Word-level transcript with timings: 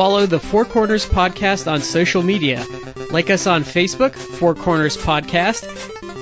follow 0.00 0.24
the 0.24 0.40
Four 0.40 0.64
Corners 0.64 1.04
Podcast 1.04 1.70
on 1.70 1.82
social 1.82 2.22
media. 2.22 2.64
Like 3.10 3.28
us 3.28 3.46
on 3.46 3.64
Facebook, 3.64 4.14
Four 4.14 4.54
Corners 4.54 4.96
Podcast. 4.96 5.66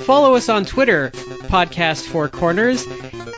Follow 0.04 0.34
us 0.34 0.48
on 0.48 0.64
Twitter, 0.64 1.12
Podcast 1.12 2.08
Four 2.08 2.28
Corners. 2.28 2.84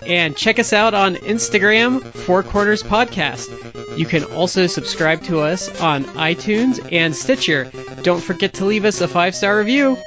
And 0.07 0.35
check 0.35 0.59
us 0.59 0.73
out 0.73 0.95
on 0.95 1.17
Instagram, 1.17 2.03
Four 2.03 2.43
Corners 2.43 2.83
Podcast. 2.83 3.51
You 3.99 4.07
can 4.07 4.25
also 4.25 4.67
subscribe 4.67 5.25
to 5.25 5.41
us 5.41 5.79
on 5.79 6.05
iTunes 6.05 6.91
and 6.91 7.15
Stitcher. 7.15 7.71
Don't 8.01 8.23
forget 8.23 8.55
to 8.55 8.65
leave 8.65 8.87
us 8.87 9.03
a 9.03 9.09
five 9.09 9.35
star 9.35 9.59
review. 9.59 9.99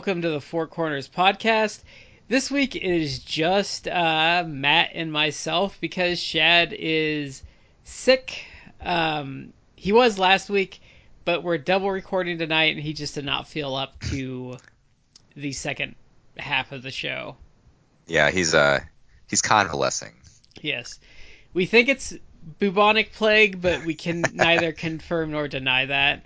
Welcome 0.00 0.22
to 0.22 0.30
the 0.30 0.40
Four 0.40 0.66
Corners 0.66 1.10
Podcast. 1.10 1.82
This 2.26 2.50
week 2.50 2.74
it 2.74 2.82
is 2.82 3.18
just 3.18 3.86
uh, 3.86 4.44
Matt 4.48 4.92
and 4.94 5.12
myself 5.12 5.76
because 5.78 6.22
Chad 6.22 6.72
is 6.72 7.42
sick. 7.84 8.46
Um, 8.80 9.52
he 9.76 9.92
was 9.92 10.18
last 10.18 10.48
week, 10.48 10.80
but 11.26 11.42
we're 11.42 11.58
double 11.58 11.90
recording 11.90 12.38
tonight, 12.38 12.74
and 12.74 12.82
he 12.82 12.94
just 12.94 13.14
did 13.14 13.26
not 13.26 13.46
feel 13.46 13.74
up 13.74 14.00
to 14.04 14.56
the 15.36 15.52
second 15.52 15.96
half 16.38 16.72
of 16.72 16.82
the 16.82 16.90
show. 16.90 17.36
Yeah, 18.06 18.30
he's 18.30 18.54
uh 18.54 18.80
he's 19.28 19.42
convalescing. 19.42 20.14
Yes, 20.62 20.98
we 21.52 21.66
think 21.66 21.90
it's 21.90 22.14
bubonic 22.58 23.12
plague, 23.12 23.60
but 23.60 23.84
we 23.84 23.92
can 23.92 24.22
neither 24.32 24.72
confirm 24.72 25.32
nor 25.32 25.46
deny 25.46 25.84
that. 25.84 26.24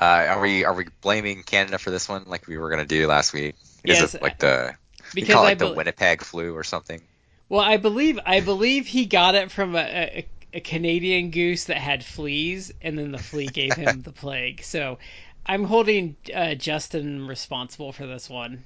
Uh, 0.00 0.04
are 0.04 0.40
we 0.40 0.64
are 0.64 0.74
we 0.74 0.86
blaming 1.00 1.42
Canada 1.42 1.78
for 1.78 1.90
this 1.90 2.08
one 2.08 2.24
like 2.26 2.46
we 2.46 2.58
were 2.58 2.70
gonna 2.70 2.86
do 2.86 3.06
last 3.06 3.32
week? 3.32 3.56
Is 3.84 4.00
Yes, 4.00 4.14
it 4.14 4.14
like 4.20 4.38
the 4.38 4.76
because 5.14 5.28
call 5.28 5.48
it 5.48 5.56
like 5.56 5.58
the 5.58 5.68
Winnipeg 5.68 6.22
flu 6.22 6.54
or 6.54 6.64
something? 6.64 7.00
Well, 7.48 7.60
I 7.60 7.76
believe 7.76 8.20
I 8.24 8.38
believe 8.40 8.86
he 8.86 9.06
got 9.06 9.34
it 9.34 9.50
from 9.50 9.74
a, 9.74 9.80
a, 9.80 10.28
a 10.54 10.60
Canadian 10.60 11.30
goose 11.32 11.64
that 11.64 11.78
had 11.78 12.04
fleas, 12.04 12.72
and 12.80 12.96
then 12.98 13.10
the 13.10 13.18
flea 13.18 13.50
gave 13.50 13.74
him 13.74 14.02
the 14.02 14.12
plague. 14.12 14.62
So 14.62 14.98
I'm 15.44 15.64
holding 15.64 16.16
uh, 16.32 16.54
Justin 16.54 17.26
responsible 17.26 17.92
for 17.92 18.06
this 18.06 18.30
one. 18.30 18.64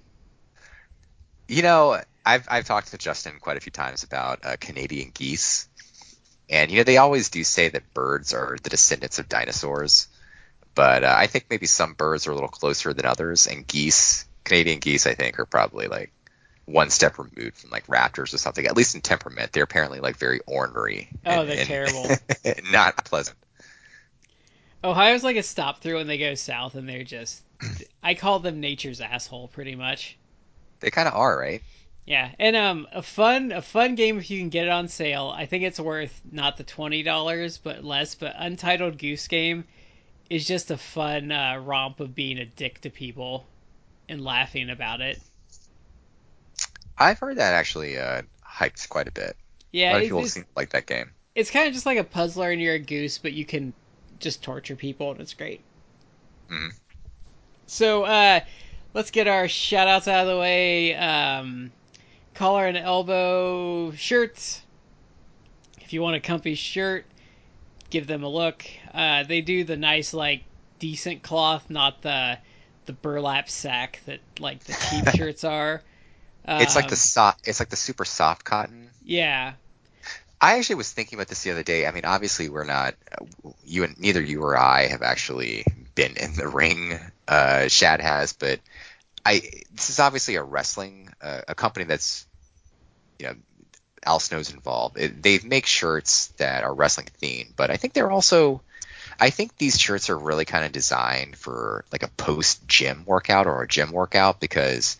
You 1.49 1.63
know, 1.63 2.01
I've 2.25 2.47
I've 2.49 2.65
talked 2.65 2.91
to 2.93 2.99
Justin 2.99 3.39
quite 3.41 3.57
a 3.57 3.61
few 3.61 3.73
times 3.73 4.03
about 4.05 4.45
uh, 4.45 4.57
Canadian 4.61 5.11
geese, 5.13 5.69
and 6.49 6.71
you 6.71 6.79
know 6.79 6.85
they 6.85 6.99
always 6.99 7.31
do 7.31 7.45
say 7.45 7.69
that 7.71 7.95
birds 7.95 8.35
are 8.35 8.59
the 8.63 8.71
descendants 8.71 9.19
of 9.19 9.29
dinosaurs, 9.29 10.09
but 10.75 11.05
uh, 11.05 11.15
I 11.17 11.27
think 11.27 11.47
maybe 11.51 11.67
some 11.67 11.95
birds 11.95 12.27
are 12.27 12.31
a 12.31 12.35
little 12.35 12.49
closer 12.49 12.93
than 12.93 13.07
others, 13.07 13.47
and 13.47 13.67
geese, 13.67 14.27
Canadian 14.45 14.79
geese, 14.79 15.07
I 15.07 15.15
think 15.15 15.39
are 15.39 15.47
probably 15.47 15.87
like 15.89 16.13
one 16.67 16.91
step 16.91 17.19
removed 17.19 17.57
from 17.59 17.71
like 17.71 17.87
raptors 17.87 18.33
or 18.33 18.39
something. 18.39 18.65
At 18.67 18.77
least 18.77 18.95
in 18.95 19.01
temperament, 19.01 19.53
they're 19.53 19.65
apparently 19.65 20.01
like 20.01 20.17
very 20.17 20.41
ornery. 20.47 21.09
Oh, 21.27 21.41
and- 21.41 21.49
they're 21.49 21.59
and 21.59 21.67
terrible. 21.69 22.07
not 22.71 23.05
pleasant. 23.05 23.37
Ohio's 24.83 25.23
like 25.23 25.37
a 25.37 25.43
stop 25.43 25.83
through 25.83 25.97
when 25.97 26.07
they 26.07 26.19
go 26.19 26.35
south, 26.35 26.75
and 26.75 26.89
they're 26.89 27.05
just 27.05 27.43
I 28.03 28.15
call 28.15 28.39
them 28.39 28.61
nature's 28.61 29.01
asshole, 29.01 29.49
pretty 29.49 29.75
much. 29.75 30.17
They 30.81 30.91
kind 30.91 31.07
of 31.09 31.15
are, 31.15 31.39
right? 31.39 31.63
Yeah, 32.07 32.31
and 32.39 32.57
um, 32.57 32.89
a 32.93 33.03
fun 33.03 33.53
a 33.53 33.61
fun 33.61 33.95
game 33.95 34.19
if 34.19 34.31
you 34.31 34.39
can 34.39 34.49
get 34.49 34.67
it 34.67 34.71
on 34.71 34.89
sale. 34.89 35.33
I 35.35 35.45
think 35.47 35.65
it's 35.65 35.79
worth 35.79 36.19
not 36.33 36.57
the 36.57 36.65
twenty 36.65 37.03
dollars, 37.03 37.59
but 37.59 37.85
less. 37.85 38.15
But 38.15 38.35
Untitled 38.39 38.97
Goose 38.97 39.29
Game 39.29 39.65
is 40.31 40.47
just 40.47 40.71
a 40.71 40.79
fun 40.79 41.31
uh, 41.33 41.59
romp 41.59 42.01
of 42.01 42.15
being 42.15 42.39
a 42.39 42.47
dick 42.47 42.81
to 42.83 42.91
people 42.91 43.47
and 44.09 44.25
laughing 44.25 44.71
about 44.71 45.01
it. 45.03 45.21
I've 46.99 47.19
heard 47.19 47.37
that 47.39 47.53
actually 47.55 47.99
uh, 47.99 48.23
hyped 48.47 48.89
quite 48.89 49.09
a 49.09 49.13
bit. 49.13 49.37
a 49.37 49.37
Yeah, 49.73 49.93
lot 49.93 49.99
of 49.99 50.05
people 50.05 50.23
seem 50.23 50.47
like 50.55 50.71
that 50.71 50.87
game. 50.87 51.15
it's 51.35 51.51
kind 51.51 51.67
of 51.67 51.75
just 51.75 51.87
like 51.87 51.99
a 51.99 52.05
puzzler 52.05 52.51
and 52.51 52.61
you're 52.61 52.75
a 52.75 52.79
goose, 52.79 53.19
but 53.19 53.33
you 53.33 53.45
can 53.45 53.73
just 54.21 54.43
torture 54.43 54.77
people 54.77 55.11
and 55.11 55.21
it's 55.21 55.35
great. 55.35 55.61
Mhm. 56.49 56.71
So 57.67 58.05
uh, 58.05 58.41
let's 58.95 59.11
get 59.11 59.29
our 59.29 59.49
shout 59.49 59.89
outs 59.89 60.09
out 60.09 60.23
of 60.23 60.29
the 60.29 60.39
way. 60.39 60.95
Um, 60.95 61.73
collar 62.35 62.67
and 62.67 62.77
elbow 62.77 63.93
shirts. 63.93 64.63
If 65.81 65.93
you 65.93 66.01
want 66.01 66.17
a 66.17 66.21
comfy 66.21 66.55
shirt, 66.55 67.05
give 67.91 68.07
them 68.07 68.23
a 68.23 68.29
look. 68.29 68.65
Uh, 68.95 69.25
they 69.25 69.41
do 69.41 69.65
the 69.65 69.77
nice 69.77 70.15
like 70.15 70.45
decent 70.79 71.23
cloth, 71.23 71.69
not 71.71 72.03
the 72.03 72.39
the 72.87 72.93
burlap 72.93 73.49
sack 73.51 74.01
that 74.07 74.21
like 74.39 74.65
the 74.65 74.73
cheap 74.91 75.09
shirts 75.15 75.45
are. 75.45 75.83
It's 76.49 76.75
like 76.77 76.87
Um, 76.87 76.91
the 76.91 76.97
soft. 76.97 77.47
It's 77.47 77.61
like 77.61 77.69
the 77.69 77.77
super 77.77 78.05
soft 78.05 78.45
cotton. 78.45 78.91
yeah. 79.05 79.55
I 80.41 80.57
actually 80.59 80.77
was 80.77 80.91
thinking 80.91 81.19
about 81.19 81.29
this 81.29 81.43
the 81.43 81.51
other 81.51 81.63
day. 81.63 81.87
I 81.87 81.91
mean, 81.91 82.07
obviously 82.07 82.49
we're 82.49 82.65
not. 82.65 82.95
You 83.65 83.85
and 83.85 83.99
neither 84.01 84.23
you 84.23 84.43
or 84.43 84.57
I 84.57 84.87
have 84.87 85.03
actually 85.03 85.67
been 85.95 86.17
in 86.17 86.35
the 86.35 86.49
ring. 86.49 86.99
Uh, 87.29 87.69
Chad 87.69 88.01
has, 88.01 88.33
but 88.33 88.59
I. 89.25 89.43
This 89.75 89.91
is 89.91 89.99
obviously 90.01 90.37
a 90.37 90.43
wrestling 90.43 91.11
uh, 91.21 91.43
a 91.47 91.55
company 91.55 91.85
that's, 91.85 92.27
you 93.19 93.27
know, 93.27 93.35
Al 94.05 94.21
Snow's 94.21 94.53
involved. 94.53 94.99
It, 94.99 95.23
they 95.23 95.39
make 95.41 95.67
shirts 95.67 96.29
that 96.39 96.65
are 96.65 96.75
wrestling 96.75 97.09
themed, 97.21 97.53
but 97.57 97.71
I 97.71 97.77
think 97.77 97.95
they're 97.95 98.11
also. 98.11 98.63
I 99.19 99.29
think 99.31 99.57
these 99.59 99.79
shirts 99.79 100.09
are 100.09 100.19
really 100.19 100.47
kind 100.47 100.65
of 100.65 100.73
designed 100.73 101.37
for 101.37 101.85
like 101.93 102.03
a 102.03 102.09
post 102.09 102.67
gym 102.67 103.05
workout 103.07 103.47
or 103.47 103.63
a 103.63 103.69
gym 103.69 103.93
workout 103.93 104.41
because 104.41 104.97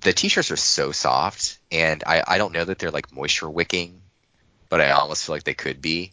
the 0.00 0.12
t-shirts 0.12 0.50
are 0.50 0.56
so 0.56 0.92
soft 0.92 1.58
and 1.72 2.04
I, 2.06 2.22
I 2.26 2.38
don't 2.38 2.52
know 2.52 2.64
that 2.64 2.78
they're 2.78 2.90
like 2.90 3.12
moisture 3.12 3.50
wicking 3.50 4.00
but 4.68 4.80
i 4.80 4.90
almost 4.90 5.24
feel 5.24 5.34
like 5.34 5.44
they 5.44 5.54
could 5.54 5.82
be 5.82 6.12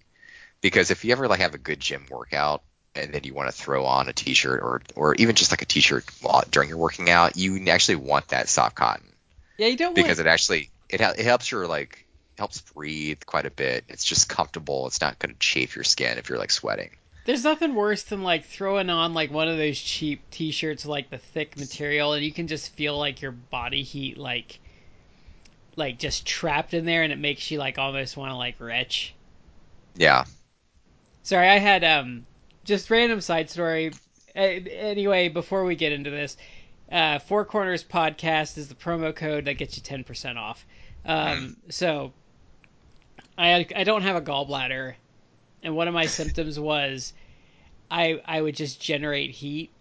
because 0.62 0.92
if 0.92 1.06
you 1.06 1.12
ever 1.12 1.28
like 1.28 1.40
have 1.40 1.54
a 1.54 1.60
good 1.60 1.80
gym 1.80 2.06
workout 2.10 2.64
and 2.96 3.14
then 3.14 3.24
you 3.24 3.34
want 3.34 3.50
to 3.50 3.56
throw 3.56 3.86
on 3.86 4.10
a 4.10 4.14
t-shirt 4.14 4.62
or 4.62 4.82
or 4.96 5.16
even 5.16 5.36
just 5.36 5.52
like 5.52 5.62
a 5.62 5.66
t-shirt 5.66 6.06
while, 6.22 6.44
during 6.50 6.70
your 6.70 6.78
working 6.78 7.10
out 7.10 7.38
you 7.38 7.64
actually 7.68 7.96
want 7.96 8.28
that 8.30 8.50
soft 8.50 8.76
cotton 8.76 9.14
Yeah, 9.58 9.68
you 9.68 9.78
don't 9.78 9.94
because 9.94 10.18
want 10.18 10.28
it 10.28 10.28
actually 10.28 10.70
it, 10.90 11.00
hel- 11.00 11.14
it 11.18 11.26
helps 11.26 11.52
your 11.52 11.68
like 11.68 12.06
helps 12.38 12.62
breathe 12.62 13.22
quite 13.26 13.46
a 13.46 13.52
bit 13.52 13.86
it's 13.88 14.04
just 14.04 14.28
comfortable 14.28 14.88
it's 14.88 15.02
not 15.02 15.18
going 15.20 15.34
to 15.34 15.40
chafe 15.40 15.76
your 15.76 15.84
skin 15.84 16.18
if 16.18 16.30
you're 16.30 16.38
like 16.38 16.52
sweating 16.52 16.90
There's 17.26 17.44
nothing 17.44 17.76
worse 17.76 18.04
than 18.04 18.24
like 18.24 18.46
throwing 18.46 18.90
on 18.90 19.14
like 19.14 19.32
one 19.32 19.48
of 19.48 19.58
those 19.58 19.80
cheap 19.80 20.22
t-shirts 20.32 20.86
like 20.86 21.10
the 21.10 21.18
thick 21.18 21.58
material 21.58 22.14
and 22.14 22.26
you 22.26 22.32
can 22.32 22.48
just 22.48 22.74
feel 22.74 22.98
like 22.98 23.22
your 23.22 23.32
body 23.32 23.84
heat 23.84 24.18
like 24.18 24.60
like 25.78 25.98
just 25.98 26.26
trapped 26.26 26.74
in 26.74 26.86
there 26.86 27.04
and 27.04 27.14
it 27.14 27.20
makes 27.20 27.50
you 27.52 27.58
like 27.58 27.78
almost 27.78 28.16
want 28.18 28.32
to 28.32 28.36
like 28.36 28.60
retch. 28.60 29.14
yeah 29.96 30.26
Sorry, 31.26 31.50
I 31.50 31.58
had 31.58 31.84
um 31.84 32.24
just 32.66 32.92
random 32.92 33.20
side 33.20 33.50
story. 33.50 33.92
Anyway, 34.36 35.30
before 35.30 35.66
we 35.66 35.76
get 35.76 35.92
into 35.92 36.12
this, 36.12 36.38
uh, 36.92 37.18
Four 37.18 37.46
Corners 37.46 37.84
Podcast 37.84 38.60
is 38.60 38.68
the 38.68 38.76
promo 38.76 39.16
code 39.16 39.46
that 39.46 39.54
gets 39.56 39.76
you 39.76 39.82
ten 39.82 40.04
percent 40.04 40.38
off. 40.38 40.64
Um, 41.06 41.58
so 41.70 42.14
I 43.38 43.66
I 43.76 43.84
don't 43.84 44.02
have 44.02 44.16
a 44.16 44.22
gallbladder, 44.22 44.96
and 45.64 45.76
one 45.76 45.88
of 45.88 45.94
my 45.94 46.06
symptoms 46.08 46.60
was 46.60 47.14
I 47.90 48.22
I 48.26 48.42
would 48.42 48.56
just 48.56 48.82
generate 48.82 49.32
heat, 49.32 49.72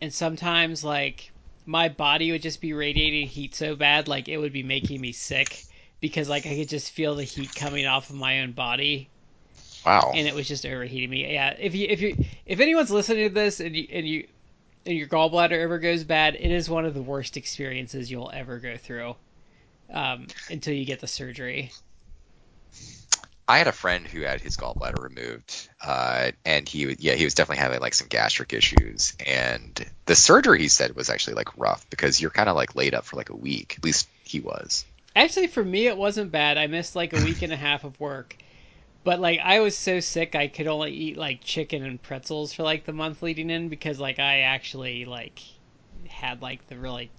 and 0.00 0.12
sometimes 0.12 0.82
like 0.84 1.30
my 1.66 1.88
body 1.88 2.32
would 2.32 2.42
just 2.42 2.60
be 2.60 2.72
radiating 2.72 3.28
heat 3.28 3.54
so 3.54 3.76
bad 3.76 4.08
like 4.08 4.28
it 4.28 4.38
would 4.38 4.52
be 4.52 4.62
making 4.62 5.00
me 5.00 5.12
sick 5.12 5.64
because 6.00 6.28
like 6.28 6.46
I 6.46 6.56
could 6.56 6.68
just 6.68 6.90
feel 6.90 7.14
the 7.14 7.24
heat 7.24 7.54
coming 7.54 7.86
off 7.86 8.10
of 8.10 8.16
my 8.16 8.40
own 8.40 8.52
body. 8.52 9.08
Wow. 9.86 10.12
And 10.14 10.26
it 10.26 10.34
was 10.34 10.46
just 10.46 10.66
overheating 10.66 11.08
me. 11.08 11.32
Yeah, 11.32 11.54
if 11.58 11.74
you 11.74 11.86
if 11.88 12.00
you 12.00 12.16
if 12.46 12.60
anyone's 12.60 12.90
listening 12.90 13.28
to 13.28 13.34
this 13.34 13.60
and 13.60 13.76
you 13.76 13.86
and 13.92 14.08
you 14.08 14.26
and 14.86 14.96
your 14.96 15.06
gallbladder 15.06 15.58
ever 15.58 15.78
goes 15.78 16.04
bad, 16.04 16.34
it 16.34 16.50
is 16.50 16.68
one 16.68 16.84
of 16.84 16.94
the 16.94 17.02
worst 17.02 17.36
experiences 17.36 18.10
you'll 18.10 18.30
ever 18.34 18.58
go 18.58 18.76
through 18.76 19.14
um, 19.90 20.32
until 20.48 20.74
you 20.74 20.84
get 20.84 21.00
the 21.00 21.06
surgery. 21.06 21.72
I 23.48 23.58
had 23.58 23.66
a 23.66 23.72
friend 23.72 24.06
who 24.06 24.20
had 24.22 24.40
his 24.40 24.56
gallbladder 24.56 25.02
removed, 25.02 25.68
uh, 25.82 26.30
and 26.44 26.68
he 26.68 26.86
was- 26.86 27.00
yeah 27.00 27.14
he 27.14 27.24
was 27.24 27.34
definitely 27.34 27.60
having 27.62 27.80
like 27.80 27.94
some 27.94 28.06
gastric 28.08 28.52
issues, 28.52 29.12
and 29.26 29.84
the 30.06 30.14
surgery 30.16 30.60
he 30.60 30.68
said 30.68 30.94
was 30.94 31.10
actually 31.10 31.34
like 31.34 31.56
rough 31.58 31.88
because 31.90 32.20
you're 32.20 32.30
kind 32.30 32.48
of 32.48 32.56
like 32.56 32.76
laid 32.76 32.94
up 32.94 33.04
for 33.04 33.16
like 33.16 33.30
a 33.30 33.36
week. 33.36 33.74
At 33.76 33.84
least 33.84 34.08
he 34.24 34.40
was. 34.40 34.84
Actually, 35.16 35.46
for 35.48 35.64
me, 35.64 35.86
it 35.86 35.96
wasn't 35.96 36.30
bad. 36.32 36.56
I 36.58 36.66
missed 36.66 36.96
like 36.96 37.12
a 37.12 37.18
week 37.20 37.42
and 37.42 37.52
a 37.52 37.56
half 37.56 37.84
of 37.84 37.98
work, 38.00 38.36
but 39.04 39.20
like 39.20 39.40
I 39.40 39.60
was 39.60 39.76
so 39.78 40.00
sick, 40.00 40.34
I 40.36 40.48
could 40.48 40.66
only 40.68 40.92
eat 40.92 41.16
like 41.18 41.42
chicken 41.44 41.84
and 41.84 42.02
pretzels 42.02 42.52
for 42.54 42.62
like 42.64 42.84
the 42.86 42.92
month 42.94 43.22
leading 43.22 43.50
in 43.50 43.68
because 43.70 44.00
like 44.00 44.18
I 44.20 44.40
actually 44.42 45.04
like 45.06 45.42
had 46.08 46.42
like 46.42 46.66
the 46.68 46.78
really, 46.78 47.12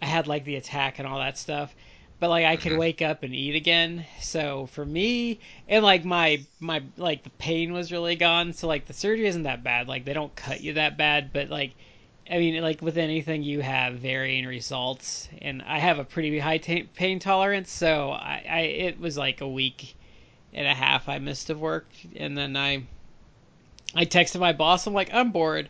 I 0.00 0.06
had 0.06 0.26
like 0.28 0.44
the 0.44 0.56
attack 0.56 0.98
and 0.98 1.08
all 1.08 1.18
that 1.18 1.38
stuff. 1.38 1.74
But 2.20 2.30
like 2.30 2.44
I 2.44 2.56
could 2.56 2.72
Mhm. 2.72 2.78
wake 2.78 3.02
up 3.02 3.22
and 3.22 3.34
eat 3.34 3.54
again. 3.56 4.06
So 4.20 4.66
for 4.66 4.84
me, 4.86 5.40
and 5.68 5.84
like 5.84 6.04
my 6.04 6.44
my 6.60 6.82
like 6.96 7.22
the 7.24 7.30
pain 7.30 7.72
was 7.72 7.92
really 7.92 8.16
gone. 8.16 8.52
So 8.52 8.68
like 8.68 8.86
the 8.86 8.92
surgery 8.94 9.26
isn't 9.26 9.42
that 9.44 9.62
bad. 9.64 9.88
Like 9.88 10.04
they 10.04 10.12
don't 10.14 10.34
cut 10.36 10.60
you 10.60 10.74
that 10.74 10.96
bad, 10.96 11.32
but 11.32 11.50
like 11.50 11.76
I 12.30 12.38
mean, 12.38 12.60
like 12.62 12.80
with 12.82 12.96
anything, 12.98 13.42
you 13.42 13.60
have 13.60 13.94
varying 13.98 14.46
results, 14.46 15.28
and 15.42 15.62
I 15.62 15.78
have 15.78 15.98
a 15.98 16.04
pretty 16.04 16.38
high 16.38 16.58
ta 16.58 16.80
pain 16.94 17.18
tolerance, 17.18 17.70
so 17.70 18.10
I, 18.12 18.44
I 18.48 18.60
it 18.60 19.00
was 19.00 19.16
like 19.18 19.40
a 19.40 19.48
week 19.48 19.96
and 20.52 20.66
a 20.66 20.74
half 20.74 21.08
I 21.08 21.18
missed 21.18 21.50
of 21.50 21.60
work, 21.60 21.90
and 22.16 22.36
then 22.38 22.56
I 22.56 22.84
I 23.94 24.04
texted 24.06 24.38
my 24.40 24.52
boss, 24.52 24.86
I'm 24.86 24.94
like, 24.94 25.12
I'm 25.12 25.32
bored. 25.32 25.68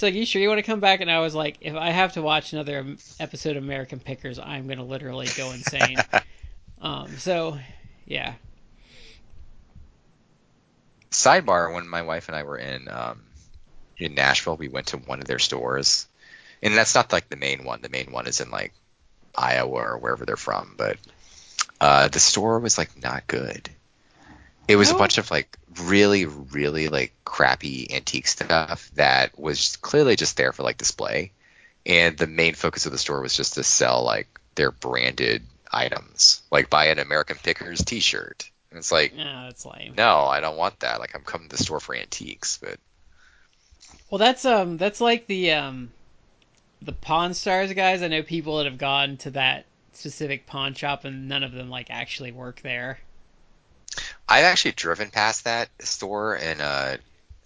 She's 0.00 0.04
like, 0.04 0.14
you 0.14 0.24
sure 0.24 0.40
you 0.40 0.48
want 0.48 0.60
to 0.60 0.62
come 0.62 0.80
back? 0.80 1.02
And 1.02 1.10
I 1.10 1.20
was 1.20 1.34
like, 1.34 1.58
if 1.60 1.74
I 1.74 1.90
have 1.90 2.14
to 2.14 2.22
watch 2.22 2.54
another 2.54 2.96
episode 3.20 3.58
of 3.58 3.62
American 3.62 4.00
Pickers, 4.00 4.38
I'm 4.38 4.66
gonna 4.66 4.82
literally 4.82 5.26
go 5.36 5.50
insane. 5.52 5.98
um, 6.80 7.18
so 7.18 7.58
yeah, 8.06 8.32
Sidebar: 11.10 11.74
When 11.74 11.86
my 11.86 12.00
wife 12.00 12.28
and 12.30 12.34
I 12.34 12.44
were 12.44 12.56
in 12.56 12.88
um, 12.88 13.24
in 13.98 14.14
Nashville, 14.14 14.56
we 14.56 14.68
went 14.68 14.86
to 14.86 14.96
one 14.96 15.20
of 15.20 15.26
their 15.26 15.38
stores, 15.38 16.06
and 16.62 16.74
that's 16.74 16.94
not 16.94 17.12
like 17.12 17.28
the 17.28 17.36
main 17.36 17.64
one. 17.64 17.82
The 17.82 17.90
main 17.90 18.10
one 18.10 18.26
is 18.26 18.40
in 18.40 18.50
like 18.50 18.72
Iowa 19.34 19.82
or 19.82 19.98
wherever 19.98 20.24
they're 20.24 20.38
from, 20.38 20.76
but 20.78 20.96
uh, 21.78 22.08
the 22.08 22.20
store 22.20 22.58
was 22.58 22.78
like 22.78 23.02
not 23.02 23.26
good. 23.26 23.68
It 24.70 24.76
was 24.76 24.90
a 24.90 24.94
bunch 24.94 25.18
of 25.18 25.30
like 25.30 25.58
really, 25.82 26.26
really 26.26 26.88
like 26.88 27.12
crappy 27.24 27.92
antique 27.92 28.28
stuff 28.28 28.90
that 28.94 29.38
was 29.38 29.76
clearly 29.78 30.16
just 30.16 30.36
there 30.36 30.52
for 30.52 30.62
like 30.62 30.78
display, 30.78 31.32
and 31.84 32.16
the 32.16 32.26
main 32.26 32.54
focus 32.54 32.86
of 32.86 32.92
the 32.92 32.98
store 32.98 33.20
was 33.20 33.36
just 33.36 33.54
to 33.54 33.64
sell 33.64 34.04
like 34.04 34.28
their 34.54 34.70
branded 34.70 35.42
items, 35.72 36.42
like 36.50 36.70
buy 36.70 36.86
an 36.86 36.98
American 36.98 37.36
Pickers 37.42 37.84
T-shirt. 37.84 38.50
And 38.70 38.78
it's 38.78 38.92
like, 38.92 39.16
no, 39.16 39.46
that's 39.46 39.66
lame. 39.66 39.94
no, 39.96 40.20
I 40.20 40.40
don't 40.40 40.56
want 40.56 40.80
that. 40.80 41.00
Like 41.00 41.14
I'm 41.14 41.22
coming 41.24 41.48
to 41.48 41.56
the 41.56 41.62
store 41.62 41.80
for 41.80 41.94
antiques, 41.94 42.58
but 42.62 42.78
Well, 44.10 44.18
that's 44.18 44.44
um, 44.44 44.76
that's 44.76 45.00
like 45.00 45.26
the 45.26 45.52
um, 45.52 45.90
the 46.80 46.92
Pawn 46.92 47.34
Stars 47.34 47.72
guys. 47.72 48.02
I 48.02 48.08
know 48.08 48.22
people 48.22 48.58
that 48.58 48.66
have 48.66 48.78
gone 48.78 49.16
to 49.18 49.30
that 49.32 49.66
specific 49.92 50.46
pawn 50.46 50.74
shop, 50.74 51.04
and 51.04 51.28
none 51.28 51.42
of 51.42 51.52
them 51.52 51.68
like 51.70 51.90
actually 51.90 52.30
work 52.30 52.60
there. 52.62 53.00
I've 54.30 54.44
actually 54.44 54.72
driven 54.72 55.10
past 55.10 55.44
that 55.44 55.68
store 55.80 56.36
in 56.36 56.60
uh, 56.60 56.98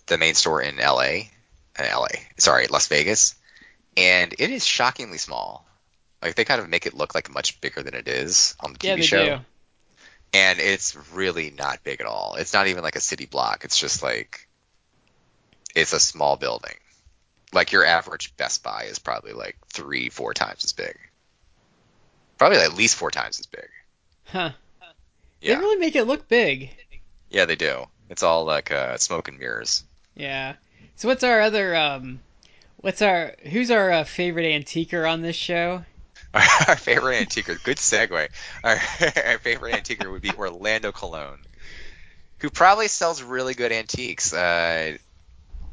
the 0.07 0.19
main 0.19 0.35
store 0.35 0.61
in 0.61 0.77
LA, 0.77 1.31
uh, 1.79 1.99
LA, 1.99 2.09
sorry, 2.37 2.67
Las 2.67 2.89
Vegas, 2.89 3.35
and 3.97 4.35
it 4.39 4.51
is 4.51 4.67
shockingly 4.67 5.17
small. 5.17 5.67
Like 6.21 6.35
they 6.35 6.45
kind 6.45 6.61
of 6.61 6.69
make 6.69 6.85
it 6.85 6.93
look 6.93 7.15
like 7.15 7.33
much 7.33 7.59
bigger 7.63 7.83
than 7.83 7.95
it 7.95 8.07
is 8.07 8.55
on 8.61 8.75
the 8.75 8.79
TV 8.79 8.85
yeah, 8.85 8.97
they 8.97 9.03
show, 9.03 9.25
do. 9.25 9.45
and 10.35 10.61
it's 10.61 10.95
really 11.15 11.51
not 11.51 11.83
big 11.85 12.03
at 12.03 12.07
all. 12.07 12.37
It's 12.39 12.53
not 12.53 12.67
even 12.67 12.83
like 12.83 12.97
a 12.97 13.01
city 13.01 13.25
block. 13.25 13.65
It's 13.65 13.79
just 13.79 14.03
like 14.03 14.47
it's 15.75 15.95
a 15.95 16.01
small 16.01 16.37
building. 16.37 16.77
Like 17.53 17.73
your 17.73 17.87
average 17.87 18.37
Best 18.37 18.63
Buy 18.63 18.85
is 18.91 18.99
probably 18.99 19.33
like 19.33 19.57
three, 19.69 20.11
four 20.11 20.35
times 20.35 20.65
as 20.65 20.73
big. 20.73 20.99
Probably 22.37 22.59
at 22.59 22.75
least 22.75 22.97
four 22.97 23.11
times 23.11 23.41
as 23.41 23.47
big. 23.47 23.69
Huh? 24.27 24.51
Yeah, 25.45 25.55
They 25.57 25.61
really 25.61 25.79
make 25.79 25.95
it 25.97 26.05
look 26.05 26.29
big. 26.29 26.71
yeah, 27.31 27.45
they 27.45 27.57
do. 27.57 27.85
It's 28.11 28.23
all 28.23 28.45
like 28.45 28.73
uh, 28.73 28.97
smoke 28.97 29.29
and 29.29 29.39
mirrors. 29.39 29.85
Yeah. 30.15 30.55
So 30.97 31.09
what's 31.09 31.25
our 31.25 31.41
other 31.41 31.75
um, 31.77 32.21
what's 32.79 33.03
our 33.03 33.35
who's 33.43 33.71
our 33.71 33.91
uh, 33.91 34.05
favorite 34.05 34.47
antiquer 34.47 35.07
on 35.07 35.23
this 35.23 35.37
show? 35.37 35.85
Our 36.35 36.75
favorite 36.75 37.17
antiquer, 37.17 37.57
good 37.63 37.77
segue. 37.77 38.29
Our, 38.65 38.73
our 39.25 39.39
favorite 39.39 39.75
antiquer 39.77 40.11
would 40.11 40.23
be 40.23 40.33
Orlando 40.33 40.91
Cologne, 40.91 41.39
who 42.39 42.51
probably 42.51 42.89
sells 42.89 43.23
really 43.23 43.55
good 43.55 43.71
antiques. 43.71 44.33
Uh, 44.33 44.97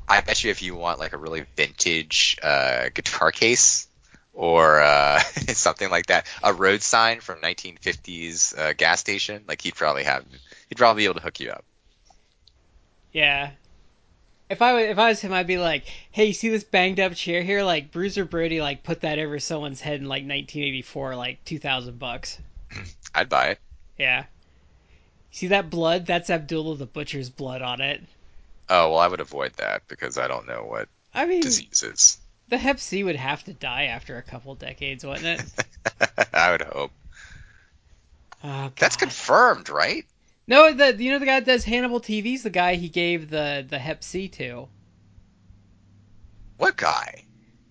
I 0.07 0.21
bet 0.21 0.43
you 0.43 0.51
if 0.51 0.61
you 0.61 0.75
want 0.75 0.99
like 0.99 1.13
a 1.13 1.17
really 1.17 1.45
vintage 1.55 2.37
uh, 2.43 2.89
guitar 2.93 3.31
case 3.31 3.87
or 4.33 4.81
uh, 4.81 5.19
something 5.49 5.89
like 5.89 6.07
that, 6.07 6.27
a 6.43 6.53
road 6.53 6.81
sign 6.81 7.19
from 7.19 7.39
1950s 7.39 8.57
uh, 8.57 8.73
gas 8.73 8.99
station, 8.99 9.43
like 9.47 9.61
he'd 9.61 9.75
probably 9.75 10.03
have, 10.03 10.25
he'd 10.69 10.77
probably 10.77 11.01
be 11.01 11.05
able 11.05 11.15
to 11.15 11.21
hook 11.21 11.39
you 11.39 11.51
up. 11.51 11.63
Yeah. 13.11 13.51
If 14.49 14.61
I 14.61 14.73
was 14.73 14.83
if 14.83 14.99
I 14.99 15.09
was 15.09 15.21
him, 15.21 15.31
I'd 15.31 15.47
be 15.47 15.57
like, 15.57 15.85
"Hey, 16.11 16.25
you 16.25 16.33
see 16.33 16.49
this 16.49 16.65
banged 16.65 16.99
up 16.99 17.13
chair 17.13 17.41
here? 17.41 17.63
Like 17.63 17.91
Bruiser 17.91 18.25
Brody, 18.25 18.59
like 18.59 18.83
put 18.83 19.01
that 19.01 19.17
over 19.17 19.39
someone's 19.39 19.79
head 19.79 20.01
in 20.01 20.07
like 20.07 20.23
1984, 20.23 21.15
like 21.15 21.43
2,000 21.45 21.97
bucks." 21.97 22.37
I'd 23.15 23.29
buy 23.29 23.47
it. 23.47 23.59
Yeah. 23.97 24.25
See 25.31 25.47
that 25.47 25.69
blood? 25.69 26.05
That's 26.05 26.29
Abdullah 26.29 26.75
the 26.75 26.85
Butcher's 26.85 27.29
blood 27.29 27.61
on 27.61 27.79
it. 27.79 28.01
Oh 28.69 28.91
well, 28.91 28.99
I 28.99 29.07
would 29.07 29.21
avoid 29.21 29.53
that 29.53 29.87
because 29.87 30.17
I 30.17 30.27
don't 30.27 30.47
know 30.47 30.65
what 30.65 30.89
I 31.13 31.25
mean, 31.25 31.41
disease 31.41 31.83
is. 31.83 32.17
The 32.51 32.57
Hep 32.57 32.79
C 32.81 33.03
would 33.03 33.15
have 33.15 33.43
to 33.45 33.53
die 33.53 33.85
after 33.85 34.17
a 34.17 34.21
couple 34.21 34.53
decades, 34.55 35.05
wouldn't 35.05 35.39
it? 35.39 36.27
I 36.33 36.51
would 36.51 36.61
hope. 36.61 36.91
Oh, 38.43 38.71
That's 38.77 38.97
confirmed, 38.97 39.69
right? 39.69 40.05
No, 40.47 40.73
the 40.73 41.01
you 41.01 41.11
know 41.11 41.19
the 41.19 41.25
guy 41.25 41.39
that 41.39 41.45
does 41.45 41.63
Hannibal 41.63 42.01
TV's 42.01 42.43
the 42.43 42.49
guy 42.49 42.75
he 42.75 42.89
gave 42.89 43.29
the 43.29 43.65
the 43.67 43.79
Hep 43.79 44.03
C 44.03 44.27
to. 44.27 44.67
What 46.57 46.75
guy? 46.75 47.23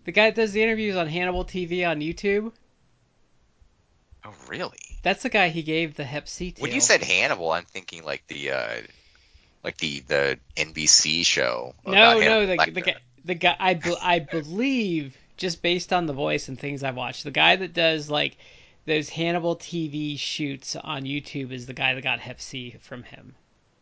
The 0.05 0.12
guy 0.12 0.31
that 0.31 0.37
does 0.37 0.53
the 0.53 0.62
interviews 0.62 0.97
on 0.97 1.09
Hannibal 1.09 1.44
TV 1.44 1.87
on 1.87 2.00
YouTube. 2.00 2.53
Oh, 4.25 4.35
really? 4.49 4.79
That's 5.03 5.23
the 5.23 5.29
guy 5.29 5.49
he 5.49 5.62
gave 5.62 5.94
the 5.94 6.05
Hep 6.05 6.26
C 6.26 6.53
to. 6.53 6.62
When 6.62 6.73
you 6.73 6.81
said 6.81 7.03
Hannibal, 7.03 7.53
I'm 7.53 7.67
thinking 7.67 8.03
like 8.03 8.26
the 8.29 8.53
uh, 8.53 8.81
like 9.62 9.76
the 9.76 10.00
the 10.00 10.38
NBC 10.56 11.26
show. 11.26 11.75
no, 11.87 12.19
no, 12.19 12.47
the 12.47 12.56
the 12.73 12.81
guy, 12.81 12.97
the 13.25 13.34
guy 13.34 13.56
I 13.58 13.75
be, 13.75 13.94
I 14.00 14.19
believe 14.20 15.17
just 15.37 15.62
based 15.62 15.93
on 15.93 16.06
the 16.06 16.12
voice 16.12 16.49
and 16.49 16.58
things 16.58 16.82
I've 16.82 16.96
watched, 16.96 17.25
the 17.25 17.31
guy 17.31 17.56
that 17.56 17.72
does 17.72 18.11
like 18.11 18.37
those 18.87 19.08
Hannibal 19.08 19.56
TV 19.56 20.19
shoots 20.19 20.76
on 20.76 21.05
YouTube 21.05 21.52
is 21.52 21.67
the 21.67 21.75
guy 21.75 21.94
that 21.94 22.02
got 22.02 22.20
Hep 22.20 22.40
C 22.40 22.76
from 22.81 23.02
him. 23.02 23.35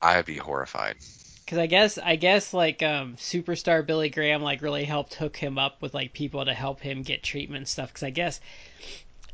I'd 0.02 0.24
be 0.24 0.36
horrified. 0.36 0.96
Because 1.44 1.58
I 1.58 1.66
guess 1.66 1.98
I 1.98 2.16
guess 2.16 2.52
like 2.52 2.82
um, 2.82 3.16
superstar 3.16 3.84
Billy 3.84 4.10
Graham 4.10 4.42
like 4.42 4.60
really 4.60 4.84
helped 4.84 5.14
hook 5.14 5.36
him 5.36 5.58
up 5.58 5.80
with 5.80 5.94
like 5.94 6.12
people 6.12 6.44
to 6.44 6.52
help 6.52 6.80
him 6.80 7.02
get 7.02 7.22
treatment 7.22 7.58
and 7.58 7.68
stuff. 7.68 7.88
Because 7.88 8.02
I 8.02 8.10
guess 8.10 8.40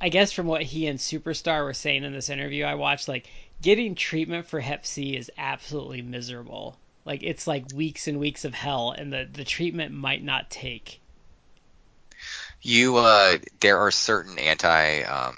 I 0.01 0.09
guess 0.09 0.33
from 0.33 0.47
what 0.47 0.63
he 0.63 0.87
and 0.87 0.99
Superstar 0.99 1.65
were 1.65 1.75
saying 1.75 2.05
in 2.05 2.13
this 2.13 2.31
interview 2.31 2.65
I 2.65 2.75
watched, 2.75 3.09
like 3.09 3.29
getting 3.63 3.95
treatment 3.95 4.47
for 4.47 4.61
Hep 4.61 4.87
C 4.87 5.17
is 5.17 5.31
absolutely 5.37 6.03
miserable. 6.03 6.77
Like 7.05 7.23
it's 7.23 7.47
like 7.47 7.65
weeks 7.75 8.09
and 8.09 8.19
weeks 8.19 8.45
of 8.45 8.55
hell, 8.55 8.95
and 8.97 9.13
the 9.13 9.29
the 9.31 9.45
treatment 9.45 9.93
might 9.93 10.23
not 10.23 10.51
take. 10.51 11.01
You 12.63 12.97
uh, 12.97 13.39
there 13.61 13.79
are 13.79 13.91
certain 13.91 14.39
anti 14.39 15.03
um, 15.03 15.37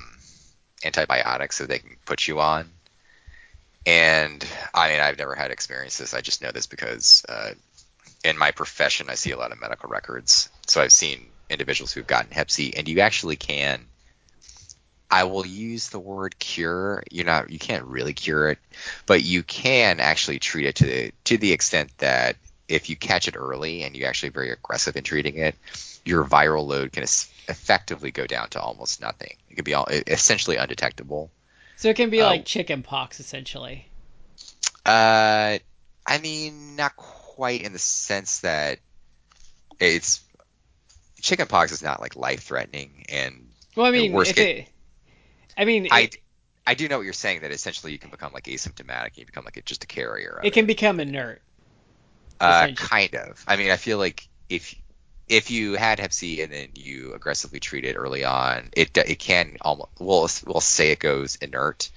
antibiotics 0.84 1.58
that 1.58 1.68
they 1.68 1.80
can 1.80 1.96
put 2.04 2.28
you 2.28 2.38
on, 2.38 2.70
and 3.84 4.46
I 4.72 4.90
mean 4.90 5.00
I've 5.00 5.18
never 5.18 5.34
had 5.34 5.50
experience 5.50 5.98
this. 5.98 6.14
I 6.14 6.20
just 6.20 6.40
know 6.40 6.52
this 6.52 6.68
because 6.68 7.24
uh, 7.28 7.50
in 8.24 8.38
my 8.38 8.52
profession 8.52 9.08
I 9.10 9.14
see 9.14 9.32
a 9.32 9.38
lot 9.38 9.50
of 9.50 9.60
medical 9.60 9.88
records, 9.88 10.48
so 10.66 10.80
I've 10.80 10.92
seen 10.92 11.26
individuals 11.50 11.92
who've 11.92 12.06
gotten 12.06 12.30
Hep 12.30 12.50
C, 12.50 12.74
and 12.76 12.88
you 12.88 13.00
actually 13.00 13.36
can. 13.36 13.86
I 15.10 15.24
will 15.24 15.46
use 15.46 15.88
the 15.88 15.98
word 16.00 16.38
cure. 16.38 17.02
You're 17.10 17.26
not, 17.26 17.50
you 17.50 17.58
can't 17.58 17.84
really 17.84 18.12
cure 18.12 18.50
it, 18.50 18.58
but 19.06 19.22
you 19.22 19.42
can 19.42 20.00
actually 20.00 20.38
treat 20.38 20.66
it 20.66 20.76
to 20.76 20.84
the 20.84 21.12
to 21.24 21.38
the 21.38 21.52
extent 21.52 21.96
that 21.98 22.36
if 22.68 22.90
you 22.90 22.96
catch 22.96 23.28
it 23.28 23.36
early 23.36 23.84
and 23.84 23.94
you're 23.96 24.08
actually 24.08 24.30
very 24.30 24.50
aggressive 24.50 24.96
in 24.96 25.04
treating 25.04 25.36
it, 25.36 25.54
your 26.04 26.24
viral 26.24 26.66
load 26.66 26.92
can 26.92 27.04
effectively 27.04 28.10
go 28.10 28.26
down 28.26 28.48
to 28.50 28.60
almost 28.60 29.00
nothing. 29.00 29.36
It 29.48 29.54
can 29.54 29.64
be 29.64 29.74
all, 29.74 29.86
essentially 29.86 30.56
undetectable. 30.56 31.30
So 31.76 31.88
it 31.88 31.94
can 31.96 32.10
be 32.10 32.22
Oh. 32.22 32.26
like 32.26 32.44
chicken 32.44 32.82
pox 32.82 33.20
essentially. 33.20 33.88
Uh, 34.84 35.58
I 36.06 36.18
mean, 36.18 36.76
not 36.76 36.96
quite 36.96 37.62
in 37.62 37.72
the 37.72 37.78
sense 37.78 38.40
that 38.40 38.78
it's 39.78 40.20
chicken 41.20 41.46
pox 41.46 41.72
is 41.72 41.82
not 41.82 42.00
like 42.00 42.16
life 42.16 42.42
threatening, 42.44 43.04
and 43.08 43.48
Well, 43.76 43.86
I 43.86 43.90
mean, 43.90 44.12
worst 44.12 44.32
if 44.32 44.38
it, 44.38 44.68
I 45.56 45.64
mean, 45.64 45.88
I 45.90 46.02
it, 46.02 46.16
I 46.66 46.74
do 46.74 46.88
know 46.88 46.98
what 46.98 47.04
you're 47.04 47.12
saying 47.12 47.40
that 47.40 47.52
essentially 47.52 47.92
you 47.92 47.98
can 47.98 48.10
become 48.10 48.32
like 48.32 48.44
asymptomatic, 48.44 49.08
and 49.08 49.18
you 49.18 49.26
become 49.26 49.44
like 49.44 49.56
a, 49.56 49.62
just 49.62 49.84
a 49.84 49.86
carrier. 49.86 50.38
Of 50.40 50.44
it 50.44 50.52
can 50.52 50.66
become 50.66 51.00
inert. 51.00 51.40
Uh, 52.40 52.68
kind 52.76 53.14
of. 53.14 53.42
I 53.46 53.56
mean, 53.56 53.70
I 53.70 53.76
feel 53.76 53.98
like 53.98 54.28
if 54.48 54.74
if 55.28 55.50
you 55.50 55.74
had 55.74 55.98
Hep 55.98 56.12
C 56.12 56.42
and 56.42 56.52
then 56.52 56.68
you 56.74 57.14
aggressively 57.14 57.60
treat 57.60 57.84
it 57.84 57.96
early 57.96 58.24
on, 58.24 58.68
it 58.72 58.96
it 58.96 59.18
can 59.18 59.56
almost 59.60 59.90
we'll 59.98 60.28
we'll 60.46 60.60
say 60.60 60.90
it 60.90 60.98
goes 60.98 61.36
inert. 61.36 61.90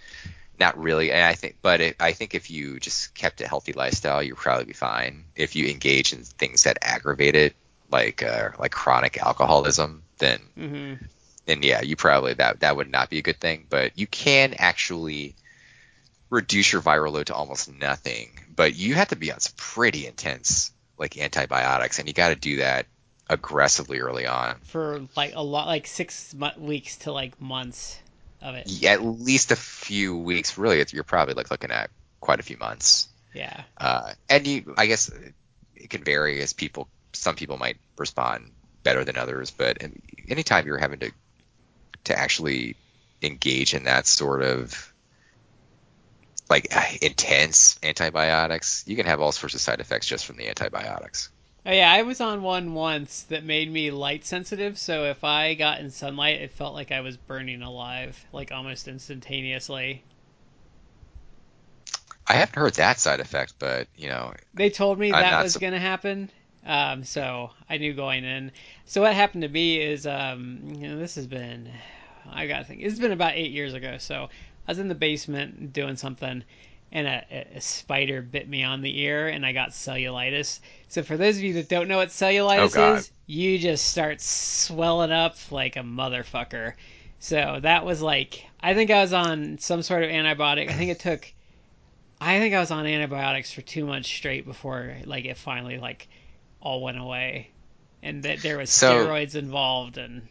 Not 0.59 0.77
really, 0.77 1.11
and 1.11 1.23
I 1.23 1.35
think, 1.35 1.57
but 1.61 1.79
it, 1.79 1.95
I 2.01 2.11
think 2.11 2.35
if 2.35 2.51
you 2.51 2.81
just 2.81 3.15
kept 3.15 3.39
a 3.39 3.47
healthy 3.47 3.71
lifestyle, 3.71 4.21
you'd 4.21 4.35
probably 4.35 4.65
be 4.65 4.73
fine. 4.73 5.23
If 5.35 5.55
you 5.55 5.67
engage 5.67 6.11
in 6.11 6.23
things 6.23 6.63
that 6.63 6.79
aggravate 6.81 7.35
it, 7.35 7.55
like 7.89 8.23
uh, 8.23 8.49
like 8.59 8.71
chronic 8.71 9.17
alcoholism, 9.17 10.03
then 10.17 10.41
Mm-hmm. 10.57 11.05
Then 11.49 11.63
yeah, 11.63 11.81
you 11.81 11.95
probably 11.95 12.33
that 12.35 12.59
that 12.61 12.75
would 12.75 12.91
not 12.91 13.09
be 13.09 13.17
a 13.17 13.21
good 13.21 13.39
thing. 13.39 13.65
But 13.69 13.97
you 13.97 14.07
can 14.07 14.53
actually 14.57 15.35
reduce 16.29 16.71
your 16.71 16.81
viral 16.81 17.11
load 17.11 17.27
to 17.27 17.33
almost 17.35 17.71
nothing. 17.73 18.29
But 18.55 18.75
you 18.75 18.95
have 18.95 19.09
to 19.09 19.15
be 19.15 19.31
on 19.31 19.39
some 19.39 19.53
pretty 19.57 20.05
intense 20.07 20.71
like 20.97 21.17
antibiotics, 21.17 21.99
and 21.99 22.07
you 22.07 22.13
got 22.13 22.29
to 22.29 22.35
do 22.35 22.57
that 22.57 22.85
aggressively 23.29 23.99
early 23.99 24.25
on. 24.25 24.55
For 24.63 25.01
like 25.15 25.33
a 25.35 25.41
lot, 25.43 25.67
like 25.67 25.87
six 25.87 26.33
mo- 26.33 26.51
weeks 26.57 26.97
to 26.97 27.11
like 27.11 27.39
months 27.41 27.97
of 28.41 28.55
it. 28.55 28.67
Yeah, 28.67 28.91
At 28.93 29.03
least 29.03 29.51
a 29.51 29.55
few 29.55 30.17
weeks. 30.17 30.57
Really, 30.57 30.79
it's- 30.79 30.93
you're 30.93 31.03
probably 31.03 31.33
like 31.35 31.51
looking 31.51 31.71
at 31.71 31.89
quite 32.19 32.39
a 32.39 32.43
few 32.43 32.57
months. 32.57 33.07
Yeah. 33.33 33.63
Uh, 33.77 34.13
and 34.29 34.45
you, 34.47 34.73
I 34.77 34.87
guess 34.87 35.09
it 35.75 35.89
can 35.89 36.03
vary 36.03 36.41
as 36.41 36.53
people. 36.53 36.87
Some 37.13 37.35
people 37.35 37.57
might 37.57 37.77
respond 37.97 38.51
better 38.83 39.03
than 39.05 39.17
others, 39.17 39.51
but 39.51 39.77
anytime 40.27 40.65
you're 40.65 40.77
having 40.77 40.99
to 40.99 41.11
to 42.09 42.19
actually 42.19 42.75
engage 43.21 43.73
in 43.73 43.83
that 43.85 44.05
sort 44.05 44.41
of 44.41 44.93
like 46.49 46.67
intense 47.01 47.79
antibiotics, 47.83 48.83
you 48.87 48.95
can 48.95 49.05
have 49.05 49.21
all 49.21 49.31
sorts 49.31 49.55
of 49.55 49.61
side 49.61 49.79
effects 49.79 50.07
just 50.07 50.25
from 50.25 50.37
the 50.37 50.49
antibiotics. 50.49 51.29
Oh 51.65 51.71
yeah, 51.71 51.91
I 51.91 52.03
was 52.03 52.21
on 52.21 52.41
one 52.41 52.73
once 52.73 53.23
that 53.23 53.43
made 53.43 53.71
me 53.71 53.91
light 53.91 54.25
sensitive, 54.25 54.77
so 54.77 55.05
if 55.05 55.23
I 55.23 55.53
got 55.53 55.79
in 55.79 55.91
sunlight, 55.91 56.41
it 56.41 56.51
felt 56.51 56.73
like 56.73 56.91
I 56.91 57.01
was 57.01 57.17
burning 57.17 57.61
alive, 57.61 58.17
like 58.31 58.51
almost 58.51 58.87
instantaneously. 58.87 60.03
I 62.25 62.33
haven't 62.33 62.59
heard 62.59 62.75
that 62.75 62.99
side 62.99 63.19
effect, 63.19 63.55
but 63.59 63.87
you 63.95 64.07
know, 64.07 64.33
They 64.53 64.69
told 64.69 64.99
me 64.99 65.11
I'm 65.11 65.21
that 65.21 65.43
was 65.43 65.57
going 65.57 65.73
to 65.73 65.79
happen, 65.79 66.29
um, 66.65 67.03
so 67.03 67.51
I 67.69 67.77
knew 67.77 67.93
going 67.93 68.23
in. 68.23 68.51
So 68.85 69.01
what 69.01 69.13
happened 69.13 69.41
to 69.41 69.49
me 69.49 69.81
is, 69.81 70.07
um, 70.07 70.61
you 70.65 70.87
know, 70.87 70.97
this 70.97 71.15
has 71.15 71.27
been, 71.27 71.69
I 72.31 72.47
gotta 72.47 72.63
think, 72.65 72.81
it's 72.81 72.99
been 72.99 73.11
about 73.11 73.33
eight 73.35 73.51
years 73.51 73.73
ago. 73.73 73.97
So 73.99 74.29
I 74.67 74.71
was 74.71 74.79
in 74.79 74.87
the 74.87 74.95
basement 74.95 75.73
doing 75.73 75.95
something, 75.95 76.43
and 76.91 77.07
a, 77.07 77.47
a 77.55 77.61
spider 77.61 78.21
bit 78.21 78.47
me 78.49 78.63
on 78.63 78.81
the 78.81 78.99
ear, 79.01 79.27
and 79.27 79.45
I 79.45 79.51
got 79.51 79.69
cellulitis. 79.69 80.59
So 80.87 81.03
for 81.03 81.17
those 81.17 81.37
of 81.37 81.43
you 81.43 81.53
that 81.53 81.69
don't 81.69 81.87
know 81.87 81.97
what 81.97 82.09
cellulitis 82.09 82.77
Oh, 82.77 82.95
is, 82.95 83.11
you 83.27 83.59
just 83.59 83.85
start 83.87 84.21
swelling 84.21 85.11
up 85.11 85.35
like 85.51 85.75
a 85.75 85.81
motherfucker. 85.81 86.73
So 87.19 87.59
that 87.61 87.85
was 87.85 88.01
like, 88.01 88.45
I 88.61 88.73
think 88.73 88.91
I 88.91 89.01
was 89.01 89.13
on 89.13 89.57
some 89.59 89.81
sort 89.81 90.03
of 90.03 90.09
antibiotic. 90.09 90.69
I 90.69 90.73
think 90.73 90.91
it 90.91 90.99
took 90.99 91.31
I 92.21 92.39
think 92.39 92.53
I 92.53 92.59
was 92.59 92.71
on 92.71 92.85
antibiotics 92.85 93.53
for 93.53 93.61
two 93.61 93.85
months 93.85 94.09
straight 94.09 94.45
before 94.45 94.93
like 95.05 95.25
it 95.25 95.37
finally 95.37 95.77
like 95.77 96.07
all 96.61 96.81
went 96.81 96.97
away, 96.99 97.51
and 98.03 98.23
that 98.23 98.39
there 98.41 98.57
was 98.57 98.69
So- 98.69 99.05
steroids 99.07 99.35
involved, 99.35 99.97
and 99.97 100.27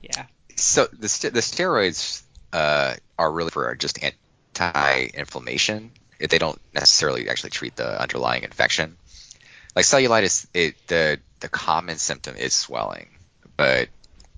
yeah, 0.00 0.26
so 0.58 0.88
the 0.92 1.08
st- 1.08 1.34
the 1.34 1.40
steroids 1.40 2.22
uh, 2.52 2.94
are 3.18 3.30
really 3.30 3.50
for 3.50 3.74
just 3.76 3.98
anti-inflammation. 4.02 5.90
They 6.18 6.38
don't 6.38 6.60
necessarily 6.74 7.28
actually 7.28 7.50
treat 7.50 7.76
the 7.76 8.00
underlying 8.00 8.42
infection. 8.42 8.96
Like 9.76 9.84
cellulitis, 9.84 10.46
it 10.52 10.74
the 10.88 11.20
the 11.40 11.48
common 11.48 11.98
symptom 11.98 12.36
is 12.36 12.52
swelling, 12.54 13.08
but 13.56 13.88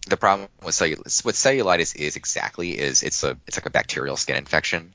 the 0.07 0.17
problem 0.17 0.49
with 0.63 0.75
cellulitis, 0.75 1.25
what 1.25 1.35
cellulitis 1.35 1.97
is 1.97 2.17
exactly 2.17 2.79
is 2.79 3.03
it's 3.03 3.23
a 3.23 3.39
it's 3.47 3.57
like 3.57 3.67
a 3.67 3.71
bacterial 3.71 4.17
skin 4.17 4.37
infection, 4.37 4.93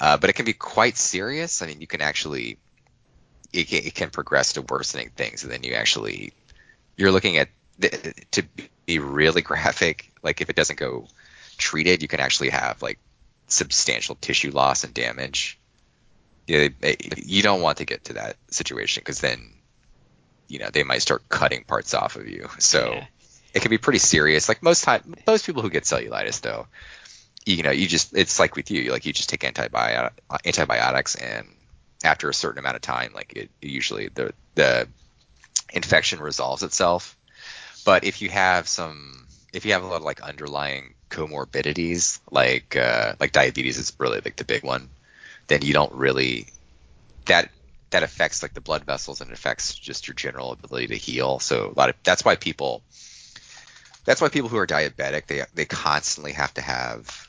uh, 0.00 0.16
but 0.16 0.30
it 0.30 0.32
can 0.32 0.44
be 0.44 0.52
quite 0.52 0.96
serious. 0.96 1.62
I 1.62 1.66
mean, 1.66 1.80
you 1.80 1.86
can 1.86 2.02
actually 2.02 2.58
it 3.52 3.68
can, 3.68 3.84
it 3.84 3.94
can 3.94 4.10
progress 4.10 4.54
to 4.54 4.62
worsening 4.62 5.10
things, 5.10 5.44
and 5.44 5.52
then 5.52 5.62
you 5.62 5.74
actually 5.74 6.32
you're 6.96 7.12
looking 7.12 7.36
at 7.36 7.48
the, 7.78 8.14
to 8.32 8.42
be 8.86 8.98
really 8.98 9.42
graphic. 9.50 10.12
Like 10.22 10.40
if 10.40 10.48
it 10.50 10.56
doesn't 10.56 10.78
go 10.78 11.06
treated, 11.58 12.02
you 12.02 12.08
can 12.08 12.20
actually 12.20 12.50
have 12.50 12.80
like 12.82 12.98
substantial 13.48 14.14
tissue 14.16 14.50
loss 14.50 14.84
and 14.84 14.94
damage. 14.94 15.58
Yeah, 16.46 16.68
they- 16.80 16.96
you 17.16 17.42
don't 17.42 17.60
want 17.60 17.78
to 17.78 17.84
get 17.84 18.04
to 18.04 18.14
that 18.14 18.36
situation 18.50 19.00
because 19.00 19.20
then 19.20 19.52
you 20.48 20.60
know 20.60 20.70
they 20.70 20.84
might 20.84 21.02
start 21.02 21.28
cutting 21.28 21.64
parts 21.64 21.92
off 21.94 22.16
of 22.16 22.28
you. 22.28 22.48
So 22.58 22.92
Yeah. 22.94 23.06
it 23.54 23.62
can 23.62 23.70
be 23.70 23.78
pretty 23.78 23.98
serious. 23.98 24.48
Like 24.48 24.62
most 24.62 24.84
time, 24.84 25.14
most 25.26 25.44
people 25.44 25.62
who 25.62 25.70
get 25.70 25.84
cellulitis 25.84 26.40
though, 26.40 26.68
you 27.44 27.62
know, 27.62 27.72
you 27.72 27.86
just 27.88 28.16
it's 28.16 28.38
like 28.38 28.54
with 28.54 28.70
you, 28.70 28.92
like 28.92 29.06
you 29.06 29.12
just 29.12 29.28
take 29.28 29.40
antibiotic, 29.40 30.12
antibiotics, 30.44 31.14
and 31.16 31.48
after 32.04 32.28
a 32.28 32.34
certain 32.34 32.58
amount 32.60 32.76
of 32.76 32.82
time, 32.82 33.12
like 33.14 33.32
it 33.34 33.50
usually 33.60 34.08
the 34.08 34.32
the 34.54 34.86
infection 35.72 36.20
resolves 36.20 36.62
itself. 36.62 37.15
But 37.86 38.02
if 38.02 38.20
you 38.20 38.28
have 38.30 38.66
some, 38.66 39.28
if 39.52 39.64
you 39.64 39.72
have 39.72 39.84
a 39.84 39.86
lot 39.86 39.98
of 39.98 40.02
like 40.02 40.20
underlying 40.20 40.94
comorbidities, 41.08 42.18
like 42.32 42.74
uh, 42.74 43.14
like 43.20 43.30
diabetes 43.30 43.78
is 43.78 43.92
really 44.00 44.20
like 44.24 44.34
the 44.34 44.44
big 44.44 44.64
one, 44.64 44.90
then 45.46 45.62
you 45.62 45.72
don't 45.72 45.92
really 45.92 46.48
that 47.26 47.48
that 47.90 48.02
affects 48.02 48.42
like 48.42 48.54
the 48.54 48.60
blood 48.60 48.82
vessels 48.82 49.20
and 49.20 49.30
affects 49.30 49.72
just 49.72 50.08
your 50.08 50.16
general 50.16 50.50
ability 50.50 50.88
to 50.88 50.96
heal. 50.96 51.38
So 51.38 51.72
a 51.74 51.78
lot 51.78 51.90
of 51.90 51.94
that's 52.02 52.24
why 52.24 52.34
people 52.34 52.82
that's 54.04 54.20
why 54.20 54.30
people 54.30 54.48
who 54.48 54.56
are 54.56 54.66
diabetic 54.66 55.26
they 55.26 55.44
they 55.54 55.64
constantly 55.64 56.32
have 56.32 56.52
to 56.54 56.62
have 56.62 57.28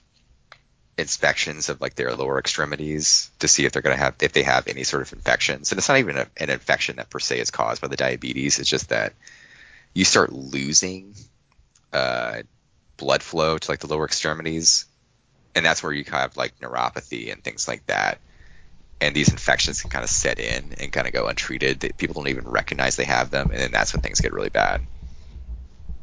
inspections 0.98 1.70
of 1.70 1.82
like 1.82 1.94
their 1.94 2.16
lower 2.16 2.40
extremities 2.40 3.30
to 3.38 3.48
see 3.48 3.66
if 3.66 3.74
they're 3.74 3.84
going 3.84 3.96
to 3.96 4.04
have 4.04 4.16
if 4.22 4.34
they 4.34 4.42
have 4.42 4.68
any 4.68 4.84
sort 4.84 5.04
of 5.04 5.14
infections 5.14 5.72
and 5.72 5.78
it's 5.78 5.88
not 5.88 6.00
even 6.00 6.18
a, 6.18 6.26
an 6.38 6.50
infection 6.50 6.96
that 6.96 7.12
per 7.12 7.20
se 7.20 7.40
is 7.40 7.52
caused 7.52 7.84
by 7.84 7.88
the 7.88 7.96
diabetes 7.96 8.58
it's 8.58 8.68
just 8.68 8.90
that 8.90 9.14
you 9.98 10.06
start 10.06 10.32
losing 10.32 11.16
uh, 11.92 12.44
blood 12.98 13.24
flow 13.24 13.58
to 13.58 13.72
like 13.72 13.80
the 13.80 13.88
lower 13.88 14.06
extremities 14.06 14.86
and 15.56 15.66
that's 15.66 15.82
where 15.82 15.92
you 15.92 16.04
have 16.04 16.38
like 16.38 16.60
neuropathy 16.60 17.34
and 17.34 17.44
things 17.44 17.68
like 17.68 17.84
that 17.88 18.20
and 19.02 19.16
these 19.16 19.30
infections 19.30 19.82
can 19.82 19.90
kind 19.90 20.04
of 20.04 20.10
set 20.12 20.38
in 20.38 20.76
and 20.80 20.92
kind 20.92 21.08
of 21.08 21.14
go 21.14 21.28
untreated 21.28 21.80
that 21.80 21.98
people 21.98 22.14
don't 22.14 22.28
even 22.28 22.48
recognize 22.48 22.96
they 22.96 23.06
have 23.06 23.32
them 23.32 23.50
and 23.50 23.60
then 23.60 23.72
that's 23.72 23.92
when 23.92 24.04
things 24.04 24.22
get 24.22 24.34
really 24.34 24.50
bad 24.50 24.82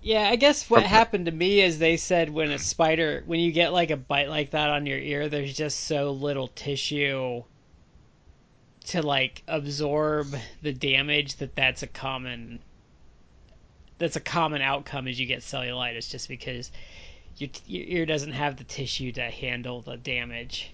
yeah. 0.03 0.29
I 0.29 0.37
guess 0.37 0.69
what 0.69 0.83
happened 0.83 1.27
to 1.27 1.33
me 1.33 1.63
is 1.63 1.79
they 1.79 1.97
said 1.97 2.29
when 2.29 2.51
a 2.51 2.59
spider, 2.59 3.23
when 3.25 3.41
you 3.41 3.53
get 3.53 3.73
like 3.73 3.91
a 3.91 3.97
bite 3.97 4.29
like 4.29 4.51
that 4.51 4.69
on 4.69 4.85
your 4.85 4.99
ear, 4.99 5.31
there's 5.31 5.57
just 5.57 5.81
so 5.81 6.11
little 6.11 6.49
tissue 6.49 7.43
to 8.89 9.01
like 9.01 9.43
absorb 9.49 10.27
the 10.61 10.75
damage 10.75 11.37
that 11.37 11.57
that's 11.57 11.83
a 11.83 11.87
common 11.87 12.61
that's 13.99 14.17
a 14.17 14.21
common 14.21 14.63
outcome 14.63 15.09
as 15.09 15.19
you 15.19 15.27
get 15.27 15.41
cellulitis 15.41 16.11
just 16.11 16.29
because 16.29 16.71
your, 17.37 17.51
your 17.67 17.85
ear 17.87 18.07
doesn't 18.07 18.33
have 18.33 18.57
the 18.57 18.65
tissue 18.65 19.13
to 19.13 19.23
handle 19.23 19.81
the 19.81 19.97
damage 19.97 20.73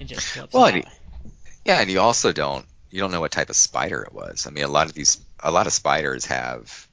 it 0.00 0.04
just 0.04 0.26
flips 0.26 0.54
Well, 0.54 0.66
and 0.66 0.84
Yeah, 1.64 1.80
and 1.80 1.90
you 1.90 2.00
also 2.00 2.32
don't 2.32 2.66
you 2.90 3.00
don't 3.00 3.10
know 3.10 3.20
what 3.20 3.32
type 3.32 3.50
of 3.50 3.56
spider 3.56 4.02
it 4.02 4.12
was. 4.12 4.46
I 4.46 4.50
mean, 4.50 4.64
a 4.64 4.68
lot 4.68 4.86
of 4.86 4.94
these 4.94 5.20
a 5.40 5.50
lot 5.50 5.66
of 5.66 5.72
spiders 5.72 6.26
have 6.26 6.86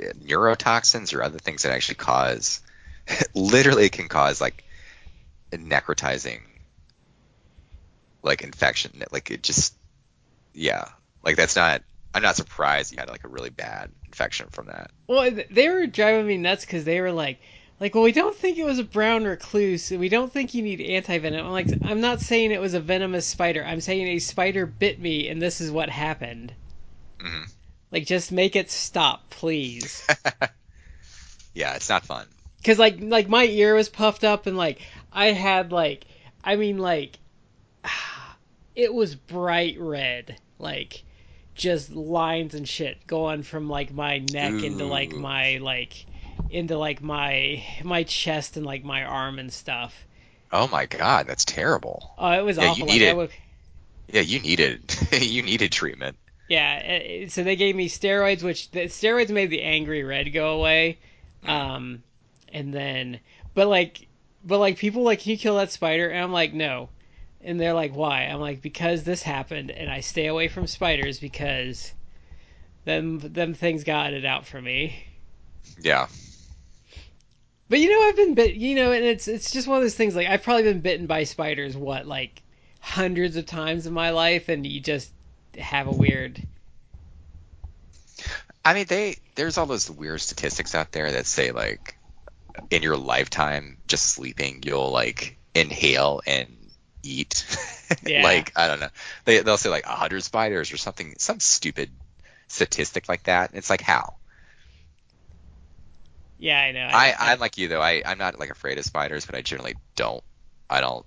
uh, 0.00 0.12
neurotoxins 0.24 1.14
or 1.14 1.22
other 1.22 1.38
things 1.38 1.62
that 1.62 1.72
actually 1.72 1.96
cause 1.96 2.60
literally 3.34 3.88
can 3.88 4.08
cause 4.08 4.40
like 4.40 4.64
necrotizing 5.52 6.40
like 8.22 8.42
infection. 8.42 9.02
Like 9.10 9.30
it 9.30 9.42
just 9.42 9.74
yeah, 10.54 10.88
like 11.22 11.36
that's 11.36 11.56
not. 11.56 11.82
I'm 12.14 12.22
not 12.22 12.36
surprised 12.36 12.92
you 12.92 12.98
had 12.98 13.08
like 13.08 13.24
a 13.24 13.28
really 13.28 13.50
bad 13.50 13.90
infection 14.06 14.48
from 14.50 14.66
that. 14.66 14.90
Well, 15.06 15.30
they 15.50 15.68
were 15.68 15.86
driving 15.86 16.26
me 16.26 16.36
nuts 16.36 16.64
because 16.64 16.84
they 16.84 17.00
were 17.00 17.12
like, 17.12 17.40
like, 17.80 17.94
well, 17.94 18.04
we 18.04 18.12
don't 18.12 18.36
think 18.36 18.58
it 18.58 18.64
was 18.64 18.78
a 18.78 18.84
brown 18.84 19.24
recluse. 19.24 19.90
We 19.90 20.08
don't 20.08 20.32
think 20.32 20.54
you 20.54 20.62
need 20.62 20.80
antivenom. 20.80 21.40
I'm 21.40 21.50
like, 21.50 21.72
I'm 21.82 22.00
not 22.00 22.20
saying 22.20 22.50
it 22.50 22.60
was 22.60 22.74
a 22.74 22.80
venomous 22.80 23.26
spider. 23.26 23.64
I'm 23.64 23.80
saying 23.80 24.06
a 24.08 24.18
spider 24.18 24.66
bit 24.66 25.00
me, 25.00 25.28
and 25.28 25.40
this 25.42 25.60
is 25.60 25.70
what 25.70 25.88
happened. 25.88 26.54
Mhm. 27.18 27.50
Like, 27.90 28.06
just 28.06 28.32
make 28.32 28.56
it 28.56 28.70
stop, 28.70 29.30
please. 29.30 30.06
Yeah, 31.54 31.74
it's 31.74 31.88
not 31.88 32.04
fun. 32.04 32.26
Because 32.58 32.78
like, 32.78 32.98
like 33.00 33.28
my 33.28 33.44
ear 33.44 33.74
was 33.74 33.88
puffed 33.88 34.24
up, 34.24 34.46
and 34.46 34.56
like 34.56 34.80
I 35.12 35.26
had 35.32 35.72
like, 35.72 36.06
I 36.44 36.56
mean 36.56 36.78
like, 36.78 37.18
it 38.74 38.92
was 38.94 39.14
bright 39.14 39.76
red, 39.78 40.36
like 40.58 41.04
just 41.54 41.90
lines 41.90 42.54
and 42.54 42.68
shit 42.68 43.06
going 43.06 43.42
from 43.42 43.68
like 43.68 43.92
my 43.92 44.18
neck 44.18 44.62
into 44.62 44.86
like 44.86 45.14
my 45.14 45.58
like 45.58 46.06
into 46.50 46.78
like 46.78 47.02
my 47.02 47.64
my 47.84 48.02
chest 48.04 48.56
and 48.56 48.66
like 48.66 48.84
my 48.84 49.04
arm 49.04 49.38
and 49.38 49.52
stuff. 49.52 50.06
Oh 50.52 50.68
my 50.68 50.86
god, 50.86 51.26
that's 51.26 51.44
terrible. 51.44 52.16
Oh, 52.16 52.30
it 52.32 52.42
was 52.42 52.58
Yeah, 52.58 52.66
you 52.66 52.84
awful. 52.84 52.86
need 52.86 53.02
like, 53.02 53.16
would, 53.16 53.30
Yeah, 54.08 54.22
you 54.22 54.40
needed 54.40 54.96
you 55.12 55.42
needed 55.42 55.72
treatment. 55.72 56.18
Yeah, 56.48 57.00
uh, 57.24 57.28
so 57.28 57.42
they 57.42 57.56
gave 57.56 57.74
me 57.76 57.88
steroids, 57.88 58.42
which 58.42 58.70
the 58.70 58.80
steroids 58.86 59.30
made 59.30 59.50
the 59.50 59.62
angry 59.62 60.02
red 60.02 60.32
go 60.32 60.58
away. 60.58 60.98
Um, 61.44 62.02
and 62.52 62.74
then, 62.74 63.20
but 63.54 63.68
like, 63.68 64.08
but 64.44 64.58
like 64.58 64.76
people 64.78 65.02
like, 65.02 65.20
can 65.20 65.30
you 65.32 65.38
kill 65.38 65.56
that 65.56 65.70
spider? 65.72 66.08
And 66.10 66.22
I'm 66.22 66.32
like, 66.32 66.52
no. 66.52 66.90
And 67.44 67.60
they're 67.60 67.74
like, 67.74 67.94
why? 67.94 68.22
I'm 68.22 68.40
like, 68.40 68.62
because 68.62 69.02
this 69.02 69.22
happened, 69.22 69.70
and 69.70 69.90
I 69.90 70.00
stay 70.00 70.26
away 70.26 70.48
from 70.48 70.66
spiders 70.66 71.18
because 71.18 71.92
them 72.84 73.18
them 73.18 73.54
things 73.54 73.84
got 73.84 74.12
it 74.12 74.24
out 74.24 74.46
for 74.46 74.60
me. 74.60 75.04
Yeah. 75.80 76.06
But 77.68 77.80
you 77.80 77.90
know, 77.90 78.06
I've 78.06 78.16
been 78.16 78.34
bit. 78.34 78.54
You 78.54 78.74
know, 78.74 78.92
and 78.92 79.04
it's 79.04 79.28
it's 79.28 79.50
just 79.50 79.66
one 79.66 79.78
of 79.78 79.82
those 79.82 79.94
things. 79.94 80.14
Like 80.14 80.28
I've 80.28 80.42
probably 80.42 80.64
been 80.64 80.80
bitten 80.80 81.06
by 81.06 81.24
spiders. 81.24 81.76
What 81.76 82.06
like 82.06 82.42
hundreds 82.80 83.36
of 83.36 83.46
times 83.46 83.86
in 83.86 83.92
my 83.92 84.10
life, 84.10 84.48
and 84.48 84.66
you 84.66 84.80
just 84.80 85.10
have 85.58 85.86
a 85.86 85.92
weird. 85.92 86.40
I 88.64 88.74
mean, 88.74 88.86
they 88.88 89.16
there's 89.34 89.58
all 89.58 89.66
those 89.66 89.90
weird 89.90 90.20
statistics 90.20 90.74
out 90.74 90.92
there 90.92 91.10
that 91.12 91.26
say 91.26 91.50
like 91.50 91.96
in 92.70 92.82
your 92.82 92.96
lifetime, 92.96 93.78
just 93.88 94.06
sleeping, 94.06 94.62
you'll 94.64 94.90
like 94.90 95.38
inhale 95.54 96.20
and 96.26 96.56
eat. 97.02 97.44
Yeah. 98.06 98.22
like 98.22 98.52
I 98.56 98.68
don't 98.68 98.80
know, 98.80 98.88
they 99.26 99.40
they'll 99.40 99.58
say 99.58 99.68
like 99.68 99.84
a 99.84 99.90
hundred 99.90 100.22
spiders 100.24 100.72
or 100.72 100.78
something, 100.78 101.14
some 101.18 101.40
stupid 101.40 101.90
statistic 102.48 103.06
like 103.06 103.24
that. 103.24 103.50
It's 103.52 103.68
like 103.68 103.82
how? 103.82 104.14
Yeah, 106.38 106.58
I 106.58 106.72
know. 106.72 106.88
I 106.90 107.14
I'm 107.18 107.38
like 107.38 107.58
you 107.58 107.68
though. 107.68 107.82
I 107.82 108.02
I'm 108.06 108.16
not 108.16 108.38
like 108.40 108.48
afraid 108.50 108.78
of 108.78 108.84
spiders, 108.84 109.26
but 109.26 109.34
I 109.34 109.42
generally 109.42 109.74
don't. 109.94 110.24
I 110.70 110.80
don't 110.80 111.04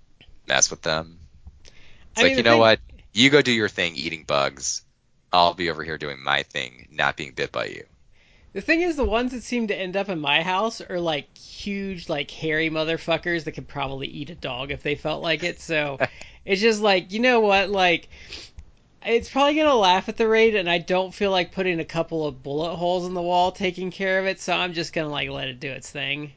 mess 0.48 0.70
with 0.70 0.82
them. 0.84 1.18
It's 1.64 1.74
I 2.18 2.22
like 2.22 2.30
mean, 2.32 2.38
you 2.38 2.44
know 2.44 2.52
thing- 2.52 2.60
what? 2.60 2.80
You 3.14 3.30
go 3.32 3.42
do 3.42 3.52
your 3.52 3.70
thing 3.70 3.96
eating 3.96 4.24
bugs. 4.25 4.84
I'll 5.34 5.54
be 5.56 5.70
over 5.72 5.84
here 5.84 5.98
doing 5.98 6.22
my 6.24 6.44
thing, 6.44 6.88
not 6.92 7.18
being 7.18 7.32
bit 7.32 7.52
by 7.52 7.66
you. 7.66 7.86
The 8.55 8.62
thing 8.62 8.79
is, 8.79 8.95
the 8.95 9.03
ones 9.03 9.33
that 9.33 9.43
seem 9.43 9.67
to 9.67 9.75
end 9.75 9.97
up 9.97 10.07
in 10.07 10.21
my 10.21 10.41
house 10.41 10.79
are 10.79 11.01
like 11.01 11.38
huge, 11.38 12.07
like 12.07 12.31
hairy 12.31 12.69
motherfuckers 12.69 13.43
that 13.43 13.51
could 13.51 13.67
probably 13.67 14.07
eat 14.07 14.29
a 14.29 14.35
dog 14.35 14.71
if 14.71 14.81
they 14.81 14.95
felt 14.95 15.21
like 15.21 15.43
it. 15.43 15.59
So 15.59 16.00
it's 16.45 16.62
just 16.62 16.79
like, 16.79 17.12
you 17.12 17.19
know 17.19 17.41
what? 17.41 17.69
Like, 17.69 18.07
it's 19.05 19.29
probably 19.29 19.55
gonna 19.55 19.75
laugh 19.75 20.07
at 20.07 20.15
the 20.15 20.25
rate, 20.25 20.55
and 20.55 20.69
I 20.69 20.77
don't 20.77 21.13
feel 21.13 21.31
like 21.31 21.51
putting 21.51 21.81
a 21.81 21.85
couple 21.85 22.25
of 22.25 22.41
bullet 22.43 22.77
holes 22.77 23.05
in 23.05 23.13
the 23.13 23.21
wall 23.21 23.51
taking 23.51 23.91
care 23.91 24.21
of 24.21 24.25
it. 24.25 24.39
So 24.39 24.53
I'm 24.53 24.71
just 24.71 24.93
gonna 24.93 25.09
like 25.09 25.29
let 25.29 25.50
it 25.50 25.59
do 25.59 25.69
its 25.69 25.91
thing. 25.91 26.31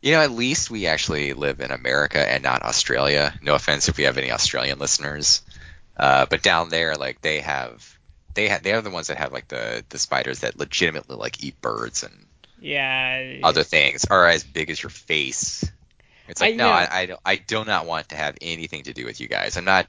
You 0.00 0.12
know, 0.12 0.20
at 0.22 0.30
least 0.30 0.70
we 0.70 0.86
actually 0.86 1.34
live 1.34 1.60
in 1.60 1.70
America 1.70 2.26
and 2.26 2.42
not 2.42 2.62
Australia. 2.62 3.38
No 3.42 3.54
offense 3.54 3.90
if 3.90 3.98
we 3.98 4.04
have 4.04 4.16
any 4.16 4.32
Australian 4.32 4.78
listeners, 4.78 5.42
uh, 5.94 6.24
but 6.24 6.42
down 6.42 6.70
there, 6.70 6.94
like 6.94 7.20
they 7.20 7.40
have, 7.40 7.93
they 8.34 8.48
have, 8.48 8.62
they 8.62 8.72
are 8.72 8.80
the 8.80 8.90
ones 8.90 9.08
that 9.08 9.16
have 9.18 9.32
like 9.32 9.48
the 9.48 9.84
the 9.88 9.98
spiders 9.98 10.40
that 10.40 10.58
legitimately 10.58 11.16
like 11.16 11.42
eat 11.44 11.60
birds 11.60 12.02
and 12.02 12.26
Yeah. 12.60 13.38
other 13.42 13.62
things 13.62 14.04
are 14.04 14.26
as 14.26 14.44
big 14.44 14.70
as 14.70 14.82
your 14.82 14.90
face. 14.90 15.64
It's 16.28 16.40
like 16.40 16.54
I 16.54 16.56
no. 16.56 16.68
I, 16.68 16.88
I 16.90 17.06
don't- 17.06 17.20
I 17.24 17.36
do 17.36 17.64
not 17.64 17.86
want 17.86 18.08
to 18.10 18.16
have 18.16 18.36
anything 18.40 18.84
to 18.84 18.92
do 18.94 19.04
with 19.04 19.20
you 19.20 19.28
guys. 19.28 19.56
I'm 19.56 19.64
not 19.64 19.86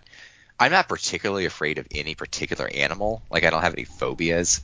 I'm 0.60 0.72
not 0.72 0.88
particularly 0.88 1.46
afraid 1.46 1.78
of 1.80 1.88
any 1.92 2.16
particular 2.16 2.68
animal. 2.74 3.22
Like 3.30 3.44
I 3.44 3.50
don't 3.50 3.62
have 3.62 3.74
any 3.74 3.86
phobias, 3.86 4.62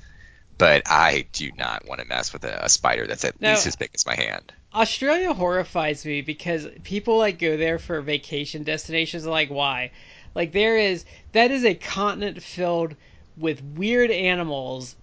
but 0.58 0.84
I 0.86 1.26
do 1.34 1.52
not 1.58 1.88
want 1.88 2.02
to 2.02 2.08
mess 2.08 2.34
with 2.34 2.44
a, 2.46 2.66
a 2.66 2.70
spider 2.70 3.08
that's 3.08 3.26
at 3.26 3.40
No. 3.42 3.52
least 3.52 3.68
as 3.68 3.76
big 3.76 3.90
as 3.94 4.06
my 4.06 4.16
hand. 4.16 4.52
Australia 4.74 5.34
horrifies 5.34 6.06
me 6.06 6.22
because 6.22 6.66
people 6.84 7.18
like 7.18 7.40
go 7.40 7.58
there 7.58 7.78
for 7.80 8.00
vacation 8.02 8.64
destinations. 8.64 9.26
Like, 9.26 9.50
why? 9.50 9.92
Like, 10.34 10.54
there 10.54 10.78
is 10.78 11.04
that 11.34 11.52
is 11.52 11.66
a 11.66 11.74
continent 11.76 12.42
filled 12.42 12.96
with 13.38 13.62
weird 13.62 14.12
animals, 14.12 14.96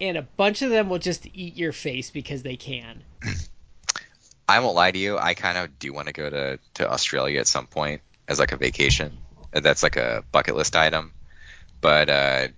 and 0.00 0.16
a 0.16 0.22
bunch 0.22 0.62
of 0.62 0.70
them 0.70 0.88
will 0.88 0.98
just 0.98 1.26
eat 1.32 1.56
your 1.56 1.72
face 1.72 2.10
because 2.10 2.42
they 2.42 2.56
can. 2.56 3.02
I 4.48 4.60
won't 4.60 4.76
lie 4.76 4.90
to 4.90 4.98
you. 4.98 5.18
I 5.18 5.34
kind 5.34 5.58
of 5.58 5.78
do 5.78 5.92
want 5.92 6.06
to 6.06 6.12
go 6.12 6.30
to 6.30 6.58
to 6.74 6.90
Australia 6.90 7.40
at 7.40 7.46
some 7.46 7.66
point 7.66 8.02
as 8.28 8.38
like 8.38 8.52
a 8.52 8.56
vacation. 8.56 9.16
Uh, 9.52 9.60
That's 9.60 9.82
like 9.82 9.96
a 9.96 10.24
bucket 10.32 10.56
list 10.56 10.76
item. 10.76 11.12
But 11.80 12.10
uh, 12.10 12.48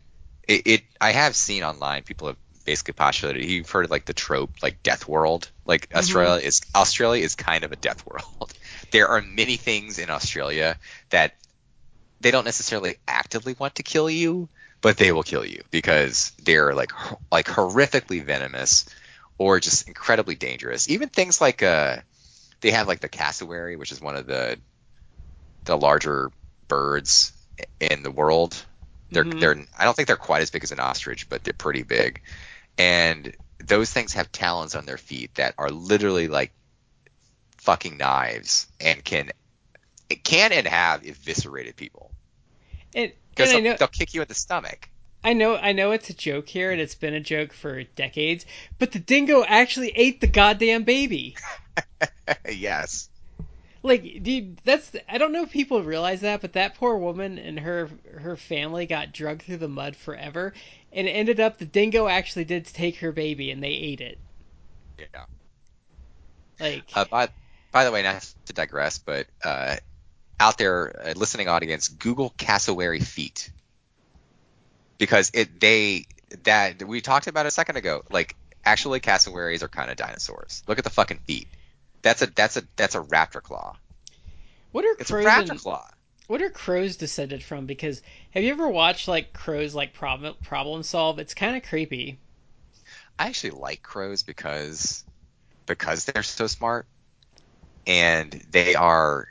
it, 0.46 0.66
it 0.66 0.82
I 1.00 1.12
have 1.12 1.34
seen 1.34 1.62
online 1.62 2.02
people 2.02 2.28
have 2.28 2.36
basically 2.64 2.92
postulated. 2.92 3.44
You've 3.44 3.70
heard 3.70 3.86
of 3.86 3.90
like 3.90 4.04
the 4.04 4.12
trope 4.12 4.50
like 4.62 4.82
Death 4.82 5.08
World. 5.08 5.50
Like 5.64 5.88
Australia 5.94 6.44
is 6.44 6.60
Australia 6.74 7.24
is 7.24 7.34
kind 7.34 7.64
of 7.64 7.72
a 7.72 7.76
death 7.76 8.04
world. 8.06 8.52
there 8.90 9.08
are 9.08 9.22
many 9.22 9.56
things 9.56 9.98
in 9.98 10.10
Australia 10.10 10.78
that 11.10 11.34
they 12.20 12.30
don't 12.30 12.44
necessarily 12.44 12.96
actively 13.06 13.54
want 13.58 13.76
to 13.76 13.82
kill 13.82 14.10
you, 14.10 14.48
but 14.82 14.96
they 14.96 15.12
will 15.12 15.22
kill 15.22 15.44
you 15.44 15.62
because 15.70 16.32
they're 16.44 16.74
like 16.74 16.92
like 17.30 17.46
horrifically 17.46 18.24
venomous 18.24 18.86
or 19.38 19.60
just 19.60 19.88
incredibly 19.88 20.34
dangerous. 20.34 20.88
Even 20.88 21.08
things 21.08 21.40
like 21.40 21.62
uh 21.62 21.98
they 22.62 22.72
have 22.72 22.88
like 22.88 23.00
the 23.00 23.08
cassowary, 23.08 23.76
which 23.76 23.92
is 23.92 24.00
one 24.00 24.16
of 24.16 24.26
the 24.26 24.58
the 25.64 25.76
larger 25.76 26.30
birds 26.68 27.32
in 27.80 28.02
the 28.02 28.10
world. 28.10 28.64
They're 29.10 29.24
Mhm. 29.24 29.38
they're 29.38 29.56
I 29.78 29.84
don't 29.84 29.94
think 29.94 30.06
they're 30.08 30.16
quite 30.16 30.42
as 30.42 30.50
big 30.50 30.64
as 30.64 30.72
an 30.72 30.80
ostrich, 30.80 31.28
but 31.28 31.44
they're 31.44 31.54
pretty 31.54 31.82
big. 31.82 32.20
And 32.78 33.34
those 33.64 33.92
things 33.92 34.14
have 34.14 34.32
talons 34.32 34.74
on 34.74 34.86
their 34.86 34.98
feet 34.98 35.34
that 35.36 35.54
are 35.58 35.70
literally 35.70 36.28
like 36.28 36.52
fucking 37.58 37.96
knives 37.96 38.66
and 38.80 39.04
can 39.04 39.30
can 40.24 40.52
and 40.52 40.66
have 40.66 41.04
eviscerated 41.06 41.76
people 41.76 42.12
And, 42.94 43.12
because 43.38 43.54
I 43.54 43.60
they'll, 43.60 43.70
know, 43.72 43.76
they'll 43.78 43.88
kick 43.88 44.14
you 44.14 44.22
in 44.22 44.28
the 44.28 44.34
stomach. 44.34 44.88
I 45.22 45.32
know, 45.32 45.56
I 45.56 45.72
know 45.72 45.92
it's 45.92 46.10
a 46.10 46.14
joke 46.14 46.48
here, 46.48 46.70
and 46.70 46.80
it's 46.80 46.94
been 46.94 47.14
a 47.14 47.20
joke 47.20 47.52
for 47.52 47.82
decades. 47.82 48.46
But 48.78 48.92
the 48.92 48.98
dingo 48.98 49.44
actually 49.44 49.90
ate 49.90 50.20
the 50.20 50.26
goddamn 50.26 50.84
baby. 50.84 51.36
yes. 52.48 53.08
Like, 53.82 54.22
dude, 54.22 54.60
that's 54.64 54.90
I 55.08 55.18
don't 55.18 55.32
know 55.32 55.44
if 55.44 55.50
people 55.52 55.82
realize 55.82 56.22
that, 56.22 56.40
but 56.40 56.54
that 56.54 56.74
poor 56.74 56.96
woman 56.96 57.38
and 57.38 57.60
her 57.60 57.88
her 58.18 58.36
family 58.36 58.86
got 58.86 59.12
drugged 59.12 59.42
through 59.42 59.58
the 59.58 59.68
mud 59.68 59.94
forever, 59.94 60.52
and 60.92 61.06
it 61.06 61.12
ended 61.12 61.38
up 61.38 61.58
the 61.58 61.64
dingo 61.64 62.08
actually 62.08 62.44
did 62.44 62.66
take 62.66 62.96
her 62.98 63.12
baby 63.12 63.50
and 63.52 63.62
they 63.62 63.68
ate 63.68 64.00
it. 64.00 64.18
Yeah. 64.98 65.24
Like, 66.58 66.84
Uh, 66.94 67.04
by, 67.04 67.28
by 67.70 67.84
the 67.84 67.92
way, 67.92 68.02
not 68.02 68.28
to 68.46 68.52
digress, 68.52 68.98
but 68.98 69.28
uh, 69.44 69.76
out 70.40 70.58
there, 70.58 71.08
uh, 71.08 71.12
listening 71.16 71.48
audience, 71.48 71.88
Google 71.88 72.32
cassowary 72.36 73.00
feet 73.00 73.50
because 74.98 75.30
it 75.34 75.60
they 75.60 76.06
that 76.44 76.82
we 76.86 77.00
talked 77.00 77.26
about 77.26 77.46
a 77.46 77.50
second 77.50 77.76
ago. 77.76 78.02
Like 78.10 78.36
actually, 78.64 79.00
cassowaries 79.00 79.62
are 79.62 79.68
kind 79.68 79.90
of 79.90 79.96
dinosaurs. 79.96 80.62
Look 80.66 80.78
at 80.78 80.84
the 80.84 80.90
fucking 80.90 81.18
feet. 81.26 81.48
That's 82.02 82.22
a 82.22 82.26
that's 82.26 82.56
a 82.56 82.62
that's 82.76 82.94
a 82.94 83.00
raptor 83.00 83.42
claw. 83.42 83.76
what 84.72 84.84
are 84.84 84.94
It's 84.98 85.10
a 85.10 85.14
crows? 85.14 85.26
raptor 85.26 85.50
and- 85.50 85.60
claw. 85.60 85.86
what 86.26 86.42
are 86.42 86.50
crows 86.50 86.96
descended 86.96 87.42
from? 87.42 87.66
Because 87.66 88.02
have 88.30 88.42
you 88.44 88.50
ever 88.52 88.68
watched 88.68 89.08
like 89.08 89.32
crows 89.32 89.74
like 89.74 89.94
problem 89.94 90.34
problem 90.42 90.82
solve? 90.82 91.18
It's 91.18 91.34
kind 91.34 91.56
of 91.56 91.62
creepy. 91.64 92.18
I 93.18 93.26
actually 93.26 93.50
like 93.50 93.82
crows 93.82 94.22
because 94.22 95.04
because 95.66 96.04
they're 96.04 96.22
so 96.22 96.46
smart 96.46 96.86
and 97.86 98.30
they 98.50 98.74
are 98.76 99.26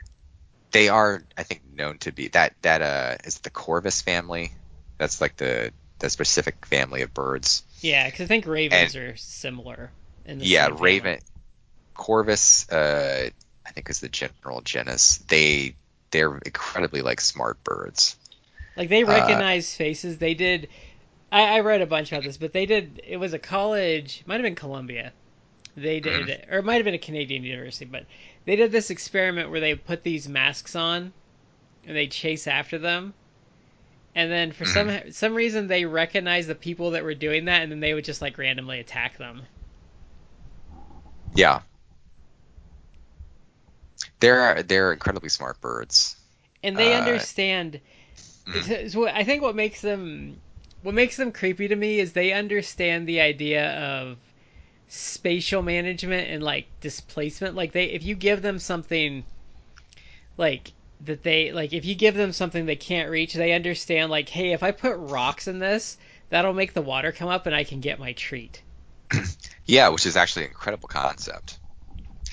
they 0.78 0.88
are 0.88 1.26
I 1.36 1.42
think 1.42 1.62
known 1.74 1.98
to 2.00 2.12
be 2.12 2.28
that 2.28 2.54
that 2.62 2.82
uh 2.82 3.16
is 3.24 3.40
the 3.40 3.50
Corvus 3.50 4.02
family. 4.02 4.52
That's 4.98 5.20
like 5.20 5.36
the 5.36 5.72
the 5.98 6.10
specific 6.10 6.66
family 6.66 7.02
of 7.02 7.12
birds. 7.14 7.64
Yeah, 7.80 8.06
because 8.06 8.22
I 8.22 8.26
think 8.26 8.46
ravens 8.46 8.96
are 8.96 9.16
similar. 9.16 9.92
In 10.24 10.38
the 10.38 10.46
yeah. 10.46 10.68
Raven 10.72 11.20
Corvus 11.94 12.68
uh 12.70 13.30
I 13.66 13.70
think 13.72 13.90
is 13.90 14.00
the 14.00 14.08
general 14.08 14.62
genus. 14.62 15.18
They 15.28 15.76
they're 16.10 16.38
incredibly 16.38 17.02
like 17.02 17.20
smart 17.20 17.62
birds. 17.64 18.16
Like 18.76 18.88
they 18.88 19.04
Uh, 19.06 19.42
recognize 19.42 19.74
faces. 19.74 20.18
They 20.18 20.34
did. 20.34 20.68
I, 21.32 21.58
I 21.58 21.60
read 21.60 21.82
a 21.82 21.86
bunch 21.86 22.12
about 22.12 22.24
this, 22.24 22.38
but 22.38 22.52
they 22.52 22.66
did. 22.66 23.00
It 23.06 23.18
was 23.18 23.34
a 23.34 23.38
college, 23.40 24.22
might 24.26 24.36
have 24.36 24.42
been 24.44 24.54
Columbia. 24.56 25.14
They 25.76 26.00
did, 26.00 26.30
Mm-hmm. 26.30 26.52
or 26.52 26.58
it 26.60 26.64
might 26.64 26.76
have 26.76 26.84
been 26.84 26.94
a 26.94 26.98
Canadian 26.98 27.44
university, 27.44 27.86
but 27.86 28.06
they 28.48 28.56
did 28.56 28.72
this 28.72 28.90
experiment 28.90 29.50
where 29.50 29.60
they 29.60 29.74
put 29.76 30.02
these 30.02 30.26
masks 30.26 30.74
on, 30.74 31.12
and 31.84 31.96
they 31.96 32.06
chase 32.08 32.46
after 32.46 32.78
them, 32.78 33.14
and 34.14 34.32
then 34.32 34.52
for 34.52 34.64
Mm-hmm. 34.64 34.88
some 34.88 35.12
some 35.12 35.34
reason 35.34 35.66
they 35.66 35.84
recognized 35.84 36.48
the 36.48 36.54
people 36.54 36.90
that 36.92 37.04
were 37.04 37.14
doing 37.14 37.44
that, 37.44 37.62
and 37.62 37.70
then 37.70 37.80
they 37.80 37.94
would 37.94 38.04
just 38.04 38.22
like 38.22 38.38
randomly 38.38 38.80
attack 38.80 39.18
them. 39.18 39.46
Yeah. 41.34 41.60
They're 44.20 44.62
they're 44.62 44.92
incredibly 44.92 45.28
smart 45.28 45.60
birds. 45.60 46.16
and 46.62 46.78
they 46.78 46.92
Uh, 46.92 46.94
understand. 46.94 47.80
mhm. 48.46 48.72
So 48.88 49.06
I 49.08 49.24
think 49.24 49.42
what 49.42 49.54
makes 49.56 49.80
them 49.80 50.40
what 50.82 50.94
makes 50.94 51.16
them 51.16 51.32
creepy 51.32 51.68
to 51.68 51.76
me 51.76 51.98
is 52.00 52.12
they 52.12 52.32
understand 52.32 53.06
the 53.08 53.20
idea 53.20 53.70
of 53.76 54.18
spatial 54.88 55.62
management 55.62 56.28
and 56.28 56.42
like 56.42 56.66
displacement. 56.80 57.54
Like 57.54 57.72
they, 57.72 57.86
if 57.86 58.02
you 58.02 58.14
give 58.14 58.42
them 58.42 58.58
something 58.58 59.24
like 60.36 60.72
that 61.04 61.22
they 61.22 61.52
like 61.52 61.72
if 61.72 61.84
you 61.84 61.94
give 61.94 62.16
them 62.16 62.32
something 62.32 62.66
they 62.66 62.74
can't 62.74 63.08
reach 63.08 63.32
they 63.32 63.52
understand 63.52 64.10
like 64.10 64.28
hey 64.28 64.50
if 64.50 64.64
i 64.64 64.72
put 64.72 64.96
rocks 64.96 65.46
in 65.46 65.60
this 65.60 65.96
that'll 66.30 66.52
make 66.52 66.74
the 66.74 66.82
water 66.82 67.12
come 67.12 67.28
up 67.28 67.46
and 67.46 67.54
I 67.54 67.64
can 67.64 67.80
get 67.80 67.98
my 67.98 68.12
treat. 68.12 68.62
Yeah, 69.64 69.88
which 69.88 70.06
is 70.06 70.16
actually 70.16 70.46
an 70.46 70.52
incredible 70.52 70.88
concept. 70.88 71.58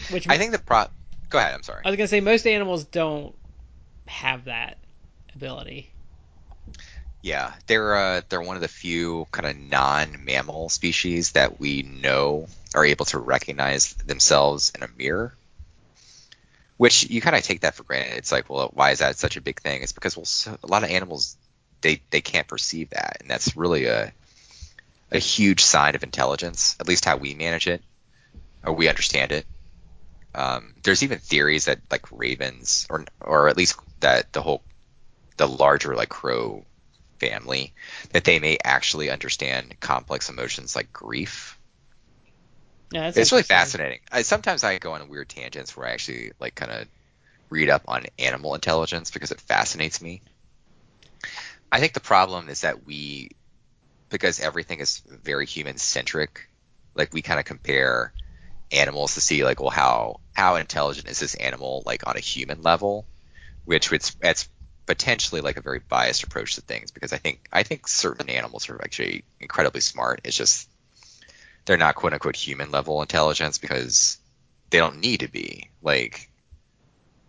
Which 0.10 0.26
I 0.30 0.38
think 0.38 0.54
the 0.54 0.58
pro. 0.58 0.86
Go 1.30 1.38
ahead. 1.38 1.54
I'm 1.54 1.64
sorry. 1.64 1.82
I 1.84 1.90
was 1.90 1.98
gonna 1.98 2.08
say 2.08 2.22
most 2.22 2.48
animals 2.48 2.86
don't 2.86 3.36
have 4.08 4.46
that 4.46 4.78
ability. 5.36 5.92
Yeah, 7.26 7.54
they're 7.66 7.96
uh, 7.96 8.22
they're 8.30 8.40
one 8.40 8.56
of 8.56 8.62
the 8.62 8.68
few 8.68 9.26
kind 9.32 9.48
of 9.48 9.58
non-mammal 9.58 10.70
species 10.70 11.32
that 11.32 11.60
we 11.60 11.82
know 11.82 12.48
are 12.76 12.86
able 12.86 13.06
to 13.06 13.18
recognize 13.18 13.96
themselves 13.96 14.72
in 14.76 14.84
a 14.84 14.88
mirror. 14.96 15.34
Which 16.78 17.10
you 17.10 17.22
kind 17.22 17.36
of 17.36 17.42
take 17.42 17.62
that 17.62 17.74
for 17.74 17.82
granted. 17.82 18.18
It's 18.18 18.32
like, 18.32 18.48
well, 18.48 18.70
why 18.76 18.92
is 18.92 19.00
that 19.00 19.18
such 19.18 19.38
a 19.38 19.42
big 19.42 19.60
thing? 19.60 19.82
It's 19.82 19.92
because 19.92 20.16
well, 20.16 20.26
so, 20.26 20.56
a 20.62 20.68
lot 20.68 20.84
of 20.84 20.92
animals 20.92 21.36
they 21.82 22.04
they 22.12 22.22
can't 22.22 22.48
perceive 22.48 22.92
that, 22.92 23.18
and 23.22 23.28
that's 23.28 23.58
really 23.58 23.86
a 23.86 24.14
a 25.10 25.18
huge 25.18 25.64
sign 25.64 25.96
of 25.96 26.04
intelligence. 26.04 26.76
At 26.80 26.88
least 26.88 27.06
how 27.06 27.18
we 27.18 27.34
manage 27.34 27.66
it, 27.66 27.82
or 28.64 28.74
we 28.74 28.88
understand 28.88 29.32
it. 29.32 29.48
Um, 30.36 30.76
there's 30.84 31.02
even 31.02 31.18
theories 31.18 31.66
that 31.66 31.80
like 31.90 32.06
ravens, 32.12 32.86
or 32.88 33.04
or 33.20 33.50
at 33.50 33.58
least 33.58 33.80
that 34.02 34.32
the 34.32 34.44
whole 34.44 34.62
the 35.38 35.48
larger 35.48 35.96
like 35.96 36.10
crow 36.10 36.64
family, 37.20 37.74
that 38.14 38.24
they 38.24 38.40
may 38.40 38.58
actually 38.64 39.10
understand 39.10 39.80
complex 39.80 40.30
emotions 40.30 40.76
like 40.76 40.92
grief. 40.94 41.60
Yeah, 42.92 43.02
that's 43.04 43.18
It's 43.18 43.32
really 43.32 43.44
fascinating. 43.44 44.00
I, 44.12 44.22
sometimes 44.22 44.64
I 44.64 44.78
go 44.78 44.94
on 44.94 45.08
weird 45.10 45.30
tangents 45.30 45.76
where 45.76 45.88
I 45.88 45.92
actually 45.92 46.32
like 46.40 46.56
kind 46.56 46.72
of 46.72 46.88
read 47.50 47.70
up 47.70 47.84
on 47.88 48.06
animal 48.20 48.56
intelligence 48.56 49.12
because 49.12 49.32
it 49.32 49.42
fascinates 49.42 50.02
me. 50.02 50.22
I 51.72 51.80
think 51.80 51.94
the 51.94 52.00
problem 52.00 52.50
is 52.50 52.62
that 52.62 52.86
we, 52.86 53.30
because 54.10 54.40
everything 54.40 54.80
is 54.80 55.02
very 55.08 55.46
human 55.46 55.78
centric, 55.78 56.48
like 56.96 57.14
we 57.14 57.22
kind 57.22 57.40
of 57.40 57.46
compare 57.46 58.14
animals 58.72 59.16
to 59.16 59.22
see 59.22 59.44
like, 59.46 59.60
well, 59.62 59.72
how 59.72 60.22
how 60.34 60.56
intelligent 60.56 61.10
is 61.10 61.20
this 61.20 61.36
animal 61.36 61.84
like 61.86 62.08
on 62.08 62.18
a 62.18 62.22
human 62.22 62.62
level, 62.62 63.08
which 63.66 63.92
it's 63.94 64.16
it's 64.22 64.50
potentially 64.86 65.42
like 65.42 65.58
a 65.58 65.62
very 65.62 65.80
biased 65.80 66.24
approach 66.24 66.56
to 66.56 66.62
things 66.62 66.92
because 66.92 67.14
I 67.14 67.18
think 67.18 67.48
I 67.52 67.64
think 67.64 67.88
certain 67.88 68.30
animals 68.30 68.70
are 68.70 68.82
actually 68.84 69.26
incredibly 69.40 69.82
smart. 69.82 70.22
It's 70.24 70.38
just 70.38 70.70
they're 71.66 71.78
not 71.78 71.96
quote 71.96 72.14
unquote 72.14 72.36
human 72.36 72.72
level 72.72 73.02
intelligence 73.02 73.58
because 73.58 74.18
they 74.70 74.78
don't 74.80 75.00
need 75.02 75.22
to 75.22 75.28
be. 75.30 75.72
Like 75.82 76.30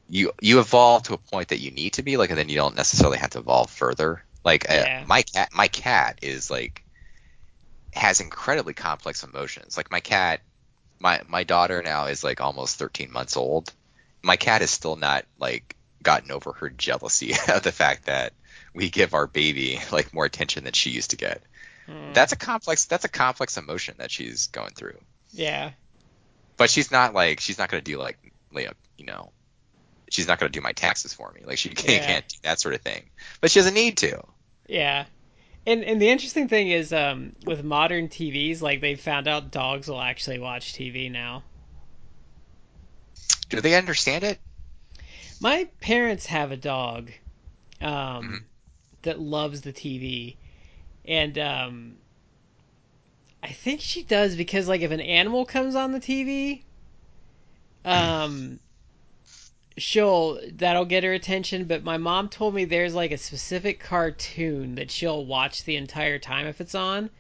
you 0.09 0.33
you 0.41 0.61
evolve 0.61 1.05
to 1.05 1.15
a 1.15 1.19
point 1.19 1.49
that 1.49 1.61
you 1.61 1.71
need 1.71 1.95
to 1.95 2.03
be 2.03 2.17
like 2.17 2.31
and 2.31 2.39
then 2.39 2.49
you 2.49 2.57
don't 2.57 2.77
necessarily 2.77 3.19
have 3.19 3.31
to 3.31 3.39
evolve 3.39 3.71
further. 3.71 4.25
Like 4.45 4.69
Yeah. 4.69 4.87
uh, 5.03 5.07
my 5.07 5.23
cat 5.23 5.51
my 5.53 5.69
cat 5.69 6.19
is 6.23 6.51
like 6.51 6.83
has 7.93 8.21
incredibly 8.21 8.75
complex 8.75 9.23
emotions. 9.25 9.77
Like 9.77 9.91
my 9.91 10.01
cat 10.01 10.41
my 11.01 11.23
my 11.29 11.45
daughter 11.45 11.83
now 11.83 12.07
is 12.07 12.25
like 12.25 12.41
almost 12.41 12.79
13 12.79 13.13
months 13.13 13.37
old. 13.37 13.73
My 14.23 14.37
cat 14.37 14.63
is 14.63 14.71
still 14.71 14.97
not 14.97 15.25
like 15.39 15.77
gotten 16.03 16.31
over 16.31 16.53
her 16.53 16.69
jealousy 16.71 17.33
of 17.49 17.63
the 17.63 17.73
fact 17.73 18.07
that 18.07 18.33
we 18.75 18.91
give 18.91 19.15
our 19.15 19.27
baby 19.27 19.81
like 19.93 20.13
more 20.15 20.25
attention 20.25 20.65
than 20.65 20.73
she 20.73 20.91
used 20.91 21.11
to 21.11 21.17
get. 21.17 21.43
Hmm. 21.87 22.13
That's 22.13 22.33
a 22.33 22.37
complex 22.37 22.85
that's 22.87 23.05
a 23.05 23.09
complex 23.09 23.57
emotion 23.57 23.97
that 23.99 24.11
she's 24.11 24.49
going 24.49 24.73
through. 24.75 24.99
yeah. 25.33 25.71
But 26.57 26.71
she's 26.71 26.91
not 26.91 27.13
like 27.15 27.41
she's 27.41 27.59
not 27.59 27.69
going 27.71 27.83
to 27.85 27.91
do 27.91 27.99
like 27.99 28.19
like 28.53 28.71
you 28.97 29.05
know 29.07 29.31
she's 30.11 30.27
not 30.27 30.39
going 30.39 30.51
to 30.51 30.59
do 30.59 30.63
my 30.63 30.73
taxes 30.73 31.13
for 31.13 31.31
me. 31.33 31.43
Like 31.45 31.59
she 31.59 31.69
can't, 31.71 31.89
Yeah. 32.03 32.07
can't 32.07 32.29
do 32.29 32.37
that 32.43 32.61
sort 32.61 32.75
of 32.75 32.81
thing. 32.81 33.05
But 33.41 33.51
she 33.51 33.59
doesn't 33.61 33.75
need 33.75 33.99
to. 33.99 34.23
Yeah. 34.67 35.05
And 35.67 35.83
and 35.85 36.01
the 36.01 36.09
interesting 36.09 36.49
thing 36.49 36.69
is 36.71 36.93
um 36.93 37.33
with 37.45 37.63
modern 37.65 38.09
TVs 38.09 38.63
like 38.63 38.81
they 38.81 38.95
found 38.95 39.29
out 39.29 39.51
dogs 39.51 39.89
will 39.89 40.01
actually 40.01 40.39
watch 40.39 40.73
TV 40.75 41.11
now. 41.11 41.43
Do 43.49 43.61
they 43.61 43.75
understand 43.75 44.25
it? 44.25 44.39
My 45.41 45.69
parents 45.81 46.27
have 46.27 46.51
a 46.53 46.57
dog 46.57 47.11
um 47.81 47.89
Mhm. 47.89 48.43
that 49.03 49.21
loves 49.21 49.61
the 49.61 49.73
TV 49.73 50.37
and 51.05 51.39
um 51.39 51.97
I 53.43 53.53
think 53.53 53.81
she 53.81 54.03
does 54.03 54.35
because 54.35 54.67
like 54.67 54.81
if 54.81 54.91
an 54.91 55.01
animal 55.01 55.45
comes 55.45 55.75
on 55.75 55.93
the 55.93 56.01
TV 56.01 56.63
um 57.85 58.59
she'll 59.79 60.41
that'll 60.53 60.87
get 60.87 61.05
her 61.05 61.13
attention. 61.13 61.65
But 61.67 61.85
my 61.85 61.99
mom 61.99 62.29
told 62.29 62.55
me 62.55 62.65
there's 62.65 62.95
like 62.95 63.13
a 63.13 63.19
specific 63.19 63.79
cartoon 63.79 64.75
that 64.77 64.91
she'll 64.91 65.25
watch 65.25 65.65
the 65.65 65.77
entire 65.77 66.19
time 66.19 66.47
if 66.47 66.61
it's 66.61 66.75
on. 66.75 67.11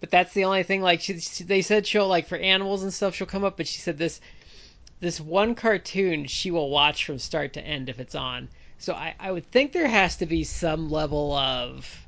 But 0.00 0.10
that's 0.10 0.32
the 0.32 0.44
only 0.44 0.62
thing 0.62 0.80
like 0.80 1.00
she, 1.00 1.18
she- 1.18 1.44
they 1.44 1.62
said 1.62 1.86
she'll 1.86 2.08
like 2.08 2.26
for 2.28 2.38
animals 2.38 2.82
and 2.82 2.92
stuff 2.94 3.14
she'll 3.14 3.26
come 3.26 3.44
up 3.44 3.56
but 3.56 3.66
she 3.66 3.80
said 3.80 3.98
this 3.98 4.20
this 5.02 5.20
one 5.20 5.54
cartoon 5.54 6.26
she 6.26 6.50
will 6.50 6.70
watch 6.70 7.04
from 7.04 7.18
start 7.18 7.52
to 7.52 7.60
end 7.66 7.90
if 7.90 8.00
it's 8.00 8.14
on 8.14 8.48
so 8.78 8.94
i, 8.94 9.14
I 9.20 9.30
would 9.30 9.50
think 9.50 9.72
there 9.72 9.88
has 9.88 10.16
to 10.16 10.26
be 10.26 10.44
some 10.44 10.90
level 10.90 11.34
of 11.34 12.06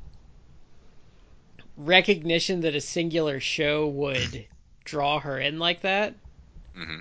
recognition 1.76 2.62
that 2.62 2.74
a 2.74 2.80
singular 2.80 3.40
show 3.40 3.86
would 3.86 4.46
draw 4.84 5.18
her 5.18 5.38
in 5.38 5.58
like 5.58 5.82
that 5.82 6.14
hmm 6.74 7.00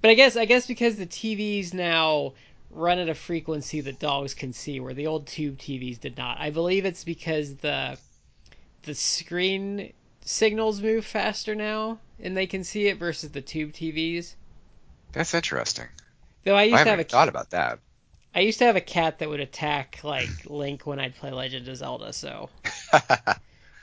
but 0.00 0.10
I 0.10 0.14
guess 0.14 0.36
I 0.36 0.44
guess 0.44 0.66
because 0.66 0.94
the 0.96 1.06
TVs 1.06 1.74
now 1.74 2.34
run 2.70 3.00
at 3.00 3.08
a 3.08 3.14
frequency 3.14 3.80
that 3.80 3.98
dogs 3.98 4.32
can 4.32 4.52
see, 4.52 4.78
where 4.78 4.94
the 4.94 5.08
old 5.08 5.26
tube 5.26 5.58
TVs 5.58 5.98
did 5.98 6.16
not. 6.16 6.38
I 6.38 6.50
believe 6.50 6.84
it's 6.84 7.02
because 7.02 7.56
the 7.56 7.98
the 8.82 8.94
screen 8.94 9.92
signals 10.20 10.80
move 10.80 11.04
faster 11.04 11.54
now, 11.56 11.98
and 12.20 12.36
they 12.36 12.46
can 12.46 12.62
see 12.62 12.86
it 12.86 12.98
versus 12.98 13.32
the 13.32 13.40
tube 13.40 13.72
TVs. 13.72 14.36
That's 15.18 15.34
interesting. 15.34 15.88
Though 16.44 16.54
I 16.54 16.62
I, 16.62 16.64
used 16.64 16.84
to 16.84 16.90
have 16.90 17.00
a 17.00 17.04
thought 17.04 17.28
about 17.28 17.50
that. 17.50 17.80
I 18.36 18.40
used 18.40 18.60
to 18.60 18.66
have 18.66 18.76
a 18.76 18.80
cat 18.80 19.18
that 19.18 19.28
would 19.28 19.40
attack 19.40 19.98
like 20.04 20.30
Link 20.46 20.86
when 20.86 21.00
I'd 21.00 21.16
play 21.16 21.32
Legend 21.32 21.66
of 21.66 21.76
Zelda, 21.76 22.12
so 22.12 22.48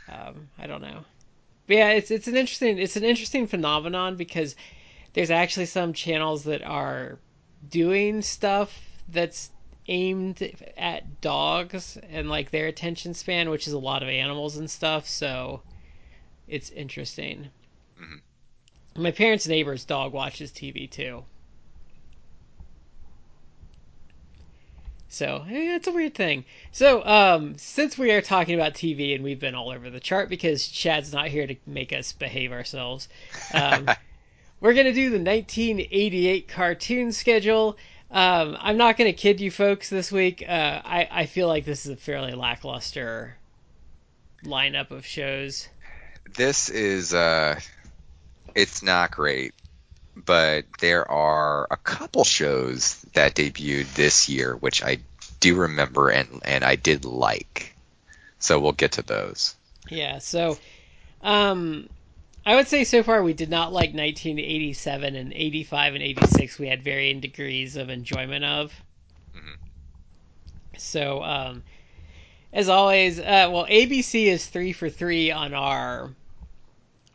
um, 0.07 0.49
I 0.57 0.65
don't 0.65 0.81
know. 0.81 1.03
But 1.67 1.75
yeah, 1.75 1.89
it's 1.89 2.09
it's 2.09 2.29
an 2.29 2.37
interesting 2.37 2.79
it's 2.79 2.95
an 2.95 3.03
interesting 3.03 3.47
phenomenon 3.47 4.15
because 4.15 4.55
there's 5.13 5.29
actually 5.29 5.65
some 5.65 5.91
channels 5.91 6.45
that 6.45 6.63
are 6.63 7.19
doing 7.69 8.21
stuff 8.21 8.81
that's 9.09 9.51
aimed 9.87 10.41
at 10.77 11.19
dogs 11.19 11.97
and 12.09 12.29
like 12.29 12.51
their 12.51 12.67
attention 12.67 13.13
span, 13.13 13.49
which 13.49 13.67
is 13.67 13.73
a 13.73 13.79
lot 13.79 14.03
of 14.03 14.09
animals 14.09 14.55
and 14.55 14.71
stuff. 14.71 15.05
So 15.05 15.61
it's 16.47 16.69
interesting. 16.69 17.49
Mhm. 17.99 18.21
My 18.97 19.11
parents' 19.11 19.47
neighbor's 19.47 19.83
dog 19.83 20.13
watches 20.13 20.51
TV 20.51 20.89
too. 20.89 21.25
So 25.09 25.45
yeah, 25.47 25.75
it's 25.75 25.87
a 25.87 25.91
weird 25.91 26.13
thing. 26.13 26.45
So 26.71 27.05
um, 27.05 27.57
since 27.57 27.97
we 27.97 28.11
are 28.11 28.21
talking 28.21 28.55
about 28.55 28.73
TV 28.73 29.15
and 29.15 29.23
we've 29.23 29.39
been 29.39 29.55
all 29.55 29.69
over 29.69 29.89
the 29.89 29.99
chart 29.99 30.29
because 30.29 30.67
Chad's 30.67 31.13
not 31.13 31.27
here 31.27 31.47
to 31.47 31.55
make 31.65 31.93
us 31.93 32.11
behave 32.11 32.51
ourselves, 32.51 33.07
um, 33.53 33.89
we're 34.59 34.73
gonna 34.73 34.93
do 34.93 35.09
the 35.09 35.19
1988 35.19 36.47
cartoon 36.47 37.11
schedule. 37.11 37.77
Um, 38.11 38.57
I'm 38.59 38.77
not 38.77 38.97
gonna 38.97 39.13
kid 39.13 39.39
you 39.41 39.51
folks 39.51 39.89
this 39.89 40.11
week. 40.11 40.43
Uh, 40.45 40.81
I 40.83 41.07
I 41.11 41.25
feel 41.25 41.47
like 41.47 41.65
this 41.65 41.85
is 41.85 41.91
a 41.91 41.97
fairly 41.97 42.33
lackluster 42.33 43.37
lineup 44.43 44.91
of 44.91 45.05
shows. 45.05 45.67
this 46.35 46.69
is 46.69 47.13
uh 47.13 47.59
it's 48.55 48.81
not 48.81 49.11
great 49.11 49.53
but 50.15 50.63
there 50.79 51.09
are 51.11 51.67
a 51.69 51.77
couple 51.77 52.23
shows 52.23 53.01
that 53.13 53.35
debuted 53.35 53.93
this 53.95 54.29
year 54.29 54.55
which 54.55 54.83
i 54.83 54.97
do 55.41 55.55
remember 55.55 56.09
and 56.09 56.41
and 56.45 56.63
i 56.63 56.75
did 56.75 57.05
like 57.05 57.75
so 58.39 58.59
we'll 58.59 58.71
get 58.71 58.93
to 58.93 59.01
those 59.01 59.55
Yeah, 59.89 60.19
so 60.19 60.57
um 61.21 61.89
I 62.45 62.55
would 62.55 62.67
say 62.67 62.83
so 62.83 63.01
far 63.01 63.23
we 63.23 63.33
did 63.33 63.49
not 63.49 63.73
like 63.73 63.93
1987 63.93 65.15
and 65.15 65.33
85 65.33 65.95
and 65.95 66.03
86 66.03 66.59
we 66.59 66.67
had 66.67 66.83
varying 66.83 67.19
degrees 67.19 67.75
of 67.75 67.89
enjoyment 67.89 68.45
of. 68.45 68.71
Mhm. 69.35 69.57
So 70.77 71.23
um 71.23 71.63
as 72.53 72.69
always, 72.69 73.19
uh 73.19 73.49
well 73.51 73.65
ABC 73.65 74.27
is 74.27 74.45
3 74.47 74.73
for 74.73 74.89
3 74.89 75.31
on 75.31 75.53
our 75.53 76.11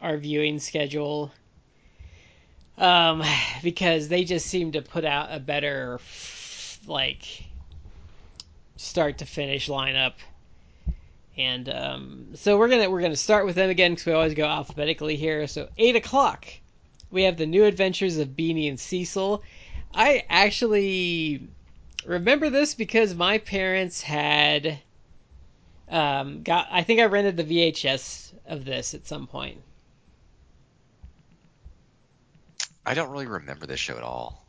our 0.00 0.16
viewing 0.16 0.58
schedule. 0.58 1.32
Um 2.78 3.22
because 3.62 4.08
they 4.08 4.24
just 4.24 4.46
seem 4.46 4.72
to 4.72 4.82
put 4.82 5.04
out 5.04 5.28
a 5.30 5.40
better 5.40 6.00
like 6.86 7.44
start 8.76 9.18
to 9.18 9.26
finish 9.26 9.68
lineup 9.68 10.14
and 11.36 11.68
um, 11.68 12.26
so 12.34 12.58
we're 12.58 12.68
gonna 12.68 12.90
we're 12.90 13.00
gonna 13.00 13.16
start 13.16 13.46
with 13.46 13.54
them 13.54 13.70
again 13.70 13.92
because 13.92 14.06
we 14.06 14.12
always 14.12 14.34
go 14.34 14.44
alphabetically 14.44 15.16
here. 15.16 15.46
So 15.46 15.68
eight 15.78 15.96
o'clock, 15.96 16.46
we 17.10 17.22
have 17.22 17.36
the 17.38 17.46
New 17.46 17.64
Adventures 17.64 18.18
of 18.18 18.36
Beany 18.36 18.68
and 18.68 18.78
Cecil. 18.78 19.42
I 19.94 20.24
actually 20.28 21.48
remember 22.04 22.50
this 22.50 22.74
because 22.74 23.14
my 23.14 23.38
parents 23.38 24.02
had 24.02 24.78
Um, 25.88 26.42
got 26.42 26.68
I 26.70 26.82
think 26.82 27.00
I 27.00 27.04
rented 27.06 27.36
the 27.36 27.44
VHS 27.44 28.32
of 28.46 28.64
this 28.64 28.94
at 28.94 29.06
some 29.06 29.26
point. 29.26 29.60
I 32.84 32.94
don't 32.94 33.10
really 33.10 33.26
remember 33.26 33.66
this 33.66 33.80
show 33.80 33.96
at 33.96 34.02
all. 34.02 34.44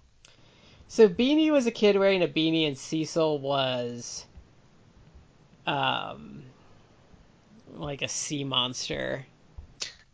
So 0.88 1.08
Beany 1.08 1.52
was 1.52 1.65
a 1.67 1.72
kid 1.72 1.98
wearing 1.98 2.22
a 2.22 2.28
beanie, 2.28 2.67
and 2.67 2.78
Cecil 2.78 3.39
was, 3.39 4.26
um, 5.65 6.44
like 7.76 8.02
a 8.02 8.08
sea 8.08 8.44
monster. 8.44 9.26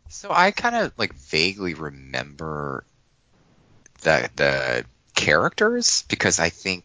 So 0.08 0.30
I 0.30 0.50
kind 0.52 0.76
of 0.76 0.92
like 0.96 1.14
vaguely 1.14 1.74
remember 1.74 2.84
the 4.02 4.30
the 4.36 4.84
characters 5.14 6.04
because 6.08 6.38
I 6.38 6.48
think 6.48 6.84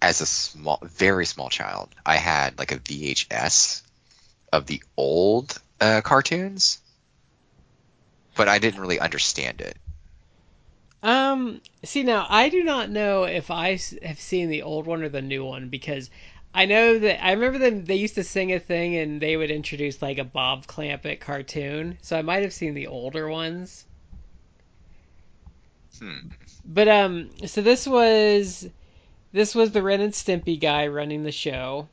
as 0.00 0.20
a 0.20 0.26
small, 0.26 0.78
very 0.82 1.26
small 1.26 1.50
child, 1.50 1.88
I 2.06 2.16
had 2.16 2.58
like 2.58 2.72
a 2.72 2.78
VHS 2.78 3.82
of 4.52 4.66
the 4.66 4.82
old 4.96 5.60
uh, 5.80 6.00
cartoons, 6.02 6.78
but 8.36 8.48
I 8.48 8.58
didn't 8.58 8.80
really 8.80 9.00
understand 9.00 9.60
it. 9.60 9.76
Um, 11.02 11.60
see 11.82 12.02
now, 12.02 12.26
I 12.28 12.48
do 12.48 12.62
not 12.62 12.90
know 12.90 13.24
if 13.24 13.50
I 13.50 13.78
have 14.02 14.20
seen 14.20 14.50
the 14.50 14.62
old 14.62 14.86
one 14.86 15.02
or 15.02 15.08
the 15.08 15.22
new 15.22 15.44
one 15.44 15.68
because 15.68 16.10
I 16.52 16.66
know 16.66 16.98
that 16.98 17.24
I 17.24 17.32
remember 17.32 17.58
them. 17.58 17.84
They 17.84 17.94
used 17.94 18.16
to 18.16 18.24
sing 18.24 18.52
a 18.52 18.58
thing, 18.58 18.96
and 18.96 19.20
they 19.20 19.36
would 19.36 19.50
introduce 19.50 20.02
like 20.02 20.18
a 20.18 20.24
Bob 20.24 20.66
Clampett 20.66 21.20
cartoon. 21.20 21.98
So 22.02 22.18
I 22.18 22.22
might 22.22 22.42
have 22.42 22.52
seen 22.52 22.74
the 22.74 22.88
older 22.88 23.28
ones. 23.28 23.86
Hmm. 25.98 26.28
But 26.64 26.88
um, 26.88 27.30
so 27.46 27.62
this 27.62 27.86
was 27.86 28.68
this 29.32 29.54
was 29.54 29.70
the 29.70 29.82
Ren 29.82 30.00
and 30.00 30.12
Stimpy 30.12 30.60
guy 30.60 30.88
running 30.88 31.22
the 31.22 31.32
show. 31.32 31.88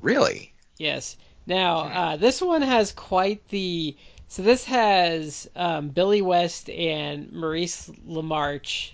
Really? 0.00 0.52
Yes. 0.78 1.16
Now, 1.46 1.78
uh, 1.78 2.16
this 2.16 2.40
one 2.40 2.62
has 2.62 2.92
quite 2.92 3.48
the. 3.48 3.96
So 4.32 4.40
this 4.40 4.64
has 4.64 5.46
um, 5.54 5.90
Billy 5.90 6.22
West 6.22 6.70
and 6.70 7.30
Maurice 7.34 7.90
LaMarche 8.08 8.92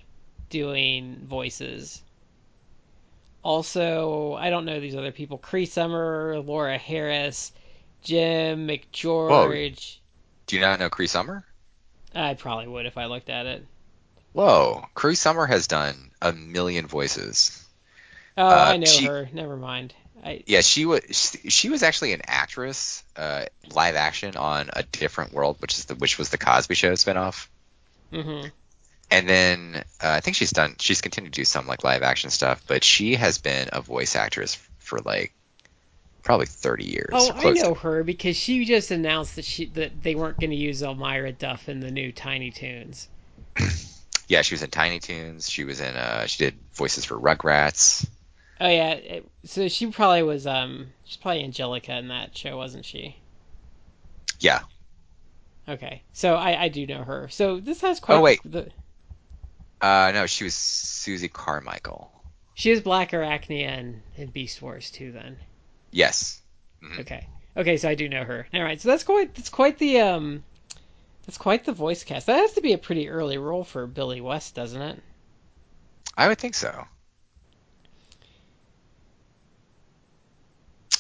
doing 0.51 1.15
voices. 1.31 2.03
Also, 3.45 4.35
I 4.35 4.51
don't 4.51 4.65
know 4.65 4.81
these 4.81 4.97
other 4.97 5.13
people. 5.13 5.39
Cree 5.39 5.67
Summer, 5.67 6.41
Laura 6.41 6.77
Harris, 6.77 7.53
Jim 8.03 8.67
MacGeorge. 8.67 9.99
Do 10.49 10.57
you 10.57 10.63
not 10.63 10.81
know 10.81 10.91
Cree 10.91 11.07
Summer? 11.07 11.45
I 12.13 12.35
probably 12.35 12.67
would 12.67 12.87
if 12.87 12.99
I 12.99 13.05
looked 13.05 13.31
at 13.31 13.47
it. 13.47 13.65
Whoa, 14.33 14.87
Cree 14.95 15.15
Summer 15.15 15.47
has 15.47 15.69
done 15.69 16.11
a 16.21 16.33
million 16.33 16.89
voices. 16.89 17.65
Oh, 18.37 18.45
Uh, 18.45 18.71
I 18.71 18.77
know 18.79 18.87
she- 18.87 19.07
her. 19.07 19.29
Never 19.33 19.57
mind. 19.57 19.95
I 20.25 20.43
Yeah, 20.47 20.61
she 20.61 20.85
was 20.87 21.37
she 21.49 21.69
was 21.69 21.83
actually 21.83 22.13
an 22.13 22.23
actress, 22.27 23.03
uh, 23.17 23.47
live 23.73 23.95
action 23.97 24.37
on 24.37 24.71
a 24.73 24.83
different 24.83 25.33
world, 25.33 25.57
which 25.61 25.79
is 25.79 25.85
the 25.87 25.95
which 25.95 26.19
was 26.19 26.31
the 26.31 26.39
Cosby 26.39 26.75
Show 26.75 26.93
spinoff. 26.93 27.49
hmm 28.13 28.47
And 29.11 29.29
then 29.29 29.85
uh, 30.03 30.09
I 30.11 30.21
think 30.21 30.37
she's 30.37 30.53
done 30.53 30.77
she's 30.79 31.01
continued 31.01 31.33
to 31.33 31.41
do 31.41 31.45
some 31.45 31.67
like 31.67 31.85
live 31.85 32.03
action 32.03 32.31
stuff, 32.31 32.63
but 32.67 32.85
she 32.85 33.15
has 33.15 33.39
been 33.39 33.69
a 33.73 33.81
voice 33.81 34.17
actress 34.17 34.59
for 34.79 34.99
like 35.01 35.33
probably 36.23 36.47
30 36.47 36.85
years. 36.85 37.09
Oh, 37.13 37.31
I 37.35 37.41
close 37.41 37.59
to- 37.59 37.65
know 37.65 37.75
her 37.75 38.05
because 38.05 38.37
she 38.37 38.65
just 38.65 38.91
announced 38.91 39.37
that 39.37 39.45
she 39.45 39.67
that 39.67 40.03
they 40.03 40.15
weren't 40.15 40.39
going 40.41 40.51
to 40.51 40.57
use 40.57 40.83
Elmyra 40.83 41.37
Duff 41.39 41.69
in 41.69 41.81
the 41.81 41.91
new 41.91 42.13
Tiny 42.13 42.51
Toons. 42.51 43.09
Yeah, 44.29 44.43
she 44.43 44.53
was 44.55 44.63
in 44.63 44.69
Tiny 44.69 44.99
Toons. 44.99 45.49
She 45.49 45.65
was 45.65 45.81
in 45.81 45.97
uh 45.97 46.27
she 46.27 46.45
did 46.45 46.55
voices 46.75 47.07
for 47.07 47.19
Rugrats. 47.19 48.07
Oh 48.61 48.69
yeah, 48.69 48.91
it, 48.93 49.31
so 49.45 49.69
she 49.69 49.87
probably 49.91 50.23
was 50.23 50.47
um 50.47 50.89
she's 51.05 51.17
probably 51.17 51.45
Angelica 51.45 51.97
in 51.97 52.09
that 52.09 52.37
show, 52.37 52.57
wasn't 52.57 52.85
she? 52.85 53.17
Yeah. 54.41 54.61
Okay, 55.69 56.03
so 56.13 56.35
I 56.35 56.63
I 56.65 56.69
do 56.69 56.87
know 56.87 57.03
her. 57.05 57.29
So 57.29 57.61
this 57.61 57.81
has 57.83 58.01
quite. 58.01 58.17
Oh, 58.17 58.21
wait. 58.21 58.41
The, 58.45 58.69
Uh 59.81 60.11
no, 60.15 60.27
she 60.27 60.45
was 60.45 60.55
Susie 60.55 61.29
Carmichael. 61.29 62.11
she 62.55 62.71
was 62.71 62.81
Blackarachnia 62.81 63.79
in, 63.79 64.03
in 64.17 64.31
Beast 64.31 64.61
Wars 64.63 64.91
too. 64.91 65.13
Then 65.13 65.37
Yes. 65.93 66.41
Mhm. 66.83 67.01
okay, 67.01 67.27
okay, 67.57 67.77
so 67.77 67.89
I 67.89 67.95
do 67.95 68.09
know 68.09 68.25
her. 68.25 68.47
All 68.55 68.63
right, 68.63 68.81
so 68.81 68.89
that's 68.89 69.05
quite 69.05 69.35
that's 69.35 69.51
quite 69.51 69.79
the 69.79 70.01
um 70.01 70.43
that's 71.27 71.39
quite 71.39 71.65
the 71.65 71.73
voice 71.73 72.03
cast. 72.05 72.27
That 72.27 72.39
has 72.39 72.55
to 72.55 72.61
be 72.61 72.73
a 72.73 72.79
pretty 72.79 73.09
early 73.09 73.39
role 73.39 73.63
for 73.65 73.87
Billy 73.87 74.21
West, 74.21 74.55
doesn't 74.55 74.81
it? 74.83 75.03
I 76.17 76.27
would 76.29 76.39
think 76.39 76.55
so. 76.55 76.87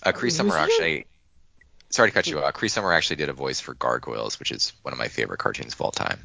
Uh, 0.08 0.12
Cree 0.18 0.30
Summer 0.30 0.56
actually. 0.56 1.06
Sorry 1.90 2.10
to 2.10 2.14
cut 2.14 2.26
you 2.26 2.40
off. 2.42 2.52
Cree 2.54 2.68
Summer 2.68 2.92
actually 2.92 3.16
did 3.16 3.28
a 3.28 3.32
voice 3.32 3.60
for 3.60 3.74
Gargoyles, 3.74 4.38
which 4.38 4.52
is 4.52 4.72
one 4.82 4.92
of 4.92 4.98
my 4.98 5.08
favorite 5.08 5.38
cartoons 5.38 5.72
of 5.74 5.80
all 5.80 5.90
time. 5.90 6.20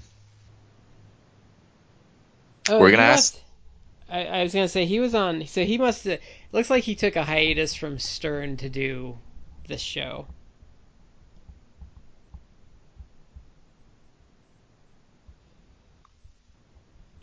Oh, 2.69 2.80
We're 2.80 2.91
gonna 2.91 3.08
must- 3.08 3.39
I, 4.10 4.26
I 4.26 4.43
was 4.43 4.54
gonna 4.54 4.67
say 4.67 4.86
he 4.86 5.00
was 5.00 5.15
on. 5.15 5.48
So 5.48 5.63
he 5.63 5.78
must. 5.78 6.06
It 6.06 6.22
looks 6.52 6.69
like 6.69 6.84
he 6.84 6.96
took 6.96 7.15
a 7.15 7.24
hiatus 7.24 7.74
from 7.76 7.98
Stern 8.00 8.58
to 8.58 8.69
do 8.69 9.17
this 9.67 9.82
show. 9.82 10.28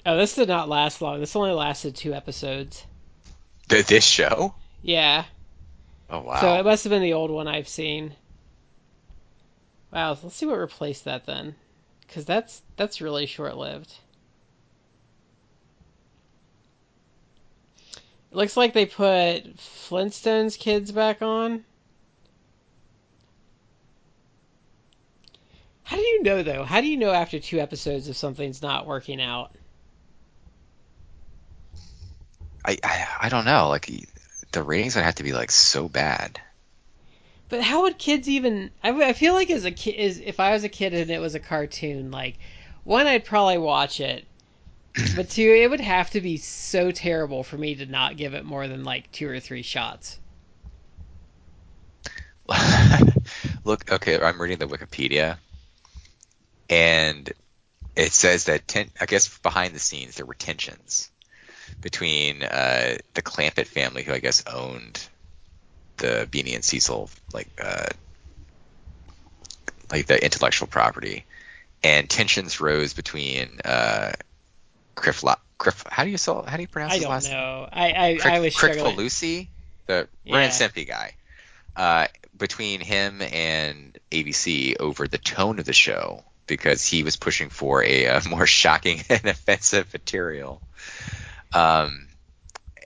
Oh, 0.06 0.16
this 0.16 0.34
did 0.34 0.48
not 0.48 0.68
last 0.68 1.02
long. 1.02 1.20
This 1.20 1.36
only 1.36 1.52
lasted 1.52 1.94
two 1.94 2.14
episodes. 2.14 2.84
Th- 3.68 3.86
This 3.86 4.04
show? 4.04 4.54
Yeah. 4.82 5.24
Oh 6.10 6.20
wow. 6.20 6.40
So 6.40 6.54
it 6.58 6.64
must 6.64 6.84
have 6.84 6.90
been 6.90 7.02
the 7.02 7.12
old 7.12 7.30
one 7.30 7.46
I've 7.46 7.68
seen. 7.68 8.16
Wow. 9.92 10.18
Let's 10.22 10.34
see 10.36 10.46
what 10.46 10.58
replaced 10.58 11.04
that 11.04 11.24
then, 11.26 11.54
because 12.00 12.24
that's 12.24 12.62
that's 12.76 13.00
really 13.00 13.26
short 13.26 13.56
lived. 13.56 13.94
It 18.32 18.36
looks 18.36 18.56
like 18.56 18.72
they 18.72 18.86
put 18.86 19.56
Flintstones 19.56 20.58
kids 20.58 20.92
back 20.92 21.22
on. 21.22 21.64
How 25.84 25.96
do 25.96 26.02
you 26.02 26.22
know 26.22 26.42
though? 26.42 26.62
How 26.64 26.80
do 26.80 26.86
you 26.86 26.96
know 26.96 27.10
after 27.10 27.40
two 27.40 27.58
episodes 27.58 28.08
if 28.08 28.16
something's 28.16 28.62
not 28.62 28.86
working 28.86 29.20
out? 29.20 29.52
I, 32.64 32.78
I 32.84 33.06
I 33.22 33.28
don't 33.28 33.44
know. 33.44 33.68
Like 33.68 33.90
the 34.52 34.62
ratings 34.62 34.96
would 34.96 35.04
have 35.04 35.16
to 35.16 35.22
be 35.22 35.32
like 35.32 35.50
so 35.50 35.88
bad. 35.88 36.40
But 37.48 37.62
how 37.62 37.82
would 37.82 37.98
kids 37.98 38.28
even? 38.28 38.70
I, 38.82 38.90
I 38.90 39.12
feel 39.12 39.34
like 39.34 39.50
as 39.50 39.64
a 39.64 39.70
kid, 39.70 39.96
is 39.96 40.20
if 40.20 40.38
I 40.40 40.52
was 40.52 40.64
a 40.64 40.68
kid 40.68 40.94
and 40.94 41.10
it 41.10 41.20
was 41.20 41.34
a 41.34 41.40
cartoon, 41.40 42.10
like 42.10 42.38
one, 42.84 43.06
I'd 43.06 43.24
probably 43.24 43.58
watch 43.58 44.00
it, 44.00 44.24
but 45.16 45.30
two, 45.30 45.42
it 45.42 45.68
would 45.68 45.80
have 45.80 46.10
to 46.10 46.20
be 46.20 46.36
so 46.36 46.90
terrible 46.90 47.42
for 47.42 47.58
me 47.58 47.74
to 47.76 47.86
not 47.86 48.16
give 48.16 48.34
it 48.34 48.44
more 48.44 48.68
than 48.68 48.84
like 48.84 49.10
two 49.10 49.28
or 49.28 49.40
three 49.40 49.62
shots. 49.62 50.18
Look, 53.64 53.90
okay, 53.92 54.20
I'm 54.20 54.40
reading 54.40 54.58
the 54.58 54.66
Wikipedia, 54.66 55.38
and 56.68 57.32
it 57.96 58.12
says 58.12 58.44
that 58.44 58.66
ten, 58.66 58.90
I 59.00 59.06
guess 59.06 59.38
behind 59.38 59.74
the 59.74 59.80
scenes 59.80 60.16
there 60.16 60.26
were 60.26 60.34
tensions 60.34 61.10
between 61.80 62.42
uh, 62.42 62.96
the 63.14 63.22
Clampett 63.22 63.66
family, 63.66 64.02
who 64.02 64.12
I 64.12 64.18
guess 64.18 64.44
owned 64.46 65.00
the 65.96 66.28
Beany 66.30 66.54
and 66.54 66.64
Cecil, 66.64 67.10
like 67.32 67.48
uh, 67.62 67.86
like 69.90 70.06
the 70.06 70.22
intellectual 70.22 70.68
property, 70.68 71.24
and 71.82 72.08
tensions 72.08 72.60
rose 72.60 72.92
between 72.94 73.60
uh, 73.64 74.12
Criff, 74.94 75.24
Criff. 75.58 75.84
How 75.88 76.04
do 76.04 76.10
you 76.10 76.18
spell? 76.18 76.42
How 76.42 76.56
do 76.56 76.62
you 76.62 76.68
pronounce 76.68 76.92
I 76.92 76.96
his 76.96 77.04
don't 77.04 77.10
last 77.10 77.30
know. 77.30 77.68
I 77.70 77.90
I, 77.92 78.16
Crick, 78.20 78.32
I 78.34 78.40
was 78.40 78.54
Crick. 78.54 78.78
Falusi, 78.78 79.48
the 79.86 79.94
Ren 79.94 80.08
Yeah. 80.24 80.38
and 80.44 80.52
Stimpy 80.52 80.86
guy, 80.86 81.14
uh, 81.76 82.06
between 82.36 82.80
him 82.80 83.20
and 83.22 83.98
ABC 84.10 84.76
over 84.80 85.06
the 85.06 85.18
tone 85.18 85.58
of 85.58 85.64
the 85.64 85.72
show 85.72 86.24
because 86.46 86.84
he 86.84 87.02
was 87.04 87.16
pushing 87.16 87.48
for 87.48 87.82
a, 87.84 88.06
uh 88.08 88.20
more 88.28 88.46
shocking 88.46 89.00
and 89.08 89.24
offensive 89.26 89.92
material. 89.92 90.60
Um, 91.52 92.08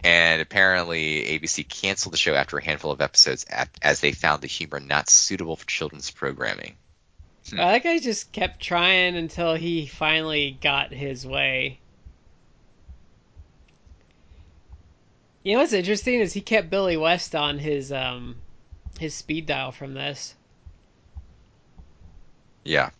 and 0.02 0.42
apparently 0.42 1.24
ABC 1.24 1.68
canceled 1.68 2.12
the 2.12 2.18
show 2.18 2.34
after 2.34 2.58
a 2.58 2.64
handful 2.64 2.92
of 2.92 3.00
episodes 3.00 3.46
at, 3.48 3.70
as 3.82 4.00
they 4.00 4.12
found 4.12 4.42
the 4.42 4.46
humor 4.46 4.80
not 4.80 5.08
suitable 5.08 5.56
for 5.56 5.66
children's 5.66 6.10
programming. 6.10 6.76
Well, 7.52 7.68
that 7.68 7.82
guy 7.82 7.98
just 7.98 8.32
kept 8.32 8.60
trying 8.60 9.16
until 9.16 9.54
he 9.54 9.86
finally 9.86 10.58
got 10.60 10.92
his 10.92 11.26
way. 11.26 11.78
You 15.42 15.54
know 15.54 15.60
what's 15.60 15.74
interesting 15.74 16.20
is 16.20 16.32
he 16.32 16.40
kept 16.40 16.70
Billy 16.70 16.96
West 16.96 17.34
on 17.34 17.58
his 17.58 17.92
um 17.92 18.36
his 18.98 19.14
speed 19.14 19.46
dial 19.46 19.72
from 19.72 19.92
this. 19.94 20.34
Yeah. 22.64 22.90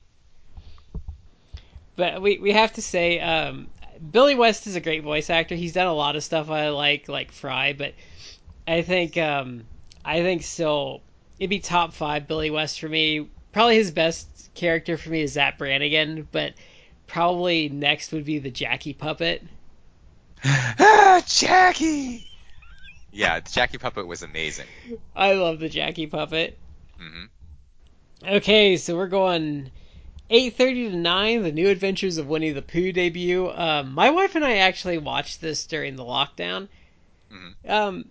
But 1.97 2.21
we 2.21 2.39
we 2.39 2.53
have 2.53 2.73
to 2.75 2.83
say, 2.83 3.21
um, 3.21 3.69
Billy 4.11 4.35
West 4.35 4.67
is 4.67 4.77
a 4.77 4.81
great 4.81 5.03
voice 5.03 5.31
actor. 5.31 5.55
He's 5.55 5.73
done 5.73 5.87
a 5.87 5.95
lot 5.95 6.17
of 6.17 6.25
stuff 6.25 6.51
I 6.51 6.69
like, 6.69 7.09
like 7.09 7.33
Fry. 7.33 7.73
But 7.73 7.95
I 8.67 8.83
think 8.83 9.17
um, 9.17 9.65
I 10.05 10.21
think 10.23 10.43
still 10.43 11.03
it'd 11.39 11.51
be 11.51 11.61
top 11.61 11.93
five 11.93 12.27
Billy 12.27 12.51
West 12.51 12.81
for 12.81 12.89
me. 12.89 13.29
Probably 13.53 13.77
his 13.77 13.91
best 13.91 14.51
character 14.55 14.97
for 14.97 15.11
me 15.11 15.23
is 15.23 15.33
Zapp 15.33 15.59
Brannigan, 15.59 16.29
but 16.33 16.55
probably 17.07 17.69
next 17.69 18.13
would 18.13 18.25
be 18.25 18.39
the 18.39 18.51
Jackie 18.51 18.95
puppet. 18.95 19.43
ah, 20.45 21.23
Jackie. 21.29 22.27
Yeah, 23.13 23.41
the 23.41 23.51
Jackie 23.51 23.79
puppet 23.79 24.07
was 24.07 24.23
amazing. 24.23 24.67
I 25.15 25.35
love 25.35 25.61
the 25.61 25.69
Jackie 25.69 26.07
puppet. 26.07 26.59
hmm 26.99 27.25
Okay, 28.27 28.77
so 28.77 28.97
we're 28.97 29.07
going 29.07 29.71
8:30 30.31 30.91
to 30.91 30.97
9, 30.97 31.43
The 31.43 31.53
New 31.53 31.69
Adventures 31.69 32.19
of 32.19 32.27
Winnie 32.29 32.53
the 32.53 32.63
Pooh 32.63 32.93
debut. 32.93 33.51
Um, 33.51 33.93
my 33.93 34.11
wife 34.11 34.35
and 34.35 34.45
I 34.45 34.57
actually 34.59 34.99
watched 34.99 35.41
this 35.41 35.67
during 35.67 35.97
the 35.97 36.05
lockdown. 36.05 36.69
Mhm. 37.31 37.55
Um, 37.69 38.11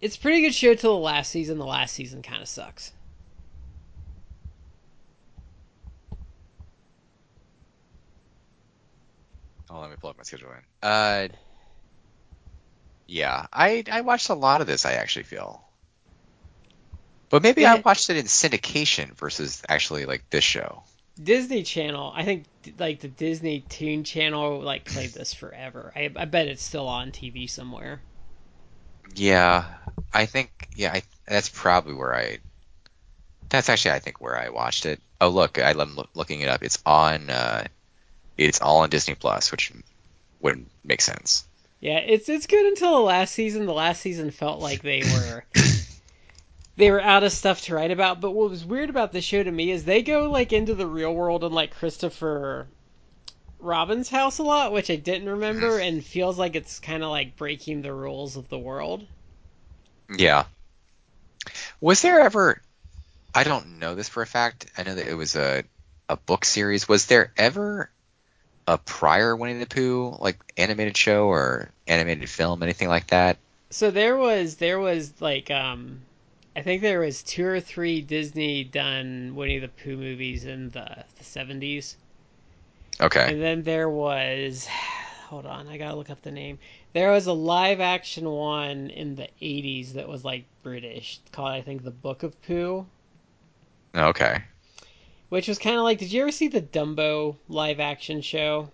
it's 0.00 0.16
a 0.16 0.20
pretty 0.20 0.42
good 0.42 0.54
show 0.54 0.74
till 0.74 0.94
the 0.94 1.04
last 1.04 1.30
season. 1.30 1.58
The 1.58 1.66
last 1.66 1.94
season 1.94 2.22
kind 2.22 2.42
of 2.42 2.48
sucks. 2.48 2.92
Oh, 9.68 9.80
let 9.80 9.90
me 9.90 9.96
pull 10.00 10.10
up 10.10 10.16
my 10.16 10.22
schedule 10.22 10.50
in. 10.52 10.88
Uh, 10.88 11.28
yeah, 13.06 13.46
I 13.52 13.84
I 13.90 14.00
watched 14.02 14.28
a 14.28 14.34
lot 14.34 14.60
of 14.60 14.66
this. 14.66 14.84
I 14.86 14.92
actually 14.92 15.24
feel, 15.24 15.64
but 17.30 17.42
maybe 17.42 17.66
I 17.66 17.76
watched 17.76 18.10
it 18.10 18.16
in 18.16 18.26
syndication 18.26 19.16
versus 19.16 19.62
actually 19.68 20.06
like 20.06 20.24
this 20.30 20.44
show. 20.44 20.84
Disney 21.22 21.62
Channel, 21.62 22.12
I 22.14 22.24
think 22.24 22.44
like 22.78 23.00
the 23.00 23.08
Disney 23.08 23.60
Toon 23.60 24.04
Channel 24.04 24.60
like 24.60 24.84
played 24.84 25.10
this 25.10 25.32
forever. 25.32 25.92
I, 25.96 26.10
I 26.14 26.24
bet 26.26 26.48
it's 26.48 26.62
still 26.62 26.88
on 26.88 27.10
TV 27.10 27.48
somewhere. 27.48 28.00
Yeah, 29.14 29.64
I 30.12 30.26
think 30.26 30.68
yeah, 30.76 30.92
I, 30.92 31.02
that's 31.26 31.48
probably 31.48 31.94
where 31.94 32.14
I. 32.14 32.38
That's 33.48 33.68
actually 33.68 33.92
I 33.92 34.00
think 34.00 34.20
where 34.20 34.38
I 34.38 34.50
watched 34.50 34.84
it. 34.84 35.00
Oh 35.20 35.30
look, 35.30 35.58
I, 35.58 35.70
am 35.70 35.96
loo- 35.96 36.08
looking 36.14 36.40
it 36.40 36.48
up. 36.48 36.62
It's 36.62 36.82
on. 36.84 37.30
Uh, 37.30 37.64
it's 38.36 38.60
all 38.60 38.78
on 38.78 38.90
Disney 38.90 39.14
Plus, 39.14 39.50
which 39.50 39.72
would 40.40 40.66
make 40.84 41.00
sense. 41.00 41.46
Yeah, 41.80 41.98
it's 41.98 42.28
it's 42.28 42.46
good 42.46 42.66
until 42.66 42.92
the 42.92 43.00
last 43.00 43.32
season. 43.32 43.64
The 43.64 43.72
last 43.72 44.02
season 44.02 44.30
felt 44.30 44.60
like 44.60 44.82
they 44.82 45.02
were 45.02 45.44
they 46.76 46.90
were 46.90 47.00
out 47.00 47.24
of 47.24 47.32
stuff 47.32 47.62
to 47.62 47.74
write 47.74 47.90
about. 47.90 48.20
But 48.20 48.32
what 48.32 48.50
was 48.50 48.64
weird 48.64 48.90
about 48.90 49.12
the 49.12 49.20
show 49.20 49.42
to 49.42 49.50
me 49.50 49.70
is 49.70 49.84
they 49.84 50.02
go 50.02 50.30
like 50.30 50.52
into 50.52 50.74
the 50.74 50.86
real 50.86 51.14
world 51.14 51.44
and 51.44 51.54
like 51.54 51.74
Christopher 51.74 52.66
Robin's 53.58 54.08
house 54.08 54.38
a 54.38 54.42
lot, 54.42 54.72
which 54.72 54.90
I 54.90 54.96
didn't 54.96 55.28
remember, 55.28 55.78
and 55.78 56.04
feels 56.04 56.38
like 56.38 56.54
it's 56.54 56.78
kind 56.78 57.02
of 57.02 57.10
like 57.10 57.36
breaking 57.36 57.82
the 57.82 57.92
rules 57.92 58.36
of 58.36 58.48
the 58.48 58.58
world. 58.58 59.06
Yeah. 60.14 60.44
Was 61.80 62.02
there 62.02 62.20
ever? 62.20 62.60
I 63.34 63.44
don't 63.44 63.78
know 63.78 63.94
this 63.94 64.08
for 64.08 64.22
a 64.22 64.26
fact. 64.26 64.66
I 64.76 64.82
know 64.82 64.94
that 64.94 65.08
it 65.08 65.14
was 65.14 65.36
a 65.36 65.64
a 66.08 66.16
book 66.16 66.44
series. 66.44 66.88
Was 66.88 67.06
there 67.06 67.32
ever 67.36 67.90
a 68.66 68.78
prior 68.78 69.34
Winnie 69.34 69.58
the 69.58 69.66
Pooh 69.66 70.16
like 70.20 70.38
animated 70.56 70.96
show 70.96 71.26
or 71.26 71.70
animated 71.86 72.28
film, 72.28 72.62
anything 72.62 72.88
like 72.88 73.08
that? 73.08 73.38
So 73.70 73.90
there 73.90 74.16
was 74.16 74.56
there 74.56 74.78
was 74.78 75.12
like 75.20 75.50
um 75.50 76.00
I 76.56 76.62
think 76.62 76.80
there 76.80 77.00
was 77.00 77.22
two 77.22 77.46
or 77.46 77.60
three 77.60 78.00
Disney 78.00 78.64
done 78.64 79.34
Winnie 79.36 79.58
the 79.58 79.68
Pooh 79.68 79.96
movies 79.98 80.46
in 80.46 80.70
the 80.70 81.04
seventies. 81.20 81.96
Okay. 83.00 83.30
And 83.30 83.42
then 83.42 83.62
there 83.62 83.90
was, 83.90 84.66
hold 85.28 85.44
on, 85.44 85.68
I 85.68 85.76
gotta 85.76 85.96
look 85.96 86.08
up 86.08 86.22
the 86.22 86.30
name. 86.30 86.58
There 86.94 87.10
was 87.10 87.26
a 87.26 87.32
live 87.34 87.80
action 87.80 88.28
one 88.28 88.88
in 88.88 89.16
the 89.16 89.28
80s 89.42 89.92
that 89.92 90.08
was 90.08 90.24
like 90.24 90.46
British, 90.62 91.20
called 91.30 91.50
I 91.50 91.60
think 91.60 91.84
The 91.84 91.90
Book 91.90 92.22
of 92.22 92.40
Pooh, 92.42 92.86
Okay. 93.94 94.42
which 95.28 95.48
was 95.48 95.58
kind 95.58 95.76
of 95.76 95.82
like, 95.82 95.98
did 95.98 96.10
you 96.10 96.22
ever 96.22 96.32
see 96.32 96.48
the 96.48 96.62
Dumbo 96.62 97.36
live 97.48 97.80
action 97.80 98.22
show? 98.22 98.70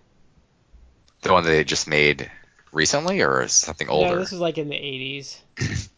The 1.21 1.33
one 1.33 1.43
that 1.43 1.49
they 1.49 1.63
just 1.65 1.87
made 1.87 2.31
recently, 2.71 3.21
or 3.21 3.47
something 3.49 3.87
No, 3.87 3.93
older? 3.93 4.19
this 4.19 4.31
was 4.31 4.39
like 4.39 4.57
in 4.57 4.69
the 4.69 4.75
80s. 4.75 5.35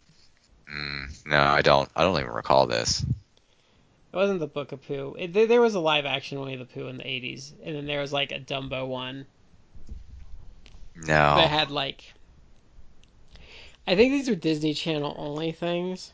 Mm, 0.71 1.25
no, 1.27 1.39
I 1.39 1.61
don't. 1.61 1.89
I 1.95 2.03
don't 2.03 2.19
even 2.19 2.31
recall 2.31 2.67
this. 2.67 3.01
It 3.01 4.15
wasn't 4.15 4.39
The 4.39 4.47
Book 4.47 4.71
of 4.71 4.85
Pooh. 4.87 5.15
It, 5.19 5.33
there 5.33 5.45
there 5.45 5.61
was 5.61 5.75
a 5.75 5.79
live 5.79 6.05
action 6.05 6.39
Winnie 6.39 6.55
the 6.55 6.65
Pooh 6.65 6.87
in 6.87 6.97
the 6.97 7.03
80s, 7.03 7.51
and 7.63 7.75
then 7.75 7.85
there 7.85 7.99
was 8.01 8.13
like 8.13 8.31
a 8.31 8.39
Dumbo 8.39 8.87
one 8.87 9.25
No. 10.95 11.35
that 11.35 11.49
had 11.49 11.69
like. 11.71 12.13
I 13.87 13.95
think 13.95 14.11
these 14.13 14.29
are 14.29 14.35
Disney 14.35 14.73
Channel 14.73 15.13
only 15.17 15.51
things. 15.51 16.11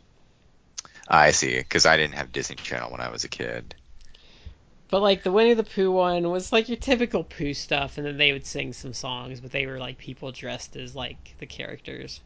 I 1.08 1.32
see. 1.32 1.58
Because 1.58 1.86
I 1.86 1.96
didn't 1.96 2.16
have 2.16 2.32
Disney 2.32 2.56
Channel 2.58 2.92
when 2.92 3.02
I 3.02 3.10
was 3.10 3.24
a 3.24 3.30
kid. 3.30 3.76
But 4.90 5.02
like 5.02 5.24
the 5.24 5.32
Winnie 5.32 5.54
the 5.54 5.64
Pooh 5.64 5.92
one 5.92 6.30
was 6.30 6.52
like 6.52 6.68
your 6.68 6.78
typical 6.78 7.24
Pooh 7.24 7.54
stuff, 7.54 7.98
and 7.98 8.06
then 8.06 8.18
they 8.18 8.34
would 8.34 8.46
sing 8.46 8.74
some 8.74 8.94
songs, 8.94 9.40
but 9.40 9.52
they 9.52 9.66
were 9.66 9.80
like 9.80 9.98
people 9.98 10.32
dressed 10.34 10.76
as 10.76 10.94
like 10.96 11.36
the 11.40 11.46
characters. 11.46 12.20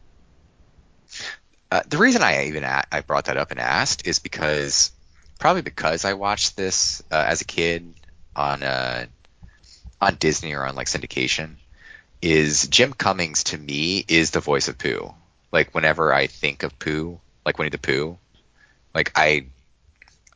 Uh, 1.76 1.82
the 1.90 1.98
reason 1.98 2.24
I 2.24 2.46
even 2.46 2.64
a- 2.64 2.86
I 2.90 3.02
brought 3.02 3.26
that 3.26 3.36
up 3.36 3.52
and 3.52 3.60
asked 3.60 4.08
is 4.08 4.20
because 4.20 4.94
probably 5.40 5.62
because 5.62 6.06
I 6.06 6.14
watched 6.14 6.56
this 6.56 7.04
uh, 7.12 7.26
as 7.28 7.42
a 7.42 7.46
kid 7.46 7.94
on 8.34 8.64
uh, 8.64 9.08
on 10.00 10.16
Disney 10.16 10.54
or 10.54 10.66
on 10.66 10.76
like 10.76 10.88
syndication. 10.88 11.56
Is 12.22 12.66
Jim 12.70 12.94
Cummings 12.94 13.44
to 13.46 13.58
me 13.58 14.06
is 14.08 14.32
the 14.32 14.40
voice 14.40 14.70
of 14.70 14.78
Pooh. 14.78 15.14
Like 15.52 15.76
whenever 15.76 16.14
I 16.14 16.28
think 16.28 16.64
of 16.64 16.80
Pooh, 16.80 17.20
like 17.46 17.58
Winnie 17.60 17.72
the 17.72 17.78
Pooh, 17.78 18.18
like 18.94 19.12
I 19.14 19.48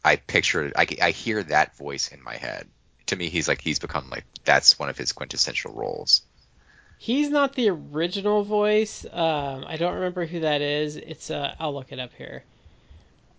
I 0.03 0.17
picture 0.17 0.73
I, 0.75 0.87
I 1.01 1.11
hear 1.11 1.41
that 1.43 1.77
voice 1.77 2.09
in 2.09 2.21
my 2.21 2.35
head. 2.35 2.67
To 3.05 3.15
me, 3.15 3.29
he's 3.29 3.47
like 3.47 3.61
he's 3.61 3.79
become 3.79 4.09
like 4.09 4.25
that's 4.43 4.77
one 4.77 4.89
of 4.89 4.97
his 4.97 5.13
quintessential 5.13 5.71
roles. 5.71 6.21
He's 7.01 7.29
not 7.29 7.53
the 7.53 7.69
original 7.69 8.43
voice. 8.43 9.05
Um, 9.05 9.63
I 9.65 9.77
don't 9.77 9.93
remember 9.93 10.25
who 10.25 10.41
that 10.41 10.59
is. 10.59 10.97
It's 10.97 11.31
uh, 11.31 11.55
I'll 11.57 11.73
look 11.73 11.93
it 11.93 11.99
up 11.99 12.11
here. 12.17 12.43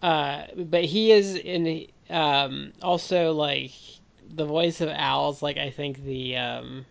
Uh, 0.01 0.45
but 0.57 0.85
he 0.87 1.13
is 1.13 1.37
in 1.37 1.87
um, 2.09 2.73
also 2.81 3.33
like 3.33 3.73
the 4.35 4.47
voice 4.47 4.81
of 4.81 4.89
Owl's 4.89 5.43
like 5.43 5.59
I 5.59 5.69
think 5.69 6.03
the 6.05 6.39
um, 6.39 6.87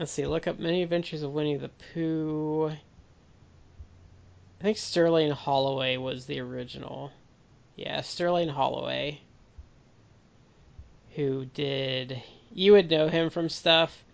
let's 0.00 0.10
see, 0.10 0.26
look 0.26 0.48
up 0.48 0.58
Many 0.58 0.82
Adventures 0.82 1.22
of 1.22 1.32
Winnie 1.32 1.56
the 1.56 1.70
Pooh. 1.94 2.70
I 2.70 4.62
think 4.64 4.78
Sterling 4.78 5.30
Holloway 5.30 5.96
was 5.96 6.26
the 6.26 6.40
original. 6.40 7.12
Yeah, 7.76 8.00
Sterling 8.00 8.48
Holloway. 8.48 9.20
Who 11.14 11.44
did 11.44 12.20
you 12.52 12.72
would 12.72 12.90
know 12.90 13.08
him 13.08 13.30
from 13.30 13.48
stuff. 13.48 14.04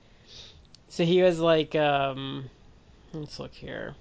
So 0.89 1.05
he 1.05 1.23
was 1.23 1.41
like 1.41 1.75
um 1.75 2.51
let's 3.13 3.39
look 3.39 3.53
here. 3.53 3.95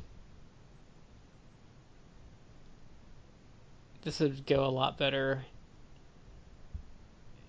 This 4.04 4.19
would 4.19 4.46
go 4.46 4.65
a 4.65 4.67
lot 4.67 4.98
better 4.98 5.46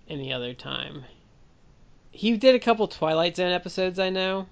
any 0.07 0.31
other 0.31 0.53
time. 0.53 1.03
He 2.11 2.37
did 2.37 2.55
a 2.55 2.59
couple 2.59 2.87
Twilight 2.87 3.35
Zone 3.35 3.51
episodes, 3.51 3.99
I 3.99 4.09
know. 4.09 4.47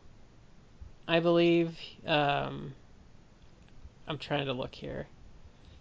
I 1.08 1.20
believe. 1.20 1.78
Um, 2.06 2.74
I'm 4.08 4.18
trying 4.18 4.48
to 4.48 4.54
look 4.54 4.76
here. 4.76 5.08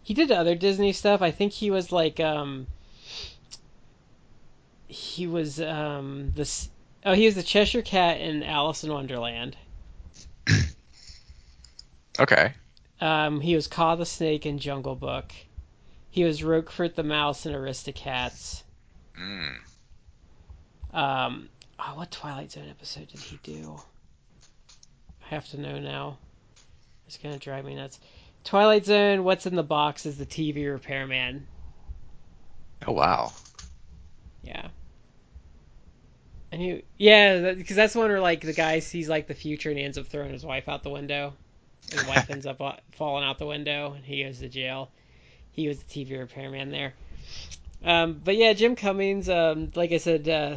He 0.03 0.15
did 0.15 0.31
other 0.31 0.55
Disney 0.55 0.93
stuff. 0.93 1.23
I 1.23 1.31
think 1.31 1.53
he 1.53 1.71
was 1.71 1.91
like 1.91 2.21
um, 2.21 2.67
he 4.93 5.27
was 5.27 5.61
um 5.61 6.33
this 6.35 6.69
oh 7.05 7.15
he 7.15 7.27
was 7.27 7.35
the 7.35 7.43
Cheshire 7.43 7.83
Cat 7.83 8.21
in 8.21 8.43
Alice 8.43 8.85
in 8.85 8.93
Wonderland. 8.93 9.57
Okay. 12.21 12.53
Um, 13.01 13.41
he 13.41 13.55
was 13.55 13.69
Kaa 13.69 13.97
the 13.97 14.05
Snake 14.05 14.45
in 14.45 14.59
Jungle 14.59 14.95
Book. 14.95 15.33
He 16.11 16.25
was 16.25 16.43
Roquefort 16.43 16.95
the 16.95 17.03
Mouse 17.03 17.47
in 17.47 17.55
Aristocats. 17.55 18.63
Mm. 19.19 19.55
Um, 20.93 21.49
oh, 21.79 21.93
what 21.95 22.11
Twilight 22.11 22.53
Zone 22.53 22.69
episode 22.69 23.09
did 23.09 23.21
he 23.21 23.39
do? 23.43 23.81
I 25.25 25.35
have 25.35 25.49
to 25.53 25.61
know 25.61 25.79
now. 25.79 26.19
It's 27.07 27.17
gonna 27.17 27.39
drive 27.39 27.65
me 27.65 27.77
nuts. 27.77 27.99
Twilight 28.45 28.85
Zone. 28.85 29.25
What's 29.25 29.47
in 29.47 29.57
the 29.57 29.63
box 29.63 30.05
is 30.05 30.19
the 30.19 30.27
TV 30.27 30.71
repairman. 30.71 31.47
Oh 32.87 32.93
wow. 32.93 33.33
Yeah. 34.43 34.69
And 36.53 36.61
he, 36.61 36.85
yeah, 36.99 37.53
because 37.55 37.77
that's 37.77 37.95
one 37.95 38.11
where 38.11 38.21
like 38.21 38.43
the 38.43 38.53
guy 38.53 38.79
sees 38.81 39.09
like 39.09 39.27
the 39.27 39.35
future 39.35 39.71
and 39.71 39.79
he 39.79 39.85
ends 39.85 39.97
up 39.99 40.07
throwing 40.07 40.33
his 40.33 40.45
wife 40.45 40.69
out 40.69 40.83
the 40.83 40.91
window. 40.91 41.33
His 41.91 42.07
wife 42.09 42.29
ends 42.31 42.47
up 42.47 42.61
uh, 42.61 42.75
falling 42.93 43.25
out 43.25 43.39
the 43.39 43.47
window 43.47 43.95
and 43.95 44.05
he 44.05 44.23
goes 44.23 44.39
to 44.41 44.49
jail. 44.49 44.91
He 45.53 45.67
was 45.69 45.83
the 45.83 45.85
TV 45.85 46.19
repairman 46.19 46.71
there. 46.71 46.93
Um, 47.85 48.21
but 48.23 48.37
yeah, 48.37 48.53
Jim 48.53 48.77
Cummings, 48.77 49.29
um, 49.29 49.73
like 49.75 49.93
I 49.93 49.97
said, 49.97 50.29
uh, 50.29 50.57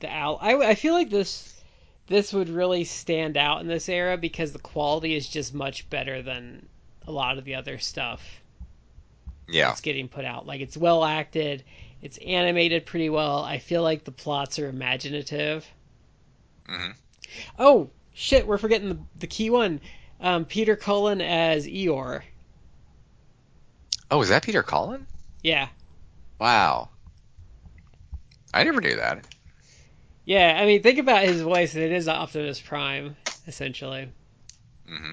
the 0.00 0.08
owl. 0.12 0.38
I, 0.40 0.54
I 0.56 0.74
feel 0.74 0.94
like 0.94 1.10
this 1.10 1.62
this 2.08 2.32
would 2.32 2.48
really 2.48 2.82
stand 2.84 3.36
out 3.36 3.60
in 3.60 3.68
this 3.68 3.88
era 3.88 4.16
because 4.18 4.52
the 4.52 4.58
quality 4.58 5.14
is 5.14 5.28
just 5.28 5.54
much 5.54 5.88
better 5.90 6.22
than 6.22 6.66
a 7.06 7.12
lot 7.12 7.38
of 7.38 7.44
the 7.44 7.54
other 7.54 7.78
stuff 7.78 8.20
Yeah. 9.48 9.70
it's 9.70 9.80
getting 9.80 10.08
put 10.08 10.24
out. 10.24 10.44
Like 10.46 10.60
it's 10.60 10.76
well 10.76 11.04
acted, 11.04 11.62
it's 12.02 12.18
animated 12.18 12.86
pretty 12.86 13.10
well. 13.10 13.42
I 13.42 13.58
feel 13.58 13.82
like 13.82 14.04
the 14.04 14.12
plots 14.12 14.58
are 14.58 14.68
imaginative. 14.68 15.66
hmm 16.68 16.90
Oh 17.58 17.90
shit, 18.12 18.46
we're 18.46 18.58
forgetting 18.58 18.88
the, 18.88 18.98
the 19.18 19.26
key 19.26 19.50
one. 19.50 19.80
Um, 20.20 20.44
Peter 20.44 20.76
Cullen 20.76 21.20
as 21.20 21.66
Eeyore. 21.66 22.22
Oh, 24.10 24.20
is 24.22 24.28
that 24.28 24.42
Peter 24.42 24.62
Cullen? 24.62 25.06
Yeah, 25.42 25.68
Wow. 26.38 26.90
I 28.52 28.64
never 28.64 28.80
knew 28.80 28.96
that. 28.96 29.24
yeah. 30.24 30.58
I 30.60 30.66
mean, 30.66 30.82
think 30.82 30.98
about 30.98 31.24
his 31.24 31.40
voice, 31.42 31.74
and 31.74 31.82
it 31.84 31.92
is 31.92 32.08
Optimus 32.08 32.60
Prime 32.60 33.16
essentially. 33.46 34.12
hmm 34.86 35.12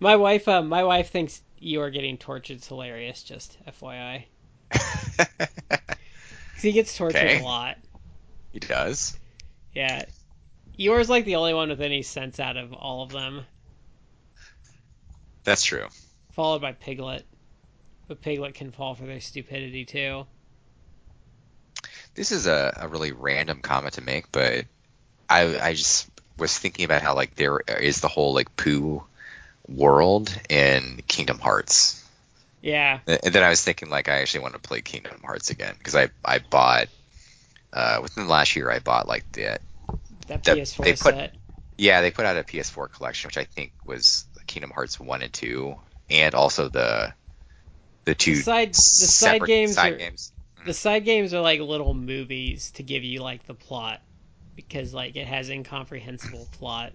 My 0.00 0.16
wife, 0.16 0.48
um, 0.48 0.68
my 0.68 0.84
wife 0.84 1.10
thinks 1.10 1.42
Eeyore 1.62 1.92
getting 1.92 2.16
tortured 2.18 2.56
is 2.58 2.66
hilarious. 2.66 3.22
Just 3.22 3.58
FYI, 3.66 4.24
because 4.70 6.62
he 6.62 6.72
gets 6.72 6.96
tortured 6.96 7.16
Okay. 7.16 7.36
a 7.36 7.42
lot. 7.42 7.76
he 8.52 8.58
does. 8.60 9.18
Yeah, 9.74 10.04
Eeyore's 10.78 11.08
like 11.10 11.24
the 11.24 11.36
only 11.36 11.54
one 11.54 11.68
with 11.68 11.80
any 11.80 12.02
sense 12.02 12.40
out 12.40 12.56
of 12.56 12.72
all 12.72 13.02
of 13.02 13.10
them, 13.10 13.46
That's 15.44 15.64
true. 15.64 15.86
followed 16.32 16.60
by 16.62 16.72
Piglet. 16.72 17.26
But 18.08 18.20
Piglet 18.22 18.54
can 18.54 18.72
fall 18.72 18.94
for 18.94 19.06
their 19.06 19.20
stupidity 19.20 19.84
too. 19.84 20.26
This 22.14 22.32
is 22.32 22.46
a, 22.46 22.76
a 22.80 22.88
really 22.88 23.12
random 23.12 23.60
comment 23.60 23.94
to 23.94 24.00
make, 24.02 24.30
but 24.32 24.66
I 25.28 25.58
I 25.60 25.72
just 25.74 26.08
was 26.38 26.56
thinking 26.58 26.84
about 26.84 27.02
how 27.02 27.14
like 27.14 27.34
there 27.36 27.58
is 27.60 28.00
the 28.00 28.08
whole 28.08 28.34
like 28.34 28.56
Pooh 28.56 29.02
world 29.68 30.36
in 30.48 31.02
Kingdom 31.08 31.38
Hearts. 31.38 31.99
Yeah, 32.62 33.00
And 33.06 33.32
then 33.34 33.42
I 33.42 33.48
was 33.48 33.62
thinking 33.62 33.88
like 33.88 34.08
I 34.08 34.20
actually 34.20 34.40
want 34.40 34.54
to 34.54 34.60
play 34.60 34.80
Kingdom 34.82 35.20
Hearts 35.24 35.50
again 35.50 35.74
because 35.78 35.94
I 35.94 36.10
I 36.24 36.38
bought 36.40 36.88
uh, 37.72 38.00
within 38.02 38.24
the 38.24 38.30
last 38.30 38.54
year 38.56 38.70
I 38.70 38.80
bought 38.80 39.08
like 39.08 39.24
the 39.32 39.58
that 40.26 40.44
That- 40.44 40.56
PS4 40.58 40.84
they 40.84 40.92
put- 40.92 41.14
set. 41.14 41.34
yeah 41.78 42.00
they 42.02 42.10
put 42.10 42.26
out 42.26 42.36
a 42.36 42.42
PS4 42.42 42.92
collection 42.92 43.28
which 43.28 43.38
I 43.38 43.44
think 43.44 43.72
was 43.84 44.26
Kingdom 44.46 44.70
Hearts 44.70 45.00
one 45.00 45.22
and 45.22 45.32
two 45.32 45.76
and 46.10 46.34
also 46.34 46.68
the 46.68 47.14
the 48.04 48.14
two 48.14 48.36
The 48.36 48.42
side- 48.42 48.74
the 48.74 48.74
side 48.74 49.44
games 49.46 49.74
side 49.74 49.92
are- 49.94 49.96
games. 49.96 50.32
The 50.66 50.74
side 50.74 51.06
games 51.06 51.32
are 51.32 51.40
like 51.40 51.60
little 51.60 51.94
movies 51.94 52.72
to 52.72 52.82
give 52.82 53.02
you 53.04 53.22
like 53.22 53.46
the 53.46 53.54
plot 53.54 54.02
because 54.56 54.92
like 54.92 55.16
it 55.16 55.26
has 55.26 55.48
incomprehensible 55.48 56.46
plot. 56.58 56.92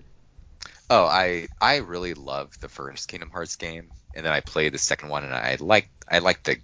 Oh, 0.90 1.06
I 1.06 1.48
I 1.60 1.78
really 1.78 2.14
love 2.14 2.52
the 2.60 2.70
first 2.70 3.08
Kingdom 3.08 3.32
Hearts 3.32 3.56
game, 3.56 3.90
and 4.16 4.26
then 4.26 4.34
I 4.34 4.40
played 4.40 4.74
the 4.74 4.78
second 4.78 5.10
one, 5.10 5.24
and 5.24 5.34
I 5.34 5.58
liked 5.60 5.90
I 6.10 6.20
liked 6.20 6.46
the 6.46 6.58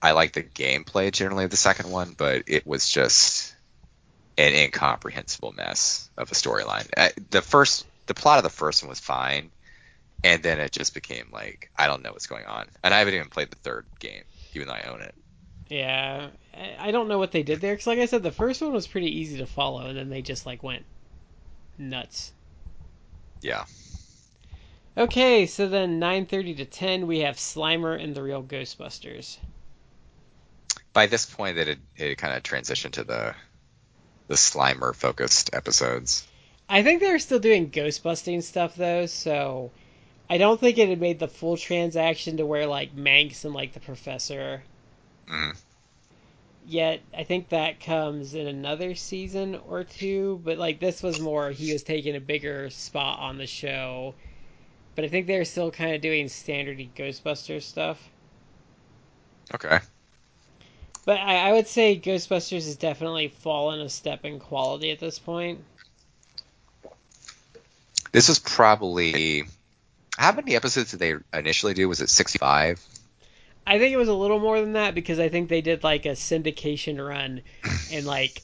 I 0.00 0.12
liked 0.12 0.34
the 0.34 0.42
gameplay 0.42 1.10
generally 1.12 1.44
of 1.44 1.50
the 1.50 1.56
second 1.56 1.90
one, 1.90 2.14
but 2.16 2.44
it 2.46 2.66
was 2.66 2.88
just 2.88 3.54
an 4.36 4.54
incomprehensible 4.54 5.52
mess 5.52 6.08
of 6.16 6.30
a 6.30 6.34
storyline. 6.34 6.88
The 7.30 7.42
first 7.42 7.86
the 8.06 8.14
plot 8.14 8.38
of 8.38 8.44
the 8.44 8.50
first 8.50 8.82
one 8.82 8.88
was 8.88 9.00
fine, 9.00 9.50
and 10.22 10.42
then 10.42 10.60
it 10.60 10.72
just 10.72 10.94
became 10.94 11.28
like 11.32 11.70
I 11.76 11.86
don't 11.86 12.02
know 12.02 12.12
what's 12.12 12.26
going 12.26 12.46
on, 12.46 12.66
and 12.82 12.94
I 12.94 12.98
haven't 12.98 13.14
even 13.14 13.28
played 13.28 13.50
the 13.50 13.56
third 13.56 13.86
game, 13.98 14.22
even 14.54 14.68
though 14.68 14.74
I 14.74 14.88
own 14.90 15.02
it. 15.02 15.14
Yeah, 15.68 16.28
I 16.54 16.88
I 16.88 16.90
don't 16.92 17.08
know 17.08 17.18
what 17.18 17.32
they 17.32 17.42
did 17.42 17.60
there 17.60 17.72
because 17.72 17.86
like 17.86 17.98
I 17.98 18.06
said, 18.06 18.22
the 18.22 18.30
first 18.30 18.62
one 18.62 18.72
was 18.72 18.86
pretty 18.86 19.20
easy 19.20 19.38
to 19.38 19.46
follow, 19.46 19.86
and 19.86 19.98
then 19.98 20.10
they 20.10 20.22
just 20.22 20.46
like 20.46 20.62
went 20.62 20.84
nuts. 21.76 22.32
Yeah. 23.40 23.64
Okay, 24.98 25.46
so 25.46 25.68
then 25.68 26.00
9:30 26.00 26.56
to 26.56 26.64
10 26.64 27.06
we 27.06 27.20
have 27.20 27.36
Slimer 27.36 28.02
and 28.02 28.16
the 28.16 28.22
Real 28.22 28.42
Ghostbusters. 28.42 29.36
By 30.92 31.06
this 31.06 31.24
point, 31.24 31.56
it 31.56 31.68
had, 31.68 31.78
it 31.94 32.18
kind 32.18 32.36
of 32.36 32.42
transitioned 32.42 32.90
to 32.92 33.04
the 33.04 33.36
the 34.26 34.34
Slimer 34.34 34.92
focused 34.96 35.54
episodes. 35.54 36.26
I 36.68 36.82
think 36.82 37.00
they're 37.00 37.20
still 37.20 37.38
doing 37.38 37.70
ghostbusting 37.70 38.42
stuff 38.42 38.74
though, 38.74 39.06
so 39.06 39.70
I 40.28 40.36
don't 40.36 40.58
think 40.58 40.78
it 40.78 40.88
had 40.88 41.00
made 41.00 41.20
the 41.20 41.28
full 41.28 41.56
transaction 41.56 42.38
to 42.38 42.44
where 42.44 42.66
like 42.66 42.92
Manx 42.92 43.44
and 43.44 43.54
like 43.54 43.74
the 43.74 43.80
professor 43.80 44.64
Mhm. 45.28 45.56
yet 46.66 47.02
I 47.16 47.22
think 47.22 47.50
that 47.50 47.78
comes 47.78 48.34
in 48.34 48.48
another 48.48 48.96
season 48.96 49.60
or 49.68 49.84
two, 49.84 50.40
but 50.42 50.58
like 50.58 50.80
this 50.80 51.04
was 51.04 51.20
more 51.20 51.52
he 51.52 51.72
was 51.72 51.84
taking 51.84 52.16
a 52.16 52.20
bigger 52.20 52.68
spot 52.70 53.20
on 53.20 53.38
the 53.38 53.46
show. 53.46 54.14
But 54.98 55.04
I 55.04 55.08
think 55.10 55.28
they're 55.28 55.44
still 55.44 55.70
kind 55.70 55.94
of 55.94 56.00
doing 56.00 56.26
standardy 56.26 56.88
Ghostbusters 56.96 57.62
stuff. 57.62 58.02
Okay. 59.54 59.78
But 61.04 61.20
I, 61.20 61.50
I 61.50 61.52
would 61.52 61.68
say 61.68 61.96
Ghostbusters 61.96 62.64
has 62.64 62.74
definitely 62.74 63.28
fallen 63.28 63.80
a 63.80 63.88
step 63.88 64.24
in 64.24 64.40
quality 64.40 64.90
at 64.90 64.98
this 64.98 65.20
point. 65.20 65.60
This 68.10 68.28
was 68.28 68.40
probably 68.40 69.44
how 70.18 70.32
many 70.32 70.56
episodes 70.56 70.90
did 70.90 70.98
they 70.98 71.14
initially 71.32 71.74
do? 71.74 71.88
Was 71.88 72.00
it 72.00 72.10
65? 72.10 72.84
I 73.68 73.78
think 73.78 73.92
it 73.92 73.98
was 73.98 74.08
a 74.08 74.14
little 74.14 74.40
more 74.40 74.60
than 74.60 74.72
that 74.72 74.96
because 74.96 75.20
I 75.20 75.28
think 75.28 75.48
they 75.48 75.60
did 75.60 75.84
like 75.84 76.06
a 76.06 76.16
syndication 76.16 76.98
run 76.98 77.42
and 77.92 78.04
like 78.04 78.42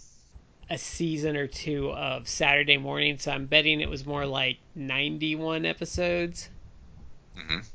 a 0.70 0.78
season 0.78 1.36
or 1.36 1.46
two 1.46 1.90
of 1.92 2.28
Saturday 2.28 2.76
morning. 2.78 3.18
So 3.18 3.32
I'm 3.32 3.46
betting 3.46 3.80
it 3.80 3.88
was 3.88 4.06
more 4.06 4.26
like 4.26 4.58
91 4.74 5.64
episodes 5.66 6.50
hmm 7.36 7.74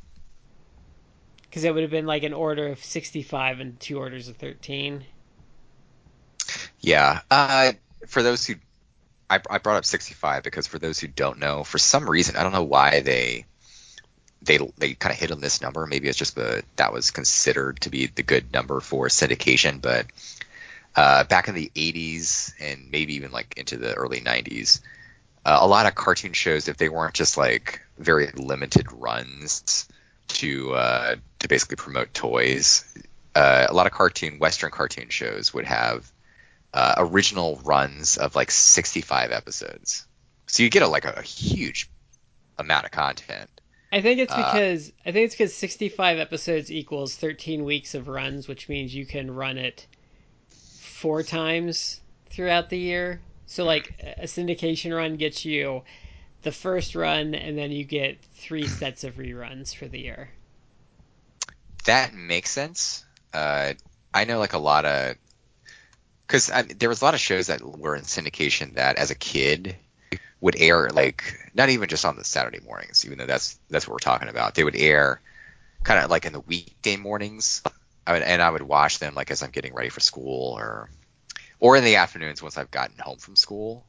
because 1.43 1.63
it 1.65 1.73
would 1.73 1.81
have 1.83 1.91
been 1.91 2.05
like 2.05 2.23
an 2.23 2.33
order 2.33 2.67
of 2.67 2.81
65 2.83 3.59
and 3.59 3.79
two 3.79 3.97
orders 3.99 4.29
of 4.29 4.37
13. 4.37 5.05
Yeah. 6.79 7.21
Uh, 7.29 7.73
for 8.07 8.23
those 8.23 8.45
who, 8.45 8.55
I, 9.29 9.39
I 9.49 9.57
brought 9.59 9.77
up 9.77 9.85
65 9.85 10.43
because 10.43 10.67
for 10.67 10.79
those 10.79 10.99
who 10.99 11.07
don't 11.07 11.39
know, 11.39 11.63
for 11.63 11.77
some 11.77 12.09
reason, 12.09 12.35
I 12.35 12.43
don't 12.43 12.53
know 12.53 12.63
why 12.63 13.01
they 13.01 13.45
they 14.41 14.59
they 14.77 14.93
kind 14.95 15.13
of 15.13 15.19
hit 15.19 15.31
on 15.31 15.41
this 15.41 15.61
number. 15.61 15.85
Maybe 15.85 16.07
it's 16.07 16.17
just 16.17 16.35
the 16.35 16.63
that 16.77 16.93
was 16.93 17.11
considered 17.11 17.81
to 17.81 17.89
be 17.89 18.07
the 18.07 18.23
good 18.23 18.53
number 18.53 18.79
for 18.81 19.07
syndication, 19.07 19.81
but 19.81 20.07
uh, 20.95 21.23
back 21.25 21.47
in 21.47 21.55
the 21.55 21.71
80s 21.75 22.53
and 22.59 22.89
maybe 22.91 23.15
even 23.15 23.31
like 23.31 23.53
into 23.57 23.77
the 23.77 23.93
early 23.95 24.21
90s, 24.21 24.81
uh, 25.45 25.59
a 25.61 25.67
lot 25.67 25.85
of 25.85 25.95
cartoon 25.95 26.33
shows, 26.33 26.67
if 26.67 26.77
they 26.77 26.89
weren't 26.89 27.13
just 27.15 27.37
like 27.37 27.81
very 27.97 28.29
limited 28.35 28.91
runs 28.91 29.87
to 30.29 30.73
uh, 30.73 31.15
to 31.39 31.47
basically 31.47 31.77
promote 31.77 32.13
toys, 32.13 32.85
uh, 33.35 33.67
a 33.69 33.73
lot 33.73 33.87
of 33.87 33.93
cartoon 33.93 34.39
Western 34.39 34.71
cartoon 34.71 35.09
shows 35.09 35.53
would 35.53 35.65
have 35.65 36.11
uh, 36.73 36.95
original 36.97 37.61
runs 37.65 38.17
of 38.17 38.35
like 38.35 38.51
65 38.51 39.31
episodes. 39.31 40.07
So 40.47 40.63
you 40.63 40.69
get 40.69 40.83
a, 40.83 40.87
like 40.87 41.05
a, 41.05 41.15
a 41.17 41.21
huge 41.23 41.89
amount 42.59 42.85
of 42.85 42.91
content. 42.91 43.49
I 43.91 44.01
think 44.01 44.19
it's 44.19 44.33
Uh, 44.33 44.33
because 44.33 44.91
I 45.05 45.11
think 45.11 45.25
it's 45.25 45.35
because 45.35 45.53
65 45.53 46.17
episodes 46.17 46.71
equals 46.71 47.15
13 47.15 47.63
weeks 47.63 47.93
of 47.93 48.07
runs, 48.07 48.47
which 48.47 48.67
means 48.67 48.95
you 48.95 49.05
can 49.05 49.29
run 49.29 49.59
it 49.59 49.87
four 50.99 51.23
times 51.23 52.01
throughout 52.29 52.69
the 52.69 52.77
year. 52.77 53.21
So 53.45 53.63
like 53.63 53.93
a 54.17 54.25
syndication 54.25 54.95
run 54.95 55.15
gets 55.15 55.45
you 55.45 55.83
the 56.41 56.51
first 56.51 56.95
run, 56.95 57.35
and 57.35 57.57
then 57.57 57.71
you 57.71 57.83
get 57.83 58.19
three 58.35 58.67
sets 58.79 59.03
of 59.03 59.15
reruns 59.15 59.75
for 59.75 59.87
the 59.87 59.99
year. 59.99 60.29
That 61.85 62.13
makes 62.13 62.51
sense. 62.51 63.05
Uh, 63.33 63.73
I 64.13 64.25
know 64.25 64.39
like 64.39 64.53
a 64.53 64.59
lot 64.59 64.85
of 64.85 65.15
because 66.27 66.51
there 66.77 66.89
was 66.89 67.01
a 67.01 67.05
lot 67.05 67.15
of 67.15 67.19
shows 67.19 67.47
that 67.47 67.61
were 67.61 67.95
in 67.95 68.03
syndication 68.03 68.75
that 68.75 68.97
as 68.97 69.09
a 69.09 69.15
kid 69.15 69.75
would 70.41 70.55
air 70.59 70.89
like 70.91 71.49
not 71.53 71.69
even 71.69 71.89
just 71.89 72.05
on 72.05 72.15
the 72.15 72.23
Saturday 72.23 72.59
mornings, 72.59 73.05
even 73.05 73.17
though 73.17 73.25
that's 73.25 73.57
that's 73.69 73.87
what 73.87 73.93
we're 73.93 73.99
talking 73.99 74.29
about. 74.29 74.55
They 74.55 74.63
would 74.63 74.75
air 74.75 75.21
kind 75.83 76.03
of 76.03 76.11
like 76.11 76.25
in 76.25 76.33
the 76.33 76.41
weekday 76.41 76.97
mornings, 76.97 77.63
I 78.09 78.13
would, 78.13 78.21
and 78.23 78.41
I 78.41 78.49
would 78.49 78.63
watch 78.63 78.97
them 78.97 79.13
like 79.13 79.29
as 79.29 79.43
I'm 79.43 79.51
getting 79.51 79.73
ready 79.75 79.89
for 79.89 79.99
school 79.99 80.53
or 80.57 80.89
or 81.59 81.77
in 81.77 81.83
the 81.83 81.97
afternoons 81.97 82.41
once 82.41 82.57
I've 82.57 82.71
gotten 82.71 82.97
home 82.97 83.17
from 83.19 83.35
school. 83.35 83.85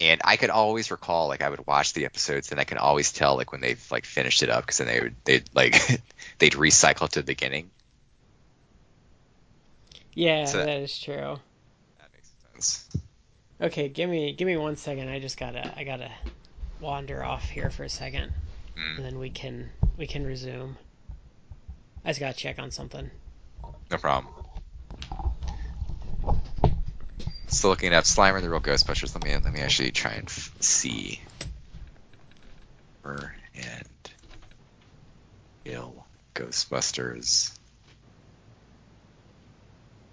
And 0.00 0.20
I 0.24 0.36
could 0.36 0.50
always 0.50 0.90
recall 0.92 1.26
like 1.26 1.42
I 1.42 1.48
would 1.50 1.66
watch 1.66 1.92
the 1.92 2.04
episodes 2.04 2.52
and 2.52 2.60
I 2.60 2.64
could 2.64 2.78
always 2.78 3.12
tell 3.12 3.36
like 3.36 3.50
when 3.50 3.60
they've 3.60 3.84
like 3.90 4.06
finished 4.06 4.42
it 4.44 4.50
up 4.50 4.62
because 4.64 4.78
then 4.78 4.86
they 4.86 5.00
would 5.00 5.16
they'd 5.24 5.50
like 5.52 5.74
they'd 6.38 6.52
recycle 6.52 7.08
to 7.08 7.18
the 7.20 7.24
beginning. 7.26 7.70
Yeah, 10.14 10.44
So- 10.44 10.58
that 10.58 10.68
is 10.68 10.98
true. 10.98 11.38
That 11.98 12.08
makes 12.12 12.30
sense. 12.52 12.88
Okay, 13.60 13.88
give 13.88 14.08
me 14.08 14.32
give 14.32 14.46
me 14.46 14.56
one 14.56 14.76
second. 14.76 15.08
I 15.08 15.18
just 15.18 15.38
gotta 15.38 15.76
I 15.76 15.84
gotta 15.84 16.10
wander 16.80 17.22
off 17.24 17.48
here 17.50 17.70
for 17.70 17.82
a 17.84 17.88
second, 17.90 18.32
Mm. 18.76 18.96
and 18.96 19.04
then 19.04 19.18
we 19.18 19.28
can 19.30 19.70
we 19.98 20.06
can 20.06 20.24
resume. 20.24 20.76
I 22.04 22.10
just 22.10 22.20
gotta 22.20 22.36
check 22.36 22.58
on 22.58 22.70
something. 22.70 23.10
No 23.90 23.96
problem. 23.98 24.32
Still 27.48 27.70
looking 27.70 27.92
up 27.92 28.04
Slimer 28.04 28.40
the 28.40 28.48
Real 28.48 28.60
Ghostbusters. 28.60 29.14
Let 29.14 29.24
me 29.24 29.34
let 29.36 29.52
me 29.52 29.60
actually 29.60 29.90
try 29.90 30.12
and 30.12 30.28
f- 30.28 30.54
see. 30.60 31.20
And 33.54 33.88
ill 35.64 36.06
Ghostbusters. 36.34 37.52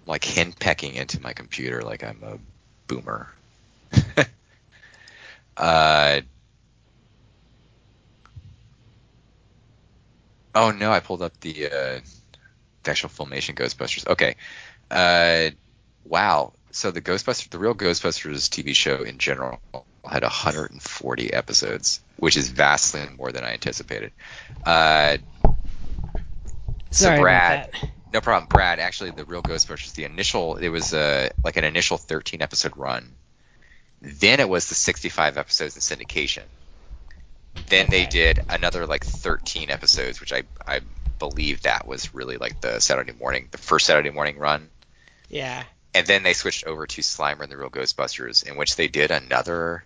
Like 0.06 0.22
henpecking 0.22 0.94
into 0.94 1.22
my 1.22 1.32
computer 1.32 1.82
like 1.82 2.02
I'm 2.02 2.22
a 2.24 2.38
boomer. 2.88 3.28
uh, 5.56 6.20
oh 10.54 10.70
no, 10.72 10.90
I 10.90 11.00
pulled 11.00 11.22
up 11.22 11.38
the 11.40 11.70
uh, 11.70 12.00
actual 12.86 13.10
Filmation 13.10 13.54
Ghostbusters. 13.54 14.06
Okay. 14.06 14.36
Uh, 14.90 15.50
wow. 16.04 16.52
So 16.70 16.90
the 16.90 17.00
Ghostbusters, 17.00 17.50
the 17.50 17.58
real 17.58 17.74
Ghostbusters 17.74 18.48
TV 18.48 18.74
show 18.74 19.02
in 19.02 19.18
general, 19.18 19.60
had 20.04 20.22
140 20.22 21.32
episodes, 21.32 22.00
which 22.16 22.36
is 22.36 22.48
vastly 22.48 23.02
more 23.16 23.32
than 23.32 23.44
I 23.44 23.52
anticipated. 23.52 24.12
Uh, 24.64 25.18
so 26.90 27.06
Sorry 27.06 27.20
Brad, 27.20 27.70
no 28.12 28.20
problem. 28.20 28.48
Brad, 28.48 28.78
actually, 28.78 29.10
the 29.10 29.24
real 29.24 29.42
Ghostbusters, 29.42 29.94
the 29.94 30.04
initial, 30.04 30.56
it 30.56 30.68
was 30.68 30.94
uh, 30.94 31.28
like 31.44 31.56
an 31.56 31.64
initial 31.64 31.98
13 31.98 32.42
episode 32.42 32.76
run. 32.76 33.14
Then 34.00 34.40
it 34.40 34.48
was 34.48 34.68
the 34.68 34.74
65 34.74 35.36
episodes 35.36 35.74
in 35.76 35.82
syndication. 35.82 36.44
Then 37.68 37.90
they 37.90 38.06
did 38.06 38.40
another 38.48 38.86
like 38.86 39.04
13 39.04 39.70
episodes, 39.70 40.20
which 40.20 40.32
I 40.32 40.44
I 40.66 40.80
believe 41.18 41.62
that 41.62 41.86
was 41.86 42.14
really 42.14 42.36
like 42.36 42.60
the 42.60 42.80
Saturday 42.80 43.12
morning, 43.12 43.48
the 43.50 43.58
first 43.58 43.86
Saturday 43.86 44.10
morning 44.10 44.38
run. 44.38 44.70
Yeah. 45.28 45.64
And 45.94 46.06
then 46.06 46.22
they 46.22 46.34
switched 46.34 46.66
over 46.66 46.86
to 46.86 47.00
Slimer 47.02 47.42
and 47.42 47.50
the 47.50 47.56
Real 47.56 47.70
Ghostbusters, 47.70 48.46
in 48.46 48.56
which 48.56 48.76
they 48.76 48.88
did 48.88 49.10
another 49.10 49.84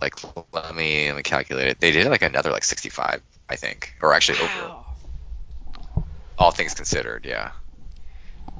like 0.00 0.14
let 0.52 0.74
me 0.74 1.08
let 1.08 1.16
me 1.16 1.22
calculate 1.22 1.68
it. 1.68 1.80
They 1.80 1.92
did 1.92 2.06
like 2.06 2.22
another 2.22 2.50
like 2.50 2.64
65, 2.64 3.20
I 3.48 3.56
think, 3.56 3.94
or 4.00 4.14
actually 4.14 4.38
over 4.38 4.76
all 6.38 6.50
things 6.50 6.74
considered, 6.74 7.26
yeah. 7.26 7.52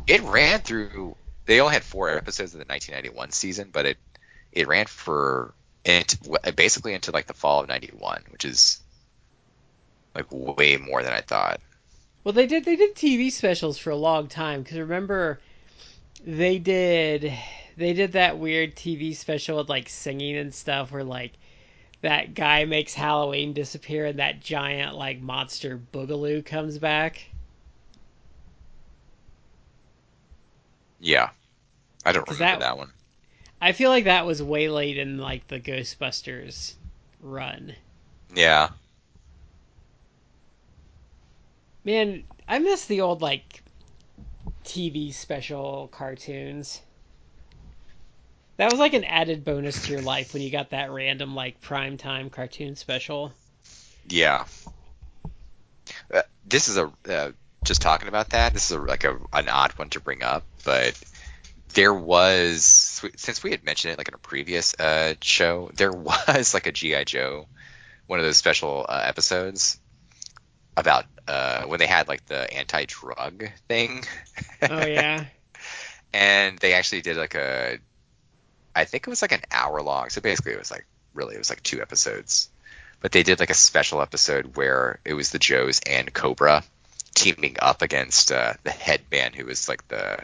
It 0.06 0.22
ran 0.22 0.60
through. 0.60 1.16
They 1.46 1.60
only 1.60 1.74
had 1.74 1.82
four 1.82 2.10
episodes 2.10 2.52
of 2.54 2.58
the 2.58 2.66
1991 2.66 3.30
season, 3.30 3.70
but 3.72 3.86
it 3.86 3.98
it 4.52 4.68
ran 4.68 4.86
for 4.86 5.54
it 5.84 6.56
basically 6.56 6.92
into 6.92 7.10
like 7.10 7.26
the 7.26 7.34
fall 7.34 7.60
of 7.60 7.68
'91, 7.68 8.24
which 8.30 8.44
is 8.44 8.79
like 10.14 10.26
way 10.30 10.76
more 10.76 11.02
than 11.02 11.12
I 11.12 11.20
thought. 11.20 11.60
Well, 12.24 12.32
they 12.32 12.46
did 12.46 12.64
they 12.64 12.76
did 12.76 12.94
TV 12.96 13.30
specials 13.30 13.78
for 13.78 13.90
a 13.90 13.96
long 13.96 14.28
time 14.28 14.62
because 14.62 14.78
remember 14.78 15.40
they 16.24 16.58
did 16.58 17.32
they 17.76 17.92
did 17.92 18.12
that 18.12 18.38
weird 18.38 18.76
TV 18.76 19.14
special 19.14 19.58
with 19.58 19.68
like 19.68 19.88
singing 19.88 20.36
and 20.36 20.54
stuff 20.54 20.92
where 20.92 21.04
like 21.04 21.32
that 22.02 22.34
guy 22.34 22.64
makes 22.64 22.94
Halloween 22.94 23.52
disappear 23.52 24.06
and 24.06 24.18
that 24.18 24.40
giant 24.40 24.96
like 24.96 25.20
monster 25.20 25.78
Boogaloo 25.92 26.44
comes 26.44 26.78
back. 26.78 27.26
Yeah, 30.98 31.30
I 32.04 32.12
don't 32.12 32.28
remember 32.28 32.44
that- 32.44 32.60
that 32.60 32.76
one. 32.76 32.92
I 33.62 33.72
feel 33.72 33.90
like 33.90 34.04
that 34.04 34.26
was 34.26 34.42
way 34.42 34.68
late 34.68 34.96
in 34.98 35.18
like 35.18 35.46
the 35.48 35.60
Ghostbusters 35.60 36.74
run. 37.20 37.76
Yeah, 38.34 38.70
Man, 41.84 42.24
I 42.46 42.58
miss 42.58 42.86
the 42.86 43.00
old 43.00 43.22
like 43.22 43.62
TV 44.64 45.12
special 45.14 45.88
cartoons. 45.88 46.80
That 48.56 48.70
was 48.70 48.78
like 48.78 48.92
an 48.92 49.04
added 49.04 49.44
bonus 49.44 49.86
to 49.86 49.92
your 49.92 50.02
life 50.02 50.34
when 50.34 50.42
you 50.42 50.50
got 50.50 50.70
that 50.70 50.90
random 50.90 51.34
like 51.34 51.60
primetime 51.62 52.30
cartoon 52.30 52.76
special. 52.76 53.32
yeah. 54.08 54.44
Uh, 56.12 56.22
this 56.46 56.68
is 56.68 56.76
a 56.76 56.92
uh, 57.08 57.32
just 57.64 57.80
talking 57.80 58.08
about 58.08 58.30
that. 58.30 58.52
This 58.52 58.70
is 58.70 58.76
a, 58.76 58.80
like 58.80 59.04
a 59.04 59.16
an 59.32 59.48
odd 59.48 59.72
one 59.72 59.88
to 59.90 60.00
bring 60.00 60.22
up, 60.22 60.44
but 60.64 61.00
there 61.74 61.94
was 61.94 63.02
since 63.16 63.42
we 63.42 63.50
had 63.50 63.64
mentioned 63.64 63.92
it 63.92 63.98
like 63.98 64.08
in 64.08 64.14
a 64.14 64.18
previous 64.18 64.78
uh, 64.78 65.14
show, 65.22 65.70
there 65.74 65.92
was 65.92 66.52
like 66.52 66.66
a 66.66 66.72
GI 66.72 67.04
Joe, 67.06 67.46
one 68.06 68.18
of 68.18 68.24
those 68.24 68.36
special 68.36 68.84
uh, 68.88 69.02
episodes 69.04 69.78
about 70.76 71.04
uh, 71.30 71.62
when 71.64 71.78
they 71.78 71.86
had 71.86 72.08
like 72.08 72.26
the 72.26 72.52
anti-drug 72.52 73.48
thing. 73.68 74.04
Oh 74.62 74.84
yeah. 74.86 75.24
and 76.12 76.58
they 76.58 76.72
actually 76.74 77.02
did 77.02 77.16
like 77.16 77.34
a 77.36 77.78
i 78.74 78.84
think 78.84 79.06
it 79.06 79.10
was 79.10 79.22
like 79.22 79.32
an 79.32 79.42
hour 79.52 79.80
long 79.80 80.08
so 80.10 80.20
basically 80.20 80.52
it 80.52 80.58
was 80.58 80.70
like 80.70 80.84
really 81.14 81.34
it 81.36 81.38
was 81.38 81.50
like 81.50 81.62
two 81.62 81.80
episodes 81.80 82.48
but 83.00 83.12
they 83.12 83.22
did 83.22 83.38
like 83.38 83.50
a 83.50 83.54
special 83.54 84.02
episode 84.02 84.56
where 84.56 84.98
it 85.04 85.14
was 85.14 85.30
the 85.30 85.38
joes 85.38 85.80
and 85.86 86.12
cobra 86.12 86.64
teaming 87.14 87.56
up 87.60 87.82
against 87.82 88.32
uh, 88.32 88.54
the 88.64 88.70
headman 88.70 89.32
who 89.32 89.44
was 89.46 89.68
like 89.68 89.86
the 89.88 90.18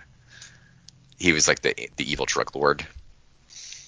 he 1.18 1.32
was 1.32 1.46
like 1.46 1.60
the 1.60 1.88
the 1.96 2.10
evil 2.10 2.26
drug 2.26 2.54
lord 2.56 2.84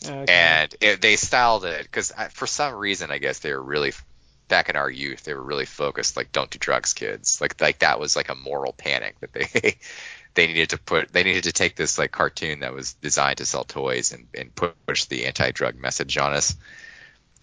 Okay. 0.07 0.27
and 0.33 0.73
it, 0.81 1.01
they 1.01 1.17
styled 1.17 1.65
it 1.65 1.83
because 1.83 2.13
for 2.31 2.47
some 2.47 2.75
reason 2.75 3.11
i 3.11 3.19
guess 3.19 3.41
they 3.41 3.53
were 3.53 3.63
really 3.63 3.93
back 4.49 4.69
in 4.69 4.77
our 4.77 4.91
youth 4.91 5.23
they 5.23 5.35
were 5.35 5.43
really 5.43 5.67
focused 5.67 6.17
like 6.17 6.33
don't 6.33 6.51
do 6.51 6.59
drugs 6.59 6.95
kids. 6.95 7.41
Like 7.41 7.61
like 7.61 7.81
that 7.81 8.01
was 8.01 8.17
like 8.17 8.29
a 8.29 8.35
moral 8.35 8.73
panic 8.73 9.21
that 9.21 9.33
they 9.33 9.77
they 10.35 10.47
needed 10.47 10.71
to 10.71 10.79
put 10.79 11.13
they 11.13 11.25
needed 11.25 11.45
to 11.45 11.53
take 11.53 11.77
this 11.77 11.99
like 11.99 12.11
cartoon 12.11 12.61
that 12.61 12.75
was 12.75 12.95
designed 12.95 13.39
to 13.39 13.47
sell 13.47 13.65
toys 13.65 14.13
and, 14.13 14.27
and 14.35 14.55
push 14.55 15.05
the 15.07 15.27
anti-drug 15.27 15.77
message 15.77 16.17
on 16.19 16.33
us. 16.33 16.57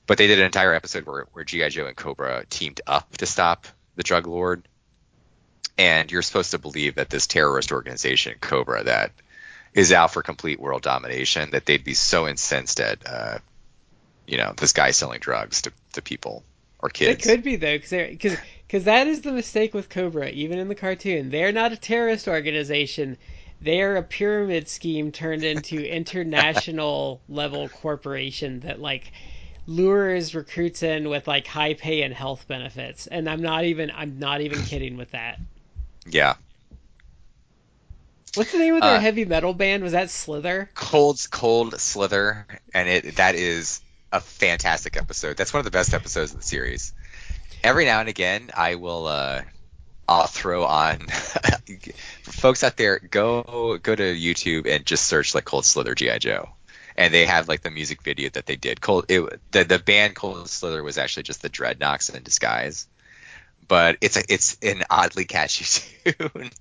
But 0.08 0.18
they 0.18 0.28
did 0.28 0.40
an 0.40 0.46
entire 0.46 0.74
episode 0.74 1.06
where, 1.06 1.26
where 1.34 1.44
gi 1.44 1.70
joe 1.70 1.88
and 1.88 1.96
cobra 1.96 2.46
teamed 2.50 2.82
up 2.86 3.18
to 3.18 3.26
stop 3.26 3.68
the 3.96 4.04
drug 4.04 4.28
lord. 4.28 4.68
And 5.78 6.10
you're 6.10 6.22
supposed 6.22 6.52
to 6.52 6.58
believe 6.58 6.96
that 6.96 7.10
this 7.10 7.28
terrorist 7.28 7.74
organization 7.74 8.36
cobra 8.40 8.84
that 8.86 9.12
is 9.74 9.92
out 9.92 10.14
for 10.14 10.24
complete 10.24 10.60
world 10.60 10.82
domination 10.82 11.52
that 11.52 11.66
they'd 11.66 11.84
be 11.84 11.94
so 11.94 12.28
incensed 12.28 12.80
at 12.80 13.00
uh, 13.06 13.40
you 14.26 14.38
know 14.38 14.54
this 14.56 14.74
guy 14.74 14.92
selling 14.92 15.20
drugs 15.20 15.64
to, 15.64 15.72
to 15.94 16.02
people 16.02 16.44
or 16.86 16.90
It 17.04 17.20
could 17.22 17.42
be 17.44 17.56
though, 17.56 17.78
because 17.78 18.38
because 18.68 18.84
that 18.86 19.08
is 19.08 19.22
the 19.22 19.32
mistake 19.32 19.74
with 19.74 19.90
Cobra, 19.90 20.30
even 20.30 20.60
in 20.60 20.68
the 20.68 20.76
cartoon. 20.76 21.30
They're 21.30 21.52
not 21.54 21.72
a 21.72 21.78
terrorist 21.78 22.28
organization. 22.28 23.18
They 23.62 23.82
are 23.82 23.96
a 23.96 24.04
pyramid 24.04 24.68
scheme 24.68 25.12
turned 25.12 25.44
into 25.46 25.84
international 25.86 27.22
level 27.30 27.70
corporation 27.70 28.60
that 28.62 28.82
like 28.82 29.12
lures 29.68 30.36
recruits 30.36 30.84
in 30.84 31.10
with 31.10 31.28
like 31.28 31.48
high 31.48 31.74
pay 31.76 32.02
and 32.04 32.14
health 32.14 32.48
benefits. 32.48 33.08
And 33.08 33.30
I'm 33.30 33.42
not 33.42 33.64
even 33.66 33.92
I'm 33.96 34.20
not 34.20 34.42
even 34.42 34.62
kidding 34.64 34.98
with 34.98 35.12
that. 35.12 35.40
yeah 36.06 36.36
What's 38.36 38.52
the 38.52 38.60
name 38.60 38.76
of 38.76 38.84
their 38.84 39.00
Uh, 39.00 39.00
heavy 39.00 39.26
metal 39.26 39.54
band? 39.56 39.82
Was 39.84 39.94
that 39.94 40.12
Slither? 40.12 40.70
cold 40.76 41.20
cold 41.32 41.80
slither 41.80 42.46
and 42.74 42.90
it 42.90 43.16
that 43.16 43.36
is 43.36 43.82
a 44.16 44.22
fantastic 44.22 44.98
episode 44.98 45.38
that's 45.38 45.54
one 45.54 45.60
of 45.60 45.66
the 45.66 45.72
best 45.72 45.94
episodes 45.94 46.32
of 46.32 46.38
the 46.38 46.44
series 46.44 46.94
every 47.64 47.86
now 47.86 48.00
and 48.00 48.10
again 48.10 48.50
i 48.56 48.76
will 48.76 49.08
uh 49.08 49.42
i'll 50.08 50.28
throw 50.28 50.64
on 50.66 51.00
folks 52.24 52.64
out 52.64 52.78
there 52.78 53.00
go 53.00 53.78
go 53.82 53.96
to 53.96 54.16
youtube 54.16 54.68
and 54.68 54.86
just 54.86 55.06
search 55.06 55.36
like 55.36 55.46
cold 55.46 55.66
slither 55.66 55.96
gi 55.96 56.20
joe 56.20 56.50
and 56.98 57.14
they 57.14 57.26
have 57.26 57.48
like 57.50 57.62
the 57.62 57.72
music 57.72 58.04
video 58.04 58.30
that 58.30 58.46
they 58.46 58.56
did 58.56 58.80
cold 58.82 59.06
it, 59.10 59.22
the, 59.52 59.64
the 59.64 59.80
band 59.80 60.16
cold 60.16 60.50
slither 60.50 60.84
was 60.84 60.98
actually 60.98 61.24
just 61.24 61.42
the 61.42 61.50
Dreadnoks 61.50 62.14
in 62.16 62.24
disguise 62.24 62.88
but 63.68 63.98
it's 64.02 64.18
a, 64.18 64.24
it's 64.32 64.58
an 64.62 64.84
oddly 64.90 65.26
catchy 65.26 65.66
tune 66.14 66.52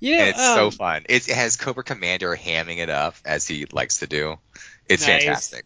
You 0.00 0.16
know, 0.18 0.24
and 0.24 0.30
it's 0.30 0.42
so 0.42 0.66
um, 0.66 0.70
fun. 0.70 1.04
It, 1.08 1.28
it 1.28 1.34
has 1.34 1.56
Cobra 1.56 1.84
Commander 1.84 2.36
hamming 2.36 2.78
it 2.78 2.88
up 2.88 3.16
as 3.24 3.46
he 3.46 3.66
likes 3.72 3.98
to 3.98 4.06
do. 4.06 4.36
It's 4.88 5.06
Nice. 5.06 5.20
fantastic. 5.24 5.64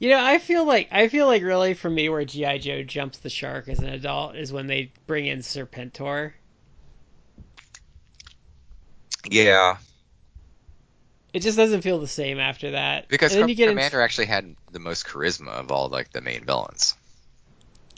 You 0.00 0.08
know, 0.10 0.18
I 0.24 0.38
feel 0.38 0.64
like 0.66 0.88
I 0.90 1.06
feel 1.08 1.26
like 1.26 1.42
really 1.42 1.74
for 1.74 1.88
me 1.88 2.08
where 2.08 2.24
GI 2.24 2.58
Joe 2.58 2.82
jumps 2.82 3.18
the 3.18 3.30
shark 3.30 3.68
as 3.68 3.78
an 3.78 3.88
adult 3.88 4.34
is 4.34 4.52
when 4.52 4.66
they 4.66 4.92
bring 5.06 5.26
in 5.26 5.38
Serpentor. 5.38 6.32
Yeah, 9.30 9.78
It 11.32 11.40
just 11.40 11.56
doesn't 11.56 11.82
feel 11.82 11.98
the 12.00 12.06
same 12.06 12.38
after 12.38 12.72
that. 12.72 13.06
because 13.08 13.32
and 13.32 13.38
then 13.38 13.46
Cobra 13.46 13.48
you 13.48 13.54
get 13.54 13.68
Commander 13.70 14.00
actually 14.00 14.26
had 14.26 14.56
the 14.72 14.78
most 14.78 15.06
charisma 15.06 15.48
of 15.48 15.70
all 15.70 15.88
like 15.88 16.10
the 16.12 16.20
main 16.20 16.44
villains. 16.44 16.94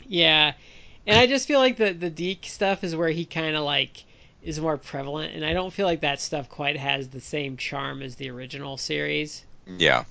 yeah, 0.07 0.53
and 1.07 1.17
I 1.17 1.27
just 1.27 1.47
feel 1.47 1.59
like 1.59 1.77
the 1.77 1.93
the 1.93 2.09
DiC 2.09 2.45
stuff 2.45 2.83
is 2.83 2.95
where 2.95 3.09
he 3.09 3.25
kind 3.25 3.55
of 3.55 3.63
like 3.63 4.03
is 4.41 4.59
more 4.59 4.77
prevalent, 4.77 5.33
and 5.35 5.45
I 5.45 5.53
don't 5.53 5.71
feel 5.73 5.85
like 5.87 6.01
that 6.01 6.21
stuff 6.21 6.49
quite 6.49 6.77
has 6.77 7.09
the 7.09 7.21
same 7.21 7.57
charm 7.57 8.01
as 8.01 8.15
the 8.15 8.29
original 8.29 8.77
series. 8.77 9.45
Yeah, 9.65 10.05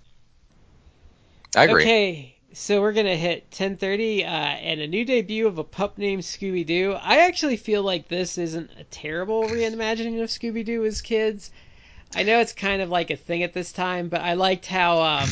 I 1.57 1.65
agree. 1.65 1.83
Okay, 1.83 2.37
so 2.53 2.81
we're 2.81 2.93
gonna 2.93 3.17
hit 3.17 3.51
10:30 3.51 4.23
uh, 4.23 4.27
and 4.27 4.81
a 4.81 4.87
new 4.87 5.05
debut 5.05 5.47
of 5.47 5.59
a 5.59 5.65
pup 5.65 5.99
named 5.99 6.23
Scooby 6.23 6.65
Doo. 6.65 6.97
I 7.01 7.27
actually 7.27 7.57
feel 7.57 7.83
like 7.83 8.09
this 8.09 8.39
isn't 8.39 8.71
a 8.79 8.85
terrible 8.85 9.45
reimagining 9.45 10.23
of 10.23 10.29
Scooby 10.29 10.65
Doo 10.65 10.85
as 10.85 11.01
kids. 11.01 11.51
I 12.15 12.25
know 12.25 12.41
it's 12.41 12.53
kind 12.53 12.83
of 12.83 12.91
like 12.91 13.11
a 13.11 13.17
thing 13.17 13.43
at 13.43 13.53
this 13.53 13.73
time, 13.73 14.09
but 14.09 14.21
I 14.21 14.35
liked 14.35 14.67
how 14.67 15.01
um, 15.01 15.29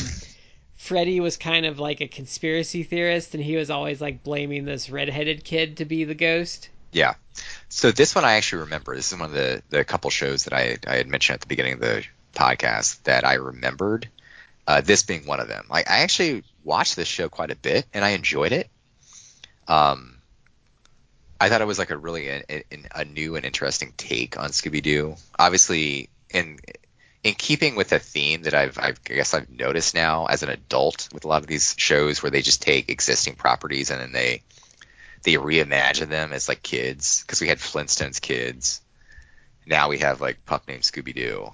Freddy 0.77 1.19
was 1.19 1.35
kind 1.35 1.65
of 1.65 1.77
like 1.77 1.99
a 1.99 2.07
conspiracy 2.07 2.83
theorist, 2.83 3.35
and 3.35 3.43
he 3.43 3.57
was 3.57 3.69
always 3.69 3.99
like 3.99 4.23
blaming 4.23 4.63
this 4.65 4.89
redheaded 4.89 5.43
kid 5.43 5.77
to 5.77 5.85
be 5.85 6.05
the 6.05 6.15
ghost. 6.15 6.69
Yeah. 6.91 7.15
So 7.67 7.91
this 7.91 8.15
one 8.15 8.25
I 8.25 8.33
actually 8.33 8.63
remember. 8.63 8.95
This 8.95 9.11
is 9.11 9.19
one 9.19 9.29
of 9.29 9.33
the 9.33 9.61
the 9.69 9.83
couple 9.83 10.09
shows 10.09 10.45
that 10.45 10.53
I 10.53 10.77
I 10.87 10.95
had 10.95 11.07
mentioned 11.07 11.35
at 11.35 11.41
the 11.41 11.47
beginning 11.47 11.73
of 11.73 11.79
the 11.81 12.03
podcast 12.33 13.03
that 13.03 13.25
I 13.25 13.35
remembered. 13.35 14.09
Uh, 14.69 14.81
this 14.81 15.01
being 15.01 15.25
one 15.25 15.39
of 15.39 15.47
them. 15.47 15.65
I, 15.71 15.79
I 15.79 15.99
actually 16.01 16.43
watched 16.63 16.95
this 16.95 17.07
show 17.07 17.27
quite 17.27 17.49
a 17.49 17.55
bit 17.55 17.87
and 17.91 18.05
I 18.05 18.09
enjoyed 18.09 18.51
it. 18.51 18.69
Um, 19.67 20.21
I 21.41 21.49
thought 21.49 21.61
it 21.61 21.65
was 21.65 21.79
like 21.79 21.89
a 21.89 21.97
really 21.97 22.27
a, 22.27 22.43
a, 22.51 22.63
a 22.97 23.03
new 23.03 23.35
and 23.35 23.45
interesting 23.45 23.95
take 23.97 24.37
on 24.37 24.51
Scooby 24.51 24.83
Doo. 24.83 25.15
Obviously, 25.39 26.11
in 26.29 26.59
in 27.23 27.33
keeping 27.33 27.77
with 27.77 27.91
a 27.93 27.97
theme 27.97 28.43
that 28.43 28.53
I've, 28.53 28.77
I've, 28.77 28.99
i 29.09 29.13
guess 29.15 29.33
I've 29.33 29.49
noticed 29.49 29.95
now 29.95 30.27
as 30.27 30.43
an 30.43 30.49
adult 30.49 31.09
with 31.11 31.25
a 31.25 31.27
lot 31.27 31.41
of 31.41 31.47
these 31.47 31.73
shows 31.75 32.21
where 32.21 32.29
they 32.29 32.43
just 32.43 32.61
take 32.61 32.91
existing 32.91 33.37
properties 33.37 33.89
and 33.89 33.99
then 33.99 34.11
they 34.11 34.43
they 35.23 35.33
reimagine 35.33 36.09
them 36.09 36.31
as 36.31 36.47
like 36.47 36.61
kids 36.61 37.23
because 37.23 37.41
we 37.41 37.47
had 37.47 37.57
Flintstones 37.57 38.21
kids. 38.21 38.81
Now 39.65 39.89
we 39.89 39.97
have 39.97 40.21
like 40.21 40.45
Pup 40.45 40.67
named 40.67 40.83
Scooby 40.83 41.15
Doo. 41.15 41.53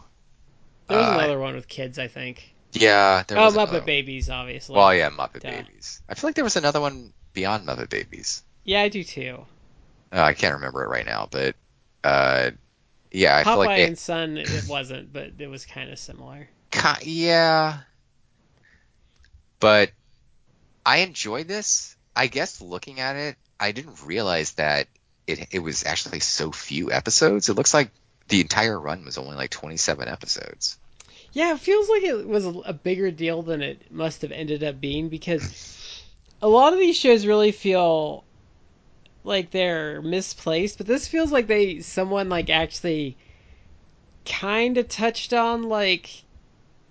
There 0.90 0.98
was 0.98 1.08
uh, 1.08 1.18
another 1.18 1.40
one 1.40 1.56
with 1.56 1.70
kids, 1.70 1.98
I 1.98 2.08
think. 2.08 2.55
Yeah, 2.76 3.24
there 3.28 3.40
oh, 3.40 3.46
was. 3.46 3.56
Muppet 3.56 3.86
Babies, 3.86 4.30
obviously. 4.30 4.76
Well, 4.76 4.94
yeah, 4.94 5.10
Muppet 5.10 5.42
Duh. 5.42 5.52
Babies. 5.52 6.02
I 6.10 6.14
feel 6.14 6.28
like 6.28 6.36
there 6.36 6.44
was 6.44 6.56
another 6.56 6.82
one 6.82 7.14
beyond 7.34 7.68
Muppet 7.68 7.90
Babies. 7.90 8.44
Yeah, 8.64 8.82
I 8.82 8.90
do 8.90 9.04
too. 9.04 9.46
Oh, 10.12 10.22
I 10.22 10.34
can't 10.34 10.56
remember 10.56 10.84
it 10.84 10.90
right 10.90 11.06
now, 11.06 11.28
but 11.30 11.56
uh, 12.04 12.52
yeah, 13.12 13.38
I 13.38 13.44
Popeye 13.44 13.46
feel 13.46 13.58
like 13.58 13.80
and 13.80 13.98
Son 13.98 14.38
it 14.38 14.66
wasn't, 14.68 15.12
but 15.14 15.34
it 15.40 15.48
was 15.48 15.66
kind 15.66 15.92
of 15.92 16.00
similar. 16.00 16.50
Yeah, 17.02 17.80
but 19.60 19.92
I 20.86 20.98
enjoyed 20.98 21.48
this. 21.48 21.96
I 22.16 22.28
guess 22.28 22.62
looking 22.62 23.00
at 23.00 23.16
it, 23.16 23.38
I 23.60 23.72
didn't 23.72 24.06
realize 24.06 24.54
that 24.54 24.88
it 25.26 25.48
it 25.52 25.60
was 25.60 25.86
actually 25.86 26.20
so 26.20 26.52
few 26.52 26.92
episodes. 26.92 27.50
It 27.50 27.56
looks 27.56 27.74
like 27.74 27.92
the 28.28 28.42
entire 28.42 28.80
run 28.80 29.06
was 29.06 29.18
only 29.18 29.36
like 29.36 29.50
27 29.50 30.08
episodes. 30.08 30.78
Yeah, 31.36 31.54
it 31.54 31.60
feels 31.60 31.90
like 31.90 32.04
it 32.04 32.30
was 32.30 32.46
a 32.46 32.72
bigger 32.72 33.12
deal 33.12 33.42
than 33.42 33.62
it 33.62 33.92
must 33.92 34.22
have 34.22 34.32
ended 34.32 34.64
up 34.64 34.80
being 34.80 35.10
because 35.10 36.02
a 36.42 36.48
lot 36.48 36.72
of 36.72 36.80
these 36.80 36.96
shows 36.96 37.26
really 37.26 37.52
feel 37.52 38.24
like 39.26 39.52
they're 39.52 40.02
misplaced, 40.02 40.78
but 40.78 40.88
this 40.88 41.10
feels 41.10 41.34
like 41.34 41.48
they 41.48 41.82
someone 41.82 42.30
like 42.30 42.50
actually 42.50 43.18
kind 44.24 44.78
of 44.78 44.88
touched 44.88 45.34
on 45.34 45.64
like 45.64 46.24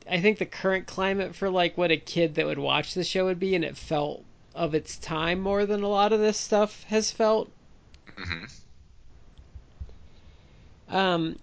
I 0.06 0.20
think 0.20 0.36
the 0.36 0.44
current 0.44 0.86
climate 0.86 1.34
for 1.34 1.48
like 1.48 1.78
what 1.78 1.90
a 1.90 1.96
kid 1.96 2.34
that 2.34 2.44
would 2.44 2.58
watch 2.58 2.92
the 2.92 3.02
show 3.02 3.24
would 3.24 3.40
be, 3.40 3.54
and 3.54 3.64
it 3.64 3.78
felt 3.78 4.24
of 4.54 4.74
its 4.74 4.98
time 4.98 5.40
more 5.40 5.64
than 5.64 5.82
a 5.82 5.88
lot 5.88 6.12
of 6.12 6.20
this 6.20 6.38
stuff 6.38 6.84
has 6.88 7.10
felt. 7.10 7.50
Mm-hmm. 8.18 8.44
Um, 10.94 11.38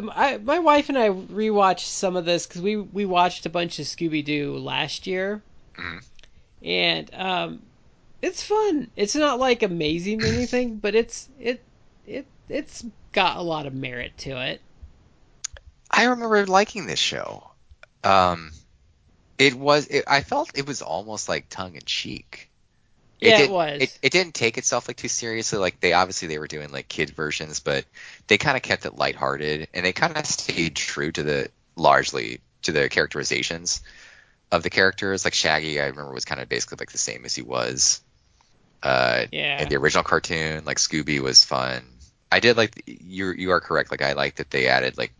but 0.00 0.12
I, 0.16 0.38
my 0.38 0.58
wife 0.58 0.88
and 0.88 0.98
I 0.98 1.10
rewatched 1.10 1.86
some 1.86 2.16
of 2.16 2.24
this 2.24 2.46
because 2.46 2.60
we 2.60 2.76
we 2.76 3.04
watched 3.04 3.46
a 3.46 3.50
bunch 3.50 3.78
of 3.78 3.86
Scooby 3.86 4.24
Doo 4.24 4.56
last 4.58 5.06
year, 5.06 5.40
mm-hmm. 5.76 5.98
and 6.64 7.14
um, 7.14 7.62
it's 8.20 8.42
fun. 8.42 8.90
It's 8.96 9.14
not 9.14 9.38
like 9.38 9.62
amazing 9.62 10.22
or 10.22 10.26
anything, 10.26 10.76
but 10.82 10.96
it's 10.96 11.28
it 11.38 11.62
it 12.06 12.26
it's 12.48 12.84
got 13.12 13.36
a 13.36 13.42
lot 13.42 13.66
of 13.66 13.74
merit 13.74 14.18
to 14.18 14.30
it. 14.40 14.60
I 15.90 16.06
remember 16.06 16.44
liking 16.46 16.86
this 16.86 16.98
show. 16.98 17.50
Um, 18.02 18.50
it 19.38 19.54
was. 19.54 19.86
It, 19.86 20.04
I 20.08 20.22
felt 20.22 20.58
it 20.58 20.66
was 20.66 20.82
almost 20.82 21.28
like 21.28 21.48
tongue 21.48 21.76
in 21.76 21.82
cheek. 21.86 22.50
It 23.24 23.30
yeah, 23.30 23.38
it 23.40 23.50
was. 23.50 23.80
It, 23.80 23.98
it 24.02 24.12
didn't 24.12 24.34
take 24.34 24.58
itself 24.58 24.86
like 24.86 24.98
too 24.98 25.08
seriously. 25.08 25.58
Like 25.58 25.80
they 25.80 25.94
obviously 25.94 26.28
they 26.28 26.38
were 26.38 26.46
doing 26.46 26.70
like 26.70 26.88
kid 26.88 27.10
versions, 27.10 27.58
but 27.58 27.86
they 28.26 28.36
kind 28.36 28.54
of 28.54 28.62
kept 28.62 28.84
it 28.84 28.98
lighthearted 28.98 29.68
and 29.72 29.86
they 29.86 29.94
kind 29.94 30.14
of 30.14 30.26
stayed 30.26 30.76
true 30.76 31.10
to 31.10 31.22
the 31.22 31.48
largely 31.74 32.40
to 32.62 32.72
the 32.72 32.90
characterizations 32.90 33.80
of 34.52 34.62
the 34.62 34.68
characters. 34.68 35.24
Like 35.24 35.32
Shaggy, 35.32 35.80
I 35.80 35.86
remember 35.86 36.12
was 36.12 36.26
kind 36.26 36.40
of 36.40 36.50
basically 36.50 36.76
like 36.80 36.92
the 36.92 36.98
same 36.98 37.24
as 37.24 37.34
he 37.34 37.40
was. 37.40 38.02
Uh, 38.82 39.24
yeah. 39.32 39.62
In 39.62 39.70
the 39.70 39.76
original 39.76 40.04
cartoon, 40.04 40.66
like 40.66 40.76
Scooby 40.76 41.18
was 41.18 41.42
fun. 41.42 41.82
I 42.30 42.40
did 42.40 42.58
like 42.58 42.82
you. 42.86 43.30
You 43.30 43.52
are 43.52 43.60
correct. 43.60 43.90
Like 43.90 44.02
I 44.02 44.12
like 44.12 44.34
that 44.36 44.50
they 44.50 44.66
added 44.66 44.98
like 44.98 45.14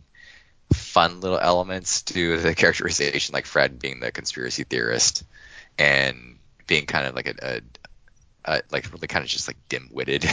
fun 0.73 1.21
little 1.21 1.39
elements 1.39 2.03
to 2.03 2.37
the 2.37 2.53
characterization, 2.53 3.33
like 3.33 3.47
Fred 3.47 3.79
being 3.79 3.99
the 3.99 4.11
conspiracy 4.11 4.63
theorist 4.63 5.23
and 5.79 6.37
being 6.67 6.85
kind 6.85 7.07
of 7.07 7.15
like 7.15 7.27
a, 7.27 7.61
a 8.45 8.61
like 8.71 8.91
really 8.91 9.07
kind 9.07 9.23
of 9.23 9.29
just 9.29 9.47
like 9.47 9.57
dim-witted. 9.69 10.25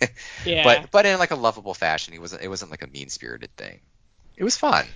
yeah. 0.44 0.64
But 0.64 0.90
but 0.90 1.06
in 1.06 1.18
like 1.18 1.30
a 1.30 1.36
lovable 1.36 1.74
fashion. 1.74 2.12
He 2.12 2.18
wasn't. 2.18 2.42
It 2.42 2.48
wasn't 2.48 2.70
like 2.70 2.82
a 2.82 2.86
mean-spirited 2.86 3.54
thing. 3.56 3.80
It 4.36 4.44
was 4.44 4.56
fun. 4.56 4.86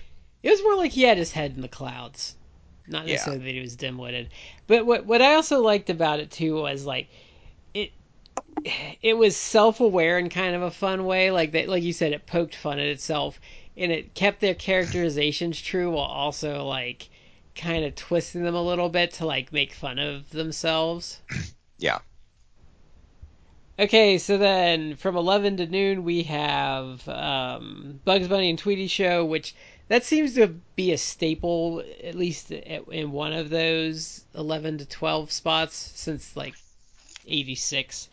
It 0.42 0.50
was 0.50 0.62
more 0.62 0.76
like 0.76 0.92
he 0.92 1.02
had 1.02 1.18
his 1.18 1.32
head 1.32 1.54
in 1.54 1.60
the 1.60 1.68
clouds, 1.68 2.36
not 2.86 3.06
necessarily 3.06 3.40
yeah. 3.42 3.46
that 3.46 3.54
he 3.54 3.60
was 3.60 3.76
dim-witted. 3.76 4.30
But 4.66 4.86
what 4.86 5.06
what 5.06 5.22
I 5.22 5.34
also 5.34 5.60
liked 5.60 5.90
about 5.90 6.20
it 6.20 6.30
too 6.30 6.62
was 6.62 6.86
like 6.86 7.08
it 7.74 7.92
it 9.02 9.14
was 9.14 9.36
self-aware 9.36 10.18
in 10.18 10.28
kind 10.28 10.54
of 10.54 10.62
a 10.62 10.70
fun 10.70 11.04
way. 11.04 11.30
Like 11.30 11.52
that, 11.52 11.68
like 11.68 11.82
you 11.82 11.92
said, 11.92 12.12
it 12.12 12.26
poked 12.26 12.54
fun 12.54 12.78
at 12.78 12.86
itself 12.86 13.40
and 13.76 13.90
it 13.90 14.14
kept 14.14 14.40
their 14.40 14.54
characterizations 14.54 15.60
true 15.60 15.90
while 15.90 16.04
also 16.04 16.64
like 16.64 17.08
kind 17.54 17.84
of 17.84 17.94
twisting 17.94 18.44
them 18.44 18.54
a 18.54 18.62
little 18.62 18.88
bit 18.88 19.12
to 19.14 19.26
like 19.26 19.52
make 19.52 19.72
fun 19.72 19.98
of 19.98 20.28
themselves. 20.30 21.20
Yeah. 21.78 21.98
Okay, 23.80 24.18
so 24.18 24.36
then 24.36 24.94
from 24.96 25.16
11 25.16 25.56
to 25.56 25.66
noon 25.66 26.04
we 26.04 26.24
have 26.24 27.08
um, 27.08 27.98
Bugs 28.04 28.28
Bunny 28.28 28.50
and 28.50 28.58
Tweety 28.58 28.88
Show, 28.88 29.24
which 29.24 29.54
that 29.88 30.04
seems 30.04 30.34
to 30.34 30.48
be 30.76 30.92
a 30.92 30.98
staple, 30.98 31.82
at 32.04 32.14
least 32.14 32.50
in 32.50 33.10
one 33.10 33.32
of 33.32 33.48
those 33.48 34.26
11 34.34 34.78
to 34.78 34.84
12 34.86 35.32
spots 35.32 35.92
since 35.94 36.36
like 36.36 36.56
86. 37.26 38.10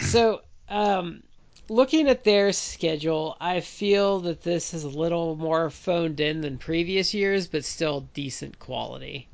So, 0.00 0.40
um, 0.68 1.22
looking 1.68 2.08
at 2.08 2.24
their 2.24 2.52
schedule, 2.52 3.36
I 3.40 3.60
feel 3.60 4.18
that 4.20 4.42
this 4.42 4.74
is 4.74 4.82
a 4.82 4.88
little 4.88 5.36
more 5.36 5.70
phoned 5.70 6.18
in 6.18 6.40
than 6.40 6.58
previous 6.58 7.14
years, 7.14 7.46
but 7.46 7.64
still 7.64 8.08
decent 8.12 8.58
quality. 8.58 9.28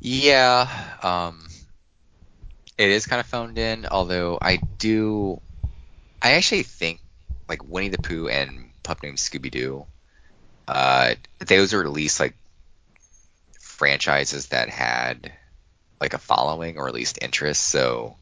Yeah, 0.00 0.70
um, 1.02 1.48
it 2.76 2.90
is 2.90 3.06
kind 3.06 3.20
of 3.20 3.26
phoned 3.26 3.58
in, 3.58 3.86
although 3.86 4.38
I 4.40 4.56
do, 4.56 5.40
I 6.20 6.32
actually 6.32 6.64
think 6.64 7.00
like 7.48 7.68
Winnie 7.68 7.88
the 7.88 7.98
Pooh 7.98 8.28
and 8.28 8.70
Pup 8.82 9.02
Named 9.02 9.18
Scooby 9.18 9.50
Doo, 9.50 9.86
uh, 10.66 11.14
those 11.38 11.74
are 11.74 11.82
at 11.82 11.90
least 11.90 12.20
like 12.20 12.34
franchises 13.60 14.46
that 14.48 14.68
had 14.68 15.32
like 16.00 16.14
a 16.14 16.18
following 16.18 16.78
or 16.78 16.88
at 16.88 16.94
least 16.94 17.18
interest, 17.22 17.62
so 17.62 18.16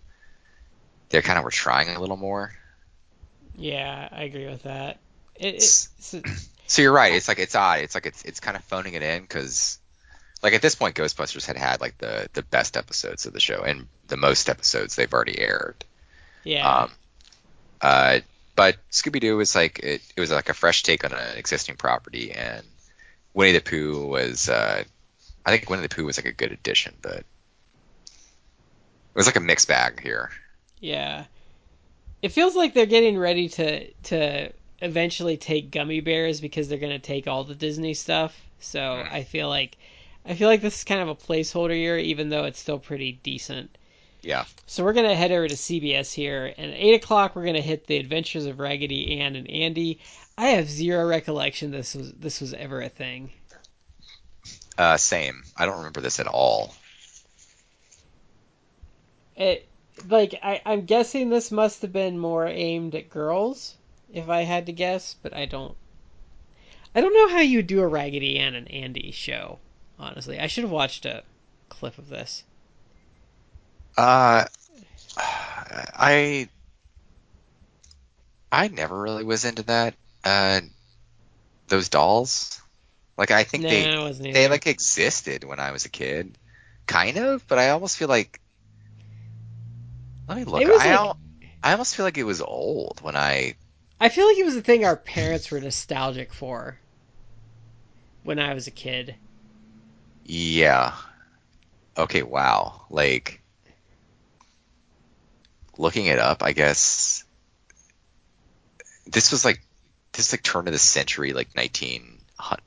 they 1.08 1.22
kind 1.22 1.38
of 1.38 1.44
were 1.44 1.50
trying 1.50 1.94
a 1.94 2.00
little 2.00 2.16
more. 2.16 2.52
Yeah, 3.56 4.08
I 4.10 4.24
agree 4.24 4.46
with 4.46 4.62
that. 4.64 4.98
It, 5.36 5.56
it, 5.56 5.62
so 6.66 6.82
you're 6.82 6.92
right. 6.92 7.14
It's 7.14 7.28
like 7.28 7.38
it's 7.38 7.54
odd. 7.54 7.80
It's 7.80 7.94
like 7.94 8.06
it's 8.06 8.22
it's 8.22 8.40
kind 8.40 8.56
of 8.56 8.64
phoning 8.64 8.94
it 8.94 9.02
in 9.02 9.22
because, 9.22 9.78
like 10.42 10.54
at 10.54 10.62
this 10.62 10.74
point, 10.74 10.96
Ghostbusters 10.96 11.46
had 11.46 11.56
had 11.56 11.80
like 11.80 11.98
the 11.98 12.28
the 12.32 12.42
best 12.42 12.76
episodes 12.76 13.26
of 13.26 13.32
the 13.32 13.40
show 13.40 13.62
and 13.62 13.86
the 14.08 14.16
most 14.16 14.48
episodes 14.48 14.96
they've 14.96 15.12
already 15.12 15.38
aired. 15.38 15.84
Yeah. 16.44 16.68
Um. 16.68 16.90
Uh. 17.80 18.20
But 18.54 18.76
Scooby 18.90 19.20
Doo 19.20 19.36
was 19.36 19.54
like 19.54 19.78
it, 19.78 20.02
it 20.14 20.20
was 20.20 20.30
like 20.30 20.50
a 20.50 20.54
fresh 20.54 20.82
take 20.82 21.04
on 21.04 21.12
an 21.12 21.38
existing 21.38 21.76
property, 21.76 22.32
and 22.32 22.62
Winnie 23.34 23.52
the 23.52 23.60
Pooh 23.60 24.06
was. 24.06 24.48
Uh, 24.48 24.84
I 25.44 25.50
think 25.50 25.70
Winnie 25.70 25.82
the 25.82 25.94
Pooh 25.94 26.04
was 26.04 26.18
like 26.18 26.26
a 26.26 26.32
good 26.32 26.52
addition, 26.52 26.94
but 27.00 27.18
it 27.18 27.24
was 29.14 29.26
like 29.26 29.36
a 29.36 29.40
mixed 29.40 29.68
bag 29.68 30.00
here. 30.00 30.30
Yeah 30.80 31.24
it 32.22 32.30
feels 32.30 32.54
like 32.54 32.72
they're 32.72 32.86
getting 32.86 33.18
ready 33.18 33.48
to 33.48 33.90
to 34.04 34.52
eventually 34.80 35.36
take 35.36 35.70
gummy 35.70 36.00
bears 36.00 36.40
because 36.40 36.68
they're 36.68 36.78
going 36.78 36.92
to 36.92 36.98
take 36.98 37.26
all 37.26 37.44
the 37.44 37.54
Disney 37.54 37.94
stuff. 37.94 38.40
So 38.60 39.02
hmm. 39.04 39.14
I 39.14 39.24
feel 39.24 39.48
like 39.48 39.76
I 40.24 40.34
feel 40.34 40.48
like 40.48 40.62
this 40.62 40.78
is 40.78 40.84
kind 40.84 41.00
of 41.00 41.08
a 41.08 41.14
placeholder 41.14 41.76
year, 41.76 41.98
even 41.98 42.28
though 42.28 42.44
it's 42.44 42.60
still 42.60 42.78
pretty 42.78 43.12
decent. 43.22 43.76
Yeah. 44.22 44.44
So 44.66 44.84
we're 44.84 44.92
gonna 44.92 45.16
head 45.16 45.32
over 45.32 45.48
to 45.48 45.54
CBS 45.54 46.12
here, 46.12 46.54
and 46.56 46.72
at 46.72 46.78
eight 46.78 46.94
o'clock 46.94 47.34
we're 47.34 47.44
gonna 47.44 47.60
hit 47.60 47.86
the 47.86 47.96
Adventures 47.96 48.46
of 48.46 48.60
Raggedy 48.60 49.18
Ann 49.18 49.34
and 49.34 49.50
Andy. 49.50 49.98
I 50.38 50.50
have 50.50 50.68
zero 50.68 51.06
recollection 51.06 51.72
this 51.72 51.94
was 51.94 52.12
this 52.12 52.40
was 52.40 52.54
ever 52.54 52.80
a 52.80 52.88
thing. 52.88 53.32
Uh, 54.78 54.96
same. 54.96 55.42
I 55.56 55.66
don't 55.66 55.78
remember 55.78 56.00
this 56.00 56.20
at 56.20 56.28
all. 56.28 56.74
It 59.36 59.66
like 60.08 60.38
I, 60.42 60.62
I'm 60.64 60.84
guessing 60.84 61.28
this 61.28 61.50
must 61.50 61.82
have 61.82 61.92
been 61.92 62.18
more 62.18 62.46
aimed 62.46 62.94
at 62.94 63.10
girls, 63.10 63.74
if 64.12 64.28
I 64.28 64.42
had 64.42 64.66
to 64.66 64.72
guess, 64.72 65.16
but 65.20 65.34
I 65.34 65.46
don't. 65.46 65.76
I 66.94 67.00
don't 67.00 67.14
know 67.14 67.28
how 67.28 67.40
you 67.40 67.62
do 67.62 67.80
a 67.80 67.88
Raggedy 67.88 68.38
Ann 68.38 68.54
and 68.54 68.70
Andy 68.70 69.10
show. 69.10 69.58
Honestly, 70.02 70.40
I 70.40 70.48
should 70.48 70.64
have 70.64 70.70
watched 70.72 71.06
a 71.06 71.22
clip 71.68 71.96
of 71.96 72.08
this. 72.08 72.42
Uh, 73.96 74.44
I 75.16 76.48
I 78.50 78.68
never 78.68 79.00
really 79.00 79.22
was 79.24 79.44
into 79.44 79.62
that. 79.64 79.94
Uh, 80.24 80.62
those 81.68 81.88
dolls. 81.88 82.60
Like 83.16 83.30
I 83.30 83.44
think 83.44 83.62
No, 83.62 83.68
they 83.68 83.86
I 84.28 84.32
they 84.32 84.48
like 84.48 84.66
existed 84.66 85.44
when 85.44 85.60
I 85.60 85.70
was 85.70 85.84
a 85.84 85.88
kid, 85.88 86.36
kind 86.86 87.16
of. 87.18 87.46
But 87.46 87.58
I 87.58 87.70
almost 87.70 87.96
feel 87.96 88.08
like. 88.08 88.40
Let 90.26 90.36
me 90.36 90.44
look. 90.44 90.62
I 90.64 90.66
like- 90.66 90.86
al- 90.86 91.18
I 91.62 91.72
almost 91.72 91.94
feel 91.94 92.04
like 92.04 92.18
it 92.18 92.24
was 92.24 92.40
old 92.42 93.00
when 93.02 93.14
I. 93.14 93.54
I 94.00 94.08
feel 94.08 94.26
like 94.26 94.38
it 94.38 94.44
was 94.44 94.56
a 94.56 94.62
thing 94.62 94.84
our 94.84 94.96
parents 94.96 95.48
were 95.52 95.60
nostalgic 95.60 96.32
for 96.32 96.80
when 98.24 98.40
I 98.40 98.52
was 98.54 98.66
a 98.66 98.72
kid. 98.72 99.14
Yeah. 100.24 100.94
Okay. 101.96 102.22
Wow. 102.22 102.86
Like. 102.90 103.40
Looking 105.78 106.06
it 106.06 106.18
up, 106.18 106.42
I 106.42 106.52
guess. 106.52 107.24
This 109.06 109.32
was 109.32 109.44
like 109.44 109.60
this 110.12 110.26
is 110.26 110.32
like 110.32 110.42
turn 110.42 110.66
of 110.68 110.72
the 110.72 110.78
century, 110.78 111.32
like 111.32 111.56
19, 111.56 112.18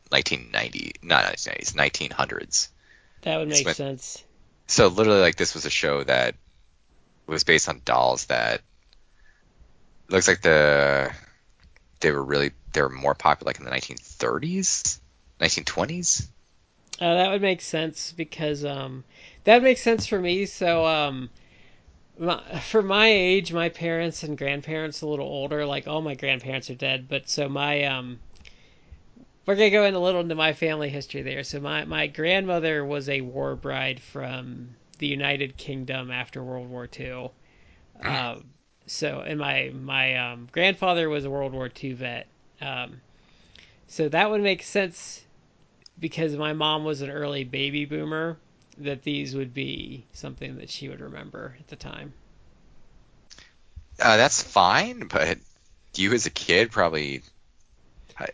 1990, 0.09 0.93
not 1.03 1.25
1990s, 1.25 1.75
1900s. 1.75 2.69
That 3.21 3.37
would 3.37 3.49
make 3.49 3.69
sense. 3.69 4.23
So 4.67 4.87
literally, 4.87 5.21
like 5.21 5.35
this 5.35 5.53
was 5.53 5.65
a 5.65 5.69
show 5.69 6.03
that 6.03 6.35
was 7.27 7.43
based 7.43 7.69
on 7.69 7.81
dolls 7.85 8.25
that 8.25 8.61
looks 10.09 10.27
like 10.27 10.41
the 10.41 11.11
they 11.99 12.11
were 12.11 12.23
really 12.23 12.51
they 12.73 12.81
were 12.81 12.89
more 12.89 13.15
popular 13.15 13.49
like 13.49 13.59
in 13.59 13.65
the 13.65 13.71
1930s, 13.71 14.99
1920s. 15.39 16.27
Uh, 16.99 17.13
that 17.15 17.29
would 17.29 17.41
make 17.41 17.61
sense 17.61 18.13
because 18.13 18.63
um, 18.63 19.03
that 19.43 19.61
makes 19.61 19.81
sense 19.81 20.05
for 20.07 20.19
me. 20.19 20.45
So 20.45 20.85
um, 20.85 21.29
my, 22.17 22.41
for 22.59 22.81
my 22.81 23.07
age, 23.07 23.51
my 23.51 23.69
parents 23.69 24.23
and 24.23 24.37
grandparents 24.37 25.01
a 25.01 25.07
little 25.07 25.27
older. 25.27 25.65
Like 25.65 25.87
all 25.87 26.01
my 26.01 26.15
grandparents 26.15 26.69
are 26.69 26.75
dead, 26.75 27.07
but 27.09 27.29
so 27.29 27.49
my 27.49 27.83
um, 27.83 28.19
we're 29.45 29.55
gonna 29.55 29.69
go 29.69 29.83
in 29.83 29.93
a 29.93 29.99
little 29.99 30.21
into 30.21 30.35
my 30.35 30.53
family 30.53 30.89
history 30.89 31.21
there. 31.21 31.43
So 31.43 31.59
my 31.59 31.83
my 31.83 32.07
grandmother 32.07 32.85
was 32.85 33.09
a 33.09 33.21
war 33.21 33.55
bride 33.55 33.99
from 33.99 34.69
the 34.97 35.07
United 35.07 35.57
Kingdom 35.57 36.11
after 36.11 36.41
World 36.41 36.69
War 36.69 36.87
II. 36.97 37.31
Um, 38.01 38.45
so 38.87 39.19
and 39.19 39.37
my 39.37 39.71
my 39.73 40.15
um, 40.15 40.47
grandfather 40.53 41.09
was 41.09 41.25
a 41.25 41.29
World 41.29 41.51
War 41.51 41.69
II 41.83 41.93
vet. 41.93 42.27
Um, 42.61 43.01
so 43.87 44.07
that 44.07 44.29
would 44.29 44.41
make 44.41 44.63
sense 44.63 45.24
because 45.99 46.35
my 46.35 46.53
mom 46.53 46.83
was 46.85 47.01
an 47.01 47.09
early 47.09 47.43
baby 47.43 47.85
boomer 47.85 48.37
that 48.77 49.03
these 49.03 49.35
would 49.35 49.53
be 49.53 50.05
something 50.13 50.57
that 50.57 50.69
she 50.69 50.89
would 50.89 51.01
remember 51.01 51.55
at 51.59 51.67
the 51.67 51.75
time. 51.75 52.13
Uh, 53.99 54.17
that's 54.17 54.41
fine, 54.43 55.07
but 55.07 55.37
you 55.95 56.13
as 56.13 56.25
a 56.25 56.29
kid 56.29 56.71
probably 56.71 57.21
uh, 58.19 58.25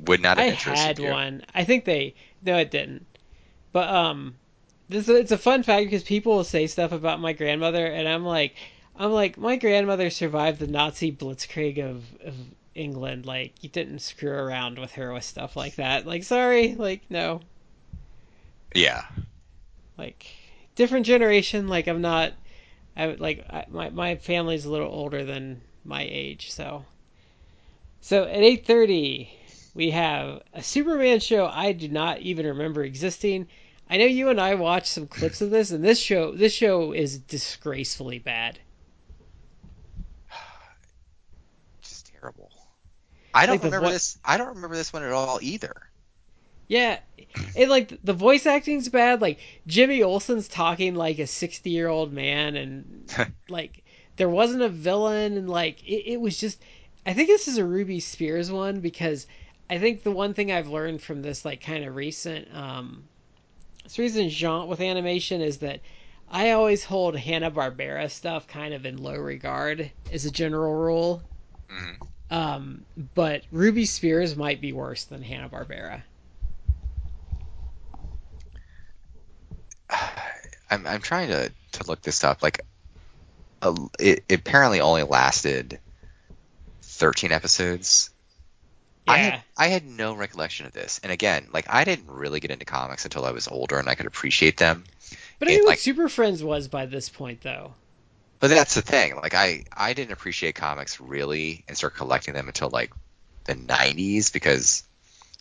would 0.00 0.20
not 0.20 0.38
have 0.38 0.46
I 0.46 0.48
interested 0.48 0.98
had 0.98 0.98
you. 0.98 1.10
one. 1.10 1.44
I 1.54 1.64
think 1.64 1.84
they 1.84 2.14
no, 2.42 2.56
it 2.58 2.70
didn't. 2.70 3.06
But 3.72 3.88
um, 3.88 4.36
this 4.88 5.08
it's 5.08 5.32
a 5.32 5.38
fun 5.38 5.62
fact 5.62 5.86
because 5.86 6.02
people 6.02 6.36
will 6.36 6.44
say 6.44 6.66
stuff 6.66 6.92
about 6.92 7.20
my 7.20 7.32
grandmother, 7.32 7.86
and 7.86 8.08
I'm 8.08 8.24
like, 8.24 8.56
I'm 8.96 9.12
like, 9.12 9.36
my 9.38 9.56
grandmother 9.56 10.10
survived 10.10 10.60
the 10.60 10.66
Nazi 10.66 11.12
blitzkrieg 11.12 11.78
of, 11.78 12.04
of 12.22 12.34
England. 12.78 13.26
Like, 13.26 13.62
you 13.62 13.68
didn't 13.68 13.98
screw 14.00 14.30
around 14.32 14.78
with 14.78 14.92
her 14.92 15.12
with 15.12 15.24
stuff 15.24 15.56
like 15.56 15.76
that. 15.76 16.06
Like, 16.06 16.22
sorry, 16.24 16.74
like 16.74 17.02
no, 17.10 17.40
Yeah. 18.74 19.04
like 19.96 20.26
different 20.74 21.06
generation. 21.06 21.68
Like, 21.68 21.86
I'm 21.88 22.00
not. 22.00 22.32
I 22.96 23.06
like 23.14 23.44
I, 23.50 23.64
my 23.68 23.90
my 23.90 24.16
family's 24.16 24.64
a 24.64 24.70
little 24.70 24.90
older 24.90 25.24
than 25.24 25.60
my 25.84 26.02
age, 26.08 26.50
so. 26.50 26.84
So 28.00 28.24
at 28.24 28.42
8:30, 28.42 29.28
we 29.74 29.90
have 29.90 30.42
a 30.54 30.62
Superman 30.62 31.20
show 31.20 31.46
I 31.46 31.72
do 31.72 31.88
not 31.88 32.20
even 32.20 32.46
remember 32.46 32.84
existing. 32.84 33.48
I 33.90 33.96
know 33.96 34.04
you 34.04 34.28
and 34.28 34.40
I 34.40 34.54
watched 34.54 34.88
some 34.88 35.06
clips 35.06 35.40
of 35.40 35.50
this, 35.50 35.70
and 35.70 35.84
this 35.84 35.98
show 36.00 36.32
this 36.32 36.52
show 36.54 36.92
is 36.92 37.18
disgracefully 37.18 38.18
bad. 38.18 38.58
Just 41.82 42.10
terrible. 42.12 42.50
I 43.38 43.46
don't 43.46 43.62
Like 43.62 43.62
remember 43.62 43.88
vo- 43.90 43.90
this. 43.90 44.18
I 44.24 44.36
don't 44.36 44.48
remember 44.56 44.76
this 44.76 44.92
one 44.92 45.02
at 45.02 45.12
all 45.12 45.38
either. 45.42 45.90
Yeah, 46.68 47.00
and 47.56 47.70
like 47.70 47.98
the 48.04 48.12
voice 48.12 48.46
acting's 48.46 48.88
bad. 48.88 49.20
Like 49.20 49.38
Jimmy 49.66 50.02
Olsen's 50.02 50.48
talking 50.48 50.94
like 50.94 51.18
a 51.18 51.26
60 51.26 51.70
year 51.70 51.88
old 51.88 52.12
man, 52.12 52.56
and 52.56 53.10
like 53.48 53.84
there 54.16 54.28
wasn't 54.28 54.62
a 54.62 54.68
villain, 54.68 55.36
and 55.36 55.48
like 55.48 55.82
it, 55.84 56.12
it 56.12 56.20
was 56.20 56.38
just. 56.38 56.62
I 57.06 57.14
think 57.14 57.28
this 57.28 57.48
is 57.48 57.56
a 57.58 57.64
Ruby 57.64 58.00
Spears 58.00 58.50
one 58.52 58.80
because 58.80 59.26
I 59.70 59.78
think 59.78 60.02
the 60.02 60.10
one 60.12 60.34
thing 60.34 60.52
I've 60.52 60.68
learned 60.68 61.00
from 61.02 61.22
this 61.22 61.44
like 61.44 61.62
kind 61.62 61.84
of 61.84 61.96
recent 61.96 62.48
um, 62.54 63.08
this 63.84 63.98
recent 63.98 64.30
jaunt 64.32 64.68
with 64.68 64.80
animation 64.80 65.40
is 65.40 65.58
that 65.58 65.80
I 66.28 66.50
always 66.52 66.84
hold 66.84 67.16
Hanna 67.16 67.50
Barbera 67.50 68.10
stuff 68.10 68.46
kind 68.46 68.74
of 68.74 68.84
in 68.86 68.98
low 68.98 69.16
regard 69.16 69.90
as 70.12 70.24
a 70.26 70.30
general 70.30 70.74
rule. 70.74 71.22
Mhm. 71.68 72.08
Um, 72.30 72.84
but 73.14 73.42
Ruby 73.50 73.84
Spears 73.86 74.36
might 74.36 74.60
be 74.60 74.72
worse 74.72 75.04
than 75.04 75.22
Hanna 75.22 75.48
Barbera. 75.48 76.02
I'm 80.70 80.86
I'm 80.86 81.00
trying 81.00 81.28
to 81.28 81.50
to 81.72 81.86
look 81.86 82.02
this 82.02 82.24
up. 82.24 82.42
Like, 82.42 82.60
a, 83.62 83.74
it, 83.98 84.24
it 84.28 84.40
apparently 84.40 84.80
only 84.80 85.02
lasted 85.02 85.78
13 86.82 87.32
episodes. 87.32 88.10
I 89.06 89.16
Yeah. 89.16 89.22
had 89.30 89.42
I 89.56 89.66
had 89.68 89.86
no 89.86 90.14
recollection 90.14 90.66
of 90.66 90.72
this. 90.72 91.00
And 91.02 91.10
again, 91.10 91.46
like 91.52 91.66
I 91.68 91.84
didn't 91.84 92.08
really 92.10 92.40
get 92.40 92.50
into 92.50 92.64
comics 92.66 93.04
until 93.04 93.24
I 93.24 93.30
was 93.30 93.48
older 93.48 93.78
and 93.78 93.88
I 93.88 93.94
could 93.94 94.06
appreciate 94.06 94.58
them. 94.58 94.84
But 95.38 95.48
I 95.48 95.52
knew 95.52 95.60
what 95.64 95.70
like- 95.70 95.78
Super 95.78 96.08
Friends 96.08 96.42
was 96.44 96.68
by 96.68 96.84
this 96.86 97.08
point, 97.08 97.40
though. 97.40 97.72
But 98.40 98.50
that's 98.50 98.74
the 98.74 98.82
thing. 98.82 99.16
Like 99.16 99.34
I 99.34 99.64
I 99.72 99.94
didn't 99.94 100.12
appreciate 100.12 100.54
comics 100.54 101.00
really 101.00 101.64
and 101.66 101.76
start 101.76 101.96
collecting 101.96 102.34
them 102.34 102.46
until 102.46 102.70
like 102.70 102.92
the 103.44 103.54
90s 103.54 104.32
because 104.32 104.84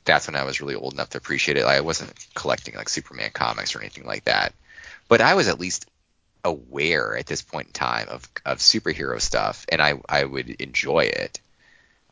that's 0.06 0.28
when 0.28 0.36
I 0.36 0.46
was 0.46 0.62
really 0.62 0.76
old 0.76 0.94
enough 0.94 1.10
to 1.12 1.18
appreciate 1.18 1.58
it. 1.58 1.66
I 1.66 1.82
wasn't 1.82 2.14
collecting 2.34 2.76
like 2.76 2.90
Superman 2.90 3.32
comics 3.34 3.76
or 3.76 3.82
anything 3.82 4.06
like 4.06 4.24
that. 4.26 4.54
But 5.08 5.22
I 5.22 5.36
was 5.36 5.48
at 5.48 5.60
least 5.60 5.86
aware 6.44 7.18
at 7.18 7.26
this 7.26 7.42
point 7.42 7.68
in 7.68 7.74
time 7.74 8.08
of 8.10 8.28
of 8.46 8.60
superhero 8.60 9.22
stuff 9.22 9.66
and 9.70 9.82
I 9.82 10.00
I 10.10 10.24
would 10.24 10.50
enjoy 10.50 11.02
it. 11.02 11.40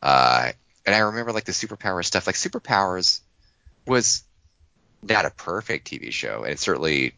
Uh 0.01 0.51
and 0.85 0.93
I 0.93 0.99
remember 0.99 1.31
like 1.31 1.45
the 1.45 1.51
superpower 1.51 2.05
stuff. 2.05 2.27
Like 2.27 2.35
superpowers 2.35 3.21
was 3.87 4.23
not 5.01 5.25
a 5.25 5.31
perfect 5.31 5.89
TV 5.89 6.11
show 6.11 6.43
and 6.43 6.59
certainly 6.59 7.15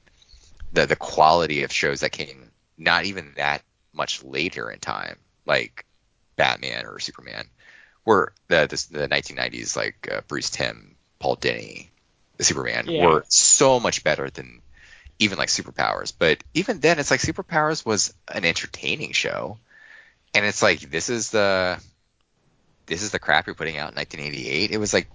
the 0.72 0.86
the 0.86 0.96
quality 0.96 1.64
of 1.64 1.72
shows 1.72 2.00
that 2.00 2.12
came 2.12 2.47
not 2.78 3.06
even 3.06 3.34
that 3.38 3.64
much 3.94 4.24
later 4.24 4.70
in 4.70 4.80
time, 4.80 5.18
like 5.46 5.86
Batman 6.36 6.86
or 6.86 7.00
Superman, 7.00 7.50
were 8.06 8.34
the 8.48 8.68
the, 8.68 9.00
the 9.00 9.08
1990s 9.08 9.76
like 9.76 10.08
uh, 10.12 10.22
Bruce 10.28 10.50
Timm, 10.50 10.96
Paul 11.20 11.38
Dini, 11.38 11.90
the 12.38 12.44
Superman 12.44 12.88
Yeah. 12.88 13.06
were 13.06 13.26
so 13.28 13.80
much 13.80 14.04
better 14.04 14.30
than 14.30 14.62
even 15.20 15.38
like 15.38 15.50
Superpowers. 15.50 16.14
But 16.18 16.44
even 16.54 16.80
then, 16.80 17.00
it's 17.00 17.12
like 17.12 17.22
Superpowers 17.22 17.86
was 17.86 18.14
an 18.34 18.46
entertaining 18.46 19.12
show, 19.14 19.58
and 20.34 20.46
it's 20.46 20.62
like 20.62 20.80
this 20.82 21.10
is 21.10 21.32
the 21.32 21.82
this 22.86 23.02
is 23.04 23.12
the 23.12 23.20
crap 23.20 23.48
you're 23.48 23.56
putting 23.56 23.78
out 23.78 23.92
in 23.92 23.96
1988. 23.96 24.72
It 24.72 24.78
was 24.78 24.94
like 24.94 25.08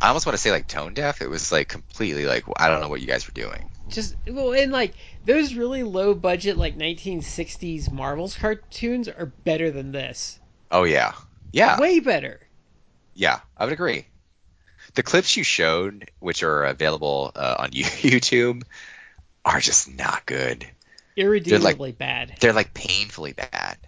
I 0.00 0.08
almost 0.08 0.26
want 0.26 0.34
to 0.34 0.42
say 0.42 0.50
like 0.50 0.66
tone 0.66 0.94
deaf. 0.94 1.22
It 1.22 1.28
was 1.28 1.50
like 1.52 1.68
completely 1.68 2.26
like 2.26 2.44
I 2.56 2.68
don't 2.68 2.80
know 2.80 2.88
what 2.88 3.00
you 3.00 3.06
guys 3.06 3.26
were 3.26 3.34
doing. 3.34 3.70
Just 3.88 4.16
well, 4.26 4.52
and 4.54 4.72
like 4.72 4.94
those 5.24 5.54
really 5.54 5.82
low 5.82 6.14
budget 6.14 6.56
like 6.56 6.76
1960s 6.76 7.90
Marvel's 7.90 8.36
cartoons 8.36 9.08
are 9.08 9.34
better 9.44 9.70
than 9.70 9.92
this. 9.92 10.40
Oh 10.70 10.84
yeah, 10.84 11.12
yeah, 11.52 11.78
Way 11.78 12.00
better. 12.00 12.40
yeah. 13.14 13.40
I 13.56 13.64
would 13.64 13.72
agree. 13.72 14.06
The 14.94 15.02
clips 15.02 15.36
you 15.36 15.44
showed, 15.44 16.10
which 16.20 16.42
are 16.42 16.64
available 16.64 17.32
uh, 17.36 17.56
on 17.60 17.70
YouTube, 17.72 18.62
are 19.44 19.60
just 19.60 19.88
not 19.94 20.26
good. 20.26 20.66
Irredeemably 21.16 21.92
bad. 21.92 22.36
They're 22.40 22.52
like 22.52 22.74
painfully 22.74 23.32
bad. 23.32 23.78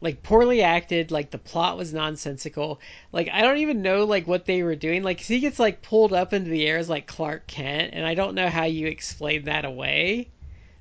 Like 0.00 0.22
poorly 0.22 0.62
acted, 0.62 1.10
like 1.10 1.30
the 1.30 1.38
plot 1.38 1.78
was 1.78 1.94
nonsensical. 1.94 2.80
Like 3.12 3.28
I 3.32 3.40
don't 3.40 3.58
even 3.58 3.82
know 3.82 4.04
like 4.04 4.26
what 4.26 4.44
they 4.44 4.62
were 4.62 4.76
doing. 4.76 5.02
Like 5.02 5.20
he 5.20 5.40
gets 5.40 5.58
like 5.58 5.82
pulled 5.82 6.12
up 6.12 6.32
into 6.32 6.50
the 6.50 6.66
air 6.66 6.78
as 6.78 6.90
like 6.90 7.06
Clark 7.06 7.46
Kent, 7.46 7.94
and 7.94 8.06
I 8.06 8.14
don't 8.14 8.34
know 8.34 8.48
how 8.48 8.64
you 8.64 8.86
explain 8.86 9.44
that 9.44 9.64
away. 9.64 10.28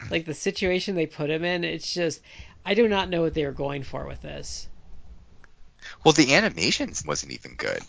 Like 0.10 0.26
the 0.26 0.34
situation 0.34 0.96
they 0.96 1.06
put 1.06 1.30
him 1.30 1.46
in, 1.46 1.64
it's 1.64 1.94
just 1.94 2.22
I 2.66 2.74
do 2.74 2.88
not 2.88 3.10
know 3.10 3.22
what 3.22 3.34
they 3.34 3.46
were 3.46 3.52
going 3.52 3.84
for 3.84 4.06
with 4.06 4.22
this. 4.22 4.68
Well, 6.04 6.14
the 6.14 6.34
animations 6.34 7.06
wasn't 7.06 7.34
even 7.34 7.56
good. 7.56 7.80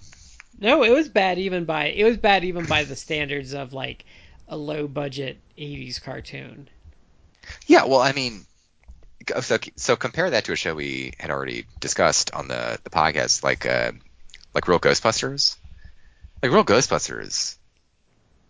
No, 0.59 0.85
it 0.85 0.91
was 0.91 1.09
bad 1.09 1.39
even 1.39 1.65
by 1.65 1.87
it 1.87 2.05
was 2.05 2.17
bad 2.17 2.45
even 2.45 2.67
by 2.67 2.85
the 2.85 2.97
standards 2.97 3.55
of 3.55 3.73
like 3.73 4.05
a 4.49 4.57
low 4.57 4.87
budget 4.87 5.39
80s 5.59 6.01
cartoon. 6.01 6.69
Yeah, 7.67 7.85
well, 7.85 8.01
I 8.01 8.13
mean, 8.13 8.47
so, 9.41 9.59
so 9.77 9.97
compare 9.97 10.31
that 10.31 10.45
to 10.47 10.53
a 10.53 10.57
show 10.57 10.75
we 10.75 11.13
had 11.19 11.31
already 11.31 11.67
discussed 11.81 12.33
on 12.33 12.49
the 12.49 12.79
the 12.85 12.91
podcast, 12.91 13.43
like 13.45 13.67
uh, 13.67 13.93
like 14.55 14.69
Real 14.69 14.81
Ghostbusters. 14.81 15.57
Like 16.43 16.53
Real 16.53 16.65
Ghostbusters, 16.65 17.57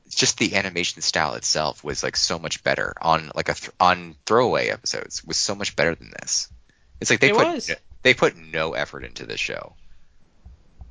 just 0.09 0.39
the 0.39 0.55
animation 0.57 1.03
style 1.03 1.35
itself 1.35 1.83
was 1.85 2.03
like 2.03 2.17
so 2.17 2.39
much 2.39 2.63
better 2.63 2.95
on 3.01 3.31
like 3.35 3.49
a 3.49 3.55
th- 3.55 3.71
on 3.81 4.17
throwaway 4.27 4.69
episodes 4.69 5.25
was 5.25 5.37
so 5.37 5.55
much 5.55 5.77
better 5.77 5.95
than 5.95 6.11
this. 6.21 6.49
It's 7.01 7.11
like 7.11 7.21
they 7.21 7.31
It 7.31 7.35
put 7.35 7.47
was. 7.47 7.71
they 8.03 8.15
put 8.15 8.37
no 8.37 8.75
effort 8.75 9.05
into 9.05 9.27
this 9.27 9.41
show, 9.41 9.77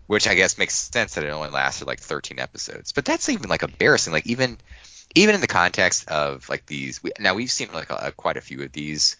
which 0.08 0.28
I 0.28 0.36
guess 0.36 0.58
makes 0.58 0.76
sense 0.76 1.16
that 1.16 1.24
it 1.24 1.30
only 1.30 1.50
lasted 1.50 1.88
like 1.88 2.00
13 2.00 2.40
episodes. 2.40 2.92
But 2.92 3.06
that's 3.06 3.30
even 3.30 3.50
like 3.50 3.64
embarrassing. 3.64 4.14
Like 4.14 4.28
even 4.28 4.58
even 5.16 5.36
in 5.36 5.42
the 5.42 5.48
context 5.48 6.08
of 6.10 6.48
like 6.50 6.66
these 6.66 7.02
we, 7.04 7.12
now 7.20 7.36
we've 7.36 7.52
seen 7.52 7.72
like 7.74 7.90
a, 7.90 8.14
quite 8.16 8.38
a 8.38 8.42
few 8.42 8.62
of 8.64 8.72
these 8.72 9.18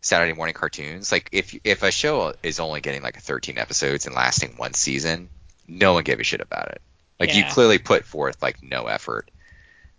Saturday 0.00 0.32
morning 0.32 0.54
cartoons. 0.54 1.12
Like 1.12 1.28
if 1.32 1.58
if 1.64 1.82
a 1.82 1.90
show 1.90 2.34
is 2.42 2.60
only 2.60 2.80
getting 2.80 3.02
like 3.02 3.20
13 3.20 3.58
episodes 3.58 4.06
and 4.06 4.14
lasting 4.14 4.54
one 4.56 4.74
season, 4.74 5.28
no 5.68 5.92
one 5.94 6.04
gave 6.04 6.20
a 6.20 6.24
shit 6.24 6.40
about 6.40 6.68
it. 6.68 6.82
Like 7.18 7.34
you 7.34 7.44
clearly 7.50 7.78
put 7.78 8.06
forth 8.06 8.42
like 8.42 8.62
no 8.62 8.86
effort. 8.86 9.30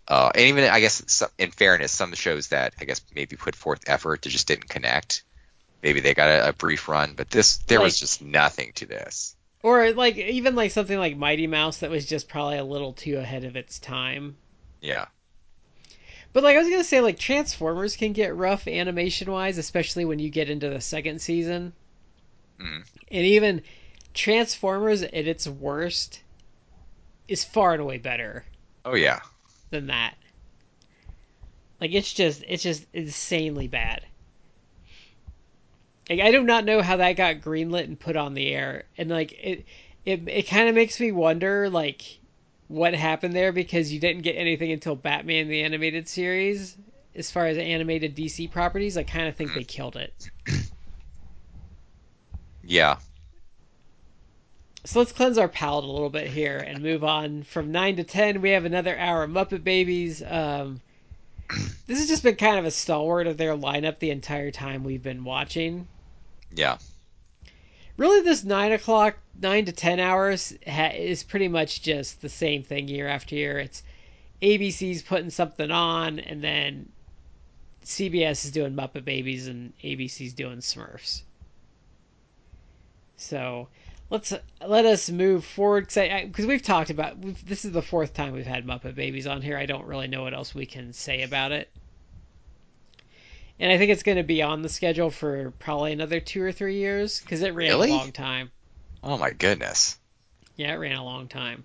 Uh, 0.08 0.32
and 0.34 0.46
even 0.46 0.64
I 0.64 0.80
guess 0.80 1.04
some, 1.06 1.28
in 1.38 1.52
fairness, 1.52 1.92
some 1.92 2.12
shows 2.14 2.48
that 2.48 2.74
I 2.80 2.84
guess 2.84 3.00
maybe 3.14 3.36
put 3.36 3.54
forth 3.54 3.84
effort 3.86 4.22
that 4.22 4.28
just 4.30 4.48
didn't 4.48 4.68
connect. 4.68 5.22
Maybe 5.82 6.00
they 6.00 6.14
got 6.14 6.28
a, 6.28 6.48
a 6.48 6.52
brief 6.52 6.88
run, 6.88 7.14
but 7.16 7.30
this 7.30 7.58
there 7.58 7.80
was 7.80 7.98
just 7.98 8.22
nothing 8.22 8.72
to 8.74 8.86
this. 8.86 9.36
Or 9.62 9.92
like 9.92 10.16
even 10.16 10.56
like 10.56 10.72
something 10.72 10.98
like 10.98 11.16
Mighty 11.16 11.46
Mouse 11.46 11.78
that 11.78 11.90
was 11.90 12.04
just 12.04 12.28
probably 12.28 12.58
a 12.58 12.64
little 12.64 12.92
too 12.92 13.18
ahead 13.18 13.44
of 13.44 13.54
its 13.54 13.78
time. 13.78 14.36
Yeah, 14.80 15.06
But 16.32 16.42
like 16.44 16.56
I 16.56 16.60
was 16.60 16.68
gonna 16.68 16.84
say, 16.84 17.00
like 17.00 17.18
Transformers 17.18 17.96
can 17.96 18.12
get 18.12 18.34
rough 18.34 18.66
animation 18.66 19.30
wise, 19.30 19.58
especially 19.58 20.04
when 20.04 20.18
you 20.18 20.30
get 20.30 20.48
into 20.48 20.70
the 20.70 20.80
second 20.80 21.20
season. 21.20 21.74
Mhm. 22.58 22.84
And 23.10 23.26
even 23.26 23.62
Transformers 24.14 25.02
at 25.02 25.14
its 25.14 25.46
worst 25.46 26.22
is 27.28 27.44
far 27.44 27.72
and 27.72 27.82
away 27.82 27.98
better 27.98 28.44
oh 28.84 28.94
yeah, 28.94 29.20
than 29.70 29.86
that. 29.88 30.16
Like 31.80 31.92
it's 31.92 32.12
just 32.12 32.44
it's 32.48 32.62
just 32.62 32.86
insanely 32.92 33.68
bad. 33.68 34.06
Like 36.08 36.20
I 36.20 36.30
do 36.30 36.42
not 36.42 36.64
know 36.64 36.80
how 36.82 36.96
that 36.96 37.14
got 37.14 37.40
greenlit 37.40 37.84
and 37.84 37.98
put 37.98 38.16
on 38.16 38.34
the 38.34 38.48
air, 38.54 38.84
and 38.96 39.10
like 39.10 39.32
it 39.32 39.64
it 40.04 40.26
it 40.28 40.48
kind 40.48 40.68
of 40.68 40.74
makes 40.74 40.98
me 41.00 41.12
wonder 41.12 41.68
like 41.68 42.18
what 42.72 42.94
happened 42.94 43.34
there 43.34 43.52
because 43.52 43.92
you 43.92 44.00
didn't 44.00 44.22
get 44.22 44.32
anything 44.32 44.72
until 44.72 44.96
Batman 44.96 45.48
the 45.48 45.62
animated 45.62 46.08
series. 46.08 46.74
As 47.14 47.30
far 47.30 47.46
as 47.46 47.58
animated 47.58 48.16
DC 48.16 48.50
properties, 48.50 48.96
I 48.96 49.02
kind 49.02 49.28
of 49.28 49.36
think 49.36 49.52
they 49.52 49.62
killed 49.62 49.96
it. 49.96 50.30
yeah. 52.64 52.96
So 54.84 55.00
let's 55.00 55.12
cleanse 55.12 55.36
our 55.36 55.48
palate 55.48 55.84
a 55.84 55.92
little 55.92 56.08
bit 56.08 56.28
here 56.28 56.56
and 56.56 56.82
move 56.82 57.04
on 57.04 57.42
from 57.42 57.72
nine 57.72 57.96
to 57.96 58.04
ten. 58.04 58.40
We 58.40 58.50
have 58.50 58.64
another 58.64 58.98
hour 58.98 59.22
of 59.22 59.30
Muppet 59.30 59.62
Babies. 59.62 60.22
Um, 60.22 60.80
this 61.86 61.98
has 61.98 62.08
just 62.08 62.22
been 62.22 62.36
kind 62.36 62.58
of 62.58 62.64
a 62.64 62.70
stalwart 62.70 63.26
of 63.26 63.36
their 63.36 63.54
lineup 63.54 63.98
the 63.98 64.10
entire 64.10 64.50
time 64.50 64.82
we've 64.82 65.02
been 65.02 65.24
watching. 65.24 65.86
Yeah. 66.54 66.78
Really, 68.02 68.22
this 68.22 68.42
nine 68.42 68.72
o'clock, 68.72 69.16
nine 69.40 69.64
to 69.64 69.70
ten 69.70 70.00
hours 70.00 70.52
ha- 70.66 70.90
is 70.92 71.22
pretty 71.22 71.46
much 71.46 71.82
just 71.82 72.20
the 72.20 72.28
same 72.28 72.64
thing 72.64 72.88
year 72.88 73.06
after 73.06 73.36
year. 73.36 73.60
It's 73.60 73.84
ABC's 74.42 75.02
putting 75.02 75.30
something 75.30 75.70
on, 75.70 76.18
and 76.18 76.42
then 76.42 76.90
CBS 77.84 78.44
is 78.44 78.50
doing 78.50 78.74
Muppet 78.74 79.04
Babies, 79.04 79.46
and 79.46 79.72
ABC's 79.84 80.32
doing 80.32 80.58
Smurfs. 80.58 81.22
So 83.16 83.68
let's 84.10 84.32
let 84.66 84.84
us 84.84 85.08
move 85.08 85.44
forward 85.44 85.86
because 85.86 86.46
we've 86.46 86.60
talked 86.60 86.90
about 86.90 87.22
this 87.46 87.64
is 87.64 87.70
the 87.70 87.82
fourth 87.82 88.14
time 88.14 88.32
we've 88.32 88.44
had 88.44 88.66
Muppet 88.66 88.96
Babies 88.96 89.28
on 89.28 89.42
here. 89.42 89.56
I 89.56 89.66
don't 89.66 89.86
really 89.86 90.08
know 90.08 90.24
what 90.24 90.34
else 90.34 90.56
we 90.56 90.66
can 90.66 90.92
say 90.92 91.22
about 91.22 91.52
it. 91.52 91.70
And 93.62 93.70
I 93.70 93.78
think 93.78 93.92
it's 93.92 94.02
going 94.02 94.16
to 94.16 94.24
be 94.24 94.42
on 94.42 94.62
the 94.62 94.68
schedule 94.68 95.08
for 95.08 95.52
probably 95.52 95.92
another 95.92 96.18
two 96.18 96.42
or 96.42 96.50
three 96.50 96.78
years 96.78 97.20
because 97.20 97.42
it 97.42 97.54
ran 97.54 97.68
Really? 97.68 97.90
a 97.90 97.94
long 97.94 98.10
time. 98.10 98.50
Oh 99.04 99.16
my 99.16 99.30
goodness. 99.30 100.00
Yeah, 100.56 100.72
it 100.72 100.78
ran 100.78 100.96
a 100.96 101.04
long 101.04 101.28
time. 101.28 101.62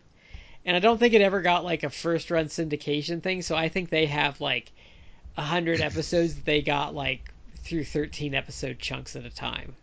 And 0.64 0.76
I 0.76 0.80
don't 0.80 1.00
think 1.00 1.16
it 1.16 1.22
ever 1.22 1.42
got 1.42 1.64
like 1.64 1.82
a 1.82 1.90
first 1.90 2.30
run 2.30 2.50
syndication 2.50 3.24
thing, 3.24 3.42
so 3.42 3.56
I 3.56 3.70
think 3.70 3.90
they 3.90 4.06
have 4.06 4.40
like 4.40 4.72
a 5.38 5.42
hundred 5.42 5.82
episodes 5.82 6.36
that 6.36 6.46
they 6.46 6.62
got 6.62 6.94
like 6.94 7.34
through 7.64 7.86
thirteen 7.86 8.36
episode 8.36 8.78
chunks 8.78 9.16
at 9.16 9.26
a 9.26 9.32
time. 9.32 9.76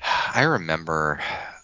I 0.34 0.42
remember, 0.42 1.20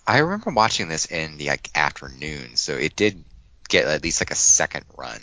I 0.06 0.18
remember 0.18 0.50
watching 0.52 0.86
this 0.86 1.06
in 1.06 1.36
the 1.36 1.48
like 1.48 1.68
afternoon, 1.74 2.54
so 2.54 2.74
it 2.74 2.94
did 2.94 3.24
get 3.68 3.86
at 3.86 4.04
least 4.04 4.20
like 4.20 4.30
a 4.30 4.36
second 4.36 4.84
run 4.96 5.20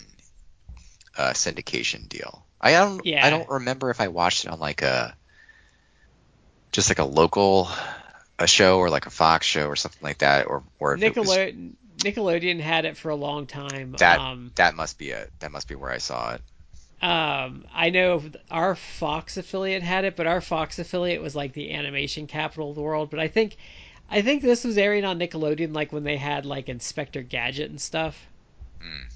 uh, 1.16 1.30
syndication 1.30 2.06
deal. 2.06 2.45
I 2.60 2.72
don't, 2.72 3.04
Yeah. 3.04 3.24
I 3.26 3.30
don't 3.30 3.48
remember 3.48 3.90
if 3.90 4.00
I 4.00 4.08
watched 4.08 4.44
it 4.44 4.50
on 4.50 4.58
like 4.58 4.82
a, 4.82 5.14
just 6.72 6.90
like 6.90 6.98
a 6.98 7.04
local, 7.04 7.68
a 8.38 8.46
show 8.46 8.78
or 8.78 8.90
like 8.90 9.06
a 9.06 9.10
Fox 9.10 9.46
show 9.46 9.66
or 9.66 9.76
something 9.76 10.02
like 10.02 10.18
that, 10.18 10.46
or 10.46 10.62
or 10.78 10.94
if 10.94 11.02
it 11.02 11.16
was, 11.16 11.28
Nickelodeon 11.98 12.60
had 12.60 12.84
it 12.84 12.96
for 12.96 13.08
a 13.08 13.16
long 13.16 13.46
time. 13.46 13.94
that 13.98 14.20
um, 14.20 14.52
that 14.56 14.74
must 14.74 14.98
be 14.98 15.10
it. 15.10 15.30
That 15.40 15.52
must 15.52 15.68
be 15.68 15.74
where 15.74 15.90
I 15.90 15.98
saw 15.98 16.34
it. 16.34 16.42
um, 17.02 17.64
I 17.72 17.90
know 17.90 18.22
our 18.50 18.74
Fox 18.74 19.36
affiliate 19.36 19.82
had 19.82 20.04
it, 20.04 20.16
but 20.16 20.26
our 20.26 20.40
Fox 20.40 20.78
affiliate 20.78 21.22
was 21.22 21.34
like 21.34 21.52
the 21.54 21.72
animation 21.72 22.26
capital 22.26 22.70
of 22.70 22.76
the 22.76 22.82
world. 22.82 23.10
But 23.10 23.20
I 23.20 23.28
think, 23.28 23.56
I 24.10 24.20
think 24.22 24.42
this 24.42 24.64
was 24.64 24.76
airing 24.76 25.04
on 25.04 25.18
Nickelodeon 25.18 25.74
like 25.74 25.92
when 25.92 26.04
they 26.04 26.16
had 26.18 26.44
like 26.44 26.68
Inspector 26.68 27.22
Gadget 27.22 27.70
and 27.70 27.80
stuff. 27.80 28.26
Hmm. 28.80 29.08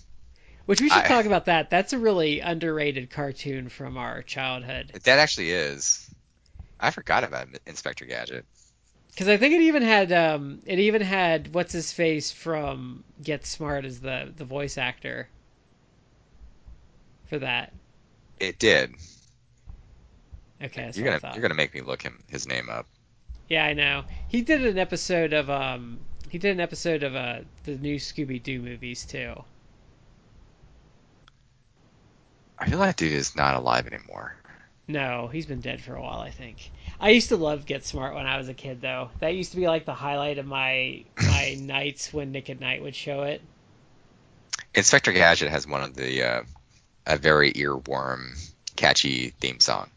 Which 0.71 0.81
we 0.81 0.89
should 0.89 1.03
I- 1.03 1.09
talk 1.09 1.25
about 1.25 1.47
that. 1.47 1.69
That's 1.69 1.93
a 1.95 1.99
really 1.99 2.39
underrated 2.39 3.11
cartoon 3.11 3.71
from 3.71 3.97
our 3.97 4.23
childhood. 4.23 4.93
That 5.03 5.19
actually 5.19 5.51
is. 5.51 6.09
I 6.79 6.93
forgot 6.93 7.25
about 7.25 7.49
Inspector 7.67 8.05
Gadget. 8.05 8.47
Because 9.09 9.27
I 9.27 9.37
think 9.37 9.53
it 9.55 9.63
even 9.63 9.83
had 9.83 10.13
um, 10.13 10.63
it 10.67 10.79
even 10.79 11.03
had 11.03 11.53
what's 11.53 11.73
his 11.73 11.93
face 11.93 12.31
from 12.31 13.03
Get 13.21 13.47
Smart 13.47 13.85
as 13.85 13.99
the 13.99 14.33
the 14.37 14.45
voice 14.45 14.79
actor 14.79 15.29
for 17.27 17.41
that. 17.41 17.73
It 18.39 18.61
did. 18.61 18.95
Okay, 20.63 20.93
You're 20.95 21.19
gonna 21.19 21.35
you're 21.35 21.43
gonna 21.43 21.55
make 21.55 21.75
me 21.75 21.81
look 21.81 22.03
him 22.03 22.23
his 22.29 22.47
name 22.47 22.69
up. 22.71 22.87
Yeah, 23.49 23.65
I 23.65 23.73
know. 23.73 24.05
He 24.29 24.43
did 24.43 24.65
an 24.65 24.79
episode 24.79 25.33
of 25.33 25.51
um 25.51 25.99
he 26.29 26.39
did 26.39 26.53
an 26.53 26.61
episode 26.61 27.03
of 27.03 27.17
uh 27.17 27.41
the 27.65 27.77
new 27.77 27.97
Scooby 27.97 28.41
Doo 28.41 28.63
movies 28.63 29.05
too. 29.05 29.43
I 32.61 32.69
feel 32.69 32.79
like 32.79 32.91
that 32.91 32.97
dude 32.97 33.13
is 33.13 33.35
not 33.35 33.57
alive 33.57 33.87
anymore. 33.87 34.37
No, 34.87 35.29
he's 35.29 35.47
been 35.47 35.61
dead 35.61 35.81
for 35.81 35.95
a 35.95 36.03
while, 36.03 36.21
I 36.21 36.31
think. 36.31 36.71
I 37.01 37.11
used 37.11 37.29
to 37.29 37.37
love 37.37 37.65
Get 37.65 37.85
Smart 37.87 38.15
when 38.15 38.27
I 38.27 38.37
was 38.37 38.49
a 38.49 38.55
kid 38.55 38.81
though. 38.81 39.11
That 39.21 39.35
used 39.35 39.53
to 39.53 39.57
be 39.57 39.67
like 39.69 39.85
the 39.85 39.95
highlight 39.95 40.39
of 40.39 40.47
my 40.47 41.05
my 41.17 41.57
nights 41.61 42.13
when 42.13 42.33
Nick 42.33 42.51
at 42.51 42.61
Night 42.61 42.83
would 42.83 42.95
show 42.95 43.23
it. 43.23 43.41
Inspector 44.75 45.13
Gadget 45.13 45.49
has 45.51 45.67
one 45.67 45.83
of 45.83 45.95
the 45.95 46.23
uh, 46.23 46.43
a 47.07 47.17
very 47.17 47.53
earworm, 47.53 48.37
catchy 48.77 49.31
theme 49.41 49.61
song. 49.61 49.89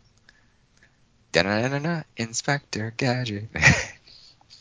Da-na-na-na, 1.31 2.03
Inspector 2.17 2.93
Gadget. 2.97 3.49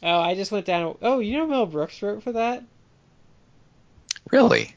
Oh, 0.04 0.18
I 0.18 0.34
just 0.34 0.50
went 0.50 0.66
down. 0.66 0.98
Oh, 1.00 1.20
you 1.20 1.38
know 1.38 1.46
Mel 1.46 1.66
Brooks 1.66 2.02
wrote 2.02 2.24
for 2.24 2.32
that? 2.32 2.64
really? 4.32 4.74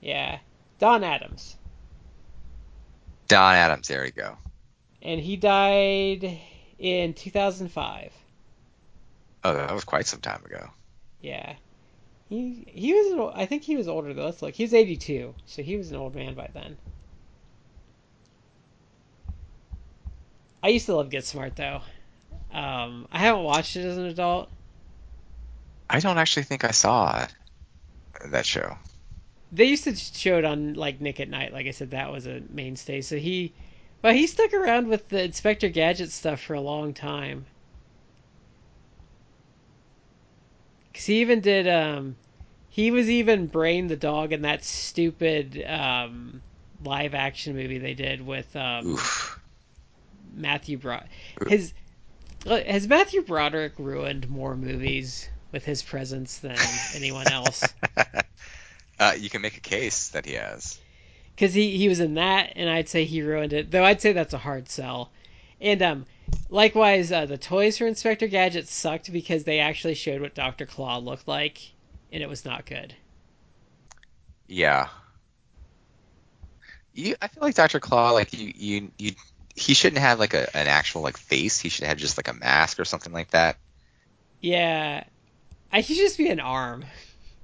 Yeah, 0.00 0.38
Don 0.78 1.04
Adams, 1.04 1.56
Don 3.28 3.54
Adams. 3.54 3.88
There 3.88 4.04
you 4.04 4.12
go. 4.12 4.36
and 5.02 5.20
he 5.20 5.36
died 5.36 6.38
in 6.78 7.14
2005. 7.14 8.12
Oh, 9.44 9.54
that 9.54 9.72
was 9.72 9.84
quite 9.84 10.06
some 10.06 10.20
time 10.20 10.42
ago. 10.44 10.70
Yeah, 11.20 11.54
he 12.28 12.64
he 12.68 12.92
was. 12.92 13.32
I 13.34 13.46
think 13.46 13.62
he 13.62 13.76
was 13.76 13.88
older 13.88 14.12
though. 14.14 14.24
Let's 14.26 14.42
look. 14.42 14.54
He 14.54 14.64
was 14.64 14.74
82, 14.74 15.34
so 15.46 15.62
he 15.62 15.76
was 15.76 15.90
an 15.90 15.96
old 15.96 16.14
man 16.14 16.34
by 16.34 16.48
then. 16.52 16.76
I 20.62 20.68
used 20.68 20.86
to 20.86 20.96
love 20.96 21.10
Get 21.10 21.24
Smart 21.24 21.56
though. 21.56 21.82
Um, 22.52 23.06
I 23.10 23.18
haven't 23.18 23.42
watched 23.42 23.76
it 23.76 23.84
as 23.84 23.98
an 23.98 24.06
adult. 24.06 24.48
I 25.90 26.00
don't 26.00 26.18
actually 26.18 26.44
think 26.44 26.64
I 26.64 26.70
saw 26.70 27.26
that 28.24 28.46
show. 28.46 28.76
They 29.54 29.66
used 29.66 29.84
to 29.84 29.94
show 29.94 30.38
it 30.38 30.44
on 30.44 30.74
like 30.74 31.00
Nick 31.00 31.20
at 31.20 31.28
Night. 31.28 31.52
Like 31.52 31.66
I 31.66 31.70
said, 31.70 31.92
that 31.92 32.10
was 32.10 32.26
a 32.26 32.42
mainstay. 32.50 33.00
So 33.02 33.16
he, 33.16 33.52
but 34.02 34.16
he 34.16 34.26
stuck 34.26 34.52
around 34.52 34.88
with 34.88 35.08
the 35.08 35.22
Inspector 35.22 35.68
Gadget 35.68 36.10
stuff 36.10 36.40
for 36.40 36.54
a 36.54 36.60
long 36.60 36.92
time. 36.92 37.46
Cause 40.92 41.06
he 41.06 41.20
even 41.20 41.40
did. 41.40 41.68
Um, 41.68 42.16
he 42.68 42.90
was 42.90 43.08
even 43.08 43.46
Brain 43.46 43.86
the 43.86 43.96
dog 43.96 44.32
in 44.32 44.42
that 44.42 44.64
stupid 44.64 45.64
um, 45.64 46.42
live 46.84 47.14
action 47.14 47.54
movie 47.54 47.78
they 47.78 47.94
did 47.94 48.24
with 48.24 48.54
um, 48.56 48.98
Matthew 50.34 50.78
Broderick. 50.78 51.10
His 51.48 51.72
has 52.46 52.88
Matthew 52.88 53.22
Broderick 53.22 53.74
ruined 53.78 54.28
more 54.28 54.56
movies 54.56 55.28
with 55.52 55.64
his 55.64 55.82
presence 55.82 56.38
than 56.38 56.58
anyone 56.94 57.28
else? 57.28 57.72
uh, 58.98 59.14
you 59.18 59.30
can 59.30 59.42
make 59.42 59.56
a 59.56 59.60
case 59.60 60.08
that 60.08 60.24
he 60.24 60.34
has. 60.34 60.78
Because 61.34 61.54
he, 61.54 61.76
he 61.76 61.88
was 61.88 62.00
in 62.00 62.14
that, 62.14 62.52
and 62.56 62.70
I'd 62.70 62.88
say 62.88 63.04
he 63.04 63.22
ruined 63.22 63.52
it. 63.52 63.70
Though 63.70 63.84
I'd 63.84 64.00
say 64.00 64.12
that's 64.12 64.34
a 64.34 64.38
hard 64.38 64.68
sell. 64.68 65.10
And 65.60 65.82
um, 65.82 66.06
likewise, 66.48 67.10
uh, 67.10 67.26
the 67.26 67.38
toys 67.38 67.78
for 67.78 67.86
Inspector 67.86 68.26
Gadget 68.28 68.68
sucked 68.68 69.12
because 69.12 69.44
they 69.44 69.58
actually 69.58 69.94
showed 69.94 70.20
what 70.20 70.34
Doctor 70.34 70.66
Claw 70.66 70.98
looked 70.98 71.26
like, 71.26 71.60
and 72.12 72.22
it 72.22 72.28
was 72.28 72.44
not 72.44 72.66
good. 72.66 72.94
Yeah. 74.46 74.88
You, 76.92 77.16
I 77.20 77.28
feel 77.28 77.42
like 77.42 77.56
Doctor 77.56 77.80
Claw, 77.80 78.12
like 78.12 78.32
you, 78.32 78.52
you, 78.54 78.90
you 78.98 79.12
he 79.56 79.74
shouldn't 79.74 80.00
have 80.00 80.18
like 80.18 80.34
a, 80.34 80.54
an 80.56 80.66
actual 80.68 81.02
like 81.02 81.16
face. 81.16 81.58
He 81.60 81.68
should 81.68 81.86
have 81.86 81.98
just 81.98 82.16
like 82.16 82.28
a 82.28 82.32
mask 82.32 82.78
or 82.78 82.84
something 82.84 83.12
like 83.12 83.30
that. 83.30 83.56
Yeah, 84.40 85.04
I 85.72 85.80
should 85.80 85.96
just 85.96 86.18
be 86.18 86.28
an 86.28 86.40
arm. 86.40 86.84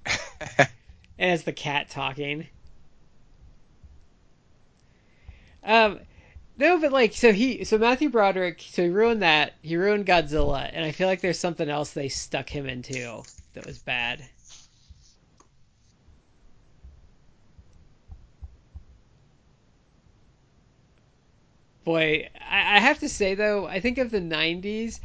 and 1.21 1.33
it's 1.33 1.43
the 1.43 1.53
cat 1.53 1.91
talking. 1.91 2.49
Um, 5.63 6.01
no, 6.57 6.81
but 6.81 6.93
like, 6.93 7.13
so 7.13 7.31
he, 7.31 7.63
so 7.65 7.77
Matthew 7.77 8.09
Broderick, 8.09 8.63
so 8.67 8.83
he 8.83 8.89
ruined 8.89 9.21
that. 9.21 9.53
He 9.61 9.77
ruined 9.77 10.07
Godzilla, 10.07 10.71
and 10.73 10.83
I 10.83 10.93
feel 10.93 11.07
like 11.07 11.21
there's 11.21 11.39
something 11.39 11.69
else 11.69 11.93
they 11.93 12.09
stuck 12.09 12.49
him 12.49 12.67
into 12.67 13.23
that 13.53 13.67
was 13.67 13.79
bad. 13.79 14.25
Boy, 21.85 22.31
I, 22.41 22.77
I 22.77 22.79
have 22.79 22.99
to 23.01 23.09
say 23.11 23.35
though, 23.35 23.67
I 23.67 23.81
think 23.81 23.99
of 23.99 24.11
the 24.11 24.21
'90s, 24.21 25.01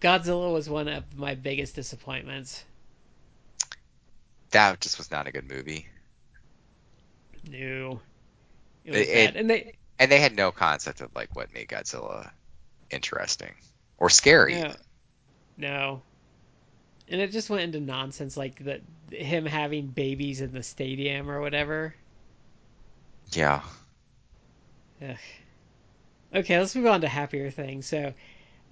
Godzilla 0.00 0.52
was 0.52 0.68
one 0.68 0.88
of 0.88 1.16
my 1.16 1.34
biggest 1.34 1.74
disappointments. 1.74 2.64
That 4.50 4.80
just 4.80 4.98
was 4.98 5.10
not 5.10 5.26
a 5.26 5.32
good 5.32 5.48
movie. 5.48 5.86
No, 7.50 8.00
it 8.84 8.90
was 8.90 9.00
it, 9.00 9.12
bad. 9.12 9.36
and 9.36 9.50
they 9.50 9.74
and 9.98 10.10
they 10.10 10.20
had 10.20 10.36
no 10.36 10.52
concept 10.52 11.00
of 11.00 11.14
like 11.14 11.34
what 11.34 11.52
made 11.52 11.68
Godzilla 11.68 12.30
interesting 12.90 13.52
or 13.98 14.10
scary. 14.10 14.54
No, 14.54 14.74
no. 15.56 16.02
and 17.08 17.20
it 17.20 17.32
just 17.32 17.50
went 17.50 17.62
into 17.62 17.80
nonsense 17.80 18.36
like 18.36 18.64
that 18.64 18.82
him 19.10 19.46
having 19.46 19.86
babies 19.86 20.40
in 20.40 20.52
the 20.52 20.62
stadium 20.62 21.30
or 21.30 21.40
whatever. 21.40 21.94
Yeah. 23.32 23.62
Ugh. 25.02 25.16
Okay, 26.34 26.58
let's 26.58 26.74
move 26.74 26.86
on 26.86 27.00
to 27.00 27.08
happier 27.08 27.50
things. 27.50 27.86
So, 27.86 28.12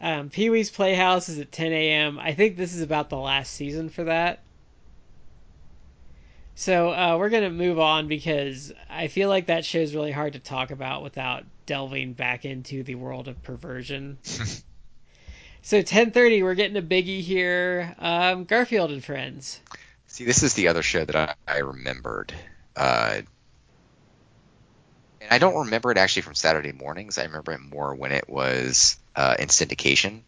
um, 0.01 0.29
Pee 0.29 0.51
Wee's 0.51 0.71
Playhouse 0.71 1.29
is 1.29 1.39
at 1.39 1.53
10 1.53 1.73
a.m. 1.73 2.19
I 2.19 2.35
think 2.35 2.57
this 2.57 2.75
is 2.75 2.83
about 2.83 3.09
the 3.09 3.17
last 3.17 3.53
season 3.55 3.89
for 3.89 4.05
that. 4.05 4.41
So 6.59 6.89
uh, 6.91 7.17
we're 7.19 7.29
gonna 7.29 7.51
move 7.51 7.79
on 7.79 8.09
because 8.09 8.73
I 8.89 9.09
feel 9.09 9.29
like 9.29 9.47
that 9.47 9.67
show 9.67 9.79
is 9.79 9.95
really 9.95 10.11
hard 10.11 10.33
to 10.33 10.39
talk 10.39 10.71
about 10.71 11.03
without 11.03 11.45
delving 11.67 12.15
back 12.15 12.47
into 12.47 12.83
the 12.83 12.95
world 12.95 13.29
of 13.29 13.43
perversion. 13.43 14.17
so 15.63 15.83
10:30, 15.83 16.43
we're 16.43 16.55
getting 16.55 16.79
a 16.79 16.83
biggie 16.83 17.21
here. 17.21 17.95
Um, 17.99 18.45
Garfield 18.45 18.91
and 18.91 19.05
Friends. 19.05 19.61
See, 20.07 20.25
this 20.25 20.43
is 20.43 20.55
the 20.55 20.69
other 20.69 20.83
show 20.83 21.05
that 21.05 21.15
I, 21.15 21.35
I 21.47 21.59
remembered. 21.59 22.33
Uh, 22.75 23.21
and 25.21 25.31
I 25.31 25.37
don't 25.37 25.65
remember 25.67 25.93
it 25.93 25.99
actually 25.99 26.23
from 26.23 26.35
Saturday 26.35 26.73
mornings. 26.73 27.19
I 27.19 27.25
remember 27.25 27.53
it 27.53 27.61
more 27.61 27.95
when 27.95 28.13
it 28.13 28.31
was 28.31 28.99
uh, 29.15 29.37
in 29.39 29.49
syndication. 29.49 30.23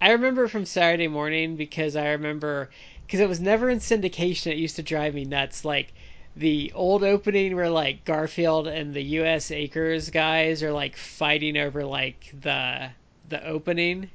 I 0.00 0.12
remember 0.12 0.48
from 0.48 0.64
Saturday 0.64 1.08
morning 1.08 1.56
because 1.56 1.94
I 1.94 2.12
remember 2.12 2.70
because 3.10 3.18
it 3.18 3.28
was 3.28 3.40
never 3.40 3.68
in 3.68 3.80
syndication. 3.80 4.52
It 4.52 4.58
used 4.58 4.76
to 4.76 4.84
drive 4.84 5.14
me 5.14 5.24
nuts. 5.24 5.64
Like 5.64 5.92
the 6.36 6.70
old 6.76 7.02
opening 7.02 7.56
where 7.56 7.68
like 7.68 8.04
Garfield 8.04 8.68
and 8.68 8.94
the 8.94 9.02
U.S. 9.02 9.50
Acres 9.50 10.10
guys 10.10 10.62
are 10.62 10.70
like 10.70 10.96
fighting 10.96 11.56
over 11.56 11.84
like 11.84 12.32
the 12.40 12.88
the 13.28 13.44
opening, 13.44 14.08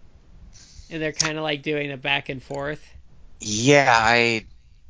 and 0.90 1.02
they're 1.02 1.12
kind 1.12 1.38
of 1.38 1.44
like 1.44 1.62
doing 1.62 1.92
a 1.92 1.98
back 1.98 2.30
and 2.30 2.42
forth. 2.42 2.82
Yeah, 3.42 3.94
I 3.94 4.46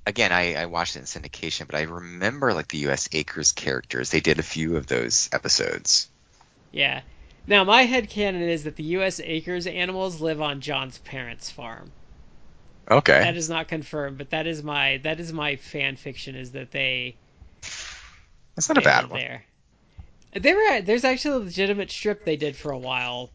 again, 0.06 0.32
I, 0.32 0.54
I 0.54 0.66
watched 0.68 0.96
it 0.98 1.00
in 1.00 1.06
syndication, 1.06 1.66
but 1.66 1.76
I 1.76 1.82
remember 1.82 2.54
like 2.54 2.68
the 2.68 2.78
U.S. 2.90 3.10
Acres 3.12 3.54
characters. 3.54 4.12
They 4.12 4.20
did 4.20 4.38
a 4.38 4.44
few 4.44 4.78
of 4.78 4.86
those 4.86 5.30
episodes. 5.34 6.12
Yeah. 6.72 7.02
Now 7.48 7.64
my 7.64 7.86
head 7.86 8.08
canon 8.08 8.44
is 8.44 8.66
that 8.66 8.76
the 8.76 8.84
U.S. 8.84 9.20
Acres 9.20 9.66
animals 9.66 10.22
live 10.22 10.44
on 10.44 10.62
John's 10.62 11.00
parents' 11.00 11.50
farm. 11.50 11.92
Okay. 12.90 13.20
That 13.20 13.36
is 13.36 13.50
not 13.50 13.68
confirmed, 13.68 14.18
but 14.18 14.30
that 14.30 14.48
is 14.48 14.64
my 14.64 14.98
that 15.04 15.20
is 15.20 15.34
my 15.34 15.56
fan 15.56 15.96
fiction 15.96 16.36
is 16.36 16.52
that 16.52 16.72
they. 16.72 17.16
That's 18.56 18.70
not 18.70 18.78
a 18.78 18.82
bad 18.82 19.10
one. 19.10 19.20
There. 19.20 19.44
They 20.34 20.54
were 20.54 20.82
there's 20.82 21.04
actually 21.04 21.42
a 21.42 21.46
legitimate 21.46 21.90
strip 21.90 22.26
they 22.26 22.36
did 22.36 22.56
for 22.56 22.72
a 22.72 22.78
while. 22.78 23.32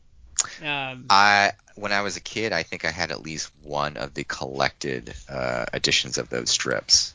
Um, 0.63 1.07
I 1.11 1.53
when 1.75 1.93
I 1.93 2.03
was 2.03 2.17
a 2.17 2.21
kid, 2.21 2.53
I 2.53 2.63
think 2.63 2.85
I 2.85 2.91
had 2.91 3.11
at 3.11 3.23
least 3.23 3.51
one 3.63 3.97
of 3.97 4.15
the 4.15 4.25
collected 4.25 5.15
uh, 5.29 5.67
editions 5.73 6.19
of 6.19 6.29
those 6.29 6.51
strips. 6.51 7.15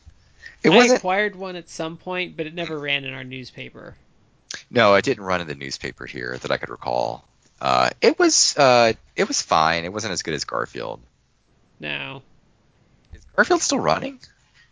It 0.64 0.72
I 0.72 0.76
wasn't... 0.76 0.98
acquired 0.98 1.36
one 1.36 1.56
at 1.56 1.70
some 1.70 1.98
point, 1.98 2.36
but 2.36 2.48
it 2.48 2.54
never 2.54 2.78
ran 2.78 3.06
in 3.06 3.14
our 3.14 3.24
newspaper. 3.24 3.96
No, 4.70 4.96
it 4.96 5.06
didn't 5.06 5.24
run 5.24 5.42
in 5.42 5.48
the 5.48 5.56
newspaper 5.56 6.06
here 6.06 6.38
that 6.42 6.52
I 6.52 6.58
could 6.58 6.70
recall. 6.70 7.24
Uh, 7.62 7.92
it 8.02 8.20
was 8.20 8.58
uh, 8.58 8.94
it 9.16 9.28
was 9.28 9.42
fine. 9.42 9.86
It 9.86 9.94
wasn't 9.94 10.14
as 10.14 10.22
good 10.22 10.34
as 10.34 10.44
Garfield. 10.44 11.00
No. 11.80 12.21
Is 13.13 13.23
Garfield 13.36 13.61
still 13.61 13.80
running? 13.80 14.19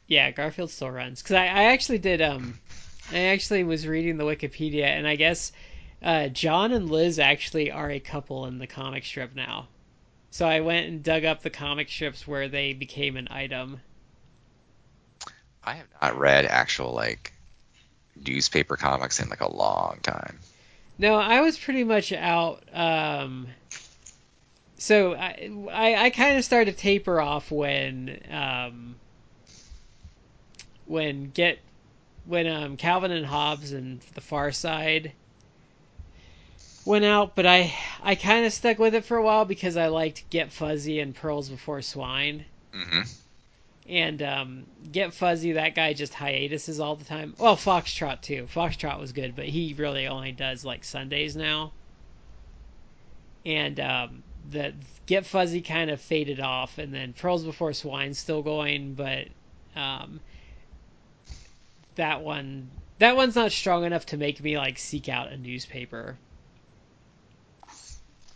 Yeah, 0.08 0.32
Garfield 0.32 0.72
still 0.72 0.92
runs. 0.92 1.22
Because 1.22 1.36
I, 1.36 1.46
I 1.46 1.64
actually 1.66 2.00
did. 2.00 2.22
Um, 2.22 2.60
I 3.12 3.20
actually 3.20 3.64
was 3.64 3.88
reading 3.88 4.18
the 4.18 4.24
Wikipedia, 4.24 4.86
and 4.86 5.08
I 5.08 5.16
guess 5.16 5.52
uh, 6.02 6.28
John 6.28 6.72
and 6.72 6.90
Liz 6.90 7.20
actually 7.20 7.72
are 7.72 7.90
a 7.90 8.00
couple 8.00 8.46
in 8.46 8.60
the 8.60 8.68
comic 8.68 9.06
strip 9.06 9.36
now. 9.36 9.68
So 10.32 10.48
I 10.48 10.62
went 10.62 10.88
and 10.88 11.04
dug 11.04 11.26
up 11.26 11.44
the 11.44 11.50
comic 11.50 11.90
strips 11.90 12.28
where 12.28 12.48
they 12.48 12.74
became 12.74 13.18
an 13.18 13.28
item. 13.30 13.82
I 15.64 15.76
have 15.76 15.88
not 16.02 16.18
read 16.18 16.46
actual 16.46 16.92
like 16.92 17.34
newspaper 18.16 18.76
comics 18.76 19.20
in 19.20 19.30
like 19.30 19.42
a 19.42 19.52
long 19.52 20.00
time. 20.02 20.40
No, 20.98 21.16
I 21.16 21.42
was 21.42 21.58
pretty 21.58 21.84
much 21.84 22.12
out. 22.12 22.64
Um, 22.74 23.48
so 24.84 25.14
I 25.14 25.50
I, 25.72 25.96
I 26.06 26.10
kind 26.10 26.38
of 26.38 26.44
started 26.44 26.76
to 26.76 26.78
taper 26.78 27.22
off 27.22 27.52
when 27.52 28.20
um, 28.30 28.96
when 30.86 31.30
get 31.30 31.60
when 32.26 32.48
um, 32.48 32.76
Calvin 32.76 33.12
and 33.12 33.26
Hobbes 33.26 33.72
and 33.72 34.02
The 34.14 34.20
Far 34.20 34.52
Side 34.52 35.14
went 36.84 37.06
out, 37.06 37.34
but 37.34 37.46
I 37.46 37.74
I 38.02 38.16
kind 38.16 38.46
of 38.46 38.52
stuck 38.52 38.78
with 38.78 38.94
it 38.94 39.06
for 39.06 39.16
a 39.16 39.24
while 39.24 39.46
because 39.46 39.78
I 39.78 39.88
liked 39.88 40.30
Get 40.30 40.52
Fuzzy 40.52 41.00
and 41.00 41.16
Pearls 41.16 41.48
Before 41.48 41.82
Swine. 41.82 42.44
Mm-hmm. 42.74 43.02
And 43.88 44.22
um, 44.22 44.64
Get 44.92 45.14
Fuzzy, 45.14 45.54
that 45.54 45.76
guy 45.76 45.94
just 45.94 46.14
hiatuses 46.14 46.82
all 46.82 46.98
the 46.98 47.06
time. 47.06 47.36
Well, 47.38 47.56
Foxtrot 47.56 48.20
too. 48.22 48.50
Foxtrot 48.54 49.00
was 49.00 49.14
good, 49.14 49.34
but 49.34 49.46
he 49.46 49.76
really 49.78 50.08
only 50.08 50.34
does 50.34 50.66
like 50.66 50.84
Sundays 50.84 51.38
now. 51.38 51.72
And 53.46 53.80
um, 53.80 54.24
the 54.50 54.74
Get 55.06 55.26
Fuzzy 55.26 55.62
kind 55.62 55.90
of 55.90 56.02
faded 56.02 56.40
off, 56.40 56.78
and 56.78 56.94
then 56.94 57.14
Pearls 57.14 57.44
Before 57.44 57.74
Swine's 57.74 58.20
still 58.20 58.42
going, 58.42 58.94
but 58.94 59.28
um, 59.76 60.20
that 61.96 62.22
one 62.22 62.70
that 63.00 63.16
one's 63.16 63.36
not 63.36 63.52
strong 63.52 63.84
enough 63.84 64.06
to 64.08 64.18
make 64.18 64.42
me 64.42 64.58
like 64.58 64.78
seek 64.78 65.10
out 65.10 65.32
a 65.32 65.38
newspaper. 65.38 66.18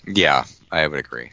Yeah, 0.05 0.45
I 0.71 0.87
would 0.87 0.99
agree. 0.99 1.31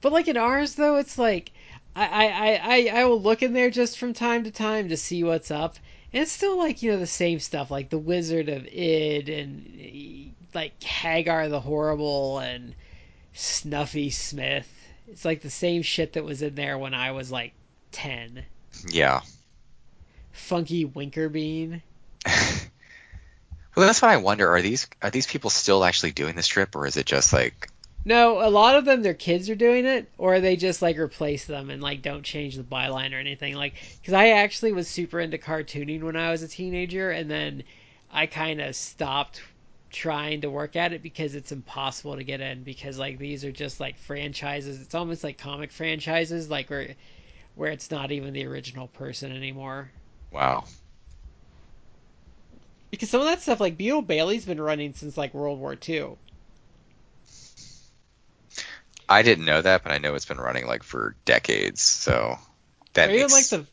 But 0.00 0.12
like 0.12 0.28
in 0.28 0.36
ours 0.36 0.74
though, 0.74 0.96
it's 0.96 1.18
like 1.18 1.52
I, 1.94 2.04
I, 2.04 2.60
I, 2.62 3.00
I 3.00 3.04
will 3.04 3.20
look 3.20 3.42
in 3.42 3.52
there 3.52 3.70
just 3.70 3.98
from 3.98 4.14
time 4.14 4.44
to 4.44 4.50
time 4.50 4.88
to 4.88 4.96
see 4.96 5.22
what's 5.22 5.50
up. 5.50 5.76
And 6.12 6.22
it's 6.22 6.32
still 6.32 6.58
like, 6.58 6.82
you 6.82 6.90
know, 6.90 6.98
the 6.98 7.06
same 7.06 7.38
stuff, 7.38 7.70
like 7.70 7.90
the 7.90 7.98
Wizard 7.98 8.48
of 8.48 8.66
Id 8.66 9.28
and 9.28 10.34
like 10.54 10.82
Hagar 10.82 11.48
the 11.48 11.60
Horrible 11.60 12.38
and 12.38 12.74
Snuffy 13.32 14.10
Smith. 14.10 14.68
It's 15.08 15.24
like 15.24 15.42
the 15.42 15.50
same 15.50 15.82
shit 15.82 16.14
that 16.14 16.24
was 16.24 16.42
in 16.42 16.54
there 16.54 16.78
when 16.78 16.94
I 16.94 17.12
was 17.12 17.30
like 17.30 17.52
ten. 17.90 18.44
Yeah. 18.88 19.20
Funky 20.32 20.86
Winkerbean. 20.86 21.82
well, 22.26 23.86
that's 23.86 24.00
what 24.00 24.10
I 24.10 24.16
wonder. 24.16 24.48
Are 24.48 24.62
these 24.62 24.86
are 25.02 25.10
these 25.10 25.26
people 25.26 25.50
still 25.50 25.84
actually 25.84 26.12
doing 26.12 26.36
the 26.36 26.42
strip, 26.42 26.74
or 26.76 26.86
is 26.86 26.96
it 26.96 27.06
just 27.06 27.32
like 27.32 27.68
no, 28.04 28.44
a 28.44 28.50
lot 28.50 28.74
of 28.74 28.84
them, 28.84 29.02
their 29.02 29.14
kids 29.14 29.48
are 29.48 29.54
doing 29.54 29.84
it, 29.86 30.10
or 30.18 30.40
they 30.40 30.56
just 30.56 30.82
like 30.82 30.98
replace 30.98 31.44
them 31.44 31.70
and 31.70 31.80
like 31.80 32.02
don't 32.02 32.24
change 32.24 32.56
the 32.56 32.64
byline 32.64 33.14
or 33.14 33.18
anything. 33.18 33.54
Like, 33.54 33.74
because 34.00 34.14
I 34.14 34.30
actually 34.30 34.72
was 34.72 34.88
super 34.88 35.20
into 35.20 35.38
cartooning 35.38 36.02
when 36.02 36.16
I 36.16 36.32
was 36.32 36.42
a 36.42 36.48
teenager, 36.48 37.10
and 37.10 37.30
then 37.30 37.62
I 38.10 38.26
kind 38.26 38.60
of 38.60 38.74
stopped 38.74 39.40
trying 39.92 40.40
to 40.40 40.50
work 40.50 40.74
at 40.74 40.92
it 40.92 41.02
because 41.02 41.34
it's 41.34 41.52
impossible 41.52 42.16
to 42.16 42.24
get 42.24 42.40
in 42.40 42.62
because 42.62 42.98
like 42.98 43.18
these 43.18 43.44
are 43.44 43.52
just 43.52 43.78
like 43.78 43.98
franchises. 43.98 44.80
It's 44.80 44.94
almost 44.94 45.22
like 45.22 45.38
comic 45.38 45.70
franchises, 45.70 46.50
like 46.50 46.70
where 46.70 46.94
where 47.54 47.70
it's 47.70 47.90
not 47.90 48.10
even 48.10 48.32
the 48.32 48.46
original 48.46 48.88
person 48.88 49.30
anymore. 49.30 49.90
Wow. 50.32 50.64
Because 52.90 53.10
some 53.10 53.20
of 53.20 53.26
that 53.26 53.40
stuff, 53.40 53.60
like 53.60 53.76
Beetle 53.76 54.02
Bailey's 54.02 54.44
been 54.44 54.60
running 54.60 54.94
since 54.94 55.16
like 55.16 55.34
World 55.34 55.58
War 55.58 55.76
II. 55.88 56.16
I 59.08 59.22
didn't 59.22 59.44
know 59.44 59.60
that, 59.60 59.82
but 59.82 59.92
I 59.92 59.98
know 59.98 60.14
it's 60.14 60.24
been 60.24 60.38
running 60.38 60.66
like 60.66 60.82
for 60.82 61.14
decades. 61.24 61.82
So 61.82 62.38
that 62.94 63.10
or 63.10 63.12
even 63.12 63.30
like 63.30 63.48
the 63.48 63.66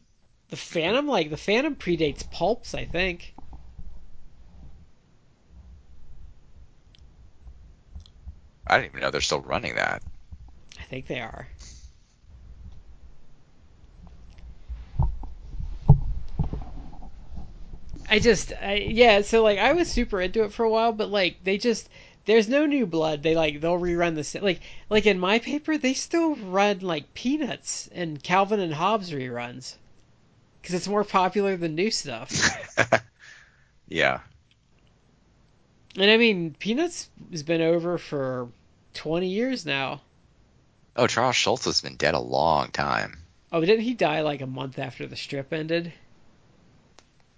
the 0.49 0.57
Phantom, 0.57 1.07
like 1.07 1.29
the 1.29 1.37
Phantom 1.37 1.75
predates 1.75 2.29
Pulps, 2.29 2.73
I 2.73 2.85
think. 2.85 3.33
I 8.69 8.77
didn't 8.77 8.91
even 8.91 9.01
know 9.01 9.11
they're 9.11 9.21
still 9.21 9.41
running 9.41 9.75
that. 9.75 10.01
I 10.79 10.83
think 10.83 11.07
they 11.07 11.19
are. 11.19 11.47
I 18.11 18.19
just, 18.19 18.53
I, 18.61 18.75
yeah. 18.75 19.21
So 19.21 19.43
like, 19.43 19.59
I 19.59 19.73
was 19.73 19.91
super 19.91 20.21
into 20.21 20.43
it 20.43 20.53
for 20.53 20.63
a 20.63 20.69
while, 20.69 20.91
but 20.91 21.09
like, 21.09 21.43
they 21.43 21.57
just 21.57 21.89
there's 22.25 22.47
no 22.47 22.67
new 22.67 22.85
blood. 22.85 23.23
They 23.23 23.35
like 23.35 23.59
they'll 23.59 23.79
rerun 23.79 24.13
the 24.13 24.39
like 24.41 24.61
like 24.89 25.07
in 25.07 25.19
my 25.19 25.39
paper 25.39 25.77
they 25.79 25.95
still 25.95 26.35
run 26.35 26.79
like 26.79 27.15
Peanuts 27.15 27.89
and 27.91 28.21
Calvin 28.21 28.59
and 28.59 28.73
Hobbes 28.73 29.09
reruns 29.09 29.77
because 30.61 30.75
it's 30.75 30.87
more 30.87 31.03
popular 31.03 31.57
than 31.57 31.73
new 31.73 31.89
stuff. 31.89 32.31
yeah. 33.87 34.19
And 35.95 36.11
I 36.11 36.17
mean, 36.17 36.55
Peanuts 36.59 37.09
has 37.31 37.41
been 37.41 37.61
over 37.61 37.97
for 37.97 38.49
20 38.93 39.27
years 39.27 39.65
now. 39.65 40.01
Oh, 40.95 41.07
Charles 41.07 41.35
Schulz 41.35 41.65
has 41.65 41.81
been 41.81 41.95
dead 41.95 42.13
a 42.13 42.19
long 42.19 42.71
time. 42.71 43.19
Oh, 43.51 43.61
didn't 43.61 43.81
he 43.81 43.93
die 43.93 44.21
like 44.21 44.41
a 44.41 44.47
month 44.47 44.77
after 44.77 45.07
the 45.07 45.15
strip 45.15 45.53
ended? 45.53 45.93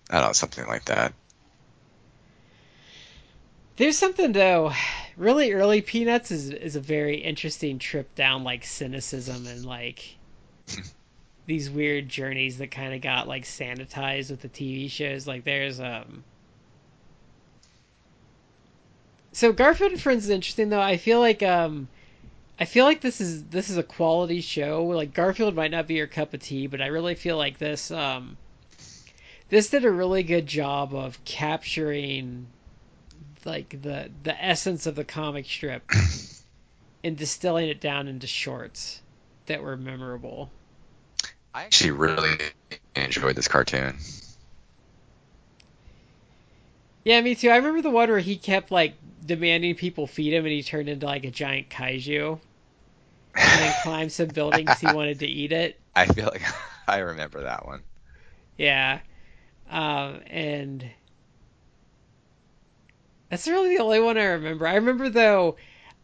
I 0.10 0.20
don't 0.20 0.30
know, 0.30 0.34
something 0.34 0.68
like 0.68 0.86
that. 0.86 1.14
There's 3.78 3.98
something 3.98 4.34
though. 4.34 4.74
Really 5.18 5.54
early 5.54 5.82
Peanuts 5.82 6.32
is 6.32 6.50
is 6.50 6.76
a 6.76 6.82
very 6.82 7.18
interesting 7.18 7.80
trip 7.80 8.14
down 8.16 8.44
like 8.44 8.66
cynicism 8.66 9.48
and 9.48 9.66
like 9.66 10.18
these 11.46 11.70
weird 11.70 12.10
journeys 12.10 12.58
that 12.58 12.72
kind 12.72 12.94
of 12.94 13.02
got 13.02 13.28
like 13.28 13.44
sanitized 13.44 14.30
with 14.30 14.42
the 14.42 14.50
TV 14.50 14.90
shows. 14.90 15.26
Like 15.26 15.44
there's 15.44 15.80
um. 15.80 16.24
So 19.34 19.54
Garfield 19.54 19.94
and 19.94 20.02
Friends 20.02 20.26
is 20.26 20.30
interesting 20.30 20.70
though. 20.70 20.82
I 20.82 20.98
feel 20.98 21.20
like 21.20 21.44
um. 21.44 21.88
I 22.60 22.66
feel 22.66 22.86
like 22.86 23.02
this 23.02 23.20
is 23.22 23.44
this 23.46 23.70
is 23.70 23.78
a 23.78 23.84
quality 23.84 24.42
show. 24.42 24.84
Like 24.86 25.14
Garfield 25.14 25.56
might 25.56 25.72
not 25.72 25.88
be 25.88 25.96
your 25.96 26.08
cup 26.08 26.34
of 26.34 26.42
tea, 26.42 26.68
but 26.68 26.82
I 26.82 26.88
really 26.88 27.16
feel 27.16 27.38
like 27.38 27.58
this 27.58 27.90
um 27.90 28.38
this 29.50 29.70
did 29.70 29.84
a 29.84 29.92
really 29.92 30.24
good 30.24 30.48
job 30.48 30.96
of 30.96 31.24
capturing 31.26 32.48
like 33.46 33.82
the 33.82 34.10
the 34.24 34.44
essence 34.44 34.86
of 34.86 34.96
the 34.96 35.04
comic 35.04 35.46
strip 35.46 35.90
and 37.04 37.18
distilling 37.18 37.68
it 37.68 37.82
down 37.82 38.08
into 38.08 38.28
shorts 38.28 39.02
that 39.48 39.62
were 39.62 39.76
memorable. 39.76 40.50
I 41.54 41.66
actually 41.66 41.92
really 41.92 42.38
enjoyed 42.96 43.36
this 43.36 43.48
cartoon. 43.48 43.98
Yeah, 47.04 47.20
me 47.22 47.36
too. 47.36 47.50
I 47.50 47.58
remember 47.58 47.82
the 47.82 47.90
one 47.90 48.10
where 48.10 48.20
he 48.20 48.38
kept 48.38 48.72
like 48.72 48.94
demanding 49.26 49.76
people 49.76 50.08
feed 50.08 50.34
him, 50.34 50.46
and 50.46 50.54
he 50.54 50.64
turned 50.64 50.90
into 50.90 51.06
like 51.06 51.26
a 51.26 51.32
giant 51.32 51.70
kaiju, 51.70 52.40
and 53.46 53.62
then 53.62 53.74
climbed 53.76 54.12
some 54.12 54.32
buildings 54.32 54.80
he 54.80 54.90
wanted 54.90 55.20
to 55.20 55.28
eat 55.28 55.52
it. 55.52 55.80
I 55.96 56.08
feel 56.08 56.26
like 56.26 56.44
I 56.88 56.98
remember 57.00 57.44
that 57.44 57.66
one. 57.66 57.84
Yeah, 58.58 59.02
um, 59.70 60.22
and 60.28 60.92
that's 63.30 63.48
really 63.48 63.76
the 63.76 63.82
only 63.84 64.00
one 64.00 64.16
I 64.18 64.26
remember. 64.26 64.68
I 64.68 64.76
remember 64.76 65.10
though. 65.10 65.58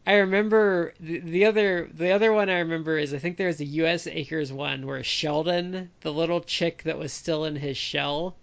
I 0.05 0.15
remember 0.15 0.93
the, 0.99 1.19
the 1.19 1.45
other 1.45 1.89
the 1.93 2.11
other 2.11 2.33
one 2.33 2.49
I 2.49 2.59
remember 2.59 2.97
is 2.99 3.13
I 3.13 3.19
think 3.19 3.37
there 3.37 3.47
was 3.47 3.59
a 3.61 3.65
U.S. 3.65 4.07
Acres 4.07 4.53
one 4.53 4.85
where 4.87 5.03
Sheldon, 5.03 5.91
the 6.01 6.13
little 6.13 6.41
chick 6.41 6.83
that 6.83 6.99
was 6.99 7.13
still 7.13 7.45
in 7.45 7.57
his 7.57 7.77
shell, 7.77 8.37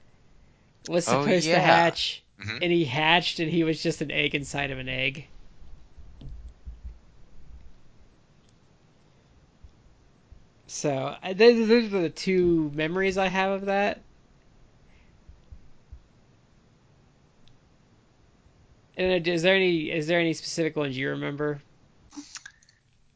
was 0.86 1.06
Oh, 1.06 1.06
supposed 1.06 1.52
to 1.52 1.60
hatch, 1.60 2.23
Mhm. 2.44 2.58
and 2.62 2.72
he 2.72 2.84
hatched, 2.84 3.40
and 3.40 3.50
he 3.50 3.64
was 3.64 3.82
just 3.82 4.00
an 4.00 4.10
egg 4.10 4.34
inside 4.34 4.70
of 4.70 4.78
an 4.78 4.88
egg. 4.88 5.26
So 10.66 11.16
those, 11.34 11.68
those 11.68 11.92
are 11.92 12.00
the 12.00 12.10
two 12.10 12.70
memories 12.74 13.16
I 13.16 13.28
have 13.28 13.52
of 13.52 13.66
that. 13.66 14.00
And 18.96 19.26
is 19.26 19.42
there 19.42 19.56
any 19.56 19.90
is 19.90 20.06
there 20.06 20.20
any 20.20 20.34
specific 20.34 20.76
ones 20.76 20.96
you 20.96 21.10
remember? 21.10 21.60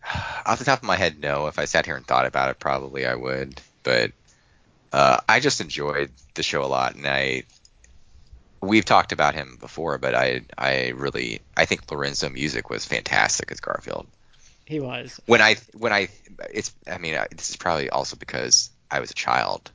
Off 0.47 0.59
the 0.59 0.65
top 0.65 0.79
of 0.79 0.85
my 0.85 0.97
head, 0.97 1.21
no. 1.21 1.47
If 1.47 1.59
I 1.59 1.67
sat 1.67 1.87
here 1.87 1.97
and 1.97 2.07
thought 2.07 2.27
about 2.27 2.51
it, 2.51 2.59
probably 2.59 3.07
I 3.07 3.15
would. 3.15 3.61
But 3.83 4.13
uh, 4.93 5.19
I 5.29 5.41
just 5.41 5.61
enjoyed 5.61 6.11
the 6.35 6.43
show 6.43 6.65
a 6.65 6.67
lot, 6.67 6.95
and 6.95 7.07
I 7.07 7.45
we've 8.61 8.85
talked 8.85 9.13
about 9.13 9.35
him 9.35 9.57
before, 9.61 9.99
but 9.99 10.15
I 10.15 10.43
I 10.57 10.89
really 10.91 11.41
I 11.57 11.65
think 11.65 11.91
Lorenzo 11.91 12.29
Music 12.29 12.71
was 12.71 12.85
fantastic 12.85 13.51
as 13.53 13.61
Garfield. 13.61 14.07
He 14.65 14.81
was. 14.81 15.21
When 15.27 15.41
I 15.41 15.57
when 15.75 15.93
I 15.93 16.09
it's 16.53 16.73
I 16.91 16.99
mean 16.99 17.15
I- 17.15 17.29
this 17.31 17.51
is 17.51 17.57
probably 17.57 17.91
also 17.91 18.17
because 18.17 18.71
I 18.91 19.01
was 19.01 19.11
a 19.11 19.15
child 19.15 19.71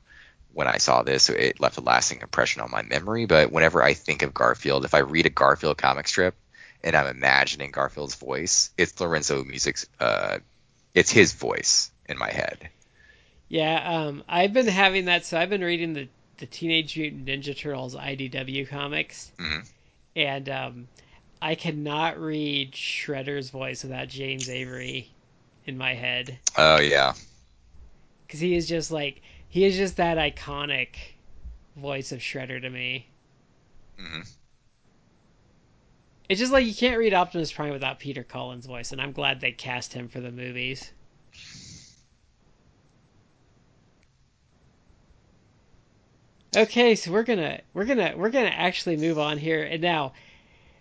when 0.53 0.67
I 0.67 0.77
saw 0.77 1.01
this, 1.01 1.23
so 1.23 1.34
it 1.34 1.59
left 1.59 1.77
a 1.77 1.81
lasting 1.81 2.21
impression 2.21 2.61
on 2.61 2.69
my 2.69 2.84
memory. 2.84 3.25
But 3.25 3.51
whenever 3.51 3.81
I 3.81 3.93
think 3.95 4.21
of 4.21 4.34
Garfield, 4.34 4.86
if 4.86 4.93
I 4.93 4.99
read 4.99 5.25
a 5.25 5.29
Garfield 5.31 5.77
comic 5.77 6.07
strip 6.07 6.36
and 6.84 6.95
I'm 6.95 7.07
imagining 7.07 7.71
Garfield's 7.71 8.15
voice, 8.15 8.69
it's 8.77 8.99
Lorenzo 8.99 9.43
Music's 9.43 9.88
uh, 9.99 10.39
it's 10.93 11.09
his 11.11 11.34
voice 11.34 11.91
in 12.07 12.17
my 12.17 12.29
head. 12.31 12.69
Yeah, 13.49 13.81
um, 13.84 14.23
I've 14.27 14.53
been 14.53 14.67
having 14.67 15.05
that. 15.05 15.25
So 15.25 15.38
I've 15.39 15.49
been 15.49 15.63
reading 15.63 15.93
the 15.93 16.07
the 16.43 16.47
Teenage 16.47 16.97
Mutant 16.97 17.25
Ninja 17.25 17.57
Turtles 17.57 17.95
IDW 17.95 18.67
comics, 18.67 19.31
Mhm. 19.37 19.65
and 20.17 20.49
um, 20.49 20.87
I 21.41 21.55
cannot 21.55 22.19
read 22.19 22.73
Shredder's 22.73 23.49
voice 23.49 23.81
without 23.81 24.09
James 24.09 24.49
Avery 24.49 25.07
in 25.65 25.77
my 25.77 25.93
head 25.93 26.38
Oh 26.57 26.81
yeah. 26.81 27.13
because 28.27 28.41
he 28.41 28.55
is 28.55 28.68
just 28.68 28.91
like 28.91 29.22
he 29.47 29.63
is 29.63 29.77
just 29.77 29.95
that 29.95 30.18
iconic 30.18 30.89
voice 31.77 32.11
of 32.11 32.19
Shredder 32.19 32.61
to 32.61 32.69
me. 32.69 33.07
hmm 33.97 34.22
It's 36.27 36.41
just 36.41 36.51
like 36.51 36.65
you 36.65 36.76
can't 36.76 36.97
read 36.97 37.13
Optimus 37.13 37.53
Prime 37.53 37.72
without 37.72 37.99
Peter 37.99 38.23
Cullen's 38.23 38.65
voice, 38.65 38.91
and 38.91 39.01
I'm 39.01 39.13
glad 39.13 39.39
they 39.39 39.53
cast 39.53 39.93
him 39.93 40.09
for 40.09 40.19
the 40.19 40.31
movies. 40.31 40.91
Okay, 46.55 46.93
so 46.95 47.11
we're 47.11 47.23
gonna 47.23 47.61
we're 47.73 47.85
gonna 47.85 48.13
we're 48.15 48.30
gonna 48.30 48.49
actually 48.49 48.95
move 48.97 49.17
on 49.17 49.39
here, 49.39 49.63
and 49.63 49.81
now 49.81 50.13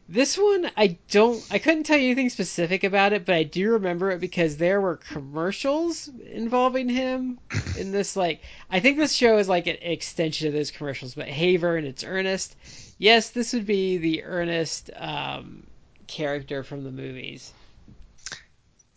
this 0.06 0.36
one 0.36 0.70
I 0.76 0.98
don't 1.10 1.42
I 1.50 1.58
couldn't 1.58 1.84
tell 1.84 1.96
you 1.96 2.06
anything 2.06 2.28
specific 2.28 2.84
about 2.84 3.14
it, 3.14 3.24
but 3.24 3.34
I 3.34 3.44
do 3.44 3.72
remember 3.72 4.10
it 4.10 4.20
because 4.20 4.58
there 4.58 4.82
were 4.82 4.96
commercials 4.96 6.10
involving 6.30 6.90
him 6.90 7.38
in 7.78 7.90
this 7.90 8.16
like 8.16 8.42
I 8.70 8.80
think 8.80 8.98
this 8.98 9.14
show 9.14 9.38
is 9.38 9.48
like 9.48 9.66
an 9.66 9.78
extension 9.80 10.48
of 10.48 10.52
those 10.52 10.70
commercials, 10.70 11.14
but 11.14 11.28
Hey 11.28 11.56
Vern 11.56 11.86
it's 11.86 12.04
Ernest. 12.04 12.54
Yes, 12.98 13.30
this 13.30 13.54
would 13.54 13.66
be 13.66 13.96
the 13.96 14.24
Ernest 14.24 14.90
um, 14.96 15.66
character 16.06 16.62
from 16.62 16.84
the 16.84 16.90
movies. 16.90 17.52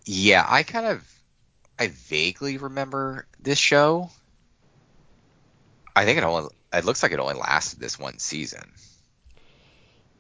Yeah, 0.06 0.46
I 0.48 0.64
kind 0.64 0.88
of 0.88 1.08
I 1.80 1.88
vaguely 1.88 2.58
remember 2.58 3.28
this 3.40 3.60
show. 3.60 4.10
I 5.96 6.04
think 6.04 6.18
it 6.18 6.26
only 6.26 6.50
it 6.74 6.86
looks 6.86 7.04
like 7.04 7.12
it 7.12 7.20
only 7.20 7.36
lasted 7.36 7.80
this 7.80 7.98
one 8.00 8.20
season. 8.20 8.72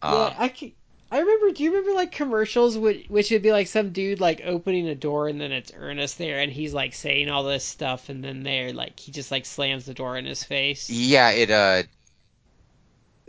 Yeah, 0.07 0.27
Um, 0.27 0.33
I 0.37 0.49
can, 0.49 0.73
I 1.11 1.19
remember. 1.19 1.51
Do 1.51 1.63
you 1.63 1.71
remember 1.71 1.93
like 1.93 2.11
commercials 2.11 2.77
which 2.77 3.07
which 3.07 3.31
would 3.31 3.41
be 3.41 3.51
like 3.51 3.67
some 3.67 3.91
dude 3.91 4.19
like 4.19 4.41
opening 4.45 4.87
a 4.87 4.95
door 4.95 5.27
and 5.27 5.39
then 5.41 5.51
it's 5.51 5.71
Ernest 5.75 6.17
there 6.17 6.39
and 6.39 6.51
he's 6.51 6.73
like 6.73 6.93
saying 6.93 7.29
all 7.29 7.43
this 7.43 7.63
stuff 7.65 8.09
and 8.09 8.23
then 8.23 8.43
there 8.43 8.73
like 8.73 8.99
he 8.99 9.11
just 9.11 9.31
like 9.31 9.45
slams 9.45 9.85
the 9.85 9.93
door 9.93 10.17
in 10.17 10.25
his 10.25 10.43
face. 10.43 10.89
Yeah, 10.89 11.31
it 11.31 11.51
uh 11.51 11.83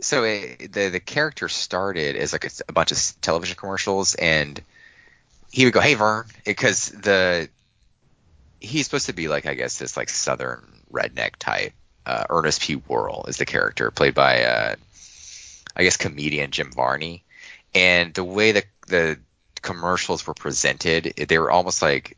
so 0.01 0.23
it, 0.23 0.71
the 0.73 0.89
the 0.89 0.99
character 0.99 1.49
started 1.49 2.15
as 2.15 2.33
like 2.33 2.45
a, 2.45 2.49
a 2.69 2.73
bunch 2.73 2.91
of 2.91 3.21
television 3.21 3.55
commercials 3.55 4.15
and 4.15 4.61
he 5.51 5.65
would 5.65 5.73
go, 5.73 5.79
"Hey 5.81 5.95
Vern," 5.95 6.25
because 6.45 6.87
the 6.89 7.49
he's 8.59 8.85
supposed 8.85 9.07
to 9.07 9.13
be 9.13 9.27
like 9.27 9.45
I 9.45 9.53
guess 9.55 9.77
this 9.79 9.97
like 9.97 10.09
southern 10.09 10.81
redneck 10.91 11.37
type. 11.37 11.73
Uh, 12.07 12.23
Ernest 12.29 12.61
P. 12.61 12.77
Worrell 12.77 13.25
is 13.27 13.37
the 13.37 13.45
character 13.45 13.91
played 13.91 14.15
by 14.15 14.43
uh 14.43 14.75
I 15.75 15.83
guess 15.83 15.97
comedian 15.97 16.51
Jim 16.51 16.71
Varney. 16.71 17.23
and 17.75 18.13
the 18.13 18.23
way 18.23 18.53
that 18.53 18.65
the 18.87 19.19
commercials 19.61 20.25
were 20.25 20.33
presented, 20.33 21.13
they 21.27 21.39
were 21.39 21.51
almost 21.51 21.81
like 21.81 22.17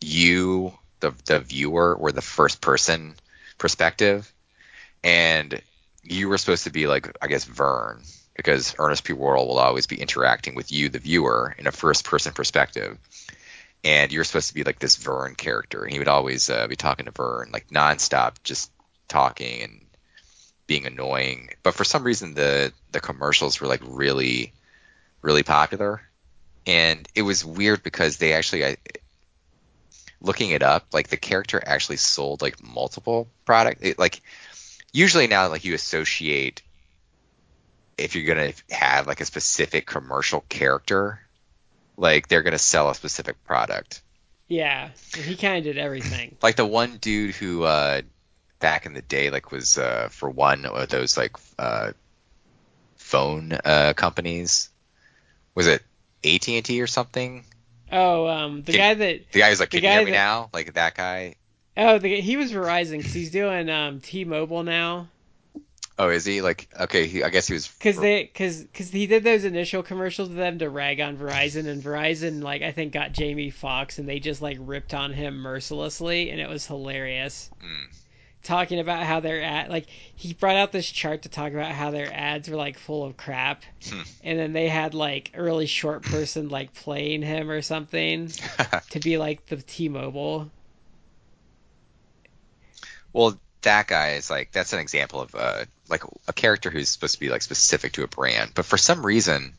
you, 0.00 0.72
the 1.00 1.12
the 1.26 1.40
viewer, 1.40 1.96
were 1.96 2.12
the 2.12 2.22
first 2.22 2.60
person 2.60 3.14
perspective, 3.58 4.32
and 5.04 5.60
you 6.02 6.28
were 6.28 6.38
supposed 6.38 6.64
to 6.64 6.70
be 6.70 6.86
like 6.86 7.16
I 7.22 7.28
guess 7.28 7.44
Vern 7.44 8.02
because 8.36 8.74
Ernest 8.78 9.04
P. 9.04 9.12
Worrell 9.14 9.46
will 9.48 9.58
always 9.58 9.86
be 9.86 10.00
interacting 10.00 10.54
with 10.54 10.72
you, 10.72 10.88
the 10.90 10.98
viewer, 10.98 11.54
in 11.58 11.66
a 11.66 11.72
first 11.72 12.04
person 12.04 12.32
perspective. 12.34 12.98
And 13.84 14.12
you're 14.12 14.24
supposed 14.24 14.48
to 14.48 14.54
be 14.54 14.64
like 14.64 14.78
this 14.80 14.96
Vern 14.96 15.34
character, 15.36 15.84
and 15.84 15.92
he 15.92 15.98
would 16.00 16.08
always 16.08 16.50
uh, 16.50 16.66
be 16.68 16.76
talking 16.76 17.06
to 17.06 17.12
Vern 17.12 17.50
like 17.52 17.68
nonstop, 17.70 18.34
just 18.44 18.70
talking 19.08 19.62
and 19.62 19.80
being 20.66 20.86
annoying. 20.86 21.50
But 21.62 21.74
for 21.74 21.84
some 21.84 22.04
reason, 22.04 22.34
the 22.34 22.72
the 22.92 23.00
commercials 23.00 23.60
were 23.60 23.66
like 23.66 23.82
really, 23.84 24.52
really 25.22 25.42
popular, 25.42 26.02
and 26.66 27.08
it 27.14 27.22
was 27.22 27.44
weird 27.44 27.82
because 27.82 28.16
they 28.16 28.32
actually, 28.32 28.64
I, 28.64 28.76
looking 30.20 30.50
it 30.50 30.62
up, 30.62 30.86
like 30.92 31.08
the 31.08 31.16
character 31.16 31.62
actually 31.64 31.98
sold 31.98 32.42
like 32.42 32.62
multiple 32.62 33.28
product. 33.44 33.84
It, 33.84 33.98
like 33.98 34.20
usually 34.92 35.26
now, 35.26 35.48
like 35.48 35.64
you 35.64 35.74
associate 35.74 36.62
if 37.98 38.14
you're 38.14 38.34
gonna 38.34 38.52
have 38.70 39.06
like 39.06 39.20
a 39.20 39.24
specific 39.24 39.86
commercial 39.86 40.42
character, 40.48 41.20
like 41.96 42.28
they're 42.28 42.42
gonna 42.42 42.58
sell 42.58 42.90
a 42.90 42.94
specific 42.94 43.42
product. 43.44 44.02
Yeah, 44.48 44.90
he 45.16 45.36
kind 45.36 45.58
of 45.58 45.64
did 45.64 45.78
everything. 45.78 46.36
Like 46.42 46.56
the 46.56 46.66
one 46.66 46.98
dude 46.98 47.34
who 47.34 47.64
uh, 47.64 48.02
back 48.58 48.86
in 48.86 48.94
the 48.94 49.02
day, 49.02 49.30
like 49.30 49.50
was 49.52 49.78
uh, 49.78 50.08
for 50.10 50.28
one 50.30 50.64
of 50.66 50.88
those 50.88 51.16
like 51.16 51.36
uh, 51.58 51.92
phone 52.96 53.52
uh, 53.64 53.92
companies. 53.96 54.70
Was 55.54 55.66
it 55.66 55.82
AT 56.24 56.48
and 56.48 56.64
T 56.64 56.80
or 56.82 56.86
something? 56.86 57.44
Oh, 57.90 58.26
um, 58.26 58.62
the 58.62 58.72
Can- 58.72 58.80
guy 58.80 58.94
that 58.94 59.32
The 59.32 59.38
guy 59.38 59.48
who's 59.50 59.60
like, 59.60 59.70
"Can 59.70 59.82
you 59.82 59.88
hear 59.88 60.00
me 60.04 60.10
that- 60.10 60.16
now?" 60.16 60.50
Like 60.52 60.74
that 60.74 60.94
guy. 60.94 61.36
oh, 61.76 61.98
the, 61.98 62.20
he 62.20 62.36
was 62.36 62.52
Verizon 62.52 62.98
because 62.98 63.12
he's 63.12 63.30
doing 63.30 63.68
um 63.70 64.00
T-Mobile 64.00 64.64
now. 64.64 65.08
Oh, 65.98 66.10
is 66.10 66.26
he 66.26 66.42
like? 66.42 66.68
Okay, 66.78 67.06
he, 67.06 67.22
I 67.22 67.30
guess 67.30 67.46
he 67.46 67.54
was. 67.54 67.68
Because 67.68 67.96
they, 67.98 68.24
because, 68.24 68.62
because 68.62 68.90
he 68.90 69.06
did 69.06 69.24
those 69.24 69.44
initial 69.44 69.82
commercials 69.82 70.28
with 70.28 70.36
them 70.36 70.58
to 70.58 70.68
rag 70.68 71.00
on 71.00 71.16
Verizon, 71.16 71.66
and 71.68 71.82
Verizon, 71.82 72.42
like, 72.42 72.60
I 72.60 72.72
think 72.72 72.92
got 72.92 73.12
Jamie 73.12 73.48
Foxx, 73.48 73.98
and 73.98 74.06
they 74.06 74.18
just 74.20 74.42
like 74.42 74.58
ripped 74.60 74.92
on 74.92 75.14
him 75.14 75.36
mercilessly, 75.38 76.30
and 76.30 76.38
it 76.38 76.50
was 76.50 76.66
hilarious. 76.66 77.48
Mm. 77.64 77.96
Talking 78.46 78.78
about 78.78 79.02
how 79.02 79.18
their 79.18 79.42
ad, 79.42 79.70
like, 79.70 79.86
he 80.14 80.32
brought 80.32 80.54
out 80.54 80.70
this 80.70 80.86
chart 80.88 81.22
to 81.22 81.28
talk 81.28 81.52
about 81.52 81.72
how 81.72 81.90
their 81.90 82.08
ads 82.12 82.48
were 82.48 82.54
like 82.56 82.78
full 82.78 83.04
of 83.04 83.16
crap, 83.16 83.64
Hmm. 83.88 84.02
and 84.22 84.38
then 84.38 84.52
they 84.52 84.68
had 84.68 84.94
like 84.94 85.32
a 85.34 85.42
really 85.42 85.66
short 85.66 86.02
person 86.04 86.48
like 86.58 86.72
playing 86.72 87.22
him 87.22 87.50
or 87.50 87.60
something 87.60 88.30
to 88.90 89.00
be 89.00 89.18
like 89.18 89.46
the 89.46 89.56
T-Mobile. 89.56 90.48
well, 93.12 93.36
that 93.62 93.88
guy 93.88 94.12
is 94.12 94.30
like 94.30 94.52
that's 94.52 94.72
an 94.72 94.78
example 94.78 95.20
of 95.22 95.34
uh 95.34 95.64
like 95.88 96.02
a 96.28 96.32
character 96.32 96.70
who's 96.70 96.88
supposed 96.88 97.14
to 97.14 97.20
be 97.20 97.30
like 97.30 97.42
specific 97.42 97.92
to 97.94 98.04
a 98.04 98.08
brand, 98.08 98.52
but 98.54 98.64
for 98.64 98.76
some 98.78 99.04
reason, 99.04 99.54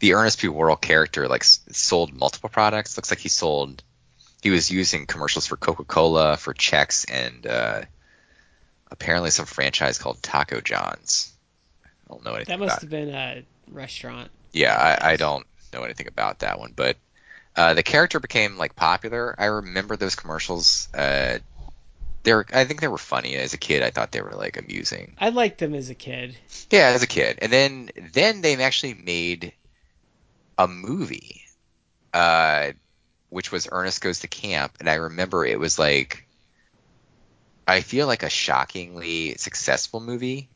the 0.00 0.14
Ernest 0.14 0.40
P. 0.40 0.48
Worrell 0.48 0.74
character 0.76 1.28
like 1.28 1.44
sold 1.44 2.12
multiple 2.12 2.48
products. 2.50 2.96
Looks 2.96 3.10
like 3.12 3.20
he 3.20 3.28
sold. 3.28 3.84
He 4.42 4.50
was 4.50 4.70
using 4.70 5.06
commercials 5.06 5.46
for 5.46 5.56
Coca 5.56 5.84
Cola, 5.84 6.36
for 6.36 6.52
Chex, 6.52 7.06
and 7.10 7.46
uh, 7.46 7.82
apparently 8.90 9.30
some 9.30 9.46
franchise 9.46 9.98
called 9.98 10.22
Taco 10.22 10.60
John's. 10.60 11.32
I 11.84 11.88
don't 12.08 12.24
know 12.24 12.34
anything 12.34 12.58
That 12.58 12.64
must 12.64 12.72
about 12.72 12.80
have 12.82 12.90
been 12.90 13.14
a 13.14 13.44
restaurant. 13.70 14.30
Yeah, 14.52 14.74
I, 14.74 15.12
I 15.12 15.16
don't 15.16 15.46
know 15.72 15.82
anything 15.82 16.08
about 16.08 16.40
that 16.40 16.58
one, 16.58 16.72
but 16.74 16.96
uh, 17.56 17.74
the 17.74 17.82
character 17.82 18.18
became 18.18 18.58
like 18.58 18.74
popular. 18.74 19.34
I 19.38 19.46
remember 19.46 19.96
those 19.96 20.14
commercials. 20.14 20.88
Uh, 20.92 21.38
they 22.24 22.34
were, 22.34 22.46
I 22.52 22.64
think 22.64 22.80
they 22.80 22.88
were 22.88 22.98
funny 22.98 23.36
as 23.36 23.54
a 23.54 23.58
kid. 23.58 23.82
I 23.82 23.90
thought 23.90 24.12
they 24.12 24.22
were 24.22 24.32
like 24.32 24.56
amusing. 24.56 25.16
I 25.18 25.30
liked 25.30 25.58
them 25.58 25.74
as 25.74 25.90
a 25.90 25.94
kid. 25.94 26.36
Yeah, 26.70 26.92
as 26.94 27.02
a 27.02 27.06
kid, 27.06 27.38
and 27.42 27.52
then 27.52 27.90
then 28.12 28.40
they 28.40 28.56
actually 28.56 28.94
made 28.94 29.52
a 30.58 30.68
movie, 30.68 31.42
uh, 32.12 32.72
which 33.32 33.50
was 33.50 33.66
Ernest 33.72 34.02
Goes 34.02 34.20
to 34.20 34.28
Camp, 34.28 34.74
and 34.78 34.90
I 34.90 34.94
remember 34.94 35.44
it 35.44 35.58
was 35.58 35.78
like. 35.78 36.26
I 37.66 37.80
feel 37.80 38.06
like 38.06 38.24
a 38.24 38.28
shockingly 38.28 39.36
successful 39.36 40.00
movie. 40.00 40.48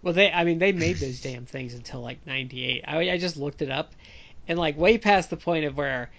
Well, 0.00 0.14
they, 0.14 0.30
I 0.30 0.44
mean, 0.44 0.58
they 0.58 0.72
made 0.72 0.96
those 0.96 1.20
damn 1.20 1.44
things 1.44 1.74
until 1.74 2.00
like 2.00 2.26
'98. 2.26 2.84
I, 2.86 3.10
I 3.10 3.18
just 3.18 3.36
looked 3.36 3.60
it 3.60 3.70
up, 3.70 3.92
and 4.48 4.58
like 4.58 4.78
way 4.78 4.96
past 4.96 5.28
the 5.28 5.36
point 5.36 5.66
of 5.66 5.76
where, 5.76 6.10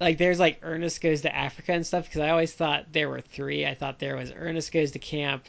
like, 0.00 0.18
there's 0.18 0.40
like 0.40 0.58
Ernest 0.62 1.00
goes 1.00 1.20
to 1.20 1.34
Africa 1.34 1.72
and 1.72 1.86
stuff. 1.86 2.06
Because 2.06 2.22
I 2.22 2.30
always 2.30 2.52
thought 2.52 2.92
there 2.92 3.08
were 3.08 3.20
three. 3.20 3.64
I 3.64 3.74
thought 3.74 4.00
there 4.00 4.16
was 4.16 4.32
Ernest 4.34 4.72
goes 4.72 4.90
to 4.92 4.98
camp, 4.98 5.44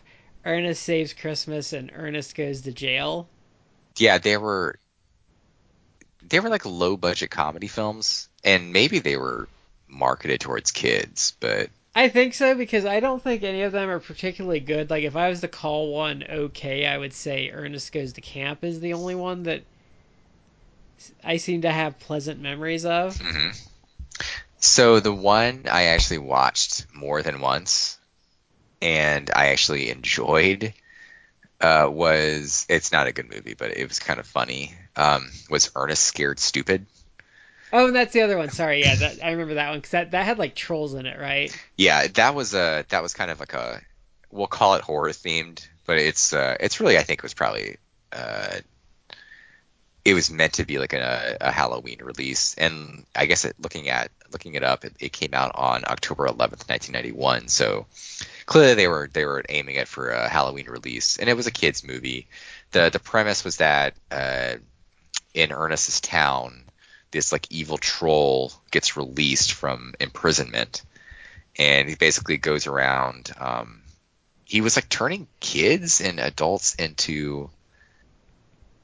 Ernest 0.46 0.84
saves 0.84 1.14
Christmas, 1.14 1.74
and 1.74 1.92
Ernest 1.96 2.36
goes 2.36 2.62
to 2.62 2.72
jail. 2.72 3.28
yeah, 3.98 4.20
they 4.20 4.38
were 4.38 4.78
they 6.28 6.40
were 6.40 6.50
like 6.50 6.66
low 6.66 6.96
budget 6.96 7.32
comedy 7.32 7.68
films, 7.68 8.30
and 8.44 8.72
maybe 8.72 9.00
they 9.00 9.18
were 9.18 9.48
marketed 9.90 10.40
towards 10.40 10.72
kids, 10.72 11.34
but 11.40 11.70
I 11.96 12.08
think 12.08 12.34
so 12.34 12.56
because 12.56 12.86
I 12.86 13.00
don't 13.00 13.22
think 13.22 13.44
any 13.44 13.64
of 13.64 13.72
them 13.72 13.90
are 13.90 14.00
particularly 14.00 14.60
good. 14.60 14.90
Like, 14.90 15.04
if 15.04 15.16
I 15.16 15.30
was 15.30 15.42
to 15.42 15.48
call 15.48 15.92
one 15.92 16.24
okay, 16.30 16.86
I 16.86 16.98
would 16.98 17.14
say 17.14 17.50
Ernest 17.52 17.92
goes 17.92 18.14
to 18.14 18.22
camp 18.22 18.64
is 18.64 18.80
the 18.80 18.94
only 18.94 19.16
one 19.16 19.44
that 19.44 19.64
I 21.24 21.38
seem 21.38 21.62
to 21.62 21.72
have 21.72 22.00
pleasant 22.00 22.40
memories 22.42 22.86
of. 22.86 23.18
hmm 23.18 23.50
so 24.60 25.00
the 25.00 25.14
one 25.14 25.66
I 25.72 25.86
actually 25.86 26.18
watched 26.20 26.86
more 26.94 27.22
than 27.22 27.40
once, 27.40 27.98
and 28.82 29.30
I 29.34 29.48
actually 29.48 29.90
enjoyed. 29.90 30.74
Uh, 31.62 31.90
was 31.92 32.66
it's 32.70 32.92
not 32.94 33.08
a 33.08 33.12
good 33.12 33.30
movie, 33.30 33.54
but 33.54 33.76
it 33.76 33.88
was 33.88 34.00
kind 34.00 34.20
of 34.20 34.26
funny. 34.26 34.74
Um, 34.96 35.30
was 35.50 35.72
Ernest 35.76 36.04
Scared 36.04 36.40
Stupid? 36.40 36.86
Oh, 37.72 37.88
and 37.88 37.96
that's 37.96 38.14
the 38.14 38.22
other 38.22 38.38
one. 38.38 38.50
Sorry, 38.50 38.82
yeah, 38.82 38.96
that, 38.96 39.24
I 39.24 39.32
remember 39.32 39.56
that 39.56 39.70
one 39.70 39.80
because 39.80 39.92
that, 39.92 40.12
that 40.12 40.26
had 40.26 40.40
like 40.40 40.56
trolls 40.56 40.94
in 40.94 41.06
it, 41.06 41.20
right? 41.20 41.56
Yeah, 41.78 42.08
that 42.08 42.36
was 42.36 42.54
a 42.54 42.86
that 42.90 43.04
was 43.04 43.14
kind 43.14 43.32
of 43.32 43.40
like 43.40 43.54
a 43.54 43.82
we'll 44.32 44.48
call 44.48 44.76
it 44.76 44.82
horror 44.82 45.10
themed, 45.10 45.68
but 45.86 45.98
it's 45.98 46.34
uh 46.34 46.58
it's 46.60 46.80
really 46.80 46.98
I 46.98 47.04
think 47.04 47.20
it 47.20 47.24
was 47.24 47.34
probably 47.34 47.78
uh 48.12 48.60
it 50.06 50.14
was 50.14 50.32
meant 50.32 50.54
to 50.54 50.66
be 50.66 50.80
like 50.80 50.94
a, 50.94 51.38
a 51.42 51.52
Halloween 51.52 52.00
release, 52.02 52.56
and 52.56 53.06
I 53.16 53.26
guess 53.26 53.46
it, 53.46 53.56
looking 53.60 53.90
at 53.90 54.10
looking 54.32 54.56
it 54.56 54.64
up, 54.64 54.86
it, 54.86 54.94
it 55.00 55.14
came 55.14 55.34
out 55.34 55.52
on 55.56 55.84
October 55.86 56.26
11th, 56.26 56.68
1991. 56.70 57.48
So 57.50 57.86
clearly 58.46 58.76
they 58.76 58.88
were 58.88 59.10
they 59.12 59.26
were 59.26 59.44
aiming 59.50 59.76
it 59.76 59.88
for 59.88 60.10
a 60.10 60.30
Halloween 60.30 60.68
release, 60.68 61.18
and 61.18 61.30
it 61.30 61.36
was 61.36 61.48
a 61.48 61.52
kids 61.52 61.84
movie. 61.84 62.28
the 62.72 62.90
The 62.90 63.00
premise 63.00 63.44
was 63.44 63.58
that 63.58 63.94
uh, 64.10 64.56
in 65.34 65.52
Ernest's 65.52 66.00
town, 66.02 66.64
this 67.12 67.32
like 67.32 67.48
evil 67.50 67.78
troll 67.78 68.52
gets 68.72 68.98
released 68.98 69.54
from 69.54 69.94
imprisonment, 70.00 70.84
and 71.58 71.90
he 71.90 71.96
basically 71.96 72.38
goes 72.38 72.68
around. 72.68 73.32
Um, 73.40 73.82
he 74.46 74.62
was 74.62 74.76
like 74.76 74.90
turning 74.90 75.28
kids 75.40 76.02
and 76.02 76.20
adults 76.20 76.76
into. 76.76 77.50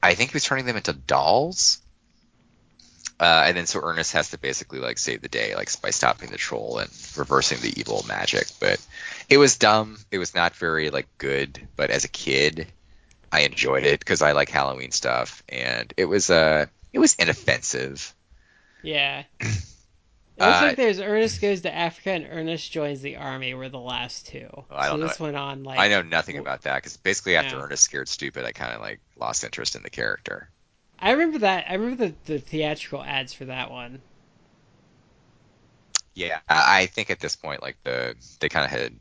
I 0.02 0.14
think 0.14 0.30
he 0.30 0.36
was 0.36 0.44
turning 0.44 0.66
them 0.66 0.76
into 0.76 0.92
dolls. 0.92 1.80
Uh, 3.18 3.44
and 3.46 3.56
then 3.56 3.66
so 3.66 3.80
Ernest 3.82 4.12
has 4.12 4.30
to 4.30 4.38
basically 4.38 4.78
like 4.78 4.98
save 4.98 5.22
the 5.22 5.28
day, 5.28 5.54
like 5.56 5.70
by 5.80 5.90
stopping 5.90 6.30
the 6.30 6.36
troll 6.36 6.78
and 6.78 6.90
reversing 7.16 7.58
the 7.60 7.72
evil 7.80 8.04
magic. 8.06 8.46
But 8.60 8.78
it 9.30 9.38
was 9.38 9.56
dumb. 9.56 9.98
It 10.10 10.18
was 10.18 10.34
not 10.34 10.54
very 10.54 10.90
like 10.90 11.08
good. 11.16 11.66
But 11.76 11.90
as 11.90 12.04
a 12.04 12.08
kid, 12.08 12.66
I 13.32 13.40
enjoyed 13.40 13.84
it 13.84 13.98
because 13.98 14.22
I 14.22 14.32
like 14.32 14.50
Halloween 14.50 14.92
stuff, 14.92 15.42
and 15.48 15.92
it 15.96 16.04
was 16.04 16.30
uh 16.30 16.66
it 16.92 16.98
was 16.98 17.14
inoffensive. 17.16 18.14
Yeah. 18.86 19.24
It 20.38 20.44
looks 20.44 20.58
Uh, 20.58 20.66
like 20.66 20.76
there's 20.76 21.00
Ernest 21.00 21.40
goes 21.40 21.62
to 21.62 21.74
Africa 21.74 22.10
and 22.10 22.26
Ernest 22.30 22.70
joins 22.70 23.00
the 23.00 23.16
army 23.16 23.54
were 23.54 23.70
the 23.70 23.80
last 23.80 24.26
two. 24.26 24.48
I 24.70 24.86
don't 24.88 24.98
so 24.98 25.06
know 25.06 25.08
this 25.08 25.18
went 25.18 25.34
on 25.36 25.64
like 25.64 25.78
I 25.78 25.88
know 25.88 26.02
nothing 26.02 26.36
about 26.36 26.62
that 26.62 26.76
because 26.76 26.96
basically 26.98 27.36
after. 27.36 27.58
Ernest 27.58 27.84
Scared 27.84 28.06
Stupid, 28.08 28.44
I 28.44 28.52
kind 28.52 28.74
of 28.74 28.82
like 28.82 29.00
lost 29.18 29.44
interest 29.44 29.76
in 29.76 29.82
the 29.82 29.88
character. 29.90 30.50
I 30.98 31.12
remember 31.12 31.38
that. 31.38 31.66
I 31.70 31.74
remember 31.74 32.08
the, 32.08 32.14
the 32.26 32.38
theatrical 32.38 33.02
ads 33.02 33.32
for 33.32 33.46
that 33.46 33.70
one. 33.70 34.02
Yeah, 36.14 36.40
I 36.48 36.86
think 36.86 37.10
at 37.10 37.20
this 37.20 37.36
point, 37.36 37.62
like 37.62 37.76
the 37.82 38.14
they 38.40 38.48
kind 38.48 38.64
of 38.64 38.70
had 38.70 38.94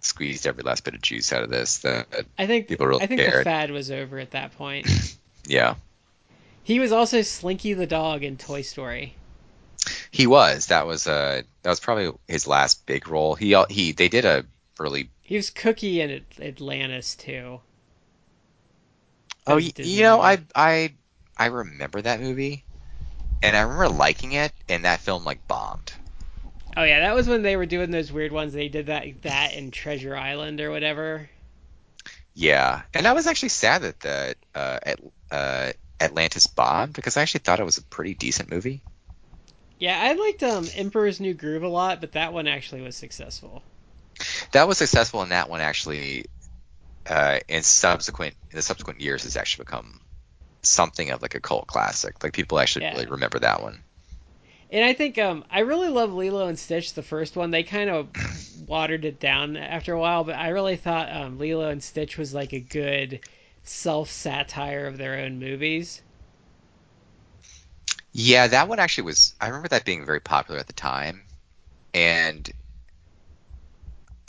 squeezed 0.00 0.46
every 0.46 0.62
last 0.62 0.84
bit 0.84 0.94
of 0.94 1.02
juice 1.02 1.32
out 1.32 1.42
of 1.42 1.50
this. 1.50 1.78
The 1.78 2.06
I 2.38 2.46
think 2.46 2.68
People 2.68 2.86
really 2.86 3.02
I 3.02 3.06
think 3.06 3.20
the 3.20 3.32
fad 3.44 3.70
was 3.70 3.90
over 3.90 4.18
at 4.18 4.30
that 4.32 4.56
point. 4.56 4.86
yeah, 5.46 5.74
he 6.62 6.78
was 6.78 6.92
also 6.92 7.22
Slinky 7.22 7.72
the 7.74 7.86
dog 7.86 8.22
in 8.22 8.36
Toy 8.36 8.62
Story. 8.62 9.16
he 10.10 10.26
was. 10.26 10.66
That 10.66 10.86
was 10.86 11.06
uh 11.06 11.42
that 11.62 11.70
was 11.70 11.80
probably 11.80 12.12
his 12.26 12.46
last 12.46 12.86
big 12.86 13.08
role. 13.08 13.34
He 13.34 13.54
he 13.70 13.92
they 13.92 14.08
did 14.08 14.24
a 14.24 14.44
really 14.78 15.10
He 15.22 15.36
was 15.36 15.50
Cookie 15.50 16.00
in 16.00 16.24
Atlantis 16.40 17.14
too. 17.14 17.60
oh 19.46 19.56
you 19.56 20.02
know 20.02 20.20
I. 20.20 20.38
I 20.54 20.94
I 21.36 21.46
remember 21.46 22.02
that 22.02 22.20
movie, 22.20 22.64
and 23.42 23.56
I 23.56 23.60
remember 23.62 23.88
liking 23.88 24.32
it, 24.32 24.52
and 24.68 24.84
that 24.84 25.00
film 25.00 25.24
like 25.24 25.46
bombed. 25.46 25.92
Oh 26.76 26.84
yeah, 26.84 27.00
that 27.00 27.14
was 27.14 27.28
when 27.28 27.42
they 27.42 27.56
were 27.56 27.66
doing 27.66 27.90
those 27.90 28.12
weird 28.12 28.32
ones. 28.32 28.52
They 28.52 28.68
did 28.68 28.86
that 28.86 29.22
that 29.22 29.54
in 29.54 29.70
Treasure 29.70 30.16
Island 30.16 30.60
or 30.60 30.70
whatever. 30.70 31.28
Yeah, 32.34 32.82
and 32.94 33.06
I 33.06 33.12
was 33.12 33.26
actually 33.26 33.48
sad 33.50 33.82
that 33.82 34.00
the 34.00 34.36
uh, 34.54 34.78
at, 34.82 35.00
uh, 35.30 35.72
Atlantis 36.00 36.46
bombed 36.46 36.94
because 36.94 37.16
I 37.16 37.22
actually 37.22 37.40
thought 37.40 37.60
it 37.60 37.64
was 37.64 37.78
a 37.78 37.84
pretty 37.84 38.14
decent 38.14 38.50
movie. 38.50 38.82
Yeah, 39.78 39.98
I 40.00 40.12
liked 40.12 40.42
um, 40.44 40.70
Emperor's 40.72 41.18
New 41.18 41.34
Groove 41.34 41.64
a 41.64 41.68
lot, 41.68 42.00
but 42.00 42.12
that 42.12 42.32
one 42.32 42.46
actually 42.46 42.80
was 42.82 42.96
successful. 42.96 43.64
That 44.52 44.68
was 44.68 44.76
successful, 44.78 45.22
and 45.22 45.32
that 45.32 45.48
one 45.48 45.60
actually, 45.62 46.26
uh, 47.06 47.40
in 47.48 47.62
subsequent 47.64 48.36
in 48.50 48.56
the 48.56 48.62
subsequent 48.62 49.00
years, 49.00 49.24
has 49.24 49.36
actually 49.36 49.64
become 49.64 50.00
something 50.64 51.10
of 51.10 51.22
like 51.22 51.34
a 51.36 51.40
cult 51.40 51.66
classic. 51.68 52.22
Like 52.24 52.32
people 52.34 52.58
actually 52.60 52.84
Yeah. 52.84 52.92
really 52.92 53.06
remember 53.06 53.40
that 53.40 53.62
one. 53.62 53.84
And 54.70 54.84
I 54.84 54.92
think 54.94 55.18
um, 55.18 55.44
I 55.50 55.60
really 55.60 55.88
love 55.88 56.12
Lilo 56.12 56.46
and 56.46 56.58
Stitch, 56.58 56.94
the 56.94 57.02
first 57.02 57.36
one. 57.36 57.50
They 57.50 57.62
kind 57.62 57.90
of 57.90 58.08
watered 58.66 59.04
it 59.04 59.20
down 59.20 59.56
after 59.56 59.92
a 59.92 59.98
while, 60.00 60.24
but 60.24 60.36
I 60.36 60.48
really 60.48 60.76
thought 60.76 61.10
um, 61.14 61.38
Lilo 61.38 61.68
and 61.68 61.82
Stitch 61.82 62.16
was 62.18 62.34
like 62.34 62.52
a 62.52 62.60
good 62.60 63.20
self 63.68 64.10
satire 64.10 64.86
of 64.86 64.98
their 64.98 65.18
own 65.20 65.38
movies. 65.38 66.02
Yeah, 68.12 68.46
that 68.48 68.68
one 68.68 68.78
actually 68.78 69.04
was. 69.04 69.34
I 69.40 69.46
remember 69.48 69.68
that 69.68 69.84
being 69.84 70.04
very 70.06 70.20
popular 70.20 70.58
at 70.60 70.66
the 70.66 70.72
time, 70.72 71.22
and 71.94 72.50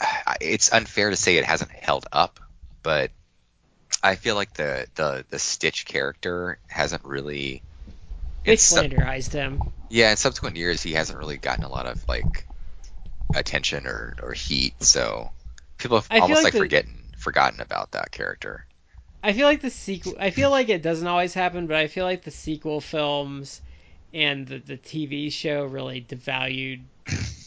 uh, 0.00 0.34
it's 0.40 0.72
unfair 0.72 1.10
to 1.10 1.16
say 1.16 1.36
it 1.36 1.44
hasn't 1.44 1.70
held 1.70 2.06
up, 2.12 2.40
but 2.82 3.10
I 4.02 4.16
feel 4.16 4.34
like 4.34 4.52
the 4.54 4.86
the 4.94 5.24
the 5.30 5.38
Stitch 5.38 5.86
character 5.86 6.58
hasn't 6.68 7.04
really. 7.04 7.62
They 8.44 8.52
in 8.52 8.58
Flanderized 8.58 9.32
him. 9.32 9.72
yeah, 9.88 10.10
in 10.10 10.16
subsequent 10.16 10.56
years, 10.56 10.82
he 10.82 10.92
hasn't 10.94 11.18
really 11.18 11.38
gotten 11.38 11.64
a 11.64 11.68
lot 11.68 11.86
of 11.86 12.06
like 12.08 12.48
attention 13.34 13.86
or 13.86 14.16
or 14.22 14.32
heat, 14.32 14.82
so 14.82 15.32
people 15.78 15.98
have 15.98 16.10
I 16.10 16.20
almost 16.20 16.44
like 16.44 16.44
like, 16.44 16.52
the- 16.52 16.58
forgetting 16.58 17.12
forgotten 17.18 17.60
about 17.60 17.92
that 17.92 18.10
character. 18.12 18.66
I 19.22 19.32
feel 19.32 19.46
like 19.46 19.60
the 19.60 19.70
sequel. 19.70 20.16
I 20.18 20.30
feel 20.30 20.50
like 20.50 20.68
it 20.68 20.82
doesn't 20.82 21.06
always 21.06 21.34
happen, 21.34 21.66
but 21.66 21.76
I 21.76 21.88
feel 21.88 22.04
like 22.04 22.22
the 22.22 22.30
sequel 22.30 22.80
films 22.80 23.60
and 24.12 24.46
the, 24.46 24.58
the 24.58 24.76
TV 24.76 25.30
show 25.30 25.64
really 25.64 26.00
devalued 26.00 26.80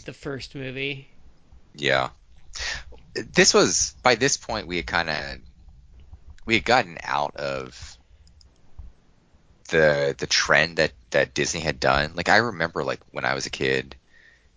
the 0.05 0.13
first 0.13 0.55
movie. 0.55 1.07
Yeah. 1.75 2.09
This 3.15 3.53
was 3.53 3.95
by 4.03 4.15
this 4.15 4.37
point 4.37 4.67
we 4.67 4.77
had 4.77 4.85
kind 4.85 5.09
of 5.09 5.39
we 6.45 6.55
had 6.55 6.65
gotten 6.65 6.97
out 7.03 7.35
of 7.35 7.97
the 9.69 10.15
the 10.17 10.27
trend 10.27 10.77
that 10.77 10.91
that 11.11 11.33
Disney 11.33 11.61
had 11.61 11.79
done. 11.79 12.13
Like 12.15 12.29
I 12.29 12.37
remember 12.37 12.83
like 12.83 12.99
when 13.11 13.25
I 13.25 13.33
was 13.33 13.45
a 13.45 13.51
kid 13.51 13.95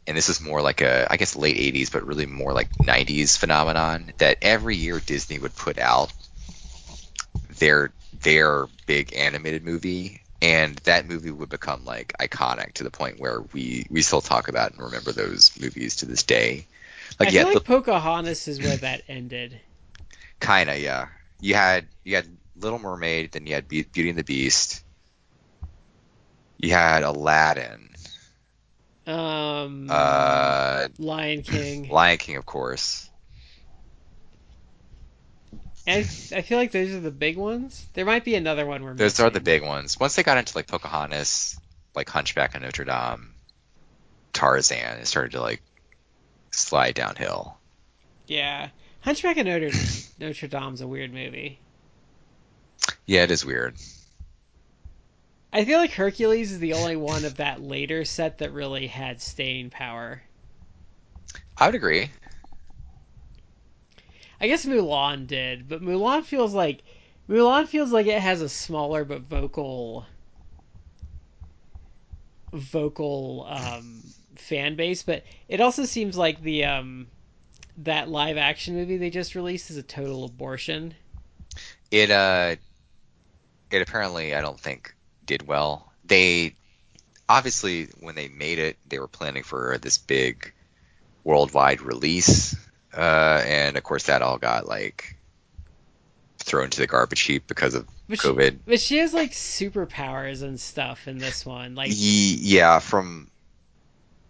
and 0.07 0.17
this 0.17 0.29
is 0.29 0.41
more 0.41 0.61
like 0.61 0.83
a 0.83 1.11
I 1.11 1.17
guess 1.17 1.35
late 1.37 1.57
80s 1.57 1.91
but 1.91 2.07
really 2.07 2.27
more 2.27 2.53
like 2.53 2.73
90s 2.75 3.39
phenomenon 3.39 4.13
that 4.19 4.39
every 4.43 4.77
year 4.77 5.01
Disney 5.01 5.39
would 5.39 5.55
put 5.57 5.79
out 5.79 6.13
their 7.59 7.93
their 8.13 8.67
big 8.87 9.15
animated 9.15 9.65
movie 9.65 10.23
and 10.43 10.77
that 10.85 11.07
movie 11.09 11.31
would 11.31 11.49
become 11.49 11.85
like 11.85 12.13
iconic 12.21 12.75
to 12.75 12.85
the 12.85 12.91
point 12.91 13.19
where 13.21 13.41
we 13.53 13.87
we 13.91 14.03
still 14.03 14.21
talk 14.21 14.49
about 14.49 14.73
and 14.73 14.81
remember 14.83 15.13
those 15.13 15.59
movies 15.61 15.97
to 15.97 16.07
this 16.07 16.23
day. 16.25 16.67
Like 17.19 17.29
I 17.29 17.33
yeah, 17.33 17.43
feel 17.43 17.49
the- 17.53 17.55
like 17.55 17.65
Pocahontas 17.65 18.49
is 18.49 18.61
where 18.61 18.77
that 18.79 19.03
ended. 19.09 19.61
Kinda, 20.41 20.79
yeah. 20.79 21.09
You 21.41 21.55
had 21.55 21.89
you 22.05 22.17
had 22.17 22.27
Little 22.57 22.79
Mermaid, 22.79 23.33
then 23.33 23.47
you 23.47 23.55
had 23.55 23.69
Be- 23.69 23.83
Beauty 23.83 24.11
and 24.11 24.19
the 24.19 24.25
Beast. 24.25 24.83
You 26.59 26.71
had 26.73 27.03
Aladdin, 27.03 27.91
Um, 29.07 29.87
uh, 29.89 30.89
Lion 30.99 31.43
King. 31.43 31.89
Lion 31.89 32.19
King, 32.19 32.37
of 32.37 32.47
course. 32.47 33.09
And 35.87 36.01
I 36.35 36.43
feel 36.43 36.59
like 36.59 36.73
those 36.73 36.93
are 36.95 37.01
the 37.01 37.11
big 37.13 37.37
ones. 37.37 37.87
There 37.95 38.05
might 38.05 38.25
be 38.25 38.35
another 38.35 38.67
one 38.67 38.83
we're 38.83 38.95
Those 38.95 39.13
missing. 39.13 39.27
are 39.27 39.31
the 39.31 39.41
big 39.41 39.63
ones. 39.63 39.99
Once 40.01 40.17
they 40.17 40.23
got 40.25 40.37
into 40.39 40.57
like 40.57 40.67
Pocahontas, 40.67 41.59
like 41.95 42.09
Hunchback 42.09 42.55
of 42.57 42.63
Notre 42.63 42.85
Dame, 42.85 43.35
Tarzan, 44.33 44.99
it 44.99 45.07
started 45.07 45.33
to 45.33 45.41
like 45.41 45.63
slide 46.51 46.95
downhill. 46.95 47.57
Yeah, 48.27 48.71
Hunchback 49.01 49.37
of 49.37 49.47
Notre 49.47 49.71
Notre 50.19 50.49
Dame's 50.49 50.81
a 50.81 50.89
weird 50.89 51.13
movie. 51.15 51.61
Yeah, 53.07 53.23
it 53.23 53.31
is 53.31 53.45
weird. 53.45 53.77
I 55.53 55.65
feel 55.65 55.79
like 55.79 55.93
Hercules 55.93 56.51
is 56.53 56.59
the 56.59 56.75
only 56.75 56.97
one 56.97 57.25
of 57.25 57.37
that 57.37 57.63
later 57.63 58.05
set 58.05 58.39
that 58.39 58.53
really 58.53 58.89
had 58.89 59.23
staying 59.23 59.71
power. 59.71 60.21
I 61.57 61.67
would 61.67 61.75
agree. 61.77 62.11
I 64.41 64.49
guess 64.49 64.67
Mulan 64.67 65.27
did, 65.27 65.69
but 65.69 65.83
Mulan 65.83 66.25
feels 66.25 66.55
like 66.55 66.83
Mulan 67.29 67.67
feels 67.67 67.93
like 67.93 68.07
it 68.07 68.21
has 68.21 68.41
a 68.41 68.49
smaller 68.49 69.05
but 69.05 69.23
vocal 69.23 70.07
vocal 72.53 73.47
um, 73.49 74.03
fan 74.37 74.77
base, 74.77 75.03
but 75.03 75.25
it 75.49 75.61
also 75.61 75.85
seems 75.85 76.17
like 76.17 76.43
the 76.43 76.65
um, 76.65 77.07
that 77.79 78.09
live 78.09 78.37
action 78.37 78.75
movie 78.75 78.97
they 78.97 79.11
just 79.11 79.35
released 79.35 79.71
is 79.71 79.77
a 79.77 79.83
total 79.83 80.25
abortion. 80.25 80.95
It 81.91 82.11
uh, 82.11 82.57
it 83.71 83.83
apparently 83.83 84.35
I 84.35 84.41
don't 84.41 84.61
think 84.61 84.95
did 85.25 85.47
well. 85.47 85.93
They 86.05 86.57
obviously 87.29 87.89
when 88.01 88.15
they 88.15 88.29
made 88.29 88.59
it, 88.59 88.77
they 88.87 88.99
were 88.99 89.09
planning 89.09 89.43
for 89.43 89.79
this 89.79 89.99
big 89.99 90.53
worldwide 91.25 91.81
release, 91.81 92.55
uh, 92.97 93.43
and 93.47 93.77
of 93.77 93.83
course 93.85 94.05
that 94.05 94.23
all 94.23 94.39
got 94.39 94.67
like 94.67 95.17
thrown 96.39 96.71
to 96.71 96.79
the 96.79 96.87
garbage 96.87 97.21
heap 97.21 97.47
because 97.47 97.75
of 97.75 97.87
But 98.09 98.19
she, 98.19 98.29
COVID. 98.29 98.59
but 98.65 98.81
she 98.81 98.99
has 98.99 99.15
like 99.15 99.31
superpowers 99.31 100.43
and 100.43 100.59
stuff 100.61 101.07
in 101.07 101.19
this 101.21 101.47
one. 101.47 101.77
Like 101.77 101.91
Ye- 101.91 102.37
yeah, 102.43 102.81
from 102.81 103.31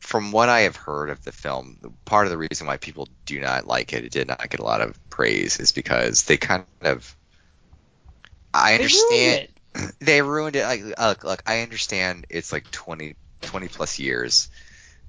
from 0.01 0.33
what 0.33 0.49
I 0.49 0.61
have 0.61 0.77
heard 0.77 1.11
of 1.11 1.23
the 1.25 1.33
film, 1.33 1.79
part 2.05 2.27
of 2.27 2.31
the 2.31 2.39
reason 2.39 2.67
why 2.67 2.77
people 2.77 3.09
do 3.27 3.41
not 3.41 3.67
like 3.67 3.93
it, 3.93 4.05
it 4.05 4.13
did 4.13 4.29
not 4.29 4.49
get 4.49 4.61
a 4.61 4.65
lot 4.65 4.81
of 4.81 4.99
praise, 5.11 5.59
is 5.61 5.73
because 5.73 6.25
they 6.25 6.37
kind 6.37 6.67
of. 6.83 7.17
I 8.55 8.75
they 8.75 8.87
ruined 8.87 9.25
understand 9.25 9.41
it. 9.41 9.51
they 10.01 10.23
ruined 10.23 10.57
it. 10.57 10.65
Like, 10.65 10.83
look, 10.99 11.25
look, 11.25 11.43
I 11.47 11.61
understand 11.63 12.27
it's 12.31 12.53
like 12.53 12.71
20, 12.71 13.17
20 13.43 13.69
plus 13.69 13.99
years 13.99 14.49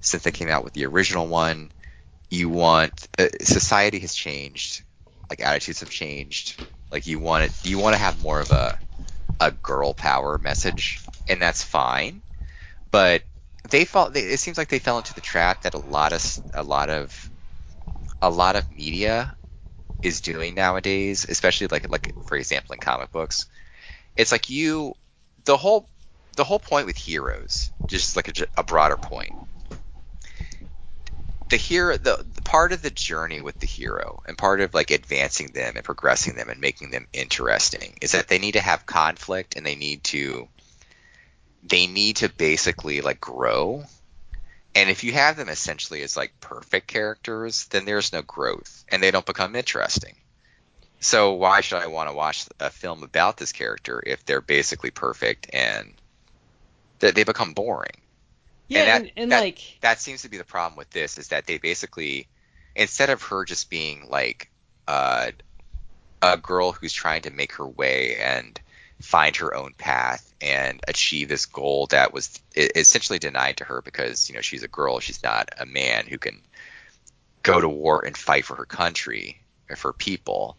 since 0.00 0.22
they 0.24 0.32
came 0.32 0.48
out 0.50 0.64
with 0.64 0.74
the 0.74 0.86
original 0.86 1.26
one. 1.28 1.72
You 2.30 2.48
want 2.48 3.08
uh, 3.18 3.28
society 3.40 3.98
has 4.00 4.14
changed, 4.14 4.84
like 5.30 5.40
attitudes 5.40 5.80
have 5.80 5.90
changed. 5.90 6.56
Like 6.90 7.06
you 7.06 7.18
want 7.18 7.44
it, 7.44 7.52
you 7.64 7.78
want 7.78 7.94
to 7.94 7.98
have 7.98 8.22
more 8.22 8.40
of 8.40 8.50
a 8.50 8.78
a 9.40 9.50
girl 9.50 9.94
power 9.94 10.38
message, 10.38 11.00
and 11.28 11.40
that's 11.40 11.62
fine. 11.62 12.22
But 12.90 13.24
they 13.70 13.84
fall. 13.84 14.10
They, 14.10 14.20
it 14.22 14.40
seems 14.40 14.58
like 14.58 14.68
they 14.68 14.78
fell 14.78 14.98
into 14.98 15.14
the 15.14 15.20
trap 15.20 15.62
that 15.62 15.74
a 15.74 15.78
lot 15.78 16.12
of 16.12 16.40
a 16.54 16.62
lot 16.62 16.90
of 16.90 17.30
a 18.22 18.30
lot 18.30 18.56
of 18.56 18.70
media 18.70 19.36
is 20.02 20.20
doing 20.20 20.54
nowadays, 20.54 21.26
especially 21.28 21.68
like 21.68 21.90
like 21.90 22.14
for 22.22 22.36
example 22.36 22.74
in 22.74 22.80
comic 22.80 23.12
books. 23.12 23.46
It's 24.16 24.32
like 24.32 24.50
you 24.50 24.94
the 25.44 25.56
whole 25.56 25.88
the 26.36 26.44
whole 26.44 26.60
point 26.60 26.86
with 26.86 26.96
heroes, 26.96 27.72
just 27.88 28.16
like 28.16 28.28
a, 28.28 28.46
a 28.56 28.64
broader 28.64 28.96
point. 28.96 29.34
The 31.48 31.56
hero, 31.56 31.96
the, 31.96 32.24
the 32.34 32.42
part 32.42 32.72
of 32.72 32.82
the 32.82 32.90
journey 32.90 33.40
with 33.40 33.58
the 33.58 33.66
hero, 33.66 34.22
and 34.26 34.36
part 34.36 34.60
of 34.60 34.74
like 34.74 34.90
advancing 34.90 35.48
them 35.48 35.76
and 35.76 35.84
progressing 35.84 36.34
them 36.34 36.50
and 36.50 36.60
making 36.60 36.90
them 36.90 37.06
interesting, 37.12 37.96
is 38.02 38.12
that 38.12 38.28
they 38.28 38.38
need 38.38 38.52
to 38.52 38.60
have 38.60 38.84
conflict 38.84 39.56
and 39.56 39.64
they 39.64 39.74
need 39.74 40.04
to, 40.04 40.48
they 41.62 41.86
need 41.86 42.16
to 42.16 42.28
basically 42.28 43.00
like 43.00 43.20
grow. 43.20 43.84
And 44.74 44.90
if 44.90 45.04
you 45.04 45.12
have 45.12 45.36
them 45.36 45.48
essentially 45.48 46.02
as 46.02 46.16
like 46.16 46.38
perfect 46.40 46.86
characters, 46.86 47.64
then 47.66 47.86
there's 47.86 48.12
no 48.12 48.22
growth 48.22 48.84
and 48.90 49.02
they 49.02 49.10
don't 49.10 49.26
become 49.26 49.56
interesting. 49.56 50.16
So 51.00 51.34
why 51.34 51.60
should 51.60 51.78
I 51.78 51.86
want 51.86 52.10
to 52.10 52.14
watch 52.14 52.46
a 52.60 52.70
film 52.70 53.02
about 53.02 53.36
this 53.36 53.52
character 53.52 54.02
if 54.04 54.24
they're 54.24 54.40
basically 54.40 54.90
perfect 54.90 55.48
and 55.52 55.94
that 56.98 57.14
they 57.14 57.24
become 57.24 57.54
boring? 57.54 58.02
Yeah, 58.68 58.84
that- 58.84 59.00
and, 59.02 59.12
and 59.16 59.32
that- 59.32 59.40
like 59.40 59.78
That 59.80 60.00
seems 60.00 60.22
to 60.22 60.28
be 60.28 60.38
the 60.38 60.44
problem 60.44 60.76
with 60.76 60.90
this 60.90 61.18
is 61.18 61.28
that 61.28 61.46
they 61.46 61.58
basically 61.58 62.28
instead 62.74 63.10
of 63.10 63.22
her 63.22 63.44
just 63.44 63.70
being 63.70 64.06
like 64.08 64.50
uh, 64.86 65.30
a 66.22 66.36
girl 66.36 66.72
who's 66.72 66.92
trying 66.92 67.22
to 67.22 67.30
make 67.30 67.52
her 67.54 67.66
way 67.66 68.16
and 68.16 68.60
find 69.00 69.36
her 69.36 69.54
own 69.54 69.72
path 69.78 70.32
and 70.40 70.80
achieve 70.88 71.28
this 71.28 71.46
goal 71.46 71.86
that 71.88 72.12
was 72.12 72.40
essentially 72.56 73.18
denied 73.18 73.56
to 73.58 73.64
her 73.64 73.80
because 73.82 74.28
you 74.28 74.34
know 74.34 74.40
she's 74.40 74.62
a 74.64 74.68
girl 74.68 74.98
she's 74.98 75.22
not 75.22 75.48
a 75.58 75.66
man 75.66 76.06
who 76.06 76.18
can 76.18 76.40
go 77.42 77.60
to 77.60 77.68
war 77.68 78.04
and 78.04 78.16
fight 78.16 78.44
for 78.44 78.56
her 78.56 78.64
country 78.64 79.40
or 79.70 79.76
for 79.76 79.92
people 79.92 80.56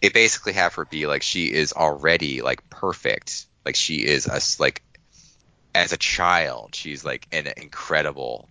it 0.00 0.12
basically 0.14 0.52
have 0.52 0.74
her 0.74 0.84
be 0.84 1.06
like 1.06 1.22
she 1.22 1.46
is 1.52 1.72
already 1.72 2.40
like 2.42 2.68
perfect. 2.70 3.46
Like 3.64 3.74
she 3.74 3.96
is 4.04 4.26
a 4.26 4.40
like 4.62 4.82
as 5.78 5.92
a 5.92 5.96
child, 5.96 6.74
she's 6.74 7.04
like 7.04 7.28
an 7.30 7.46
incredible 7.56 8.48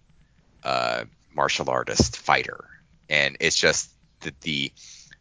uh, 0.64 1.04
martial 1.36 1.70
artist 1.70 2.18
fighter, 2.18 2.66
and 3.10 3.36
it's 3.42 3.58
just 3.58 3.92
the, 4.22 4.34
the 4.42 4.72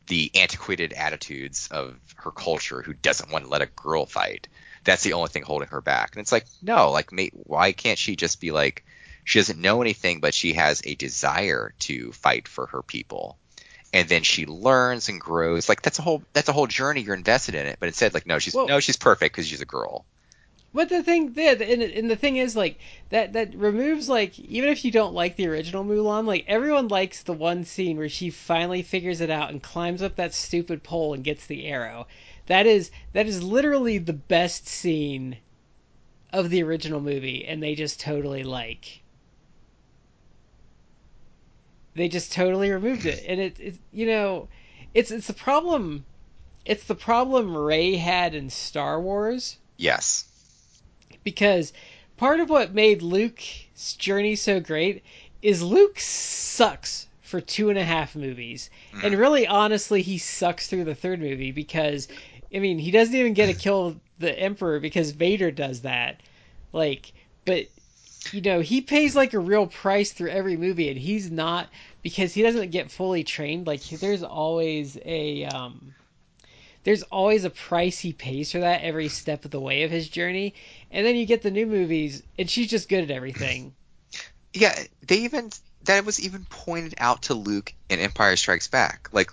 the 0.07 0.31
antiquated 0.37 0.93
attitudes 0.93 1.69
of 1.73 1.99
her 2.15 2.31
culture 2.31 2.81
who 2.81 2.93
doesn't 2.93 3.33
want 3.33 3.45
to 3.45 3.51
let 3.51 3.61
a 3.61 3.67
girl 3.67 4.07
fight. 4.07 4.47
That's 4.85 5.03
the 5.03 5.15
only 5.15 5.31
thing 5.31 5.43
holding 5.43 5.67
her 5.69 5.81
back. 5.81 6.15
And 6.15 6.23
it's 6.23 6.31
like, 6.31 6.47
no, 6.63 6.93
like, 6.93 7.11
mate, 7.11 7.33
why 7.35 7.73
can't 7.73 7.99
she 7.99 8.15
just 8.15 8.41
be 8.41 8.53
like, 8.53 8.85
she 9.25 9.41
doesn't 9.41 9.61
know 9.61 9.83
anything, 9.83 10.21
but 10.21 10.33
she 10.33 10.53
has 10.53 10.81
a 10.85 10.95
desire 10.95 11.75
to 11.81 12.13
fight 12.13 12.47
for 12.47 12.67
her 12.67 12.83
people. 12.83 13.37
And 13.93 14.09
then 14.09 14.23
she 14.23 14.47
learns 14.47 15.09
and 15.09 15.21
grows. 15.21 15.69
Like 15.69 15.83
that's 15.83 15.99
a 15.99 16.03
whole 16.03 16.23
that's 16.33 16.49
a 16.49 16.53
whole 16.53 16.69
journey. 16.69 17.01
You're 17.01 17.17
invested 17.17 17.57
in 17.57 17.67
it. 17.67 17.79
But 17.81 17.89
instead, 17.89 18.15
like, 18.15 18.27
no, 18.27 18.39
she's 18.39 18.55
no, 18.55 18.79
she's 18.79 18.97
perfect 18.97 19.35
because 19.35 19.49
she's 19.49 19.61
a 19.61 19.67
girl. 19.67 20.05
But 20.77 20.91
the 20.91 21.03
thing, 21.03 21.33
yeah, 21.35 21.53
and, 21.53 21.81
and 21.81 22.11
the 22.11 22.17
thing 22.17 22.37
is, 22.37 22.55
like 22.55 22.79
that 23.09 23.33
that 23.33 23.55
removes 23.55 24.11
like 24.11 24.39
even 24.39 24.69
if 24.69 24.85
you 24.85 24.91
don't 24.91 25.15
like 25.15 25.37
the 25.37 25.49
original 25.49 25.85
Mulan, 25.85 26.27
like 26.27 26.45
everyone 26.47 26.89
likes 26.89 27.23
the 27.23 27.33
one 27.33 27.65
scene 27.65 27.97
where 27.97 28.11
she 28.11 28.29
finally 28.29 28.83
figures 28.83 29.23
it 29.23 29.31
out 29.31 29.49
and 29.49 29.63
climbs 29.63 30.03
up 30.03 30.17
that 30.17 30.35
stupid 30.35 30.83
pole 30.83 31.15
and 31.15 31.25
gets 31.25 31.47
the 31.47 31.65
arrow. 31.65 32.07
That 32.45 32.67
is 32.67 32.91
that 33.15 33.27
is 33.27 33.43
literally 33.43 33.97
the 33.97 34.13
best 34.13 34.69
scene 34.69 35.39
of 36.31 36.51
the 36.51 36.63
original 36.63 37.01
movie, 37.01 37.47
and 37.47 37.63
they 37.63 37.75
just 37.75 37.99
totally 37.99 38.45
like 38.45 39.01
they 41.95 42.07
just 42.07 42.35
totally 42.35 42.71
removed 42.71 43.07
it, 43.07 43.25
and 43.27 43.41
it, 43.41 43.59
it 43.59 43.79
you 43.93 44.05
know 44.05 44.47
it's 44.93 45.11
it's 45.11 45.29
the 45.29 45.33
problem 45.33 46.05
it's 46.67 46.85
the 46.85 46.95
problem 46.95 47.57
Rey 47.57 47.97
had 47.97 48.35
in 48.35 48.51
Star 48.51 49.01
Wars 49.01 49.57
Yes. 49.79 50.36
Because 51.27 51.73
part 52.17 52.39
of 52.39 52.49
what 52.49 52.73
made 52.73 53.03
Luke's 53.03 53.95
journey 53.95 54.37
so 54.37 54.61
great 54.61 55.03
is 55.43 55.61
Luke 55.61 55.99
sucks 55.99 57.09
for 57.21 57.41
two 57.41 57.69
and 57.69 57.77
a 57.77 57.85
half 57.85 58.15
movies, 58.15 58.71
and 59.03 59.13
really, 59.19 59.45
honestly, 59.45 60.03
he 60.03 60.19
sucks 60.19 60.69
through 60.69 60.85
the 60.85 60.95
third 60.95 61.21
movie 61.21 61.51
because, 61.51 62.07
I 62.55 62.61
mean, 62.61 62.79
he 62.79 62.93
doesn't 62.93 63.17
even 63.17 63.35
get 63.35 63.47
to 63.47 63.55
kill 63.55 63.97
the 64.21 64.39
Emperor 64.39 64.79
because 64.79 65.11
Vader 65.11 65.51
does 65.51 65.81
that, 65.81 66.21
like, 66.73 67.13
but 67.45 67.67
you 68.33 68.41
know, 68.41 68.61
he 68.61 68.81
pays 68.81 69.17
like 69.17 69.35
a 69.35 69.41
real 69.41 69.67
price 69.67 70.13
through 70.13 70.31
every 70.31 70.57
movie, 70.57 70.89
and 70.91 70.99
he's 70.99 71.29
not 71.29 71.69
because 72.03 72.35
he 72.35 72.43
doesn't 72.43 72.71
get 72.71 72.93
fully 72.93 73.25
trained. 73.25 73.67
Like, 73.67 73.83
there's 73.83 74.23
always 74.23 74.97
a 75.05 75.45
um, 75.47 75.93
there's 76.87 77.03
always 77.03 77.43
a 77.43 77.51
price 77.51 77.99
he 77.99 78.13
pays 78.13 78.53
for 78.53 78.61
that 78.61 78.83
every 78.83 79.09
step 79.09 79.45
of 79.45 79.51
the 79.51 79.59
way 79.59 79.83
of 79.83 79.91
his 79.91 80.09
journey. 80.09 80.55
And 80.93 81.05
then 81.05 81.17
you 81.17 81.27
get 81.27 81.43
the 81.43 81.51
new 81.51 81.67
movies, 81.67 82.23
and 82.39 82.49
she's 82.49 82.71
just 82.71 82.89
good 82.89 83.03
at 83.03 83.11
everything. 83.11 83.75
Yeah, 84.55 84.75
they 85.07 85.17
even 85.17 85.51
that 85.85 86.07
was 86.07 86.19
even 86.19 86.47
pointed 86.49 86.95
out 86.97 87.25
to 87.25 87.35
Luke 87.35 87.75
in 87.91 87.99
Empire 87.99 88.37
Strikes 88.37 88.69
Back. 88.69 89.11
Like 89.13 89.31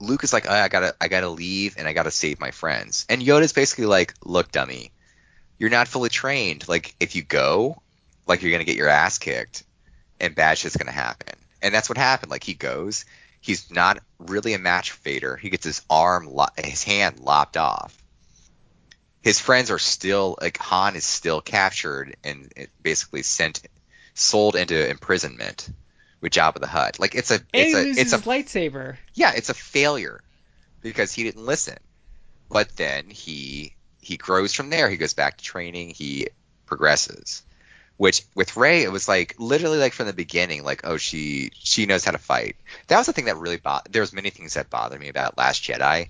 Luke 0.00 0.24
is 0.24 0.32
like, 0.32 0.46
oh, 0.48 0.50
I 0.50 0.68
gotta, 0.68 0.94
I 0.98 1.08
gotta 1.08 1.28
leave, 1.28 1.74
and 1.76 1.86
I 1.86 1.92
gotta 1.92 2.10
save 2.10 2.40
my 2.40 2.52
friends. 2.52 3.04
And 3.10 3.20
Yoda's 3.20 3.52
basically 3.52 3.84
like, 3.84 4.14
look, 4.24 4.50
dummy, 4.50 4.90
you're 5.58 5.68
not 5.68 5.88
fully 5.88 6.08
trained. 6.08 6.66
Like 6.68 6.94
if 7.00 7.14
you 7.14 7.22
go, 7.22 7.82
like 8.26 8.40
you're 8.40 8.50
gonna 8.50 8.64
get 8.64 8.78
your 8.78 8.88
ass 8.88 9.18
kicked, 9.18 9.64
and 10.18 10.34
bad 10.34 10.56
shit's 10.56 10.78
gonna 10.78 10.90
happen. 10.90 11.34
And 11.60 11.74
that's 11.74 11.90
what 11.90 11.98
happened. 11.98 12.30
Like 12.30 12.44
he 12.44 12.54
goes, 12.54 13.04
he's 13.42 13.70
not 13.70 13.98
really 14.18 14.54
a 14.54 14.58
match 14.58 14.92
fader. 14.92 15.36
He 15.36 15.50
gets 15.50 15.64
his 15.64 15.82
arm, 15.90 16.26
lo- 16.26 16.46
his 16.56 16.82
hand 16.84 17.20
lopped 17.20 17.58
off. 17.58 17.94
His 19.20 19.38
friends 19.38 19.70
are 19.70 19.78
still 19.78 20.38
like 20.40 20.56
Han 20.58 20.96
is 20.96 21.04
still 21.04 21.42
captured 21.42 22.16
and 22.24 22.50
basically 22.82 23.22
sent, 23.22 23.60
sold 24.14 24.56
into 24.56 24.88
imprisonment 24.88 25.68
with 26.20 26.32
Jabba 26.32 26.60
the 26.60 26.66
Hutt. 26.66 26.98
Like 26.98 27.14
it's 27.14 27.30
a, 27.30 27.40
it's 27.52 27.74
a, 27.74 28.00
it's 28.00 28.12
a 28.12 28.18
lightsaber. 28.18 28.96
yeah, 29.12 29.32
it's 29.36 29.50
a 29.50 29.54
failure 29.54 30.22
because 30.80 31.12
he 31.12 31.24
didn't 31.24 31.44
listen. 31.44 31.76
But 32.48 32.76
then 32.76 33.10
he 33.10 33.74
he 34.00 34.16
grows 34.16 34.52
from 34.52 34.70
there. 34.70 34.88
He 34.88 34.96
goes 34.96 35.14
back 35.14 35.38
to 35.38 35.44
training. 35.44 35.90
He 35.90 36.28
progresses. 36.66 37.42
Which 38.02 38.24
with 38.34 38.56
Rey, 38.56 38.82
it 38.82 38.90
was 38.90 39.06
like 39.06 39.36
literally 39.38 39.78
like 39.78 39.92
from 39.92 40.06
the 40.06 40.12
beginning, 40.12 40.64
like 40.64 40.80
oh 40.82 40.96
she 40.96 41.52
she 41.54 41.86
knows 41.86 42.04
how 42.04 42.10
to 42.10 42.18
fight. 42.18 42.56
That 42.88 42.98
was 42.98 43.06
the 43.06 43.12
thing 43.12 43.26
that 43.26 43.36
really 43.36 43.58
bothered. 43.58 43.92
There 43.92 44.02
was 44.02 44.12
many 44.12 44.30
things 44.30 44.54
that 44.54 44.70
bothered 44.70 44.98
me 44.98 45.06
about 45.08 45.38
Last 45.38 45.62
Jedi, 45.62 46.08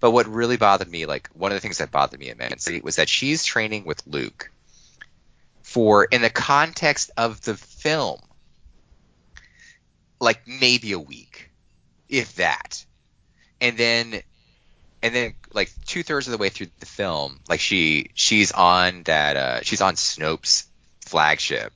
but 0.00 0.12
what 0.12 0.26
really 0.26 0.56
bothered 0.56 0.90
me, 0.90 1.04
like 1.04 1.28
one 1.34 1.52
of 1.52 1.56
the 1.56 1.60
things 1.60 1.76
that 1.78 1.90
bothered 1.90 2.18
me 2.18 2.30
immensely, 2.30 2.80
was 2.80 2.96
that 2.96 3.10
she's 3.10 3.44
training 3.44 3.84
with 3.84 4.06
Luke 4.06 4.50
for 5.60 6.06
in 6.06 6.22
the 6.22 6.30
context 6.30 7.10
of 7.18 7.42
the 7.42 7.56
film, 7.56 8.20
like 10.22 10.48
maybe 10.48 10.92
a 10.92 10.98
week, 10.98 11.50
if 12.08 12.36
that 12.36 12.86
and 13.60 13.76
then 13.76 14.22
and 15.02 15.14
then 15.14 15.34
like 15.52 15.70
two 15.84 16.02
thirds 16.02 16.26
of 16.26 16.32
the 16.32 16.38
way 16.38 16.48
through 16.48 16.68
the 16.80 16.86
film, 16.86 17.38
like 17.50 17.60
she 17.60 18.12
she's 18.14 18.50
on 18.50 19.02
that 19.02 19.36
uh 19.36 19.60
she's 19.60 19.82
on 19.82 19.96
Snoke's 19.96 20.67
flagship, 21.08 21.72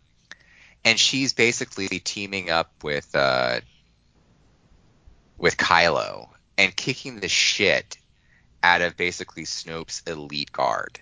and 0.85 0.99
she's 0.99 1.33
basically 1.33 1.89
teaming 1.89 2.51
up 2.51 2.71
with 2.83 3.15
uh 3.15 3.61
with 5.39 5.57
Kylo 5.57 6.29
and 6.57 6.77
kicking 6.77 7.21
the 7.21 7.29
shit 7.29 7.97
out 8.63 8.83
of 8.83 8.97
basically 8.97 9.45
Snoke's 9.45 10.03
elite 10.07 10.53
guard, 10.53 11.01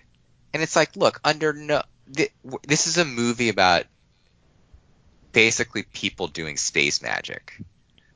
and 0.53 0.63
it's 0.63 0.75
like, 0.75 0.95
look, 0.95 1.19
under 1.23 1.53
no 1.53 1.83
th- 2.15 2.33
this 2.67 2.87
is 2.87 2.97
a 2.97 3.05
movie 3.05 3.49
about 3.49 3.85
basically 5.31 5.83
people 5.83 6.27
doing 6.27 6.57
space 6.57 7.01
magic. 7.01 7.57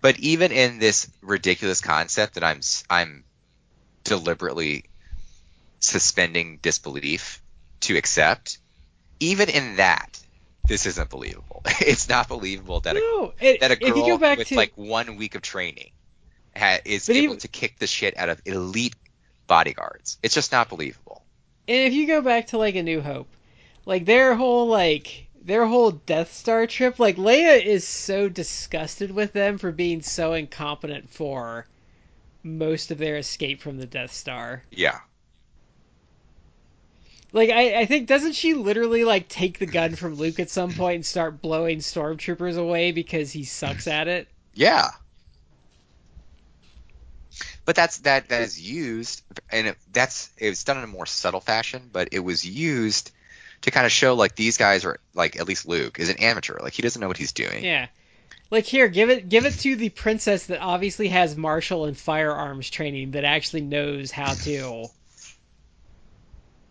But 0.02 0.20
even 0.20 0.52
in 0.52 0.80
this 0.80 1.10
ridiculous 1.22 1.82
concept 1.82 2.36
that 2.36 2.44
I'm 2.44 2.62
I'm 2.90 3.24
deliberately 4.04 4.86
suspending 5.80 6.60
disbelief 6.62 7.42
to 7.82 7.98
accept, 7.98 8.60
even 9.20 9.50
in 9.50 9.78
that, 9.78 10.22
this 10.68 10.86
isn't 10.86 11.10
believable. 11.10 11.64
It's 11.82 12.08
not 12.10 12.28
believable 12.28 12.80
that 12.82 12.96
a, 12.96 13.00
No, 13.00 13.34
it, 13.40 13.60
that 13.62 13.72
a 13.72 13.76
girl 13.76 14.06
go 14.06 14.18
back 14.18 14.38
with 14.38 14.48
to 14.50 14.56
like 14.56 14.74
one 14.76 15.18
week 15.18 15.36
of 15.36 15.42
training 15.42 15.92
ha- 16.56 16.80
is 16.86 17.08
But 17.08 17.16
able 17.16 17.24
even- 17.26 17.38
to 17.40 17.48
kick 17.48 17.80
the 17.80 17.88
shit 17.88 18.18
out 18.18 18.30
of 18.30 18.42
elite 18.46 18.96
bodyguards. 19.48 20.18
It's 20.24 20.34
just 20.36 20.52
not 20.52 20.70
believable. 20.70 21.24
And 21.68 21.88
if 21.88 21.94
you 21.94 22.08
go 22.08 22.22
back 22.22 22.48
to 22.48 22.58
like 22.58 22.76
A 22.76 22.84
New 22.84 23.02
Hope, 23.02 23.28
like 23.86 24.06
their 24.06 24.36
whole 24.36 24.68
like 24.68 25.28
their 25.44 25.66
whole 25.66 25.92
Death 25.92 26.34
Star 26.34 26.66
trip, 26.68 26.98
like 27.00 27.18
Leia 27.18 27.64
is 27.64 27.88
so 27.88 28.30
disgusted 28.30 29.12
with 29.12 29.34
them 29.34 29.58
for 29.60 29.72
being 29.72 30.02
so 30.02 30.34
incompetent 30.34 31.10
for 31.10 31.68
most 32.44 32.90
of 32.92 32.98
their 32.98 33.18
escape 33.18 33.62
from 33.62 33.78
the 33.78 33.86
Death 33.86 34.14
Star. 34.14 34.64
Yeah. 34.72 35.00
Like 37.36 37.50
I, 37.50 37.82
I 37.82 37.86
think 37.86 38.08
doesn't 38.08 38.32
she 38.32 38.54
literally 38.54 39.04
like 39.04 39.28
take 39.28 39.60
the 39.60 39.66
gun 39.66 39.96
from 39.96 40.16
Luke 40.16 40.40
at 40.40 40.50
some 40.50 40.72
point 40.72 40.96
and 40.96 41.06
start 41.06 41.42
blowing 41.42 41.80
stormtroopers 41.80 42.58
away 42.58 42.94
because 42.94 43.30
he 43.30 43.44
sucks 43.44 43.88
at 43.88 44.08
it? 44.08 44.30
Yeah. 44.54 44.88
But 47.66 47.76
that's 47.76 47.98
that 47.98 48.30
that 48.30 48.42
is 48.42 48.58
used, 48.58 49.22
and 49.52 49.68
it, 49.68 49.78
that's 49.92 50.30
it 50.38 50.48
was 50.48 50.64
done 50.64 50.78
in 50.78 50.86
a 50.86 50.88
more 50.88 51.06
subtle 51.06 51.42
fashion. 51.42 51.90
But 51.92 52.10
it 52.14 52.20
was 52.20 52.46
used 52.46 53.12
to 53.64 53.72
kind 53.72 53.86
of 53.86 53.92
show 53.92 54.14
like 54.14 54.38
these 54.38 54.56
guys 54.56 54.86
are 54.86 55.02
like 55.14 55.36
at 55.38 55.46
least 55.46 55.68
Luke 55.68 56.00
is 56.00 56.10
an 56.10 56.20
amateur, 56.20 56.58
like 56.62 56.72
he 56.72 56.84
doesn't 56.84 57.02
know 57.02 57.10
what 57.10 57.18
he's 57.18 57.34
doing. 57.34 57.66
Yeah. 57.66 57.88
Like 58.50 58.64
here, 58.64 58.88
give 58.88 59.10
it 59.10 59.28
give 59.28 59.46
it 59.46 59.56
to 59.60 59.76
the 59.76 59.90
princess 59.90 60.46
that 60.46 60.62
obviously 60.62 61.10
has 61.10 61.36
martial 61.36 61.84
and 61.84 61.98
firearms 61.98 62.70
training 62.70 63.12
that 63.12 63.26
actually 63.26 63.64
knows 63.64 64.10
how 64.10 64.36
to 64.36 64.88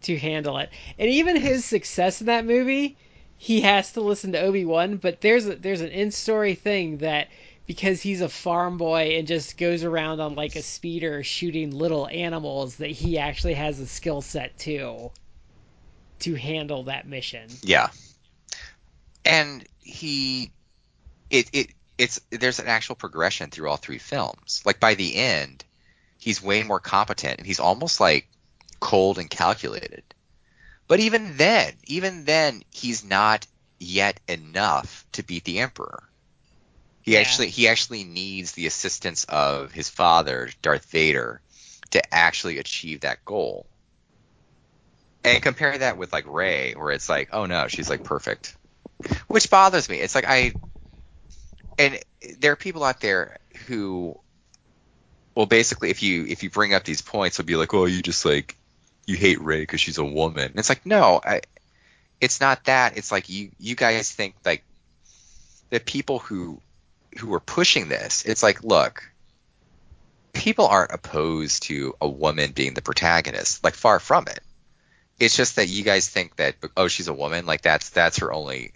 to 0.05 0.19
handle 0.19 0.59
it. 0.59 0.71
And 0.99 1.11
even 1.11 1.37
his 1.37 1.65
success 1.65 2.21
in 2.21 2.27
that 2.29 2.47
movie, 2.47 2.97
he 3.37 3.61
has 3.63 3.93
to 3.93 4.01
listen 4.01 4.33
to 4.33 4.41
Obi-Wan, 4.41 4.97
but 4.97 5.21
there's 5.21 5.47
a, 5.47 5.57
there's 5.57 5.81
an 5.81 5.91
in-story 5.91 6.55
thing 6.55 6.99
that 6.99 7.29
because 7.67 8.01
he's 8.01 8.21
a 8.21 8.29
farm 8.29 8.77
boy 8.77 9.17
and 9.17 9.27
just 9.27 9.57
goes 9.57 9.85
around 9.85 10.21
on 10.21 10.35
like 10.35 10.57
a 10.57 10.63
speeder 10.63 11.23
shooting 11.23 11.71
little 11.71 12.07
animals 12.09 12.77
that 12.77 12.91
he 12.91 13.19
actually 13.19 13.55
has 13.55 13.81
a 13.81 13.87
skill 13.87 14.21
set 14.21 14.57
too 14.59 15.11
to 16.21 16.35
handle 16.35 16.85
that 16.85 17.07
mission. 17.07 17.49
Yeah. 17.63 17.89
And 19.25 19.65
he, 19.81 20.53
it 21.31 21.49
it 21.53 21.69
it's 21.97 22.21
there's 22.31 22.59
an 22.59 22.67
actual 22.67 22.95
progression 22.95 23.51
through 23.51 23.69
all 23.69 23.77
three 23.77 23.99
films. 23.99 24.63
Like 24.67 24.81
by 24.81 24.95
the 24.95 25.17
end, 25.17 25.65
he's 26.19 26.43
way 26.43 26.63
more 26.63 26.81
competent, 26.81 27.39
and 27.39 27.47
he's 27.47 27.61
almost 27.61 28.01
like 28.01 28.29
cold 28.85 29.19
and 29.19 29.31
calculated. 29.31 30.05
But 30.89 31.01
even 31.01 31.37
then, 31.39 31.75
even 31.85 32.25
then, 32.25 32.63
he's 32.71 33.05
not 33.05 33.47
yet 33.81 34.21
enough 34.29 35.07
to 35.15 35.25
beat 35.25 35.45
the 35.45 35.61
Emperor. 35.61 36.05
He 37.03 37.13
Yeah. 37.15 37.21
actually 37.21 37.51
he 37.51 37.69
actually 37.69 38.05
needs 38.05 38.53
the 38.53 38.67
assistance 38.67 39.25
of 39.25 39.73
his 39.73 39.89
father, 39.89 40.51
Darth 40.63 40.87
Vader, 40.91 41.43
to 41.93 42.15
actually 42.15 42.59
achieve 42.59 43.01
that 43.03 43.25
goal. 43.25 43.69
And 45.25 45.43
compare 45.43 45.79
that 45.79 45.97
with 45.97 46.13
like 46.13 46.27
Rey, 46.27 46.75
where 46.75 46.91
it's 46.93 47.09
like, 47.09 47.31
oh 47.33 47.47
no, 47.47 47.69
she's 47.69 47.91
like 47.91 48.05
perfect, 48.05 48.57
which 49.29 49.51
bothers 49.51 49.89
me. 49.89 49.99
It's 50.01 50.15
like 50.15 50.27
I, 50.29 50.55
and 51.79 51.99
there 52.39 52.53
are 52.53 52.57
people 52.57 52.85
out 52.85 53.01
there 53.01 53.39
who, 53.67 54.17
well, 55.37 55.47
basically, 55.47 55.91
if 55.91 56.03
you 56.03 56.27
if 56.27 56.43
you 56.43 56.51
bring 56.51 56.75
up 56.75 56.85
these 56.85 57.03
points, 57.03 57.39
will 57.39 57.45
be 57.45 57.57
like, 57.57 57.75
oh, 57.75 57.87
you 57.87 58.03
just 58.03 58.25
like 58.25 58.57
you 59.07 59.17
hate 59.17 59.41
Rey 59.41 59.61
because 59.61 59.81
she's 59.81 59.99
a 59.99 60.05
woman. 60.05 60.45
And 60.45 60.59
it's 60.59 60.69
like, 60.69 60.87
no, 60.87 61.21
I, 61.25 61.43
it's 62.21 62.41
not 62.41 62.65
that. 62.65 62.97
It's 62.97 63.13
like 63.13 63.29
you 63.29 63.51
you 63.59 63.75
guys 63.75 64.11
think 64.11 64.35
like 64.45 64.65
the 65.71 65.81
people 65.81 66.19
who 66.19 66.61
who 67.19 67.33
are 67.35 67.41
pushing 67.41 67.89
this. 67.89 68.25
It's 68.25 68.43
like, 68.43 68.65
look, 68.65 69.09
people 70.33 70.67
aren't 70.67 70.93
opposed 70.93 71.65
to 71.65 71.95
a 72.01 72.09
woman 72.09 72.53
being 72.53 72.75
the 72.75 72.83
protagonist. 72.83 73.63
Like 73.63 73.75
far 73.75 74.01
from 74.01 74.27
it 74.29 74.41
it's 75.19 75.37
just 75.37 75.57
that 75.57 75.69
you 75.69 75.85
guys 75.85 76.09
think 76.09 76.37
that 76.37 76.57
oh 76.77 76.89
she's 76.89 77.09
a 77.09 77.15
woman 77.15 77.47
like 77.47 77.63
that's 77.63 77.91
that's 77.91 78.19
her 78.19 78.33
only 78.33 78.73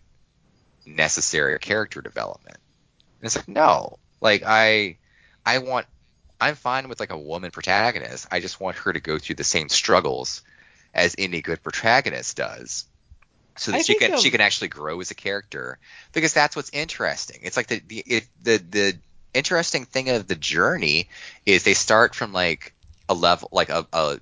necessary 0.87 1.59
character 1.59 2.01
development 2.01 2.57
and 3.21 3.27
it's 3.27 3.37
like 3.37 3.49
no 3.49 3.99
like 4.21 4.43
i 4.47 4.97
i 5.45 5.59
want 5.59 5.87
i'm 6.40 6.55
fine 6.55 6.89
with 6.89 7.01
like 7.01 7.10
a 7.10 7.19
woman 7.19 7.51
protagonist 7.51 8.27
i 8.31 8.40
just 8.40 8.60
want 8.60 8.77
her 8.77 8.93
to 8.93 9.01
go 9.01 9.19
through 9.19 9.36
the 9.36 9.44
same 9.44 9.69
struggles 9.69 10.43
as 10.94 11.15
any 11.19 11.40
good 11.40 11.62
protagonist 11.62 12.36
does 12.36 12.86
so 13.56 13.73
that 13.73 13.78
I 13.78 13.82
she 13.82 13.97
can 13.97 14.19
she 14.19 14.31
can 14.31 14.40
actually 14.40 14.69
grow 14.69 15.01
as 15.01 15.10
a 15.10 15.15
character 15.15 15.78
because 16.12 16.32
that's 16.32 16.55
what's 16.55 16.70
interesting 16.70 17.40
it's 17.43 17.56
like 17.56 17.66
the 17.66 17.82
the 17.86 17.98
it, 18.06 18.28
the 18.43 18.56
the 18.59 18.98
interesting 19.35 19.85
thing 19.85 20.09
of 20.10 20.27
the 20.27 20.35
journey 20.35 21.09
is 21.44 21.62
they 21.62 21.74
start 21.74 22.15
from 22.15 22.32
like 22.32 22.74
a 23.09 23.15
level 23.15 23.48
like 23.52 23.69
a, 23.69 23.86
a 23.93 24.20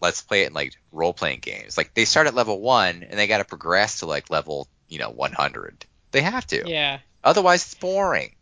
let's 0.00 0.22
play 0.22 0.42
it 0.42 0.48
in 0.48 0.54
like 0.54 0.74
role 0.92 1.12
playing 1.12 1.40
games. 1.40 1.76
Like 1.76 1.94
they 1.94 2.04
start 2.04 2.26
at 2.26 2.34
level 2.34 2.60
one 2.60 3.02
and 3.02 3.18
they 3.18 3.26
got 3.26 3.38
to 3.38 3.44
progress 3.44 4.00
to 4.00 4.06
like 4.06 4.30
level 4.30 4.68
you 4.88 4.98
know 4.98 5.10
100. 5.10 5.86
They 6.12 6.22
have 6.22 6.46
to. 6.48 6.68
Yeah. 6.68 6.98
Otherwise, 7.24 7.64
it's 7.64 7.74
boring. 7.74 8.34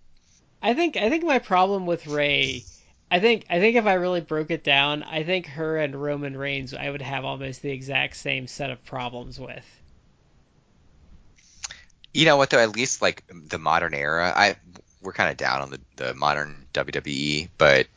I 0.62 0.74
think 0.74 0.96
I 0.96 1.08
think 1.10 1.24
my 1.24 1.38
problem 1.38 1.86
with 1.86 2.06
Rey, 2.06 2.64
I 3.10 3.18
think 3.18 3.46
I 3.48 3.60
think 3.60 3.76
if 3.76 3.86
I 3.86 3.94
really 3.94 4.20
broke 4.20 4.50
it 4.50 4.62
down, 4.62 5.02
I 5.04 5.22
think 5.24 5.46
her 5.46 5.78
and 5.78 5.94
Roman 5.96 6.36
Reigns 6.36 6.74
I 6.74 6.90
would 6.90 7.00
have 7.00 7.24
almost 7.24 7.62
the 7.62 7.70
exact 7.70 8.14
same 8.16 8.46
set 8.46 8.68
of 8.70 8.84
problems 8.84 9.40
with. 9.40 9.64
You 12.12 12.24
know 12.26 12.36
what 12.36 12.50
though? 12.50 12.58
At 12.60 12.74
least 12.76 13.02
like 13.02 13.24
the 13.28 13.58
modern 13.58 13.94
era, 13.94 14.32
I 14.34 14.56
we're 15.02 15.12
kind 15.12 15.30
of 15.30 15.36
down 15.36 15.62
on 15.62 15.70
the 15.70 15.80
the 15.96 16.14
modern 16.14 16.66
WWE, 16.72 17.50
but 17.58 17.88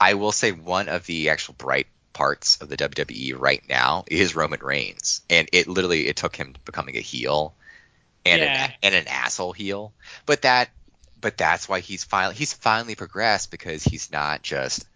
I 0.00 0.14
will 0.14 0.32
say 0.32 0.52
one 0.52 0.88
of 0.88 1.06
the 1.06 1.30
actual 1.30 1.54
bright 1.58 1.88
parts 2.14 2.58
of 2.60 2.68
the 2.68 2.76
WWE 2.76 3.34
right 3.38 3.62
now 3.68 4.04
is 4.08 4.34
Roman 4.36 4.60
Reigns, 4.60 5.22
and 5.30 5.48
it 5.52 5.68
literally 5.68 6.08
it 6.08 6.16
took 6.16 6.36
him 6.36 6.54
becoming 6.64 6.96
a 6.96 7.00
heel 7.00 7.54
and 8.26 8.42
Yeah. 8.42 8.66
an, 8.66 8.74
and 8.82 8.94
an 8.94 9.08
asshole 9.08 9.52
heel. 9.52 9.94
But 10.26 10.42
that 10.42 10.70
but 11.20 11.36
that's 11.36 11.68
why 11.68 11.80
he's 11.80 12.04
finally 12.04 12.34
he's 12.34 12.52
finally 12.52 12.94
progressed 12.94 13.50
because 13.50 13.84
he's 13.84 14.10
not 14.10 14.42
just 14.42 14.86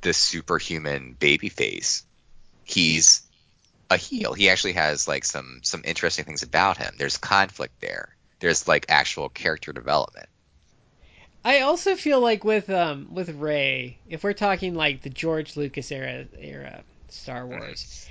the 0.00 0.12
superhuman 0.12 1.16
baby 1.18 1.48
face. 1.48 2.04
He's 2.64 3.22
a 3.90 3.96
heel. 3.96 4.34
He 4.34 4.50
actually 4.50 4.74
has 4.74 5.08
like 5.08 5.24
some 5.24 5.60
some 5.62 5.82
interesting 5.84 6.24
things 6.24 6.42
about 6.42 6.76
him. 6.76 6.94
There's 6.98 7.16
conflict 7.16 7.80
there. 7.80 8.14
There's 8.40 8.68
like 8.68 8.86
actual 8.88 9.28
character 9.28 9.72
development. 9.72 10.28
I 11.44 11.60
also 11.60 11.96
feel 11.96 12.20
like 12.20 12.44
with 12.44 12.68
um 12.70 13.08
with 13.12 13.30
Rey, 13.30 13.98
if 14.08 14.22
we're 14.22 14.32
talking 14.32 14.74
like 14.74 15.02
the 15.02 15.10
George 15.10 15.56
Lucas 15.56 15.90
era 15.90 16.26
era 16.38 16.82
Star 17.08 17.46
Wars, 17.46 18.08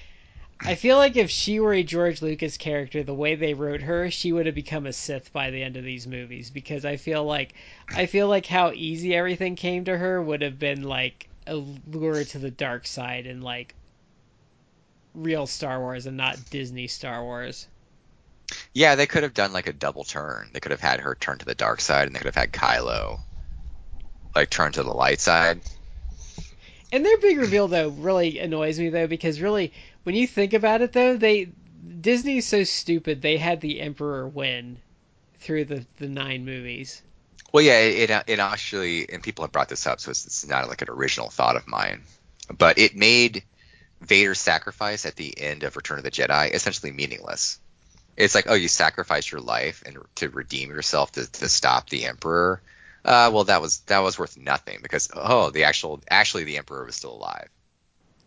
I 0.61 0.75
feel 0.75 0.97
like 0.97 1.15
if 1.15 1.29
she 1.29 1.59
were 1.59 1.73
a 1.73 1.83
George 1.83 2.21
Lucas 2.21 2.57
character, 2.57 3.03
the 3.03 3.13
way 3.13 3.35
they 3.35 3.53
wrote 3.53 3.81
her, 3.81 4.09
she 4.09 4.31
would 4.31 4.45
have 4.45 4.55
become 4.55 4.85
a 4.85 4.93
Sith 4.93 5.31
by 5.31 5.51
the 5.51 5.63
end 5.63 5.77
of 5.77 5.83
these 5.83 6.07
movies 6.07 6.49
because 6.49 6.85
I 6.85 6.97
feel 6.97 7.23
like 7.23 7.53
I 7.89 8.05
feel 8.05 8.27
like 8.27 8.45
how 8.45 8.71
easy 8.71 9.15
everything 9.15 9.55
came 9.55 9.85
to 9.85 9.97
her 9.97 10.21
would 10.21 10.41
have 10.41 10.59
been 10.59 10.83
like 10.83 11.29
a 11.45 11.55
lure 11.55 12.23
to 12.23 12.39
the 12.39 12.51
dark 12.51 12.85
side 12.85 13.25
and 13.25 13.43
like 13.43 13.75
real 15.13 15.47
Star 15.47 15.79
Wars 15.79 16.05
and 16.05 16.17
not 16.17 16.49
Disney 16.49 16.87
Star 16.87 17.23
Wars. 17.23 17.67
Yeah, 18.73 18.95
they 18.95 19.07
could 19.07 19.23
have 19.23 19.33
done 19.33 19.53
like 19.53 19.67
a 19.67 19.73
double 19.73 20.03
turn. 20.03 20.49
They 20.53 20.59
could 20.59 20.71
have 20.71 20.81
had 20.81 20.99
her 20.99 21.15
turn 21.15 21.37
to 21.39 21.45
the 21.45 21.55
dark 21.55 21.81
side, 21.81 22.07
and 22.07 22.15
they 22.15 22.19
could 22.19 22.33
have 22.33 22.35
had 22.35 22.53
Kylo 22.53 23.19
like 24.35 24.49
turn 24.49 24.71
to 24.73 24.83
the 24.83 24.93
light 24.93 25.19
side. 25.19 25.61
And 26.91 27.05
their 27.05 27.17
big 27.17 27.37
reveal 27.37 27.67
though 27.67 27.89
really 27.89 28.39
annoys 28.39 28.79
me 28.79 28.89
though 28.89 29.07
because 29.07 29.41
really 29.41 29.73
when 30.07 30.15
you 30.15 30.25
think 30.25 30.53
about 30.53 30.81
it 30.81 30.93
though 30.93 31.17
they 31.17 31.49
Disney's 31.99 32.47
so 32.47 32.63
stupid 32.63 33.21
they 33.21 33.35
had 33.35 33.59
the 33.59 33.81
Emperor 33.81 34.25
win 34.25 34.77
through 35.39 35.65
the 35.65 35.85
the 35.97 36.07
nine 36.07 36.45
movies. 36.45 37.01
Well, 37.51 37.61
yeah, 37.61 37.79
it 37.79 38.09
it, 38.09 38.23
it 38.27 38.39
actually, 38.39 39.11
and 39.11 39.21
people 39.21 39.43
have 39.43 39.51
brought 39.51 39.67
this 39.67 39.85
up, 39.85 39.99
so 39.99 40.11
it's, 40.11 40.25
it's 40.25 40.47
not 40.47 40.69
like 40.69 40.81
an 40.81 40.89
original 40.89 41.29
thought 41.29 41.57
of 41.57 41.67
mine, 41.67 42.03
but 42.57 42.77
it 42.77 42.95
made 42.95 43.43
Vader's 43.99 44.39
sacrifice 44.39 45.05
at 45.05 45.17
the 45.17 45.41
end 45.41 45.63
of 45.63 45.75
Return 45.75 45.97
of 45.97 46.05
the 46.05 46.11
Jedi 46.11 46.53
essentially 46.53 46.93
meaningless. 46.93 47.59
It's 48.15 48.33
like, 48.33 48.45
oh, 48.47 48.53
you 48.53 48.69
sacrificed 48.69 49.33
your 49.33 49.41
life 49.41 49.83
and 49.85 49.97
to 50.15 50.29
redeem 50.29 50.69
yourself 50.69 51.11
to, 51.13 51.29
to 51.29 51.49
stop 51.49 51.89
the 51.89 52.05
Emperor. 52.05 52.61
Uh, 53.03 53.29
well, 53.33 53.43
that 53.43 53.61
was 53.61 53.79
that 53.87 53.99
was 53.99 54.17
worth 54.17 54.37
nothing 54.37 54.79
because 54.81 55.09
oh, 55.13 55.49
the 55.49 55.65
actual 55.65 55.99
actually 56.09 56.45
the 56.45 56.57
Emperor 56.57 56.85
was 56.85 56.95
still 56.95 57.13
alive 57.13 57.49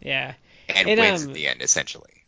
Yeah. 0.02 0.34
And 0.76 0.88
It, 0.88 0.98
wins 0.98 1.22
um, 1.22 1.28
in 1.28 1.32
the 1.34 1.48
end 1.48 1.62
essentially. 1.62 2.24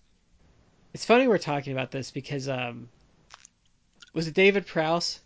It's 0.94 1.05
funny 1.05 1.27
we're 1.28 1.39
talking 1.39 1.73
about 1.73 1.90
this 1.90 2.10
because 2.10 2.48
um 2.48 2.89
was 4.14 4.28
it 4.28 4.35
David 4.35 4.66
Prowse? 4.66 5.20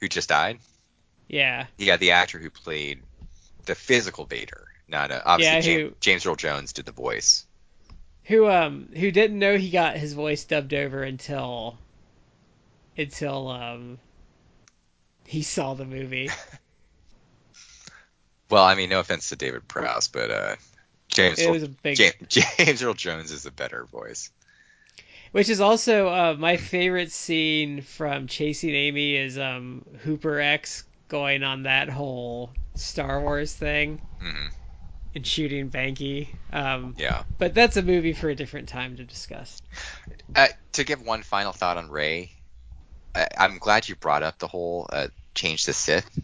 Who 0.00 0.08
just 0.08 0.28
died? 0.28 0.58
Yeah. 1.28 1.66
Yeah, 1.78 1.96
the 1.96 2.12
actor 2.12 2.38
who 2.38 2.50
played 2.50 3.02
the 3.64 3.74
physical 3.74 4.24
Vader. 4.26 4.68
Not 4.88 5.10
uh, 5.10 5.22
obviously 5.24 5.56
Yeah, 5.56 5.60
James, 5.60 5.94
James 6.00 6.26
Earl 6.26 6.36
Jones 6.36 6.72
did 6.72 6.86
the 6.86 6.92
voice. 6.92 7.46
Who 8.24 8.48
um 8.48 8.88
who 8.94 9.10
didn't 9.10 9.38
know 9.38 9.56
he 9.56 9.70
got 9.70 9.96
his 9.96 10.12
voice 10.12 10.44
dubbed 10.44 10.74
over 10.74 11.02
until 11.02 11.78
until 12.96 13.48
um 13.48 13.98
he 15.26 15.42
saw 15.42 15.74
the 15.74 15.84
movie. 15.84 16.30
Well, 18.50 18.64
I 18.64 18.74
mean, 18.74 18.88
no 18.90 19.00
offense 19.00 19.28
to 19.30 19.36
David 19.36 19.66
Prowse, 19.68 20.08
but 20.08 20.30
uh, 20.30 20.56
James 21.08 21.46
Earl, 21.46 21.56
big 21.82 21.98
James, 21.98 22.14
James 22.28 22.82
Earl 22.82 22.94
Jones 22.94 23.32
is 23.32 23.46
a 23.46 23.50
better 23.52 23.84
voice. 23.86 24.30
Which 25.30 25.48
is 25.48 25.60
also 25.60 26.08
uh, 26.08 26.34
my 26.36 26.56
favorite 26.56 27.12
scene 27.12 27.82
from 27.82 28.26
Chasing 28.26 28.74
Amy 28.74 29.14
is 29.14 29.38
um, 29.38 29.84
Hooper 30.00 30.40
X 30.40 30.82
going 31.08 31.44
on 31.44 31.62
that 31.62 31.88
whole 31.88 32.50
Star 32.74 33.20
Wars 33.20 33.54
thing 33.54 34.02
hmm 34.20 34.48
and 35.14 35.26
shooting 35.26 35.70
Banky. 35.70 36.28
Um, 36.52 36.96
Yeah. 36.96 37.24
but 37.38 37.54
that's 37.54 37.76
a 37.76 37.82
movie 37.82 38.12
for 38.12 38.28
a 38.28 38.34
different 38.34 38.68
time 38.68 38.96
to 38.96 39.04
discuss. 39.04 39.60
Uh, 40.34 40.48
to 40.72 40.84
give 40.84 41.00
one 41.02 41.22
final 41.22 41.52
thought 41.52 41.76
on 41.76 41.90
Rey, 41.90 42.30
I, 43.14 43.28
I'm 43.38 43.58
glad 43.58 43.88
you 43.88 43.96
brought 43.96 44.22
up 44.22 44.38
the 44.38 44.48
whole 44.48 44.88
uh, 44.92 45.08
change 45.34 45.64
to 45.66 45.72
Sith 45.74 46.18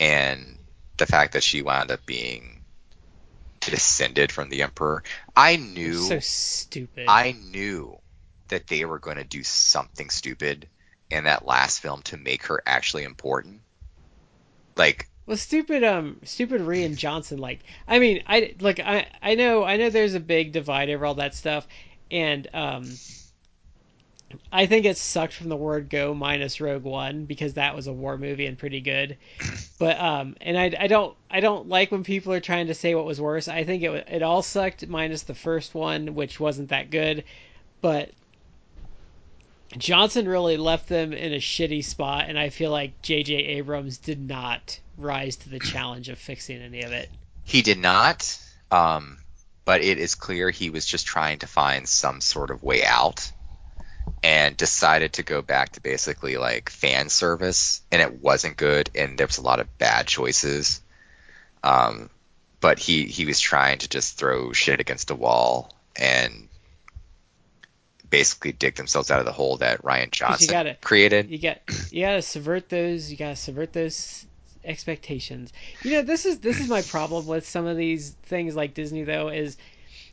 and 0.00 0.57
the 0.98 1.06
fact 1.06 1.32
that 1.32 1.42
she 1.42 1.62
wound 1.62 1.90
up 1.90 2.04
being 2.06 2.64
descended 3.60 4.32
from 4.32 4.48
the 4.48 4.62
Emperor. 4.62 5.02
I 5.36 5.56
knew, 5.56 5.94
So 5.94 6.18
stupid. 6.20 7.04
I 7.08 7.32
knew 7.32 7.96
that 8.48 8.66
they 8.66 8.84
were 8.84 8.98
going 8.98 9.16
to 9.16 9.24
do 9.24 9.42
something 9.42 10.10
stupid 10.10 10.68
in 11.10 11.24
that 11.24 11.46
last 11.46 11.80
film 11.80 12.02
to 12.02 12.16
make 12.16 12.44
her 12.46 12.62
actually 12.66 13.04
important. 13.04 13.60
Like, 14.76 15.08
Well, 15.26 15.36
stupid, 15.36 15.84
um, 15.84 16.20
stupid 16.24 16.60
Rian 16.62 16.96
Johnson. 16.96 17.38
Like, 17.38 17.60
I 17.86 17.98
mean, 17.98 18.22
I 18.26 18.54
like, 18.60 18.80
I, 18.80 19.06
I 19.22 19.34
know, 19.34 19.64
I 19.64 19.76
know, 19.76 19.90
there's 19.90 20.14
a 20.14 20.20
big 20.20 20.52
divide 20.52 20.90
over 20.90 21.04
all 21.04 21.14
that 21.14 21.34
stuff, 21.34 21.66
and 22.10 22.48
um, 22.54 22.84
I 24.52 24.66
think 24.66 24.84
it 24.84 24.98
sucked 24.98 25.32
from 25.32 25.48
the 25.48 25.56
word 25.56 25.88
go 25.88 26.14
minus 26.14 26.60
Rogue 26.60 26.82
One 26.82 27.24
because 27.24 27.54
that 27.54 27.74
was 27.74 27.86
a 27.86 27.92
war 27.92 28.18
movie 28.18 28.46
and 28.46 28.58
pretty 28.58 28.80
good. 28.80 29.16
But 29.78 30.00
um, 30.00 30.34
and 30.40 30.58
I, 30.58 30.72
I 30.76 30.88
don't, 30.88 31.16
I 31.30 31.38
don't 31.38 31.68
like 31.68 31.92
when 31.92 32.02
people 32.02 32.32
are 32.32 32.40
trying 32.40 32.66
to 32.66 32.74
say 32.74 32.96
what 32.96 33.04
was 33.04 33.20
worse. 33.20 33.46
I 33.46 33.62
think 33.62 33.84
it, 33.84 34.08
it 34.10 34.22
all 34.24 34.42
sucked 34.42 34.88
minus 34.88 35.22
the 35.22 35.36
first 35.36 35.72
one, 35.72 36.16
which 36.16 36.40
wasn't 36.40 36.70
that 36.70 36.90
good, 36.90 37.22
but. 37.80 38.10
Johnson 39.76 40.26
really 40.26 40.56
left 40.56 40.88
them 40.88 41.12
in 41.12 41.34
a 41.34 41.36
shitty 41.36 41.84
spot, 41.84 42.24
and 42.26 42.38
I 42.38 42.48
feel 42.48 42.70
like 42.70 43.02
J.J. 43.02 43.34
Abrams 43.34 43.98
did 43.98 44.18
not 44.18 44.80
rise 44.96 45.36
to 45.36 45.50
the 45.50 45.58
challenge 45.60 46.08
of 46.08 46.18
fixing 46.18 46.62
any 46.62 46.82
of 46.82 46.92
it. 46.92 47.10
He 47.44 47.60
did 47.60 47.78
not, 47.78 48.40
um, 48.70 49.18
but 49.66 49.82
it 49.82 49.98
is 49.98 50.14
clear 50.14 50.48
he 50.48 50.70
was 50.70 50.86
just 50.86 51.06
trying 51.06 51.40
to 51.40 51.46
find 51.46 51.86
some 51.86 52.22
sort 52.22 52.50
of 52.50 52.62
way 52.62 52.82
out 52.82 53.30
and 54.22 54.56
decided 54.56 55.14
to 55.14 55.22
go 55.22 55.42
back 55.42 55.72
to 55.72 55.80
basically 55.80 56.36
like 56.36 56.70
fan 56.70 57.08
service, 57.08 57.80
and 57.92 58.02
it 58.02 58.20
wasn't 58.22 58.56
good, 58.56 58.90
and 58.94 59.18
there 59.18 59.26
was 59.26 59.38
a 59.38 59.42
lot 59.42 59.60
of 59.60 59.78
bad 59.78 60.06
choices. 60.06 60.80
Um, 61.62 62.10
but 62.60 62.78
he 62.78 63.04
he 63.04 63.24
was 63.24 63.40
trying 63.40 63.78
to 63.78 63.88
just 63.88 64.18
throw 64.18 64.52
shit 64.52 64.80
against 64.80 65.08
the 65.08 65.14
wall 65.14 65.72
and 65.96 66.48
basically 68.10 68.52
dig 68.52 68.74
themselves 68.76 69.10
out 69.10 69.20
of 69.20 69.26
the 69.26 69.32
hole 69.32 69.58
that 69.58 69.82
Rian 69.82 70.10
Johnson 70.10 70.46
you 70.46 70.50
gotta 70.50 70.76
created. 70.80 71.30
you 71.30 71.38
got 71.38 71.58
you 71.90 72.02
gotta 72.02 72.22
subvert 72.22 72.68
those 72.68 73.10
you 73.10 73.16
gotta 73.16 73.36
subvert 73.36 73.72
those 73.72 74.26
expectations 74.64 75.52
you 75.82 75.92
know 75.92 76.02
this 76.02 76.24
is 76.26 76.40
this 76.40 76.60
is 76.60 76.68
my 76.68 76.82
problem 76.82 77.26
with 77.26 77.46
some 77.46 77.66
of 77.66 77.76
these 77.76 78.10
things 78.24 78.56
like 78.56 78.74
disney 78.74 79.02
though 79.04 79.28
is 79.28 79.56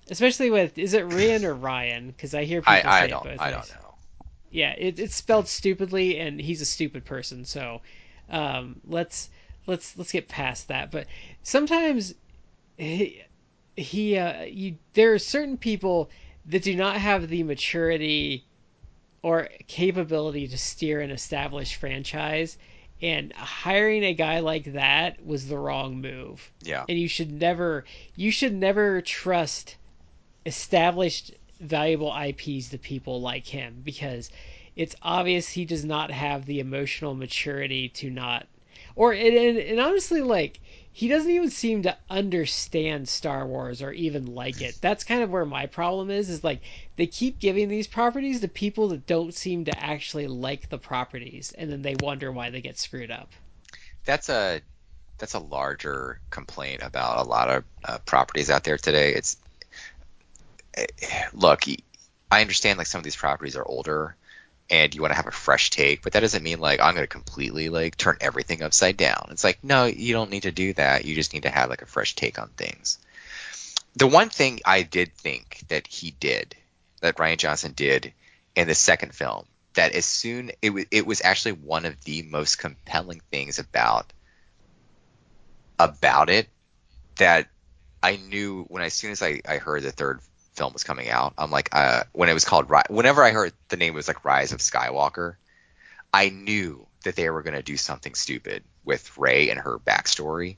especially 0.10 0.50
with 0.50 0.78
is 0.78 0.94
it 0.94 1.02
ryan 1.04 1.46
or 1.46 1.54
ryan 1.54 2.08
because 2.08 2.34
i 2.36 2.44
hear 2.44 2.62
people 2.62 2.74
I, 2.74 2.82
say 2.82 2.88
I 2.88 3.08
don't 3.08 3.24
both 3.24 3.40
I 3.40 3.52
ways. 3.52 3.68
don't 3.70 3.82
know. 3.82 3.85
Yeah 4.56 4.74
it, 4.78 5.00
it's 5.00 5.16
spelled 5.16 5.48
stupidly 5.48 6.18
and 6.18 6.40
he's 6.40 6.62
a 6.62 6.66
stupid 6.66 7.04
person 7.06 7.44
so 7.44 7.82
um, 8.30 8.80
let's 8.88 9.30
let's 9.68 9.98
let's 9.98 10.12
get 10.12 10.28
past 10.28 10.70
that 10.70 10.90
but 10.92 11.06
sometimes 11.44 12.16
he, 12.78 13.22
he 13.76 14.18
uh, 14.18 14.44
you 14.44 14.78
there 14.94 15.14
are 15.14 15.20
certain 15.20 15.58
people 15.58 16.10
that 16.46 16.64
do 16.64 16.76
not 16.76 16.98
have 16.98 17.28
the 17.28 17.44
maturity 17.44 18.46
or 19.22 19.50
capability 19.68 20.48
to 20.48 20.58
steer 20.58 21.02
an 21.02 21.12
established 21.12 21.76
franchise 21.76 22.58
and 23.02 23.34
hiring 23.34 24.04
a 24.06 24.14
guy 24.14 24.40
like 24.40 24.72
that 24.74 25.24
was 25.26 25.48
the 25.48 25.58
wrong 25.58 26.00
move 26.00 26.52
Yeah. 26.62 26.86
and 26.88 26.98
you 26.98 27.10
should 27.10 27.32
never 27.32 27.84
you 28.16 28.32
should 28.32 28.54
never 28.54 29.02
trust 29.02 29.76
established 30.46 31.32
valuable 31.60 32.12
IPs 32.12 32.70
to 32.70 32.78
people 32.78 33.22
like 33.22 33.48
him 33.48 33.82
because 33.84 34.30
it's 34.76 34.96
obvious 35.02 35.50
he 35.50 35.66
does 35.66 35.86
not 35.86 36.12
have 36.12 36.46
the 36.46 36.60
emotional 36.60 37.14
maturity 37.16 37.90
to 37.90 38.10
not 38.10 38.48
or 38.96 39.14
and, 39.14 39.36
and, 39.36 39.58
and 39.58 39.80
honestly 39.80 40.22
like 40.22 40.60
he 40.92 41.08
doesn't 41.10 41.32
even 41.32 41.50
seem 41.50 41.84
to 41.84 41.98
understand 42.10 43.08
Star 43.10 43.46
Wars 43.46 43.82
or 43.82 43.92
even 43.92 44.26
like 44.26 44.62
it. 44.62 44.78
That's 44.82 45.04
kind 45.04 45.22
of 45.24 45.30
where 45.30 45.46
my 45.46 45.66
problem 45.66 46.10
is 46.10 46.30
is 46.30 46.44
like 46.44 46.62
they 46.96 47.08
keep 47.08 47.40
giving 47.40 47.68
these 47.68 47.88
properties 47.88 48.40
to 48.42 48.48
people 48.48 48.88
that 48.90 49.06
don't 49.06 49.34
seem 49.34 49.66
to 49.66 49.78
actually 49.78 50.28
like 50.28 50.70
the 50.70 50.78
properties 50.78 51.54
and 51.58 51.70
then 51.72 51.82
they 51.82 51.96
wonder 51.96 52.32
why 52.32 52.50
they 52.50 52.62
get 52.62 52.78
screwed 52.78 53.12
up. 53.12 53.34
That's 54.06 54.30
a 54.30 54.62
that's 55.18 55.34
a 55.34 55.40
larger 55.40 56.22
complaint 56.32 56.82
about 56.84 57.26
a 57.26 57.30
lot 57.30 57.50
of 57.50 57.66
uh, 57.86 58.00
properties 58.00 58.50
out 58.50 58.64
there 58.66 58.78
today. 58.78 59.14
It's 59.14 59.38
look, 61.34 61.64
I 62.32 62.42
understand 62.42 62.78
like 62.78 62.88
some 62.88 63.00
of 63.00 63.04
these 63.04 63.16
properties 63.16 63.56
are 63.56 63.66
older 63.66 64.16
and 64.70 64.96
you 64.96 65.02
want 65.02 65.12
to 65.12 65.18
have 65.18 65.28
a 65.28 65.32
fresh 65.32 65.70
take, 65.70 66.02
but 66.02 66.14
that 66.14 66.22
doesn't 66.22 66.44
mean 66.44 66.60
like 66.60 66.80
I'm 66.80 66.96
going 66.96 67.04
to 67.04 67.08
completely 67.08 67.70
like 67.70 67.98
turn 67.98 68.18
everything 68.20 68.62
upside 68.64 68.98
down. 68.98 69.28
It's 69.32 69.44
like 69.44 69.64
no, 69.64 69.86
you 69.86 70.14
don't 70.14 70.32
need 70.32 70.44
to 70.44 70.52
do 70.52 70.74
that. 70.74 71.06
You 71.06 71.16
just 71.16 71.34
need 71.34 71.44
to 71.44 71.50
have 71.50 71.70
like 71.70 71.82
a 71.82 71.88
fresh 71.88 72.16
take 72.16 72.40
on 72.40 72.50
things. 72.50 72.98
The 73.96 74.08
one 74.08 74.30
thing 74.30 74.60
I 74.66 74.82
did 74.82 75.14
think 75.14 75.64
that 75.70 75.88
he 75.88 76.12
did, 76.12 76.56
that 77.02 77.18
Rian 77.18 77.38
Johnson 77.38 77.74
did 77.74 78.14
in 78.56 78.68
the 78.68 78.76
second 78.76 79.14
film, 79.14 79.46
that 79.76 79.94
as 79.94 80.06
soon 80.06 80.52
it 80.62 80.72
was 80.72 80.86
it 80.92 81.06
was 81.06 81.22
actually 81.24 81.54
one 81.54 81.86
of 81.86 82.04
the 82.04 82.24
most 82.24 82.58
compelling 82.58 83.22
things 83.32 83.60
about 83.60 84.12
about 85.78 86.30
it 86.30 86.50
that 87.18 87.48
I 88.02 88.18
knew 88.18 88.66
when 88.68 88.84
as 88.84 88.94
soon 88.94 89.12
as 89.12 89.22
I, 89.22 89.42
I 89.48 89.58
heard 89.58 89.84
the 89.84 89.92
third 89.92 90.22
film 90.56 90.74
was 90.74 90.84
coming 90.84 91.10
out, 91.10 91.34
I'm 91.38 91.52
like, 91.52 91.70
uh, 91.72 92.04
when 92.14 92.30
it 92.30 92.34
was 92.34 92.46
called, 92.46 92.72
whenever 92.90 93.24
I 93.24 93.32
heard 93.32 93.54
the 93.70 93.78
name 93.78 93.94
was 93.94 94.08
like 94.08 94.26
Rise 94.26 94.52
of 94.52 94.60
Skywalker, 94.60 95.36
I 96.14 96.30
knew 96.30 96.88
that 97.04 97.16
they 97.16 97.30
were 97.30 97.44
going 97.44 97.56
to 97.56 97.64
do 97.64 97.78
something 97.78 98.16
stupid 98.16 98.64
with 98.84 99.18
Rey 99.18 99.50
and 99.50 99.60
her 99.60 99.80
backstory. 99.80 100.58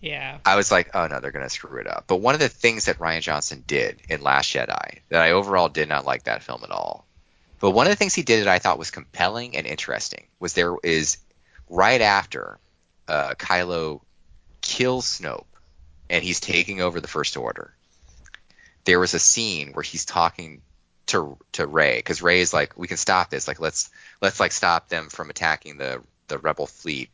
Yeah. 0.00 0.38
I 0.44 0.56
was 0.56 0.70
like, 0.70 0.94
oh 0.94 1.06
no, 1.06 1.20
they're 1.20 1.32
going 1.32 1.44
to 1.44 1.50
screw 1.50 1.80
it 1.80 1.86
up. 1.86 2.04
But 2.06 2.18
one 2.18 2.34
of 2.34 2.40
the 2.40 2.48
things 2.48 2.84
that 2.84 2.98
Rian 2.98 3.20
Johnson 3.20 3.64
did 3.66 4.00
in 4.08 4.22
Last 4.22 4.52
Jedi 4.52 5.00
that 5.08 5.22
I 5.22 5.32
overall 5.32 5.68
did 5.68 5.88
not 5.88 6.04
like 6.04 6.24
that 6.24 6.42
film 6.42 6.60
at 6.64 6.70
all. 6.70 7.06
But 7.58 7.70
one 7.70 7.86
of 7.86 7.90
the 7.90 7.96
things 7.96 8.14
he 8.14 8.22
did 8.22 8.40
that 8.44 8.48
I 8.48 8.58
thought 8.58 8.78
was 8.78 8.90
compelling 8.90 9.56
and 9.56 9.66
interesting 9.66 10.26
was 10.38 10.52
there 10.52 10.76
is 10.82 11.16
right 11.68 12.00
after 12.00 12.58
uh, 13.08 13.34
Kylo 13.34 14.02
kills 14.60 15.18
Snoke 15.18 15.46
and 16.10 16.22
he's 16.22 16.40
taking 16.40 16.80
over 16.80 17.00
the 17.00 17.08
First 17.08 17.36
Order. 17.36 17.74
There 18.86 18.98
was 18.98 19.12
a 19.14 19.18
scene 19.18 19.72
where 19.72 19.82
he's 19.82 20.06
talking 20.06 20.62
to 21.06 21.36
to 21.52 21.66
Rey 21.66 21.98
because 21.98 22.22
Rey 22.22 22.40
is 22.40 22.52
like, 22.54 22.78
we 22.78 22.88
can 22.88 22.96
stop 22.96 23.30
this. 23.30 23.46
Like 23.46 23.60
let's 23.60 23.90
let's 24.20 24.40
like 24.40 24.52
stop 24.52 24.88
them 24.88 25.08
from 25.08 25.30
attacking 25.30 25.76
the 25.76 26.02
the 26.28 26.38
Rebel 26.38 26.66
fleet. 26.66 27.10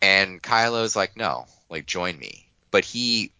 And 0.00 0.42
Kylo's 0.42 0.96
like, 0.96 1.16
no, 1.16 1.46
like 1.68 1.86
join 1.86 2.18
me. 2.18 2.46
But 2.70 2.84
he 2.84 3.32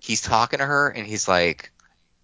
he's 0.00 0.20
talking 0.20 0.58
to 0.58 0.66
her 0.66 0.88
and 0.88 1.06
he's 1.06 1.28
like, 1.28 1.70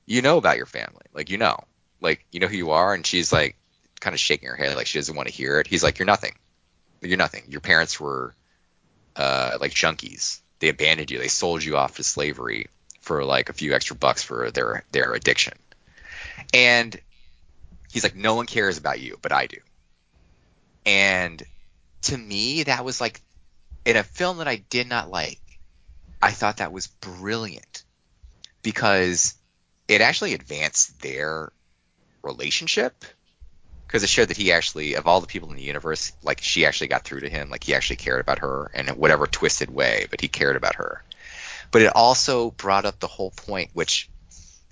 you 0.06 0.22
know 0.22 0.36
about 0.36 0.56
your 0.56 0.66
family, 0.66 1.06
like 1.14 1.30
you 1.30 1.38
know, 1.38 1.58
like 2.00 2.24
you 2.32 2.40
know 2.40 2.48
who 2.48 2.56
you 2.56 2.70
are. 2.70 2.94
And 2.94 3.06
she's 3.06 3.32
like, 3.32 3.56
kind 4.00 4.14
of 4.14 4.20
shaking 4.20 4.48
her 4.48 4.56
head 4.56 4.76
like 4.76 4.86
she 4.86 4.98
doesn't 4.98 5.16
want 5.16 5.28
to 5.28 5.34
hear 5.34 5.60
it. 5.60 5.66
He's 5.66 5.82
like, 5.82 5.98
you're 5.98 6.06
nothing. 6.06 6.34
You're 7.02 7.18
nothing. 7.18 7.44
Your 7.48 7.60
parents 7.60 8.00
were 8.00 8.34
uh, 9.16 9.58
like 9.60 9.72
junkies. 9.72 10.40
They 10.58 10.68
abandoned 10.68 11.10
you. 11.10 11.18
They 11.18 11.28
sold 11.28 11.62
you 11.62 11.76
off 11.76 11.96
to 11.96 12.04
slavery 12.04 12.66
for 13.08 13.24
like 13.24 13.48
a 13.48 13.54
few 13.54 13.74
extra 13.74 13.96
bucks 13.96 14.22
for 14.22 14.50
their 14.50 14.84
their 14.92 15.14
addiction. 15.14 15.54
And 16.52 16.94
he's 17.90 18.02
like, 18.02 18.14
no 18.14 18.34
one 18.34 18.44
cares 18.44 18.76
about 18.76 19.00
you, 19.00 19.18
but 19.22 19.32
I 19.32 19.46
do. 19.46 19.56
And 20.84 21.42
to 22.02 22.16
me, 22.16 22.64
that 22.64 22.84
was 22.84 23.00
like 23.00 23.20
in 23.86 23.96
a 23.96 24.04
film 24.04 24.38
that 24.38 24.46
I 24.46 24.56
did 24.56 24.88
not 24.88 25.10
like. 25.10 25.40
I 26.20 26.32
thought 26.32 26.58
that 26.58 26.72
was 26.72 26.88
brilliant 26.88 27.82
because 28.62 29.34
it 29.86 30.02
actually 30.02 30.34
advanced 30.34 31.00
their 31.00 31.50
relationship 32.22 33.04
because 33.86 34.02
it 34.02 34.08
showed 34.10 34.28
that 34.28 34.36
he 34.36 34.52
actually 34.52 34.94
of 34.94 35.06
all 35.06 35.20
the 35.22 35.26
people 35.26 35.48
in 35.48 35.56
the 35.56 35.62
universe 35.62 36.12
like 36.22 36.40
she 36.42 36.66
actually 36.66 36.88
got 36.88 37.04
through 37.04 37.20
to 37.20 37.30
him 37.30 37.48
like 37.48 37.62
he 37.62 37.74
actually 37.74 37.96
cared 37.96 38.20
about 38.20 38.40
her 38.40 38.70
in 38.74 38.88
whatever 38.88 39.26
twisted 39.26 39.70
way 39.70 40.06
but 40.10 40.20
he 40.20 40.26
cared 40.26 40.56
about 40.56 40.74
her 40.74 41.02
but 41.70 41.82
it 41.82 41.94
also 41.94 42.50
brought 42.50 42.84
up 42.84 42.98
the 42.98 43.06
whole 43.06 43.30
point 43.30 43.70
which 43.72 44.08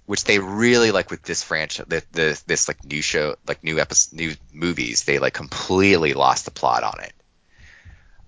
which 0.06 0.24
they 0.24 0.38
really 0.38 0.92
like 0.92 1.10
with 1.10 1.22
this 1.22 1.42
franchise 1.42 1.86
this, 1.88 2.04
this, 2.12 2.42
this 2.42 2.68
like 2.68 2.84
new 2.84 3.02
show 3.02 3.34
like 3.46 3.62
new 3.62 3.78
episode 3.78 4.16
new 4.16 4.34
movies. 4.52 5.04
They 5.04 5.18
like 5.18 5.34
completely 5.34 6.14
lost 6.14 6.44
the 6.44 6.50
plot 6.52 6.84
on 6.84 7.00
it. 7.02 7.12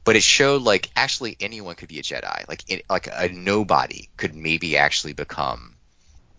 But 0.05 0.17
it 0.17 0.23
showed 0.23 0.63
like 0.63 0.91
actually 0.97 1.37
anyone 1.41 1.77
could 1.77 1.89
be 1.89 2.01
a 2.01 2.03
jedi. 2.03 2.49
Like 2.49 2.65
it, 2.69 2.85
like 2.91 3.09
a 3.13 3.29
nobody 3.29 4.09
could 4.17 4.35
maybe 4.35 4.77
actually 4.77 5.13
become 5.13 5.77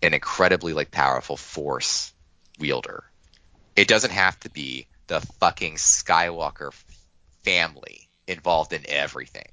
an 0.02 0.14
incredibly 0.14 0.74
like 0.74 0.90
powerful 0.90 1.36
force 1.36 2.12
wielder. 2.58 3.04
It 3.76 3.88
doesn't 3.88 4.12
have 4.12 4.38
to 4.40 4.50
be 4.50 4.86
the 5.06 5.20
fucking 5.40 5.76
Skywalker 5.76 6.72
family 7.44 8.08
involved 8.26 8.72
in 8.72 8.82
everything. 8.88 9.48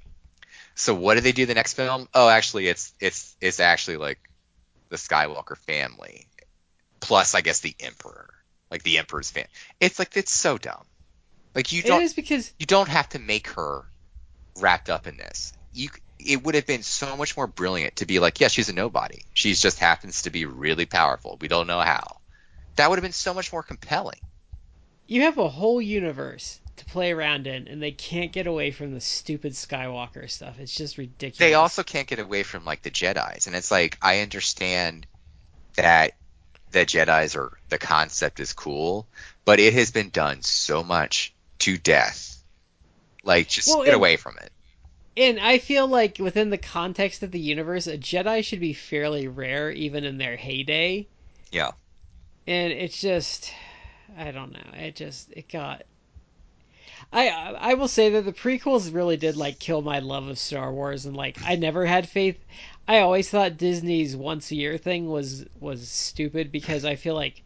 So 0.78 0.94
what 0.94 1.16
do 1.16 1.22
they 1.22 1.32
do 1.32 1.48
the 1.48 1.56
next 1.56 1.74
film? 1.74 2.08
Oh, 2.14 2.30
actually, 2.30 2.68
it's 2.68 2.94
it's 3.00 3.36
it's 3.42 3.60
actually 3.60 3.98
like 3.98 4.20
the 4.90 4.98
Skywalker 4.98 5.58
family, 5.58 6.28
plus 7.00 7.34
I 7.34 7.42
guess 7.42 7.62
the 7.62 7.76
Emperor, 7.80 8.30
like 8.70 8.84
the 8.84 9.00
Emperor's 9.00 9.32
fan. 9.32 9.48
It's 9.80 9.98
like 9.98 10.16
it's 10.16 10.32
so 10.32 10.60
dumb. 10.60 10.86
Like 11.56 11.74
you 11.74 11.82
don't 11.82 12.04
is 12.04 12.14
because 12.14 12.54
you 12.60 12.68
don't 12.68 12.90
have 12.90 13.10
to 13.10 13.20
make 13.20 13.48
her 13.50 13.86
wrapped 14.60 14.92
up 14.92 15.08
in 15.08 15.18
this. 15.18 15.52
You 15.74 15.90
it 16.20 16.44
would 16.44 16.54
have 16.54 16.68
been 16.68 16.84
so 16.84 17.18
much 17.18 17.36
more 17.36 17.48
brilliant 17.48 17.96
to 17.98 18.06
be 18.06 18.20
like, 18.20 18.40
yeah, 18.40 18.48
she's 18.48 18.70
a 18.70 18.74
nobody. 18.74 19.22
She 19.34 19.56
just 19.56 19.80
happens 19.80 20.22
to 20.24 20.30
be 20.30 20.46
really 20.46 20.86
powerful. 20.86 21.40
We 21.42 21.48
don't 21.48 21.66
know 21.66 21.80
how. 21.80 22.18
That 22.76 22.92
would 22.92 23.00
have 23.00 23.04
been 23.04 23.14
so 23.14 23.34
much 23.34 23.52
more 23.52 23.64
compelling. 23.64 24.20
you 25.08 25.24
have 25.24 25.40
a 25.40 25.50
whole 25.50 25.82
universe 25.82 26.60
to 26.78 26.86
play 26.86 27.12
around 27.12 27.48
in 27.48 27.68
and 27.68 27.82
they 27.82 27.92
can't 27.92 28.32
get 28.32 28.48
away 28.48 28.72
from 28.72 28.94
the 28.94 29.02
stupid 29.02 29.54
Skywalker 29.54 30.30
stuff. 30.30 30.60
It's 30.60 30.76
just 30.76 30.98
ridiculous. 30.98 31.38
They 31.38 31.54
also 31.54 31.84
can't 31.84 32.08
get 32.08 32.20
away 32.20 32.44
from 32.44 32.66
like 32.66 32.82
the 32.82 32.92
Jedi's, 32.92 33.48
and 33.48 33.56
it's 33.56 33.72
like 33.72 33.98
I 34.02 34.22
understand 34.22 35.06
that 35.76 36.14
the 36.72 36.80
Jedi's 36.86 37.36
are 37.36 37.58
the 37.70 37.78
concept 37.78 38.40
is 38.40 38.54
cool, 38.54 39.08
but 39.46 39.60
it 39.60 39.74
has 39.74 39.92
been 39.92 40.10
done 40.10 40.42
so 40.42 40.84
much 40.84 41.34
to 41.60 41.78
death. 41.78 42.42
Like 43.24 43.48
just 43.50 43.68
Well, 43.68 43.80
get 43.84 43.90
and- 43.90 43.96
away 43.96 44.16
from 44.18 44.38
it. 44.38 44.52
And 45.16 45.40
I 45.40 45.58
feel 45.58 45.88
like 45.88 46.20
within 46.20 46.52
the 46.52 46.60
context 46.60 47.24
of 47.24 47.32
the 47.32 47.40
universe, 47.40 47.88
a 47.88 47.98
Jedi 47.98 48.44
should 48.44 48.60
be 48.60 48.74
fairly 48.74 49.28
rare 49.28 49.72
even 49.72 50.04
in 50.04 50.20
their 50.20 50.36
heyday. 50.36 51.08
Yeah. 51.52 51.72
And 52.46 52.72
it's 52.72 53.02
just 53.02 53.52
I 54.16 54.32
don't 54.32 54.54
know. 54.54 54.72
It 54.74 54.96
just 54.96 55.32
it 55.32 55.50
got 55.50 55.84
I 57.14 57.30
I 57.30 57.74
will 57.76 57.88
say 57.88 58.10
that 58.10 58.26
the 58.26 58.34
prequels 58.34 58.94
really 58.94 59.18
did 59.18 59.38
like 59.38 59.60
kill 59.60 59.82
my 59.82 60.00
love 60.00 60.28
of 60.28 60.38
Star 60.38 60.74
Wars 60.74 61.06
and 61.06 61.16
like 61.16 61.38
I 61.44 61.56
never 61.56 61.86
had 61.86 62.10
faith. 62.10 62.44
I 62.88 63.00
always 63.00 63.30
thought 63.30 63.58
Disney's 63.58 64.16
once 64.16 64.52
a 64.52 64.56
year 64.56 64.78
thing 64.78 65.10
was 65.10 65.46
was 65.60 65.90
stupid 65.90 66.52
because 66.52 66.86
I 66.86 66.96
feel 66.96 67.16
like 67.16 67.44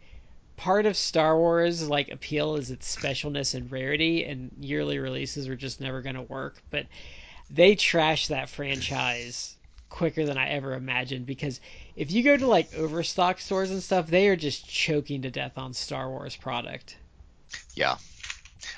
part 0.56 0.86
of 0.86 0.96
Star 0.96 1.36
Wars 1.38 1.88
like 1.88 2.08
appeal 2.10 2.56
is 2.56 2.70
its 2.70 2.94
specialness 2.94 3.54
and 3.54 3.70
rarity 3.70 4.24
and 4.24 4.50
yearly 4.60 4.98
releases 4.98 5.48
were 5.48 5.56
just 5.56 5.80
never 5.80 6.02
going 6.02 6.16
to 6.16 6.22
work, 6.22 6.62
but 6.70 6.86
they 7.50 7.76
trashed 7.76 8.28
that 8.28 8.48
franchise 8.48 9.56
quicker 9.88 10.24
than 10.24 10.38
I 10.38 10.48
ever 10.48 10.74
imagined 10.74 11.26
because 11.26 11.60
if 11.96 12.10
you 12.10 12.22
go 12.22 12.36
to 12.36 12.46
like 12.46 12.74
overstock 12.74 13.38
stores 13.38 13.70
and 13.70 13.82
stuff, 13.82 14.08
they 14.08 14.28
are 14.28 14.36
just 14.36 14.68
choking 14.68 15.22
to 15.22 15.30
death 15.30 15.56
on 15.58 15.72
Star 15.74 16.08
Wars 16.10 16.36
product. 16.36 16.96
Yeah. 17.74 17.96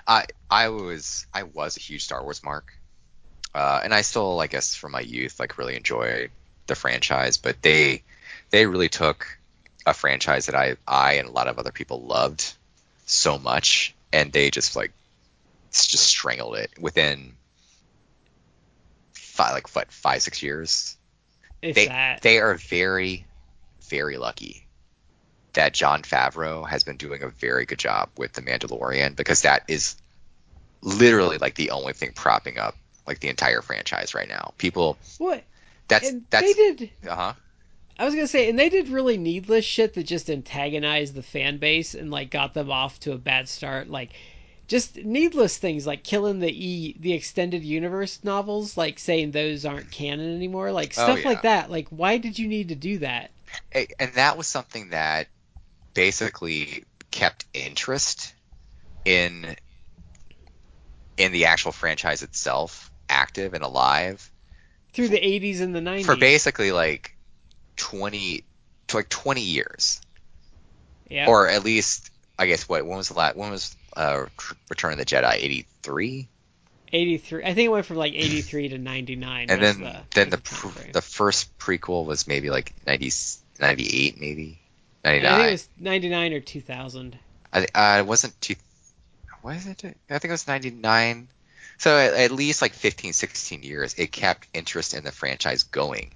I 0.07 0.27
I 0.51 0.69
was 0.69 1.27
I 1.33 1.45
was 1.45 1.77
a 1.77 1.81
huge 1.81 2.05
Star 2.05 2.23
Wars 2.23 2.43
mark. 2.43 2.73
Uh, 3.55 3.81
and 3.85 3.95
I 3.95 4.01
still, 4.01 4.41
I 4.41 4.49
guess, 4.49 4.75
from 4.75 4.93
my 4.93 5.01
youth, 5.01 5.39
like 5.39 5.59
really 5.59 5.77
enjoy 5.77 6.29
the 6.67 6.75
franchise. 6.75 7.37
But 7.37 7.63
they 7.63 8.03
they 8.51 8.67
really 8.67 8.89
took 8.89 9.39
a 9.87 9.95
franchise 9.95 10.47
that 10.47 10.55
I 10.55 10.77
I 10.87 11.15
and 11.15 11.29
a 11.29 11.33
lot 11.33 11.49
of 11.49 11.59
other 11.59 11.73
people 11.73 12.03
loved 12.03 12.55
so 13.07 13.39
much, 13.39 13.95
and 14.13 14.33
they 14.33 14.51
just 14.51 14.77
like 14.77 14.93
just 15.71 16.07
strangled 16.07 16.57
it 16.57 16.71
within 16.79 17.35
five 19.13 19.53
like 19.53 19.75
what 19.75 19.93
five 19.93 20.23
six 20.23 20.43
years. 20.43 20.97
They 21.61 21.87
that. 21.87 22.23
they 22.23 22.41
are 22.41 22.55
very 22.55 23.27
very 23.89 24.17
lucky 24.17 24.64
that 25.55 25.73
Jon 25.75 26.03
Favreau 26.03 26.69
has 26.69 26.85
been 26.85 26.97
doing 26.97 27.23
a 27.23 27.29
very 27.29 27.65
good 27.65 27.79
job 27.79 28.09
with 28.17 28.33
the 28.33 28.43
Mandalorian 28.43 29.17
because 29.17 29.43
that 29.43 29.63
is 29.69 29.97
literally 30.83 31.39
like 31.39 31.55
the 31.55 31.71
only 31.71 31.93
thing 31.93 32.13
propping 32.15 32.59
up 32.59 32.77
like 33.07 33.21
the 33.21 33.29
entire 33.29 33.63
franchise 33.63 34.15
right 34.15 34.29
now. 34.29 34.53
People 34.59 34.99
what? 35.19 35.43
that's 35.89 36.09
And 36.09 36.25
that's 36.31 36.47
they 36.47 36.53
did. 36.53 36.91
uh-huh. 37.09 37.33
I 37.99 38.05
was 38.05 38.15
gonna 38.15 38.27
say, 38.27 38.49
and 38.51 38.59
they 38.59 38.69
did 38.69 38.89
really 38.89 39.17
needless 39.17 39.65
shit 39.65 39.95
that 39.95 40.03
just 40.05 40.29
antagonized 40.29 41.15
the 41.15 41.23
fan 41.23 41.59
base 41.59 41.95
and 41.95 42.11
like 42.11 42.31
got 42.31 42.53
them 42.55 42.71
off 42.71 42.99
to 43.01 43.13
a 43.13 43.19
bad 43.19 43.49
start. 43.49 43.89
Like, 43.89 44.11
just 44.67 44.97
needless 44.97 45.59
things 45.59 45.87
like 45.87 46.03
killing 46.03 46.41
the 46.41 46.51
e 46.51 46.97
the 46.99 47.13
extended 47.13 47.63
universe 47.63 48.19
novels, 48.25 48.77
like 48.77 48.99
saying 48.99 49.31
those 49.31 49.65
aren't 49.65 49.93
canon 49.93 50.35
anymore, 50.35 50.73
like 50.73 50.89
Oh, 50.97 51.05
stuff 51.05 51.21
yeah. 51.21 51.29
like 51.29 51.43
that. 51.43 51.71
Like, 51.71 51.87
why 51.91 52.19
did 52.19 52.39
you 52.39 52.49
need 52.49 52.69
to 52.71 52.75
do 52.75 52.99
that? 52.99 53.31
And 53.73 54.13
that 54.15 54.37
was 54.37 54.49
something 54.49 54.91
that 54.91 55.29
basically 55.95 56.85
kept 57.11 57.47
interest 57.55 58.35
in 59.05 59.57
in 61.17 61.33
the 61.33 61.47
actual 61.47 61.73
franchise 61.73 62.23
itself 62.23 62.91
active 63.09 63.55
and 63.55 63.63
alive 63.63 64.31
Through 64.93 65.09
the 65.09 65.19
80s 65.21 65.61
and 65.61 65.75
the 65.75 65.81
90s. 65.81 66.05
for 66.05 66.17
basically 66.17 66.73
like 66.73 67.17
20 67.77 68.45
to 68.89 68.97
like 68.97 69.09
20 69.09 69.41
years 69.41 70.01
yeah. 71.09 71.27
or 71.29 71.49
at 71.49 71.65
least 71.65 72.11
I 72.39 72.47
guess 72.47 72.69
what 72.69 72.85
when 72.85 72.97
was 72.97 73.09
the 73.09 73.15
last 73.15 73.37
when 73.37 73.51
was 73.51 73.77
uh 73.97 74.27
Return 74.69 74.93
of 74.93 74.99
the 74.99 75.05
Jedi 75.05 75.35
83 75.35 76.29
83. 76.93 77.43
I 77.45 77.55
think 77.55 77.67
it 77.67 77.69
went 77.69 77.87
from 77.87 77.97
like 77.97 78.15
83 78.15 78.69
to 78.71 78.79
99. 78.79 79.51
and 79.51 79.63
then 79.63 79.81
the, 79.81 80.01
then 80.15 80.31
the 80.31 80.39
pr- 80.39 80.93
the 80.93 81.03
first 81.03 81.57
prequel 81.59 82.05
was 82.07 82.27
maybe 82.27 82.51
like 82.51 82.73
90 82.87 83.11
98 83.61 84.21
maybe 84.21 84.61
I 85.05 85.37
think 85.37 85.49
it 85.49 85.53
was 85.53 85.69
99 85.79 86.33
or 86.33 86.41
2000. 86.41 87.19
I 87.53 87.67
uh, 87.75 87.99
it 88.01 88.07
wasn't 88.07 88.41
two. 88.41 88.55
Was 89.43 89.67
it? 89.67 89.85
I 89.85 90.19
think 90.19 90.25
it 90.25 90.31
was 90.31 90.49
ninety 90.49 90.71
nine. 90.71 91.29
So 91.77 91.99
at, 91.99 92.15
at 92.15 92.31
least 92.31 92.63
like 92.63 92.73
15, 92.73 93.13
16 93.13 93.63
years, 93.63 93.95
it 93.95 94.13
kept 94.13 94.49
interest 94.55 94.95
in 94.95 95.05
the 95.05 95.13
franchise 95.13 95.65
going 95.65 96.13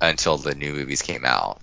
until 0.00 0.36
the 0.36 0.54
new 0.54 0.72
movies 0.72 1.02
came 1.02 1.24
out. 1.24 1.60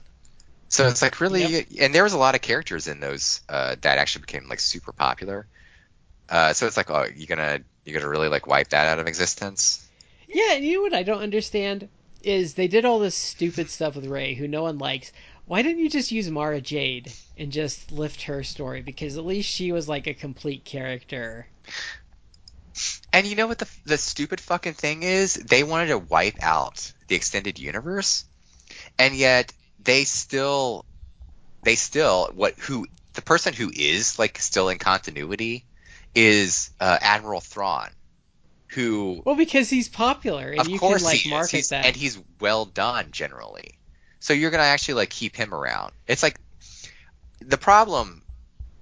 So 0.69 0.87
it's 0.87 1.01
like 1.01 1.21
really, 1.21 1.65
and 1.79 1.95
there 1.95 2.03
was 2.03 2.13
a 2.13 2.17
lot 2.17 2.35
of 2.35 2.41
characters 2.41 2.87
in 2.87 2.99
those 2.99 3.41
uh, 3.47 3.75
that 3.81 3.97
actually 3.97 4.21
became 4.21 4.49
like 4.49 4.59
super 4.59 4.91
popular. 4.91 5.47
Uh, 6.27 6.53
so 6.53 6.67
it's 6.67 6.75
like, 6.75 6.89
oh, 6.89 7.05
you're 7.15 7.27
gonna 7.27 7.61
you're 7.85 7.97
gonna 7.97 8.09
really 8.09 8.27
like 8.27 8.47
wipe 8.47 8.69
that 8.69 8.87
out 8.87 8.99
of 8.99 9.07
existence? 9.07 9.87
Yeah, 10.27 10.53
and 10.53 10.65
you 10.65 10.75
know 10.75 10.81
what 10.81 10.93
I 10.93 11.03
don't 11.03 11.21
understand 11.21 11.87
is 12.21 12.55
they 12.55 12.67
did 12.67 12.83
all 12.83 12.99
this 12.99 13.15
stupid 13.15 13.69
stuff 13.69 13.95
with 13.95 14.05
Rey, 14.05 14.33
who 14.33 14.47
no 14.47 14.63
one 14.63 14.77
likes. 14.77 15.13
Why 15.47 15.61
didn't 15.61 15.79
you 15.79 15.89
just 15.89 16.11
use 16.11 16.29
Mara 16.29 16.59
Jade 16.59 17.11
and 17.37 17.53
just 17.53 17.93
lift 17.93 18.23
her 18.23 18.43
story? 18.43 18.81
Because 18.81 19.17
at 19.17 19.25
least 19.25 19.49
she 19.49 19.71
was 19.71 19.87
like 19.87 20.05
a 20.05 20.13
complete 20.13 20.65
character. 20.65 21.47
And 23.13 23.25
you 23.25 23.37
know 23.37 23.47
what 23.47 23.57
the 23.57 23.69
the 23.85 23.97
stupid 23.97 24.41
fucking 24.41 24.73
thing 24.73 25.03
is? 25.03 25.35
They 25.35 25.63
wanted 25.63 25.87
to 25.87 25.97
wipe 25.97 26.43
out 26.43 26.91
the 27.07 27.15
extended 27.15 27.59
universe, 27.59 28.25
and 28.99 29.15
yet 29.15 29.53
they 29.79 30.03
still 30.03 30.85
they 31.63 31.75
still 31.75 32.29
what 32.35 32.55
who 32.59 32.85
the 33.13 33.21
person 33.21 33.53
who 33.53 33.71
is 33.73 34.19
like 34.19 34.37
still 34.39 34.67
in 34.67 34.77
continuity 34.77 35.65
is 36.13 36.71
uh, 36.79 36.97
Admiral 37.01 37.41
Thrawn, 37.41 37.89
who 38.67 39.21
Well, 39.25 39.35
because 39.35 39.69
he's 39.69 39.87
popular 39.87 40.49
and 40.51 40.59
of 40.59 40.67
you 40.67 40.77
course 40.77 41.01
can 41.01 41.05
like 41.05 41.19
he 41.19 41.29
is, 41.29 41.31
market 41.31 41.55
he's, 41.55 41.69
that. 41.69 41.85
and 41.85 41.95
he's 41.95 42.19
well 42.41 42.65
done 42.65 43.07
generally. 43.11 43.77
So 44.19 44.33
you're 44.33 44.51
gonna 44.51 44.63
actually 44.63 44.95
like 44.95 45.09
keep 45.09 45.35
him 45.35 45.53
around. 45.53 45.93
It's 46.07 46.23
like 46.23 46.39
the 47.41 47.57
problem, 47.57 48.23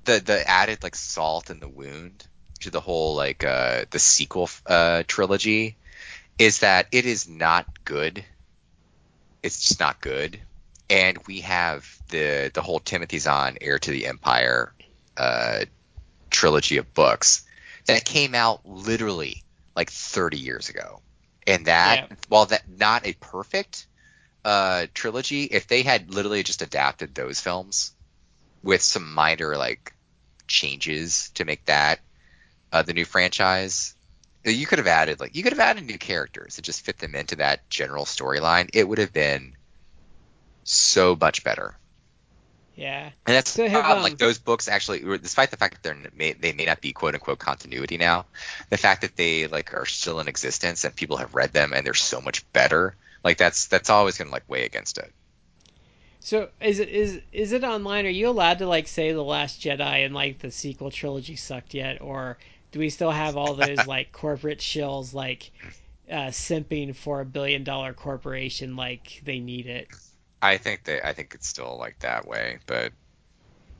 the 0.06 0.20
the 0.20 0.48
added 0.50 0.84
like 0.84 0.96
salt 0.96 1.50
in 1.50 1.60
the 1.60 1.70
wound 1.70 2.28
to 2.62 2.70
the 2.72 2.82
whole 2.82 3.16
like 3.16 3.44
uh 3.44 3.86
the 3.92 4.00
sequel 4.00 4.50
uh 4.66 5.04
trilogy 5.08 5.78
is 6.40 6.60
that 6.60 6.88
it 6.92 7.06
is 7.06 7.28
not 7.28 7.68
good. 7.86 8.26
It's 9.44 9.62
just 9.62 9.80
not 9.80 10.02
good. 10.02 10.42
And 10.90 11.18
we 11.28 11.42
have 11.42 11.88
the 12.10 12.52
the 12.54 12.62
whole 12.62 12.80
Timothy 12.80 13.20
Zahn 13.20 13.58
heir 13.62 13.80
to 13.80 13.92
the 13.92 14.08
Empire 14.08 14.74
uh 15.18 15.66
trilogy 16.32 16.78
of 16.78 16.94
books 16.94 17.44
that 17.88 18.06
came 18.06 18.36
out 18.36 18.66
literally 18.66 19.44
like 19.76 19.90
30 19.92 20.38
years 20.40 20.70
ago. 20.70 21.02
And 21.48 21.66
that 21.68 22.10
Yeah. 22.10 22.18
while 22.30 22.46
that 22.48 22.68
not 22.70 23.06
a 23.06 23.14
perfect 23.14 23.88
uh 24.46 24.88
trilogy, 24.96 25.46
if 25.46 25.68
they 25.68 25.84
had 25.84 26.14
literally 26.14 26.44
just 26.44 26.64
adapted 26.64 27.16
those 27.16 27.42
films 27.42 27.94
with 28.64 28.82
some 28.84 29.14
minor 29.14 29.58
like 29.58 29.94
changes 30.48 31.32
to 31.36 31.46
make 31.46 31.66
that 31.66 32.02
uh, 32.74 32.84
the 32.84 32.94
new 32.94 33.06
franchise, 33.06 33.96
you 34.46 34.68
could 34.68 34.80
have 34.80 34.88
added 34.88 35.20
like 35.22 35.36
you 35.36 35.44
could 35.44 35.54
have 35.54 35.60
added 35.62 35.86
new 35.86 36.00
characters 36.00 36.58
and 36.58 36.66
just 36.66 36.86
fit 36.86 37.00
them 37.00 37.16
into 37.16 37.38
that 37.38 37.70
general 37.70 38.06
storyline. 38.06 38.70
It 38.74 38.88
would 38.88 39.00
have 39.00 39.14
been 39.14 39.58
so 40.66 41.16
much 41.20 41.44
better. 41.44 41.80
yeah. 42.76 43.12
And 43.28 43.36
that's 43.36 43.52
So 43.56 43.68
have, 43.68 43.86
um, 43.86 44.02
like 44.04 44.18
those 44.18 44.40
books 44.40 44.68
actually, 44.68 45.00
despite 45.20 45.52
the 45.52 45.58
fact 45.58 45.74
that 45.76 45.84
they're 45.84 46.12
may, 46.14 46.34
they 46.34 46.54
may 46.54 46.66
not 46.66 46.82
be 46.82 46.94
quote 46.94 47.16
unquote 47.16 47.40
continuity 47.40 47.98
now, 47.98 48.28
the 48.70 48.78
fact 48.78 49.02
that 49.02 49.16
they 49.16 49.48
like 49.48 49.74
are 49.74 49.86
still 49.86 50.20
in 50.20 50.28
existence 50.28 50.84
and 50.84 50.96
people 50.96 51.18
have 51.18 51.34
read 51.36 51.54
them 51.54 51.74
and 51.74 51.86
they're 51.86 51.94
so 51.96 52.22
much 52.22 52.52
better, 52.54 52.96
like 53.26 53.38
that's 53.38 53.68
that's 53.68 53.90
always 53.90 54.18
gonna 54.18 54.32
like 54.32 54.50
weigh 54.50 54.66
against 54.66 54.98
it. 55.00 55.14
So 56.20 56.50
is 56.60 56.80
it 56.80 56.90
is 56.90 57.22
is 57.32 57.54
it 57.54 57.64
online? 57.64 58.06
Are 58.06 58.10
you 58.10 58.28
allowed 58.30 58.60
to 58.60 58.68
like 58.68 58.88
say 58.90 59.14
the 59.14 59.24
Last 59.24 59.62
Jedi 59.62 60.06
and 60.06 60.14
like 60.14 60.40
the 60.40 60.52
sequel 60.52 60.92
trilogy 60.92 61.38
sucked 61.38 61.74
yet, 61.74 62.02
or 62.02 62.38
do 62.74 62.80
we 62.80 62.90
still 62.90 63.12
have 63.12 63.38
all 63.38 63.54
those 63.56 63.86
like 63.88 64.12
corporate 64.12 64.60
shills 64.60 65.14
like 65.14 65.52
uh, 66.12 66.28
simping 66.32 66.96
for 66.96 67.22
a 67.22 67.26
billion 67.26 67.64
dollar 67.64 67.94
corporation 67.94 68.76
like 68.76 69.22
they 69.26 69.40
need 69.40 69.68
it? 69.68 69.90
I 70.42 70.58
think 70.58 70.86
they 70.86 71.02
I 71.02 71.14
think 71.14 71.34
it's 71.36 71.48
still 71.48 71.78
like 71.78 72.00
that 72.00 72.26
way, 72.28 72.60
but 72.68 72.94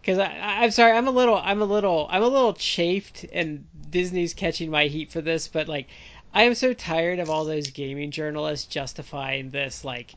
Because 0.02 0.20
I'm 0.20 0.72
sorry, 0.72 0.92
I'm 0.94 1.08
a 1.08 1.12
little, 1.12 1.36
I'm 1.36 1.62
a 1.62 1.66
little, 1.66 2.08
I'm 2.12 2.22
a 2.22 2.28
little 2.28 2.54
chafed, 2.54 3.26
and 3.34 3.66
Disney's 3.90 4.34
catching 4.36 4.70
my 4.70 4.86
heat 4.86 5.12
for 5.12 5.22
this. 5.22 5.48
But 5.48 5.68
like, 5.68 5.88
I 6.36 6.44
am 6.44 6.54
so 6.54 6.72
tired 6.74 7.18
of 7.18 7.32
all 7.32 7.46
those 7.46 7.72
gaming 7.72 8.12
journalists 8.12 8.68
justifying 8.68 9.50
this, 9.50 9.84
like, 9.84 10.16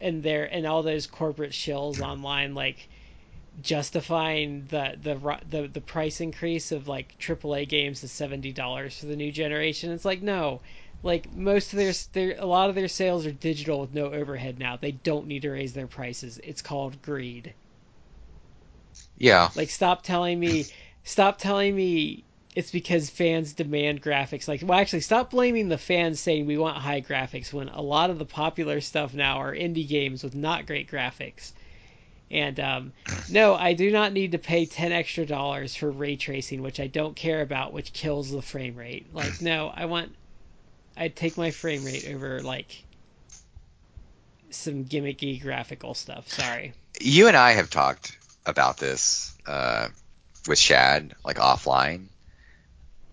and 0.00 0.22
their 0.22 0.44
and 0.46 0.66
all 0.66 0.82
those 0.82 1.06
corporate 1.06 1.52
shills 1.52 2.00
online, 2.00 2.54
like, 2.54 2.88
justifying 3.60 4.66
the 4.66 4.96
the 5.00 5.40
the 5.46 5.68
the 5.68 5.80
price 5.82 6.20
increase 6.20 6.72
of 6.72 6.88
like 6.88 7.16
AAA 7.18 7.64
games 7.66 8.00
to 8.02 8.08
seventy 8.08 8.52
dollars 8.52 8.98
for 8.98 9.06
the 9.06 9.16
new 9.16 9.32
generation. 9.32 9.92
It's 9.92 10.04
like 10.06 10.22
no. 10.22 10.62
Like 11.02 11.32
most 11.32 11.72
of 11.72 11.78
their, 11.78 11.92
their, 12.12 12.36
a 12.40 12.46
lot 12.46 12.70
of 12.70 12.76
their 12.76 12.88
sales 12.88 13.26
are 13.26 13.32
digital 13.32 13.80
with 13.80 13.94
no 13.94 14.12
overhead 14.12 14.58
now. 14.58 14.76
They 14.76 14.92
don't 14.92 15.28
need 15.28 15.42
to 15.42 15.50
raise 15.52 15.74
their 15.74 15.88
prices. 15.88 16.38
It's 16.44 16.62
called 16.62 17.02
greed. 17.02 17.54
yeah, 19.16 19.50
Like 19.54 19.70
stop 19.70 20.02
telling 20.02 20.40
me 20.40 20.70
stop 21.04 21.38
telling 21.38 21.76
me 21.76 22.26
it's 22.54 22.70
because 22.70 23.08
fans 23.08 23.52
demand 23.52 24.02
graphics. 24.02 24.48
Like 24.48 24.62
well 24.64 24.78
actually 24.78 25.00
stop 25.00 25.30
blaming 25.30 25.68
the 25.68 25.78
fans 25.78 26.20
saying 26.20 26.46
we 26.46 26.58
want 26.58 26.76
high 26.78 27.00
graphics 27.00 27.52
when 27.52 27.68
a 27.68 27.80
lot 27.80 28.10
of 28.10 28.18
the 28.18 28.24
popular 28.24 28.80
stuff 28.80 29.14
now 29.14 29.38
are 29.38 29.54
indie 29.54 29.88
games 29.88 30.22
with 30.22 30.34
not 30.34 30.66
great 30.66 30.90
graphics. 30.90 31.52
And 32.32 32.60
um, 32.60 32.92
no, 33.28 33.54
I 33.56 33.72
do 33.72 33.90
not 33.90 34.12
need 34.12 34.32
to 34.32 34.38
pay 34.38 34.66
ten 34.66 34.92
extra 34.92 35.26
dollars 35.26 35.74
for 35.74 35.90
ray 35.90 36.16
tracing, 36.16 36.62
which 36.62 36.78
I 36.78 36.86
don't 36.86 37.16
care 37.16 37.42
about, 37.42 37.72
which 37.72 37.92
kills 37.92 38.30
the 38.30 38.42
frame 38.42 38.76
rate. 38.76 39.06
Like 39.12 39.40
no, 39.40 39.72
I 39.74 39.86
want 39.86 40.14
I'd 40.96 41.16
take 41.16 41.36
my 41.36 41.50
frame 41.50 41.84
rate 41.84 42.08
over 42.08 42.42
like 42.42 42.84
some 44.50 44.84
gimmicky 44.84 45.40
graphical 45.40 45.94
stuff. 45.94 46.28
Sorry. 46.28 46.72
you 47.00 47.28
and 47.28 47.36
I 47.36 47.52
have 47.52 47.70
talked 47.70 48.16
about 48.46 48.76
this 48.76 49.36
uh, 49.46 49.88
with 50.46 50.58
Chad 50.58 51.14
like 51.24 51.36
offline, 51.36 52.06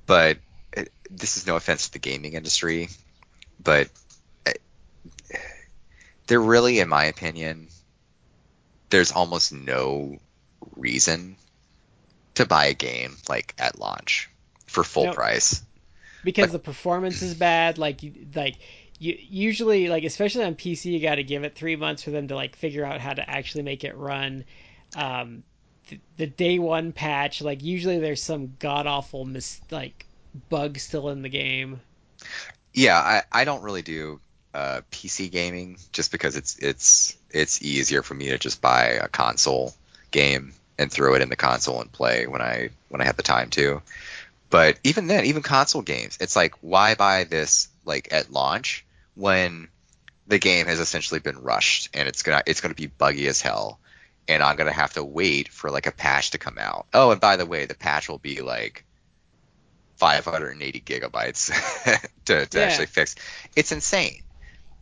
but 0.07 0.39
it, 0.73 0.91
this 1.11 1.37
is 1.37 1.47
no 1.47 1.57
offense 1.57 1.87
to 1.87 1.93
the 1.93 1.99
gaming 1.99 2.33
industry, 2.33 2.89
but 3.63 3.89
uh, 4.47 4.53
there 6.27 6.41
really, 6.41 6.79
in 6.79 6.89
my 6.89 7.05
opinion, 7.05 7.69
there's 8.89 9.11
almost 9.11 9.53
no 9.53 10.17
reason 10.77 11.37
to 12.35 12.45
buy 12.45 12.67
a 12.67 12.75
game 12.75 13.17
like 13.29 13.55
at 13.59 13.79
launch 13.79 14.29
for 14.67 14.83
full 14.83 15.07
Nope. 15.07 15.15
price. 15.15 15.63
because 16.23 16.51
the 16.51 16.59
performance 16.59 17.23
is 17.23 17.35
bad. 17.35 17.79
Like 17.79 18.01
like 18.35 18.59
you 18.99 19.17
usually 19.19 19.89
like 19.89 20.05
especially 20.05 20.45
on 20.45 20.55
PC, 20.55 20.91
you 20.91 21.01
got 21.01 21.15
to 21.15 21.23
give 21.23 21.43
it 21.45 21.55
three 21.55 21.77
months 21.77 22.03
for 22.03 22.11
them 22.11 22.29
to 22.29 22.35
like 22.35 22.55
figure 22.55 22.85
out 22.85 23.01
how 23.01 23.13
to 23.13 23.29
actually 23.29 23.63
make 23.63 23.83
it 23.83 23.97
run. 23.97 24.45
Um, 24.95 25.43
the, 26.17 26.27
day 26.27 26.59
one 26.59 26.91
patch, 26.91 27.41
like 27.41 27.63
usually 27.63 27.99
there's 27.99 28.21
some 28.21 28.55
god 28.59 28.87
awful 28.87 29.25
mis- 29.25 29.61
like 29.71 30.05
bug 30.49 30.77
still 30.77 31.09
in 31.09 31.21
the 31.21 31.29
game. 31.29 31.81
Yeah, 32.73 32.97
I, 32.97 33.23
I 33.31 33.45
don't 33.45 33.63
really 33.63 33.81
do 33.81 34.19
uh, 34.53 34.81
PC 34.91 35.31
gaming 35.31 35.77
just 35.91 36.11
because 36.11 36.35
it's 36.35 36.57
it's 36.59 37.17
it's 37.31 37.61
easier 37.61 38.03
for 38.03 38.13
me 38.13 38.29
to 38.29 38.37
just 38.37 38.61
buy 38.61 38.85
a 38.85 39.07
console 39.07 39.73
game 40.11 40.53
and 40.77 40.91
throw 40.91 41.15
it 41.15 41.21
in 41.21 41.29
the 41.29 41.35
console 41.35 41.81
and 41.81 41.91
play 41.91 42.27
when 42.27 42.41
I 42.41 42.69
when 42.89 43.01
I 43.01 43.05
have 43.05 43.17
the 43.17 43.23
time 43.23 43.49
to. 43.51 43.81
But 44.49 44.79
even 44.83 45.07
then, 45.07 45.25
even 45.25 45.41
console 45.41 45.81
games, 45.81 46.17
it's 46.21 46.35
like 46.35 46.55
why 46.61 46.95
buy 46.95 47.25
this 47.25 47.67
like 47.85 48.09
at 48.11 48.31
launch 48.31 48.85
when 49.15 49.67
the 50.27 50.39
game 50.39 50.67
has 50.67 50.79
essentially 50.79 51.19
been 51.19 51.41
rushed 51.41 51.89
and 51.93 52.07
it's 52.07 52.23
gonna 52.23 52.43
it's 52.45 52.61
gonna 52.61 52.73
be 52.73 52.87
buggy 52.87 53.27
as 53.27 53.41
hell 53.41 53.79
and 54.27 54.43
I'm 54.43 54.55
gonna 54.55 54.71
have 54.71 54.93
to 54.93 55.03
wait 55.03 55.47
for 55.49 55.69
like 55.71 55.85
a 55.87 55.91
patch 55.91 56.31
to 56.31 56.37
come 56.37 56.57
out. 56.59 56.87
Oh, 56.93 57.11
and 57.11 57.21
by 57.21 57.35
the 57.37 57.45
way, 57.45 57.65
the 57.65 57.75
patch 57.75 58.09
will 58.09 58.17
be 58.19 58.41
like 58.41 58.83
580 59.97 60.81
gigabytes 60.81 61.51
to, 62.25 62.45
to 62.45 62.59
Yeah. 62.59 62.65
actually 62.65 62.85
fix. 62.87 63.15
It's 63.55 63.71
insane. 63.71 64.21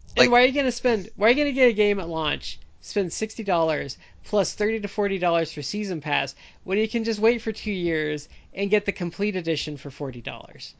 And 0.09 0.17
Like- 0.17 0.31
why 0.31 0.43
are 0.43 0.45
you 0.45 0.51
gonna 0.53 0.71
spend? 0.71 1.09
Why 1.15 1.27
are 1.27 1.29
you 1.31 1.35
gonna 1.37 1.51
get 1.51 1.69
a 1.69 1.73
game 1.73 1.99
at 1.99 2.07
launch? 2.09 2.59
Spend 2.81 3.11
sixty 3.11 3.43
dollars 3.43 3.97
plus 4.23 4.53
thirty 4.53 4.79
to 4.79 4.87
forty 4.87 5.17
dollars 5.17 5.51
for 5.51 5.61
season 5.63 6.01
pass 6.01 6.35
when 6.63 6.77
you 6.77 6.87
can 6.87 7.03
just 7.03 7.19
wait 7.19 7.41
for 7.41 7.51
two 7.51 7.71
years 7.71 8.29
and 8.53 8.69
get 8.69 8.85
the 8.85 8.91
complete 8.91 9.35
edition 9.35 9.77
for 9.77 9.89
forty 9.89 10.21
dollars. 10.21 10.75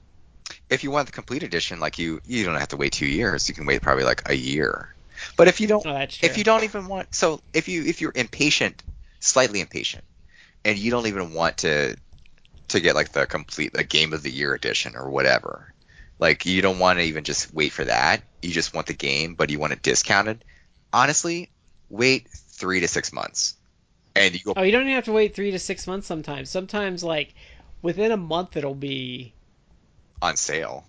If 0.70 0.84
you 0.84 0.92
want 0.92 1.08
the 1.08 1.12
complete 1.12 1.42
edition, 1.42 1.80
like 1.80 1.98
you, 1.98 2.22
you 2.26 2.46
don't 2.46 2.56
have 2.60 2.68
to 2.70 2.78
wait 2.78 2.94
two 2.94 3.08
years. 3.08 3.50
You 3.50 3.56
can 3.56 3.66
wait 3.66 3.82
probably 3.82 4.04
like 4.04 4.30
a 4.30 4.36
year. 4.36 4.95
But 5.38 5.48
if 5.48 5.60
you 5.60 5.68
don't, 5.68 5.86
Oh, 5.86 6.07
if 6.22 6.38
you 6.38 6.44
don't 6.44 6.64
even 6.64 6.88
want, 6.88 7.14
so 7.14 7.41
if 7.53 7.68
you 7.68 7.84
if 7.84 8.02
you're 8.02 8.14
impatient, 8.16 8.84
slightly 9.20 9.60
impatient, 9.60 10.03
and 10.64 10.78
you 10.78 10.91
don't 10.91 11.07
even 11.07 11.34
want 11.34 11.57
to 11.60 11.95
to 12.70 12.80
get 12.80 12.95
like 12.95 13.12
the 13.12 13.26
complete 13.26 13.74
the 13.74 13.84
game 13.84 14.14
of 14.14 14.24
the 14.24 14.32
year 14.32 14.53
edition 14.53 14.95
or 14.95 15.10
whatever, 15.10 15.74
like 16.20 16.45
you 16.45 16.62
don't 16.62 16.80
want 16.80 16.99
to 16.99 17.06
even 17.06 17.24
just 17.24 17.53
wait 17.53 17.72
for 17.72 17.86
that. 17.86 18.24
You 18.41 18.52
just 18.52 18.74
want 18.74 18.88
the 18.88 18.94
game, 18.94 19.36
but 19.36 19.49
you 19.49 19.60
want 19.60 19.74
it 19.74 19.82
discounted. 19.82 20.44
Honestly, 20.94 21.52
wait 21.90 22.30
three 22.30 22.80
to 22.80 22.88
six 22.88 23.12
months, 23.12 23.56
and 24.16 24.34
you 24.34 24.40
go 24.44 24.53
Oh, 24.56 24.64
you 24.64 24.72
don't 24.72 24.84
even 24.84 24.95
have 24.95 25.06
to 25.06 25.12
wait 25.12 25.36
three 25.36 25.52
to 25.52 25.60
six 25.60 25.86
months. 25.86 26.07
Sometimes, 26.07 26.49
sometimes 26.49 27.03
like 27.03 27.34
within 27.82 28.12
a 28.12 28.18
month 28.18 28.56
it'll 28.56 28.74
be. 28.74 29.34
on 30.22 30.38
sale. 30.38 30.86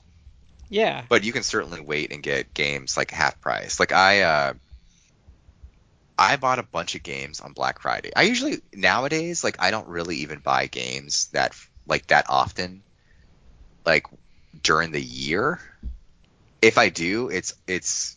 Yeah. 0.69 1.05
but 1.09 1.25
you 1.25 1.33
can 1.33 1.43
certainly 1.43 1.81
wait 1.81 2.13
and 2.13 2.23
get 2.23 2.53
games 2.55 2.97
like 2.97 3.11
half 3.11 3.41
price. 3.41 3.79
Like 3.79 3.93
I, 3.93 4.23
uh, 4.23 4.55
I 6.19 6.37
bought 6.37 6.59
a 6.59 6.63
bunch 6.63 6.95
of 6.95 7.03
games 7.03 7.41
on 7.41 7.53
Black 7.53 7.81
Friday. 7.81 8.11
I 8.17 8.23
usually 8.23 8.61
nowadays, 8.73 9.45
like 9.45 9.57
I 9.59 9.71
don't 9.71 9.89
really 9.89 10.17
even 10.19 10.39
buy 10.39 10.67
games 10.67 11.29
that 11.33 11.55
like 11.87 12.07
that 12.09 12.27
often, 12.29 12.83
like 13.85 14.07
during 14.63 14.93
the 14.93 15.01
year. 15.01 15.61
If 16.63 16.79
I 16.79 16.89
do, 16.89 17.29
it's 17.29 17.55
it's 17.67 18.17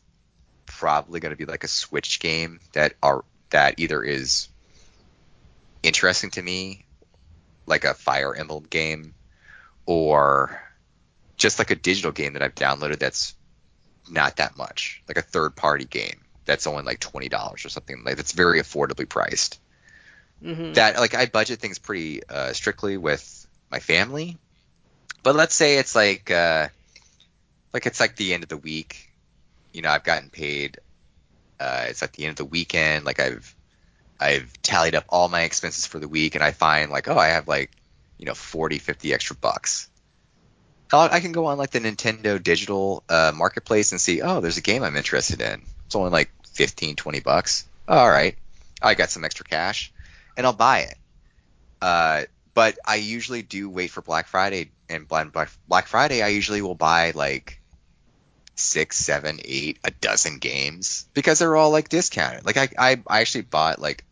probably 0.65 1.19
going 1.19 1.31
to 1.31 1.37
be 1.37 1.45
like 1.45 1.65
a 1.65 1.67
Switch 1.67 2.19
game 2.19 2.61
that 2.71 2.93
are 3.03 3.25
that 3.49 3.79
either 3.79 4.01
is 4.01 4.47
interesting 5.83 6.31
to 6.31 6.41
me, 6.41 6.85
like 7.65 7.83
a 7.83 7.93
Fire 7.93 8.33
Emblem 8.33 8.63
game, 8.69 9.13
or 9.85 10.61
just 11.39 11.59
like 11.59 11.71
a 11.71 11.75
digital 11.75 12.11
game 12.13 12.33
that 12.33 12.43
I've 12.43 12.55
downloaded 12.55 12.99
that's 12.99 13.35
not 14.09 14.37
that 14.37 14.57
much, 14.57 15.03
like 15.09 15.17
a 15.17 15.23
third 15.23 15.55
party 15.55 15.85
game 15.85 16.21
that's 16.45 16.67
only 16.67 16.83
like 16.83 16.99
twenty 16.99 17.29
dollars 17.29 17.65
or 17.65 17.69
something 17.69 18.03
like 18.05 18.17
that's 18.17 18.33
very 18.33 18.61
affordably 18.61 19.09
priced. 19.09 19.61
hmm 20.41 20.73
That 20.73 20.97
like 20.97 21.15
I 21.15 21.25
budget 21.27 21.59
things 21.59 21.79
pretty 21.79 22.21
uh, 22.29 22.53
strictly 22.53 22.97
with 22.97 23.47
my 23.71 23.79
family, 23.79 24.39
but 25.23 25.35
let's 25.35 25.55
say 25.55 25.77
it's 25.77 25.95
like 25.95 26.31
uh, 26.31 26.69
like 27.73 27.85
it's 27.85 27.99
like 27.99 28.15
the 28.15 28.33
end 28.33 28.43
of 28.43 28.49
the 28.49 28.57
week. 28.57 29.09
You 29.73 29.81
know, 29.81 29.89
I've 29.91 30.03
gotten 30.03 30.29
paid. 30.31 30.79
Uh, 31.59 31.87
it's 31.89 32.03
at 32.03 32.13
the 32.13 32.25
end 32.25 32.31
of 32.31 32.37
the 32.37 32.45
weekend. 32.45 33.05
Like 33.05 33.19
I've 33.19 33.55
I've 34.19 34.53
tallied 34.63 34.95
up 34.95 35.05
all 35.09 35.29
my 35.29 35.43
expenses 35.43 35.87
for 35.87 35.99
the 35.99 36.09
week, 36.09 36.35
and 36.35 36.43
I 36.43 36.51
find 36.53 36.91
like 36.91 37.09
oh 37.09 37.17
I 37.17 37.29
have 37.29 37.47
like 37.49 37.71
you 38.19 38.25
know 38.27 38.35
40, 38.35 38.79
50 38.79 39.13
extra 39.13 39.37
bucks. 39.37 39.88
I'll- 40.91 41.21
can 41.21 41.31
go 41.31 41.47
on 41.47 41.57
like 41.57 41.71
the 41.71 41.79
Nintendo 41.79 42.41
digital 42.41 43.03
uh, 43.09 43.31
marketplace 43.35 43.91
and 43.91 44.01
see, 44.01 44.21
oh, 44.21 44.41
there's 44.41 44.57
a 44.57 44.61
game 44.61 44.83
I'm 44.83 44.95
interested 44.95 45.41
in. 45.41 45.61
It's 45.85 45.95
only 45.95 46.09
like 46.11 46.31
15, 46.53 46.95
20 46.95 47.19
bucks. 47.19 47.67
All 47.87 48.09
right. 48.09 48.37
I 48.81 48.93
got 48.95 49.09
some 49.09 49.25
extra 49.25 49.45
cash 49.45 49.91
and 50.37 50.45
I'll 50.45 50.53
buy 50.53 50.79
it. 50.81 50.97
Uh, 51.81 52.23
but 52.53 52.77
I 52.85 52.95
usually 52.95 53.41
do 53.41 53.69
wait 53.69 53.91
for 53.91 54.01
Black 54.01 54.27
Friday 54.27 54.71
and 54.89 55.07
Black, 55.07 55.31
Black 55.31 55.49
Black 55.67 55.87
Friday. 55.87 56.21
I 56.21 56.29
usually 56.29 56.61
will 56.61 56.75
buy 56.75 57.11
like 57.11 57.61
six, 58.55 58.97
seven, 58.97 59.39
eight, 59.45 59.79
a 59.83 59.91
dozen 59.91 60.39
games 60.39 61.07
because 61.13 61.39
they're 61.39 61.55
all 61.55 61.71
like 61.71 61.89
discounted. 61.89 62.45
Like 62.45 62.57
I, 62.57 62.69
I, 62.77 63.01
I 63.07 63.21
actually 63.21 63.43
bought 63.43 63.79
like 63.79 64.03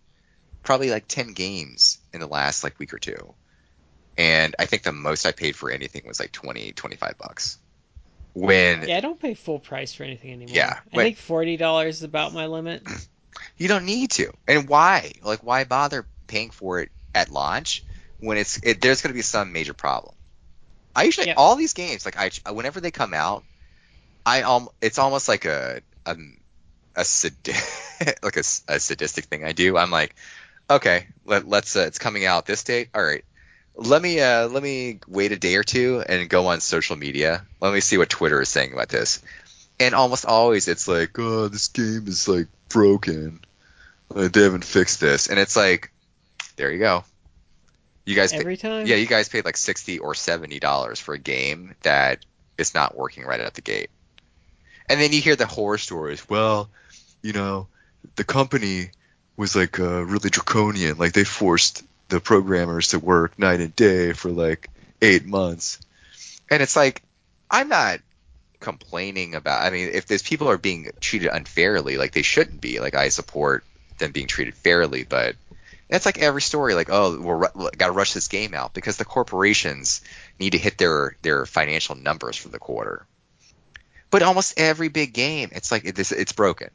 probably 0.63 0.89
like 0.89 1.07
10 1.07 1.33
games 1.33 1.97
in 2.13 2.19
the 2.19 2.27
last 2.27 2.63
like 2.63 2.79
week 2.79 2.93
or 2.93 2.99
two 2.99 3.33
and 4.17 4.55
I 4.59 4.65
think 4.65 4.83
the 4.83 4.91
most 4.93 5.25
I 5.25 5.31
paid 5.31 5.55
for 5.55 5.69
anything 5.71 6.03
was 6.07 6.19
like 6.19 6.31
20, 6.31 6.71
25 6.73 7.17
bucks. 7.17 7.59
When 8.33 8.87
Yeah, 8.87 8.97
I 8.97 9.01
don't 9.01 9.19
pay 9.19 9.33
full 9.35 9.59
price 9.59 9.93
for 9.93 10.03
anything 10.03 10.31
anymore. 10.31 10.63
Yeah, 10.63 10.79
I 10.91 10.99
think 10.99 11.17
forty 11.17 11.57
dollars 11.57 11.97
is 11.97 12.03
about 12.03 12.33
my 12.33 12.47
limit. 12.47 12.83
you 13.57 13.67
don't 13.67 13.85
need 13.85 14.11
to, 14.11 14.31
and 14.47 14.67
why? 14.69 15.13
Like, 15.21 15.43
why 15.43 15.63
bother 15.63 16.07
paying 16.27 16.51
for 16.51 16.79
it 16.81 16.91
at 17.13 17.29
launch 17.29 17.85
when 18.19 18.37
it's 18.37 18.59
it, 18.63 18.81
there's 18.81 19.01
going 19.01 19.11
to 19.11 19.17
be 19.17 19.21
some 19.21 19.51
major 19.51 19.73
problem? 19.73 20.15
I 20.95 21.03
usually 21.03 21.27
Yeah. 21.27 21.35
all 21.37 21.55
these 21.55 21.73
games 21.73 22.05
like 22.05 22.17
I 22.17 22.31
whenever 22.51 22.81
they 22.81 22.91
come 22.91 23.13
out, 23.13 23.45
I 24.25 24.43
um 24.43 24.69
it's 24.81 24.99
almost 24.99 25.27
like 25.29 25.45
a 25.45 25.81
a 26.05 26.17
a 26.95 27.05
sadi- 27.05 27.53
like 28.23 28.37
a 28.37 28.43
sadistic 28.43 29.25
thing 29.25 29.45
I 29.45 29.53
do. 29.53 29.77
I'm 29.77 29.91
like, 29.91 30.15
okay, 30.69 31.07
let, 31.25 31.47
let's 31.47 31.75
uh, 31.75 31.81
it's 31.81 31.99
coming 31.99 32.25
out 32.25 32.45
this 32.45 32.63
date. 32.65 32.89
All 32.95 33.03
right, 33.03 33.25
let 33.77 34.01
me 34.01 34.19
uh 34.19 34.47
let 34.47 34.61
me 34.63 34.99
wait 35.07 35.31
a 35.31 35.37
day 35.37 35.55
or 35.55 35.63
two 35.63 36.03
and 36.07 36.29
go 36.29 36.47
on 36.47 36.59
social 36.59 36.95
media. 36.95 37.45
Let 37.61 37.73
me 37.73 37.79
see 37.79 37.97
what 37.97 38.09
Twitter 38.09 38.41
is 38.41 38.49
saying 38.49 38.73
about 38.73 38.89
this. 38.89 39.21
And 39.79 39.93
almost 39.93 40.25
always 40.25 40.67
it's 40.67 40.87
like, 40.87 41.17
oh, 41.19 41.47
this 41.47 41.67
game 41.67 42.07
is 42.07 42.27
like 42.27 42.47
broken. 42.69 43.39
Uh, 44.13 44.27
they 44.29 44.41
haven't 44.41 44.63
fixed 44.65 44.99
this, 44.99 45.27
and 45.27 45.37
it's 45.37 45.55
like, 45.55 45.91
there 46.55 46.71
you 46.71 46.79
go. 46.79 47.03
You 48.05 48.15
guys, 48.15 48.31
pay- 48.31 48.39
Every 48.39 48.55
time. 48.55 48.87
yeah, 48.87 48.95
you 48.95 49.05
guys 49.05 49.27
paid 49.27 49.43
like 49.43 49.57
sixty 49.57 49.99
or 49.99 50.15
seventy 50.15 50.59
dollars 50.59 50.97
for 50.99 51.13
a 51.13 51.19
game 51.19 51.75
that 51.83 52.25
is 52.57 52.73
not 52.73 52.95
working 52.95 53.25
right 53.25 53.41
out 53.41 53.53
the 53.53 53.61
gate. 53.61 53.89
And 54.89 54.99
then 55.01 55.11
you 55.11 55.21
hear 55.21 55.35
the 55.35 55.45
horror 55.45 55.77
stories. 55.77 56.27
Well, 56.29 56.69
you 57.21 57.33
know, 57.33 57.67
the 58.15 58.23
company 58.23 58.91
was 59.35 59.55
like 59.55 59.77
uh, 59.79 60.05
really 60.05 60.29
draconian. 60.29 60.97
Like 60.97 61.11
they 61.11 61.25
forced 61.25 61.83
the 62.09 62.19
programmers 62.19 62.89
to 62.89 62.99
work 62.99 63.37
night 63.37 63.59
and 63.59 63.75
day 63.75 64.13
for 64.13 64.29
like 64.29 64.69
eight 65.01 65.25
months. 65.25 65.79
And 66.49 66.63
it's 66.63 66.75
like, 66.75 67.01
I'm 67.49 67.69
not 67.69 67.99
complaining 68.59 69.35
about. 69.35 69.65
I 69.65 69.69
mean, 69.69 69.89
if 69.93 70.07
these 70.07 70.23
people 70.23 70.49
are 70.49 70.57
being 70.57 70.89
treated 70.99 71.29
unfairly, 71.31 71.97
like 71.97 72.13
they 72.13 72.21
shouldn't 72.21 72.61
be. 72.61 72.79
Like 72.79 72.95
I 72.95 73.09
support 73.09 73.63
them 73.99 74.11
being 74.11 74.27
treated 74.27 74.55
fairly, 74.55 75.03
but 75.03 75.35
that's 75.89 76.05
like 76.05 76.19
every 76.19 76.41
story. 76.41 76.73
Like, 76.75 76.89
oh, 76.89 77.19
we're 77.19 77.39
got 77.39 77.87
to 77.87 77.91
rush 77.91 78.13
this 78.13 78.27
game 78.27 78.53
out 78.53 78.73
because 78.73 78.97
the 78.97 79.05
corporations 79.05 80.01
need 80.39 80.51
to 80.51 80.57
hit 80.57 80.77
their 80.77 81.17
their 81.21 81.45
financial 81.45 81.95
numbers 81.95 82.35
for 82.35 82.49
the 82.49 82.59
quarter. 82.59 83.05
But 84.09 84.23
almost 84.23 84.57
every 84.57 84.87
big 84.87 85.13
game, 85.13 85.49
it's 85.51 85.71
like 85.71 85.83
this. 85.95 86.11
It's 86.11 86.31
broken. 86.31 86.69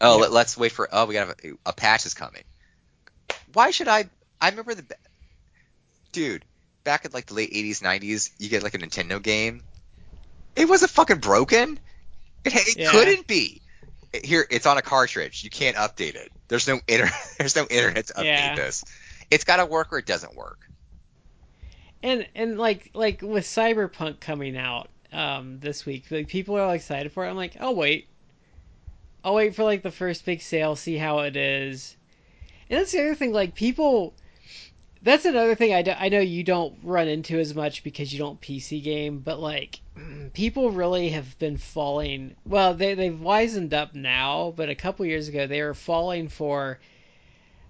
Oh, 0.00 0.16
Yeah. 0.16 0.22
let, 0.22 0.32
let's 0.32 0.56
wait 0.56 0.72
for. 0.72 0.88
Oh, 0.92 1.06
we 1.06 1.14
got 1.14 1.30
a, 1.44 1.52
a 1.66 1.72
patch 1.72 2.06
is 2.06 2.14
coming. 2.14 2.44
Why 3.58 3.72
should 3.72 3.88
I? 3.88 4.04
I 4.40 4.50
remember 4.50 4.72
the 4.72 4.84
dude 6.12 6.44
back 6.84 7.04
in 7.04 7.10
like 7.10 7.26
the 7.26 7.34
late 7.34 7.52
'80s, 7.52 7.82
'90s. 7.82 8.30
You 8.38 8.48
get 8.48 8.62
like 8.62 8.74
a 8.74 8.78
Nintendo 8.78 9.20
game. 9.20 9.64
It 10.54 10.68
wasn't 10.68 10.92
fucking 10.92 11.18
broken. 11.18 11.80
It, 12.44 12.54
it 12.54 12.76
Yeah. 12.78 12.92
couldn't 12.92 13.26
be. 13.26 13.60
Here, 14.22 14.46
it's 14.48 14.64
on 14.64 14.78
a 14.78 14.82
cartridge. 14.82 15.42
You 15.42 15.50
can't 15.50 15.74
update 15.76 16.14
it. 16.14 16.30
There's 16.46 16.68
no 16.68 16.78
inter- 16.86 17.10
There's 17.38 17.56
no 17.56 17.66
internet 17.68 18.06
to 18.06 18.12
update 18.14 18.24
Yeah. 18.26 18.54
this. 18.54 18.84
It's 19.28 19.42
got 19.42 19.56
to 19.56 19.66
work 19.66 19.92
or 19.92 19.98
it 19.98 20.06
doesn't 20.06 20.36
work. 20.36 20.60
and 22.00 22.28
and 22.36 22.58
like 22.60 22.92
like 22.94 23.22
with 23.22 23.42
Cyberpunk 23.44 24.20
coming 24.20 24.56
out 24.56 24.88
um 25.12 25.58
this 25.58 25.84
week, 25.84 26.04
like 26.12 26.28
people 26.28 26.56
are 26.56 26.60
all 26.62 26.70
excited 26.74 27.10
for 27.10 27.26
it. 27.26 27.28
I'm 27.30 27.34
like, 27.36 27.56
I'll 27.58 27.74
wait. 27.74 28.06
I'll 29.24 29.34
wait 29.34 29.56
for 29.56 29.64
like 29.64 29.82
the 29.82 29.90
first 29.90 30.24
big 30.24 30.42
sale, 30.42 30.76
see 30.76 30.96
how 30.96 31.18
it 31.20 31.34
is. 31.36 31.96
And 32.70 32.80
that's 32.80 32.92
the 32.92 33.00
other 33.00 33.14
thing, 33.14 33.32
like 33.32 33.54
people. 33.54 34.14
That's 35.00 35.24
another 35.24 35.54
thing 35.54 35.72
I, 35.72 35.82
do, 35.82 35.92
I 35.92 36.08
know 36.08 36.18
you 36.18 36.42
don't 36.42 36.76
run 36.82 37.06
into 37.06 37.38
as 37.38 37.54
much 37.54 37.84
because 37.84 38.12
you 38.12 38.18
don't 38.18 38.40
PC 38.40 38.82
game, 38.82 39.20
but 39.20 39.38
like 39.38 39.80
people 40.32 40.72
really 40.72 41.10
have 41.10 41.38
been 41.38 41.56
falling. 41.56 42.34
Well, 42.44 42.74
they 42.74 42.94
they've 42.94 43.12
wisened 43.12 43.72
up 43.72 43.94
now, 43.94 44.52
but 44.56 44.68
a 44.68 44.74
couple 44.74 45.06
years 45.06 45.28
ago 45.28 45.46
they 45.46 45.62
were 45.62 45.74
falling 45.74 46.28
for 46.28 46.80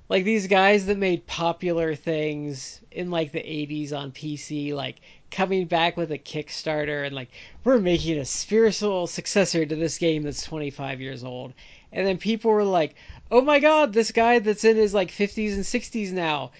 like 0.09 0.25
these 0.25 0.47
guys 0.47 0.87
that 0.87 0.97
made 0.97 1.27
popular 1.27 1.95
things 1.95 2.81
in 2.91 3.11
like 3.11 3.33
the 3.33 3.41
80s 3.41 3.93
on 3.93 4.11
PC, 4.11 4.75
like 4.75 4.97
coming 5.31 5.67
back 5.67 5.97
with 5.97 6.11
a 6.11 6.19
Kickstarter 6.19 7.05
and 7.05 7.15
like 7.15 7.29
we're 7.65 7.79
making 7.79 8.19
a 8.19 8.25
spiritual 8.25 9.07
successor 9.07 9.67
to 9.67 9.77
this 9.77 9.99
game 9.99 10.23
that's 10.23 10.43
25 10.43 11.01
years 11.01 11.25
old. 11.25 11.53
And 11.93 12.07
then 12.07 12.19
people 12.19 12.51
were 12.51 12.65
like, 12.65 12.95
"Oh 13.31 13.41
my 13.41 13.61
god, 13.61 13.93
this 13.93 14.13
guy 14.13 14.39
that's 14.39 14.65
in 14.65 14.77
his 14.77 14.95
like 14.95 15.11
50s 15.11 15.55
and 15.55 15.65
60s 15.65 16.13
now 16.13 16.53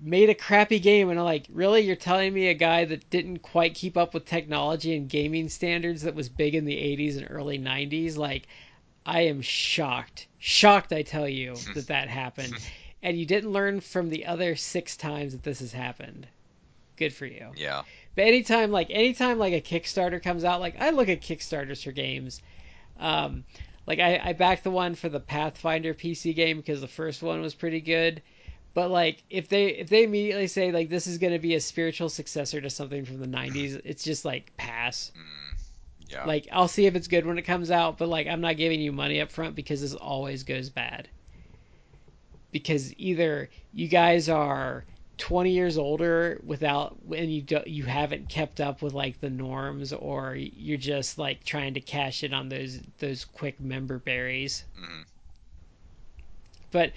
made 0.00 0.30
a 0.30 0.34
crappy 0.34 0.78
game." 0.78 1.10
And 1.10 1.18
I'm 1.18 1.24
like, 1.24 1.46
"Really? 1.50 1.82
You're 1.82 1.96
telling 1.96 2.32
me 2.32 2.48
a 2.48 2.54
guy 2.54 2.84
that 2.84 3.10
didn't 3.10 3.38
quite 3.38 3.74
keep 3.74 3.96
up 3.96 4.14
with 4.14 4.24
technology 4.24 4.96
and 4.96 5.08
gaming 5.08 5.48
standards 5.48 6.02
that 6.02 6.14
was 6.14 6.28
big 6.28 6.54
in 6.54 6.64
the 6.64 6.76
80s 6.76 7.16
and 7.16 7.26
early 7.30 7.58
90s? 7.58 8.16
Like, 8.16 8.46
I 9.06 9.22
am 9.22 9.42
shocked. 9.42 10.26
Shocked, 10.38 10.92
I 10.92 11.02
tell 11.02 11.28
you, 11.28 11.54
that 11.74 11.88
that 11.88 12.08
happened." 12.08 12.54
and 13.04 13.18
you 13.18 13.26
didn't 13.26 13.52
learn 13.52 13.80
from 13.80 14.08
the 14.08 14.24
other 14.24 14.56
six 14.56 14.96
times 14.96 15.32
that 15.32 15.42
this 15.42 15.60
has 15.60 15.72
happened. 15.72 16.26
Good 16.96 17.12
for 17.12 17.26
you. 17.26 17.52
Yeah. 17.54 17.82
But 18.14 18.22
anytime 18.22 18.70
like 18.70 18.88
anytime 18.90 19.38
like 19.38 19.52
a 19.52 19.60
Kickstarter 19.60 20.22
comes 20.22 20.42
out, 20.42 20.60
like 20.60 20.80
I 20.80 20.90
look 20.90 21.08
at 21.08 21.20
Kickstarters 21.20 21.84
for 21.84 21.92
games. 21.92 22.40
Um, 22.98 23.44
like 23.86 23.98
I, 23.98 24.20
I 24.22 24.32
backed 24.32 24.64
the 24.64 24.70
one 24.70 24.94
for 24.94 25.08
the 25.08 25.20
Pathfinder 25.20 25.94
PC 25.94 26.34
game 26.34 26.58
because 26.58 26.80
the 26.80 26.88
first 26.88 27.22
one 27.22 27.40
was 27.40 27.54
pretty 27.54 27.80
good. 27.80 28.22
But 28.72 28.90
like 28.90 29.22
if 29.30 29.48
they 29.48 29.66
if 29.66 29.88
they 29.88 30.04
immediately 30.04 30.48
say 30.48 30.72
like 30.72 30.88
this 30.88 31.06
is 31.06 31.18
gonna 31.18 31.38
be 31.38 31.54
a 31.54 31.60
spiritual 31.60 32.08
successor 32.08 32.60
to 32.60 32.70
something 32.70 33.04
from 33.04 33.20
the 33.20 33.26
nineties, 33.26 33.74
it's 33.76 34.02
just 34.02 34.24
like 34.24 34.56
pass. 34.56 35.12
Mm, 35.16 35.58
yeah. 36.10 36.24
Like 36.24 36.48
I'll 36.50 36.68
see 36.68 36.86
if 36.86 36.96
it's 36.96 37.06
good 37.06 37.24
when 37.24 37.38
it 37.38 37.42
comes 37.42 37.70
out, 37.70 37.98
but 37.98 38.08
like 38.08 38.26
I'm 38.26 38.40
not 38.40 38.56
giving 38.56 38.80
you 38.80 38.90
money 38.90 39.20
up 39.20 39.30
front 39.30 39.54
because 39.54 39.80
this 39.80 39.94
always 39.94 40.42
goes 40.42 40.70
bad 40.70 41.08
because 42.54 42.94
either 42.98 43.50
you 43.72 43.88
guys 43.88 44.28
are 44.28 44.84
20 45.18 45.50
years 45.50 45.78
older 45.78 46.40
without 46.44 46.96
and 47.14 47.32
you 47.32 47.42
do, 47.42 47.60
you 47.66 47.84
haven't 47.84 48.28
kept 48.28 48.60
up 48.60 48.82
with 48.82 48.92
like 48.92 49.20
the 49.20 49.30
norms 49.30 49.92
or 49.92 50.34
you're 50.36 50.78
just 50.78 51.18
like 51.18 51.44
trying 51.44 51.74
to 51.74 51.80
cash 51.80 52.22
in 52.24 52.34
on 52.34 52.48
those 52.48 52.80
those 52.98 53.24
quick 53.24 53.60
member 53.60 53.98
berries 53.98 54.64
Mhm. 54.76 55.04
but 56.70 56.92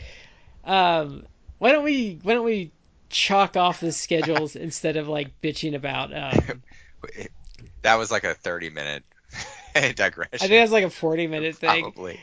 um 0.66 1.26
why 1.60 1.72
don't 1.72 1.84
we 1.84 2.20
why 2.24 2.34
don't 2.34 2.46
we 2.46 2.72
chalk 3.10 3.56
off 3.56 3.80
the 3.80 3.92
schedules 3.92 4.56
instead 4.56 4.98
of 4.98 5.08
like 5.08 5.30
bitching 5.42 5.76
about 5.76 6.14
um 6.16 6.62
that 7.84 7.96
was 7.96 8.12
like 8.12 8.24
a 8.24 8.34
30 8.34 8.70
minute 8.70 9.04
digression. 9.96 10.30
I 10.34 10.48
think 10.48 10.52
that's 10.62 10.72
like 10.72 10.84
a 10.84 10.90
40 10.90 11.28
minute 11.28 11.56
thing 11.56 11.84
Probably. 11.84 12.20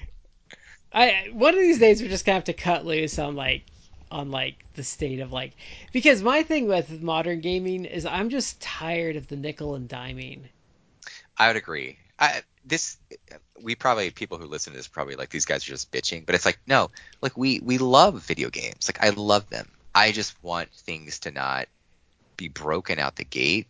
I 0.93 1.29
one 1.33 1.55
of 1.55 1.61
these 1.61 1.79
days 1.79 2.01
we're 2.03 2.09
just 2.09 2.25
gonna 2.25 2.35
have 2.37 2.45
to 2.45 2.53
cut 2.53 2.85
loose 2.85 3.19
on 3.19 3.35
like 3.37 3.65
on 4.11 4.31
like 4.31 4.65
the 4.75 4.83
state 4.83 5.21
of 5.21 5.33
like 5.33 5.53
because 5.93 6.23
my 6.23 6.43
thing 6.43 6.69
with 6.69 7.03
modern 7.03 7.41
gaming 7.41 7.85
is 7.85 8.07
I'm 8.07 8.29
just 8.31 8.61
tired 8.61 9.17
of 9.17 9.29
the 9.29 9.37
nickel 9.37 9.75
and 9.75 9.89
diming. 9.89 10.41
I 11.37 11.49
would 11.49 11.57
agree. 11.57 11.99
I, 12.19 12.43
this 12.65 12.97
we 13.63 13.75
probably 13.75 14.11
people 14.11 14.39
who 14.39 14.47
listen 14.47 14.73
to 14.73 14.77
this 14.77 14.89
probably 14.89 15.17
like 15.17 15.31
these 15.31 15.45
guys 15.45 15.67
are 15.67 15.73
just 15.73 15.91
bitching, 15.91 16.25
but 16.25 16.35
it's 16.35 16.47
like 16.47 16.59
no, 16.67 16.91
like 17.21 17.37
we 17.37 17.61
we 17.61 17.79
love 17.79 18.23
video 18.23 18.51
games. 18.51 18.89
Like 18.89 19.03
I 19.03 19.11
love 19.11 19.49
them. 19.51 19.71
I 19.95 20.13
just 20.13 20.43
want 20.43 20.71
things 20.73 21.21
to 21.21 21.31
not 21.31 21.69
be 22.37 22.49
broken 22.49 22.99
out 22.99 23.17
the 23.17 23.25
gate 23.25 23.67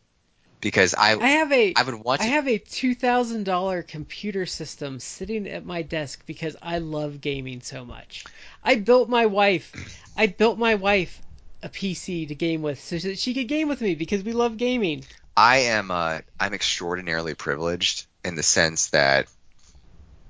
because 0.64 0.94
I 0.94 1.14
I 1.14 1.28
have 1.28 1.52
a 1.52 1.74
I 1.76 1.82
would 1.82 1.94
want 1.94 2.22
I 2.22 2.24
have 2.24 2.48
a 2.48 2.56
two 2.56 2.94
thousand 2.94 3.44
dollar 3.44 3.82
computer 3.82 4.46
system 4.46 4.98
sitting 4.98 5.46
at 5.46 5.66
my 5.66 5.82
desk 5.82 6.24
because 6.24 6.56
I 6.62 6.78
love 6.78 7.20
gaming 7.20 7.60
so 7.60 7.84
much. 7.84 8.24
I 8.64 8.76
built 8.76 9.10
my 9.10 9.26
wife 9.26 9.70
I 10.16 10.26
built 10.26 10.58
my 10.58 10.76
wife 10.76 11.20
a 11.62 11.68
PC 11.68 12.28
to 12.28 12.34
game 12.34 12.62
with 12.62 12.80
so 12.82 12.98
that 12.98 13.18
she 13.18 13.34
could 13.34 13.46
game 13.46 13.68
with 13.68 13.82
me 13.82 13.94
because 13.94 14.22
we 14.22 14.32
love 14.32 14.56
gaming. 14.56 15.04
I 15.36 15.58
am 15.58 15.90
uh, 15.90 16.20
I'm 16.40 16.54
extraordinarily 16.54 17.34
privileged 17.34 18.06
in 18.24 18.34
the 18.34 18.42
sense 18.42 18.88
that 18.90 19.28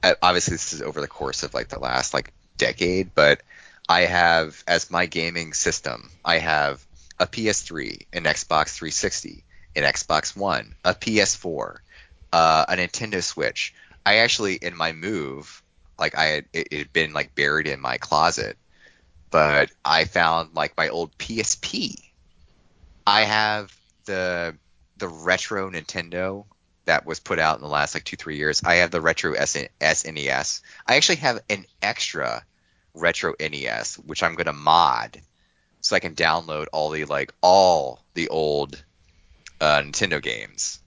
uh, 0.03 0.15
obviously 0.21 0.55
this 0.55 0.73
is 0.73 0.83
over 0.83 1.01
the 1.01 1.07
course 1.07 1.45
of 1.45 1.55
like 1.55 1.69
the 1.69 1.79
last 1.79 2.13
like 2.13 2.33
decade, 2.59 3.15
but 3.15 3.41
I 3.89 4.01
have 4.01 4.65
as 4.67 4.91
my 4.91 5.07
gaming 5.07 5.53
system, 5.53 6.11
I 6.25 6.39
have 6.39 6.85
a 7.21 7.27
PS3, 7.29 8.07
an 8.13 8.25
Xbox 8.25 8.71
360, 8.71 9.45
an 9.77 9.85
Xbox 9.85 10.37
One, 10.37 10.75
a 10.85 10.95
PS4, 10.95 11.77
uh, 12.33 12.65
a 12.69 12.77
Nintendo 12.77 13.23
Switch. 13.23 13.75
I 14.07 14.17
actually 14.17 14.57
in 14.57 14.77
my 14.77 14.93
move, 14.93 15.63
like 15.99 16.17
I 16.17 16.25
had 16.27 16.45
it, 16.53 16.69
it 16.71 16.79
had 16.79 16.93
been 16.93 17.13
like 17.13 17.35
buried 17.35 17.67
in 17.67 17.81
my 17.81 17.97
closet, 17.99 18.57
but 19.31 19.71
I 19.85 20.05
found 20.05 20.55
like 20.55 20.77
my 20.77 20.89
old 20.89 21.17
PSP. 21.19 21.97
I 23.07 23.23
have 23.23 23.75
the 24.05 24.57
the 24.99 25.09
retro 25.09 25.71
Nintendo 25.71 26.45
that 26.85 27.07
was 27.07 27.19
put 27.19 27.39
out 27.39 27.57
in 27.57 27.63
the 27.63 27.69
last 27.69 27.95
like 27.95 28.05
two 28.05 28.17
three 28.17 28.37
years. 28.37 28.63
I 28.65 28.77
have 28.77 28.91
the 28.91 29.01
retro 29.01 29.35
SN- 29.35 29.69
SNES. 29.81 30.61
I 30.87 30.97
actually 30.97 31.17
have 31.17 31.41
an 31.49 31.65
extra 31.83 32.45
retro 32.95 33.35
NES, 33.41 33.97
which 33.99 34.23
I'm 34.23 34.35
gonna 34.35 34.53
mod 34.53 35.21
so 35.85 35.95
I 35.95 36.01
can 36.01 36.15
download 36.15 36.67
all 36.73 36.91
the 36.91 37.05
like 37.05 37.33
all 37.43 38.03
the 38.15 38.29
old 38.29 38.83
uh, 39.61 39.83
Nintendo 39.83 40.23
games. 40.23 40.81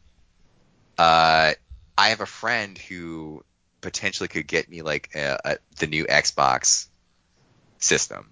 Uh, 0.97 1.53
I 1.97 2.09
have 2.09 2.21
a 2.21 2.25
friend 2.25 2.77
who 2.77 3.43
potentially 3.81 4.27
could 4.27 4.47
get 4.47 4.69
me 4.69 4.81
like 4.81 5.09
a, 5.15 5.39
a, 5.43 5.57
the 5.79 5.87
new 5.87 6.05
Xbox 6.05 6.87
system. 7.79 8.31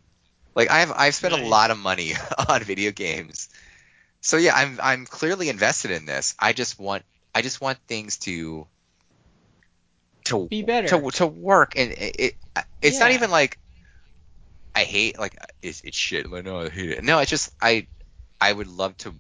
Like 0.56 0.72
I've 0.72 0.92
I've 0.92 1.16
spent 1.16 1.34
a 1.34 1.46
lot 1.46 1.72
of 1.72 1.78
money 1.78 2.14
on 2.50 2.64
video 2.64 2.92
games. 2.92 3.50
So 4.22 4.38
yeah, 4.38 4.54
I'm 4.56 4.80
I'm 4.82 5.06
clearly 5.06 5.50
invested 5.50 5.92
in 5.92 6.06
this. 6.06 6.34
I 6.40 6.54
just 6.54 6.80
want 6.80 7.04
I 7.34 7.42
just 7.42 7.60
want 7.60 7.78
things 7.88 8.18
to 8.20 8.66
to 10.26 10.48
Be 10.48 10.64
better. 10.64 10.88
to 10.88 11.12
to 11.12 11.28
work 11.28 11.74
and 11.78 11.92
it, 11.92 12.16
it 12.18 12.36
it's 12.82 13.00
not 13.00 13.12
even 13.12 13.30
like 13.30 13.60
I 14.74 14.84
hate 14.84 15.20
like 15.20 15.38
it's 15.62 15.82
it's 15.82 15.98
shit. 15.98 16.30
Like 16.30 16.46
no, 16.46 16.62
I 16.62 16.70
hate 16.70 16.92
it. 16.92 17.04
No, 17.04 17.20
it's 17.20 17.30
just 17.30 17.52
I 17.62 17.88
I 18.40 18.52
would 18.52 18.68
love 18.68 18.96
to 18.98 19.14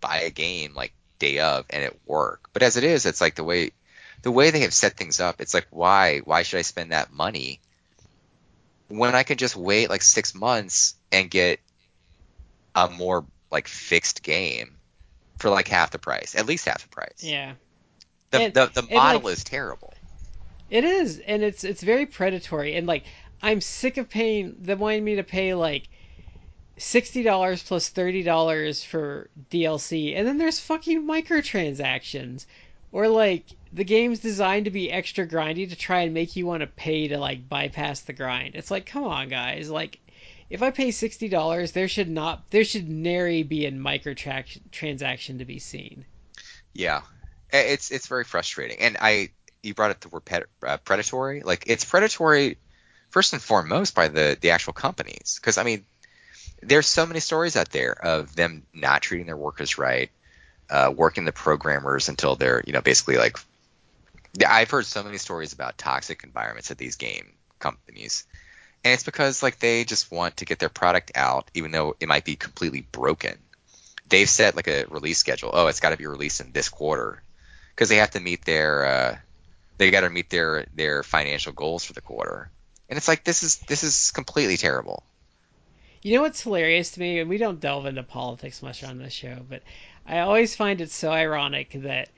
buy 0.00 0.20
a 0.20 0.30
game 0.30 0.74
like 0.74 0.92
day 1.18 1.38
of 1.38 1.66
and 1.70 1.82
it 1.82 1.98
work. 2.06 2.48
But 2.52 2.62
as 2.62 2.76
it 2.76 2.84
is, 2.84 3.06
it's 3.06 3.20
like 3.20 3.34
the 3.34 3.44
way 3.44 3.72
the 4.22 4.30
way 4.30 4.50
they 4.50 4.60
have 4.60 4.74
set 4.74 4.96
things 4.96 5.20
up. 5.20 5.40
It's 5.40 5.54
like 5.54 5.66
why 5.70 6.18
why 6.18 6.42
should 6.42 6.58
I 6.58 6.62
spend 6.62 6.92
that 6.92 7.12
money 7.12 7.60
when 8.88 9.14
I 9.14 9.22
can 9.22 9.36
just 9.38 9.56
wait 9.56 9.88
like 9.90 10.02
six 10.02 10.34
months 10.34 10.94
and 11.12 11.30
get 11.30 11.60
a 12.74 12.88
more 12.88 13.24
like 13.50 13.68
fixed 13.68 14.22
game 14.22 14.76
for 15.38 15.50
like 15.50 15.68
half 15.68 15.90
the 15.90 15.98
price, 15.98 16.34
at 16.36 16.46
least 16.46 16.66
half 16.66 16.82
the 16.82 16.88
price. 16.88 17.20
Yeah. 17.22 17.54
The 18.30 18.38
And- 18.40 18.54
the, 18.54 18.66
the 18.66 18.82
model 18.94 19.22
like- 19.22 19.32
is 19.32 19.44
terrible. 19.44 19.94
It 20.68 20.84
is, 20.84 21.18
and 21.18 21.42
it's 21.42 21.64
it's 21.64 21.82
very 21.82 22.06
predatory, 22.06 22.76
and 22.76 22.86
like 22.86 23.02
I'm 23.42 23.60
sick 23.60 23.96
of 23.96 24.08
paying. 24.08 24.54
They 24.60 24.74
wanting 24.76 25.02
me 25.02 25.16
to 25.16 25.24
pay 25.24 25.52
like 25.54 25.88
sixty 26.80 27.22
dollars 27.22 27.62
plus 27.62 27.68
plus 27.68 27.88
thirty 27.90 28.22
dollars 28.22 28.82
for 28.82 29.28
DLC, 29.50 30.16
and 30.16 30.26
then 30.26 30.38
there's 30.38 30.58
fucking 30.58 31.06
microtransactions, 31.06 32.46
or 32.92 33.08
like 33.08 33.44
the 33.72 33.84
game's 33.84 34.18
designed 34.18 34.64
to 34.64 34.70
be 34.70 34.90
extra 34.90 35.26
grindy 35.26 35.68
to 35.68 35.76
try 35.76 36.00
and 36.00 36.14
make 36.14 36.36
you 36.36 36.46
want 36.46 36.62
to 36.62 36.66
pay 36.66 37.08
to 37.08 37.18
like 37.18 37.48
bypass 37.48 38.00
the 38.00 38.12
grind. 38.12 38.54
It's 38.54 38.70
like, 38.70 38.86
come 38.86 39.04
on, 39.04 39.28
guys, 39.28 39.70
like. 39.70 39.98
If 40.48 40.62
I 40.62 40.72
pay 40.72 40.90
sixty 40.90 41.28
dollars, 41.28 41.70
there 41.70 41.86
should 41.86 42.10
not, 42.10 42.50
there 42.50 42.64
should 42.64 42.88
nary 42.88 43.44
be 43.44 43.66
a 43.66 43.70
microtransaction 43.70 45.38
to 45.38 45.44
be 45.44 45.60
seen. 45.60 46.04
Yeah, 46.74 47.02
it's 47.52 47.92
it's 47.92 48.08
very 48.08 48.24
frustrating. 48.24 48.80
And 48.80 48.96
I 49.00 49.30
you 49.62 49.74
brought 49.74 49.90
up 49.90 50.00
the 50.00 50.08
word 50.08 50.22
uh, 50.66 50.76
predatory. 50.78 51.42
Like 51.42 51.64
it's 51.66 51.84
predatory 51.84 52.58
first 53.10 53.32
and 53.32 53.42
foremost 53.42 53.94
by 53.94 54.08
the 54.08 54.36
the 54.40 54.50
actual 54.50 54.72
companies 54.72 55.38
because 55.40 55.58
I 55.58 55.62
mean 55.62 55.84
there's 56.62 56.86
so 56.86 57.06
many 57.06 57.20
stories 57.20 57.56
out 57.56 57.70
there 57.70 57.92
of 57.92 58.34
them 58.34 58.64
not 58.74 59.02
treating 59.02 59.26
their 59.26 59.36
workers 59.36 59.78
right, 59.78 60.10
uh, 60.68 60.92
working 60.94 61.24
the 61.24 61.32
programmers 61.32 62.08
until 62.08 62.36
they're 62.36 62.62
you 62.66 62.72
know 62.72 62.80
basically 62.80 63.16
like 63.16 63.38
I've 64.46 64.70
heard 64.70 64.86
so 64.86 65.02
many 65.02 65.18
stories 65.18 65.52
about 65.52 65.78
toxic 65.78 66.22
environments 66.22 66.70
at 66.70 66.78
these 66.78 66.96
game 66.96 67.32
companies. 67.58 68.24
And 68.84 68.94
it's 68.94 69.02
because 69.02 69.42
like 69.42 69.58
they 69.58 69.84
just 69.84 70.10
want 70.10 70.38
to 70.38 70.44
get 70.44 70.58
their 70.58 70.68
product 70.68 71.12
out 71.14 71.50
even 71.54 71.70
though 71.70 71.96
it 72.00 72.08
might 72.08 72.24
be 72.24 72.36
completely 72.36 72.86
broken 72.92 73.36
they've 74.10 74.28
set 74.28 74.56
like 74.56 74.68
a 74.68 74.84
release 74.90 75.18
schedule. 75.18 75.50
Oh, 75.52 75.68
it's 75.68 75.80
got 75.80 75.90
to 75.90 75.96
be 75.96 76.06
released 76.06 76.40
in 76.40 76.52
this 76.52 76.68
quarter 76.68 77.22
because 77.70 77.88
they 77.88 77.96
have 77.96 78.10
to 78.10 78.20
meet 78.20 78.44
their 78.44 78.84
uh, 78.84 79.16
they 79.78 79.90
got 79.90 80.02
to 80.02 80.10
meet 80.10 80.28
their 80.28 80.66
their 80.74 81.02
financial 81.02 81.52
goals 81.52 81.84
for 81.84 81.94
the 81.94 82.02
quarter, 82.02 82.50
and 82.90 82.98
it's 82.98 83.08
like 83.08 83.24
this 83.24 83.42
is 83.42 83.58
this 83.60 83.82
is 83.82 84.10
completely 84.10 84.58
terrible. 84.58 85.02
You 86.02 86.14
know 86.14 86.22
what's 86.22 86.42
hilarious 86.42 86.92
to 86.92 87.00
me, 87.00 87.18
and 87.18 87.28
we 87.28 87.36
don't 87.36 87.60
delve 87.60 87.86
into 87.86 88.02
politics 88.02 88.62
much 88.62 88.82
on 88.82 88.98
this 88.98 89.12
show, 89.12 89.38
but 89.48 89.62
I 90.06 90.20
always 90.20 90.56
find 90.56 90.80
it 90.80 90.90
so 90.90 91.10
ironic 91.10 91.72
that 91.74 92.08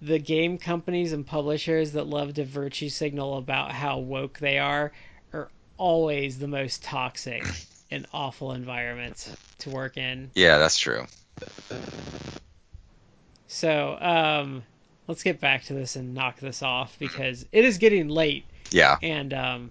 the 0.00 0.18
game 0.18 0.58
companies 0.58 1.12
and 1.12 1.26
publishers 1.26 1.92
that 1.92 2.06
love 2.06 2.34
to 2.34 2.44
virtue 2.44 2.88
signal 2.88 3.38
about 3.38 3.72
how 3.72 3.98
woke 3.98 4.38
they 4.38 4.58
are 4.58 4.92
are 5.32 5.48
always 5.76 6.38
the 6.38 6.48
most 6.48 6.82
toxic 6.82 7.44
and 7.90 8.06
awful 8.12 8.52
environments 8.52 9.34
to 9.58 9.70
work 9.70 9.96
in. 9.96 10.30
Yeah, 10.34 10.58
that's 10.58 10.78
true. 10.78 11.06
So, 13.48 13.98
um, 14.00 14.64
let's 15.06 15.22
get 15.22 15.40
back 15.40 15.64
to 15.64 15.74
this 15.74 15.96
and 15.96 16.14
knock 16.14 16.40
this 16.40 16.62
off 16.62 16.98
because 16.98 17.46
it 17.52 17.64
is 17.64 17.78
getting 17.78 18.08
late. 18.08 18.44
Yeah. 18.70 18.96
And 19.02 19.32
um, 19.32 19.70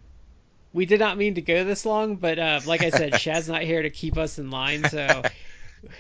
we 0.76 0.86
did 0.86 1.00
not 1.00 1.18
mean 1.18 1.36
to 1.36 1.42
go 1.42 1.64
this 1.64 1.86
long, 1.86 2.18
but 2.18 2.38
uh, 2.38 2.60
like 2.66 2.84
I 2.84 2.90
said, 2.90 3.14
Chad's 3.18 3.48
not 3.48 3.62
here 3.62 3.82
to 3.82 3.90
keep 3.90 4.18
us 4.18 4.38
in 4.40 4.52
line, 4.52 4.84
so 4.90 5.22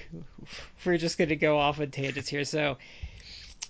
we're 0.85 0.97
just 0.97 1.17
going 1.17 1.29
to 1.29 1.37
go 1.37 1.57
off 1.57 1.79
on 1.79 1.91
tangents 1.91 2.27
here. 2.27 2.43
So, 2.43 2.77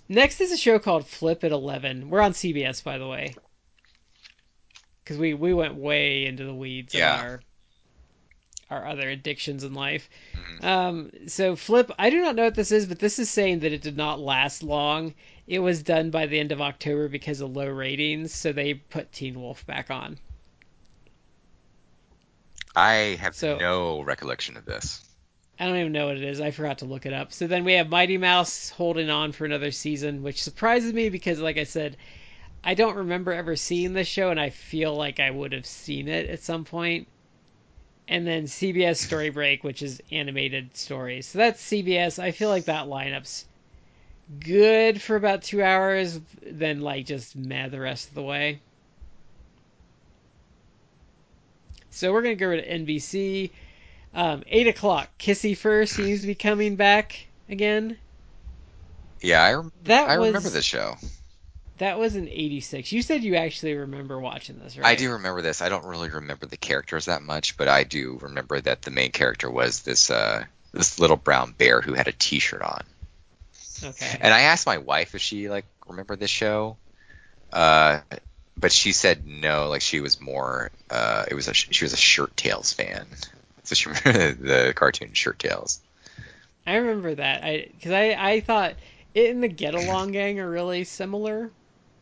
next 0.08 0.40
is 0.40 0.50
a 0.50 0.56
show 0.56 0.80
called 0.80 1.06
Flip 1.06 1.44
at 1.44 1.52
Eleven. 1.52 2.10
We're 2.10 2.20
on 2.20 2.32
CBS, 2.32 2.82
by 2.82 2.98
the 2.98 3.06
way, 3.06 3.36
because 5.04 5.16
we 5.16 5.32
we 5.32 5.54
went 5.54 5.76
way 5.76 6.26
into 6.26 6.44
the 6.44 6.54
weeds 6.54 6.92
Yeah. 6.92 7.14
of 7.14 7.20
our 7.20 7.40
our 8.68 8.88
other 8.88 9.08
addictions 9.08 9.62
in 9.62 9.74
life. 9.74 10.10
Mhm. 10.34 10.64
Um, 10.64 11.10
so 11.28 11.54
Flip, 11.54 11.88
I 12.00 12.10
do 12.10 12.20
not 12.20 12.34
know 12.34 12.42
what 12.46 12.56
this 12.56 12.72
is, 12.72 12.86
but 12.86 12.98
this 12.98 13.20
is 13.20 13.30
saying 13.30 13.60
that 13.60 13.72
it 13.72 13.80
did 13.80 13.96
not 13.96 14.18
last 14.18 14.64
long. 14.64 15.14
It 15.46 15.60
was 15.60 15.84
done 15.84 16.10
by 16.10 16.26
the 16.26 16.40
end 16.40 16.50
of 16.50 16.60
October 16.60 17.06
because 17.08 17.40
of 17.40 17.54
low 17.54 17.68
ratings, 17.68 18.34
so 18.34 18.50
they 18.52 18.74
put 18.74 19.12
Teen 19.12 19.40
Wolf 19.40 19.64
back 19.66 19.92
on. 19.92 20.18
I 22.76 23.16
have 23.20 23.34
So- 23.34 23.56
no 23.56 24.02
recollection 24.02 24.56
of 24.56 24.66
this. 24.66 25.02
I 25.58 25.64
don't 25.64 25.78
even 25.78 25.92
know 25.92 26.08
what 26.08 26.18
it 26.18 26.22
is. 26.22 26.40
I 26.40 26.50
forgot 26.50 26.78
to 26.78 26.84
look 26.84 27.06
it 27.06 27.14
up. 27.14 27.32
So 27.32 27.46
then 27.46 27.64
we 27.64 27.72
have 27.72 27.88
Mighty 27.88 28.18
Mouse 28.18 28.68
holding 28.68 29.08
on 29.08 29.32
for 29.32 29.46
another 29.46 29.70
season, 29.70 30.22
which 30.22 30.42
surprises 30.42 30.92
me 30.92 31.08
because, 31.08 31.40
like 31.40 31.56
I 31.56 31.64
said, 31.64 31.96
I 32.62 32.74
don't 32.74 32.96
remember 32.96 33.32
ever 33.32 33.56
seeing 33.56 33.94
this 33.94 34.06
show, 34.06 34.30
and 34.30 34.38
I 34.38 34.50
feel 34.50 34.94
like 34.94 35.18
I 35.18 35.30
would 35.30 35.52
have 35.52 35.64
seen 35.64 36.08
it 36.08 36.28
at 36.28 36.42
some 36.42 36.64
point. 36.64 37.08
And 38.06 38.26
then 38.26 38.44
CBS 38.44 38.98
Story 38.98 39.30
Break, 39.30 39.64
which 39.64 39.80
is 39.82 40.02
animated 40.12 40.76
stories. 40.76 41.26
So 41.26 41.38
that's 41.38 41.62
CBS. 41.62 42.18
I 42.18 42.32
feel 42.32 42.50
like 42.50 42.66
that 42.66 42.86
lineup's 42.86 43.46
good 44.40 45.00
for 45.00 45.16
about 45.16 45.42
two 45.42 45.62
hours, 45.62 46.20
then 46.42 46.80
like 46.82 47.06
just 47.06 47.34
meh 47.34 47.68
the 47.68 47.80
rest 47.80 48.08
of 48.08 48.14
the 48.14 48.22
way. 48.22 48.60
So 51.96 52.12
we're 52.12 52.22
gonna 52.22 52.34
go 52.34 52.54
to 52.54 52.62
NBC. 52.62 53.50
Um, 54.14 54.42
eight 54.46 54.66
o'clock. 54.66 55.08
Kissyfur 55.18 55.86
seems 55.88 56.20
to 56.22 56.26
be 56.26 56.34
coming 56.34 56.76
back 56.76 57.26
again. 57.48 57.98
Yeah, 59.20 59.42
I, 59.42 59.54
rem- 59.54 59.72
That 59.84 60.08
I 60.08 60.18
was 60.18 60.28
remember 60.28 60.50
the 60.50 60.62
show. 60.62 60.96
that 61.78 61.98
was 61.98 62.16
in 62.16 62.28
'86. 62.28 62.92
You 62.92 63.02
said 63.02 63.24
you 63.24 63.36
actually 63.36 63.74
remember 63.74 64.20
watching 64.20 64.58
this, 64.58 64.76
right? 64.76 64.86
I 64.86 64.94
do 64.94 65.12
remember 65.12 65.42
this. 65.42 65.60
I 65.62 65.68
don't 65.68 65.84
really 65.84 66.10
remember 66.10 66.46
the 66.46 66.56
characters 66.56 67.06
that 67.06 67.22
much, 67.22 67.56
but 67.56 67.68
I 67.68 67.84
do 67.84 68.18
remember 68.22 68.60
that 68.60 68.82
the 68.82 68.90
main 68.90 69.10
character 69.10 69.50
was 69.50 69.82
this 69.82 70.10
uh, 70.10 70.44
this 70.72 70.98
little 70.98 71.16
brown 71.16 71.54
bear 71.56 71.80
who 71.80 71.94
had 71.94 72.08
a 72.08 72.12
T-shirt 72.12 72.62
on. 72.62 72.84
Okay. 73.82 74.18
And 74.20 74.32
I 74.32 74.42
asked 74.42 74.66
my 74.66 74.78
wife 74.78 75.14
if 75.14 75.20
she 75.22 75.48
like 75.48 75.66
remembered 75.86 76.20
this 76.20 76.30
show, 76.30 76.76
uh, 77.52 78.00
but 78.58 78.72
she 78.72 78.92
said 78.92 79.26
no. 79.26 79.68
Like 79.68 79.82
she 79.82 80.00
was 80.00 80.20
more. 80.20 80.70
Uh, 80.90 81.24
it 81.28 81.34
was 81.34 81.48
a 81.48 81.54
she 81.54 81.84
was 81.84 81.92
a 81.92 81.98
Shirt 81.98 82.36
Tales 82.36 82.72
fan, 82.72 83.06
so 83.64 83.74
she 83.74 83.88
remembered 83.88 84.38
the 84.40 84.72
cartoon 84.74 85.12
Shirt 85.12 85.38
Tales. 85.38 85.80
I 86.66 86.76
remember 86.76 87.14
that. 87.14 87.44
I 87.44 87.68
because 87.72 87.92
I 87.92 88.16
I 88.18 88.40
thought 88.40 88.74
it 89.14 89.30
and 89.30 89.42
the 89.42 89.48
Get 89.48 89.74
Along 89.74 90.12
Gang 90.12 90.40
are 90.40 90.50
really 90.50 90.84
similar. 90.84 91.50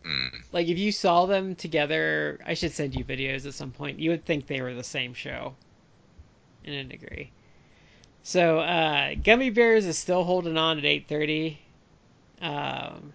Mm. 0.04 0.42
Like 0.52 0.68
if 0.68 0.78
you 0.78 0.92
saw 0.92 1.26
them 1.26 1.54
together, 1.54 2.38
I 2.44 2.54
should 2.54 2.72
send 2.72 2.94
you 2.94 3.04
videos 3.04 3.46
at 3.46 3.54
some 3.54 3.70
point. 3.70 3.98
You 3.98 4.10
would 4.10 4.24
think 4.24 4.46
they 4.46 4.60
were 4.60 4.74
the 4.74 4.84
same 4.84 5.14
show. 5.14 5.54
In 6.64 6.72
a 6.72 6.84
degree. 6.84 7.30
So 8.22 8.60
uh, 8.60 9.14
Gummy 9.22 9.50
Bears 9.50 9.84
is 9.84 9.98
still 9.98 10.24
holding 10.24 10.56
on 10.56 10.78
at 10.78 10.84
8:30. 10.84 11.58
Um, 12.40 13.12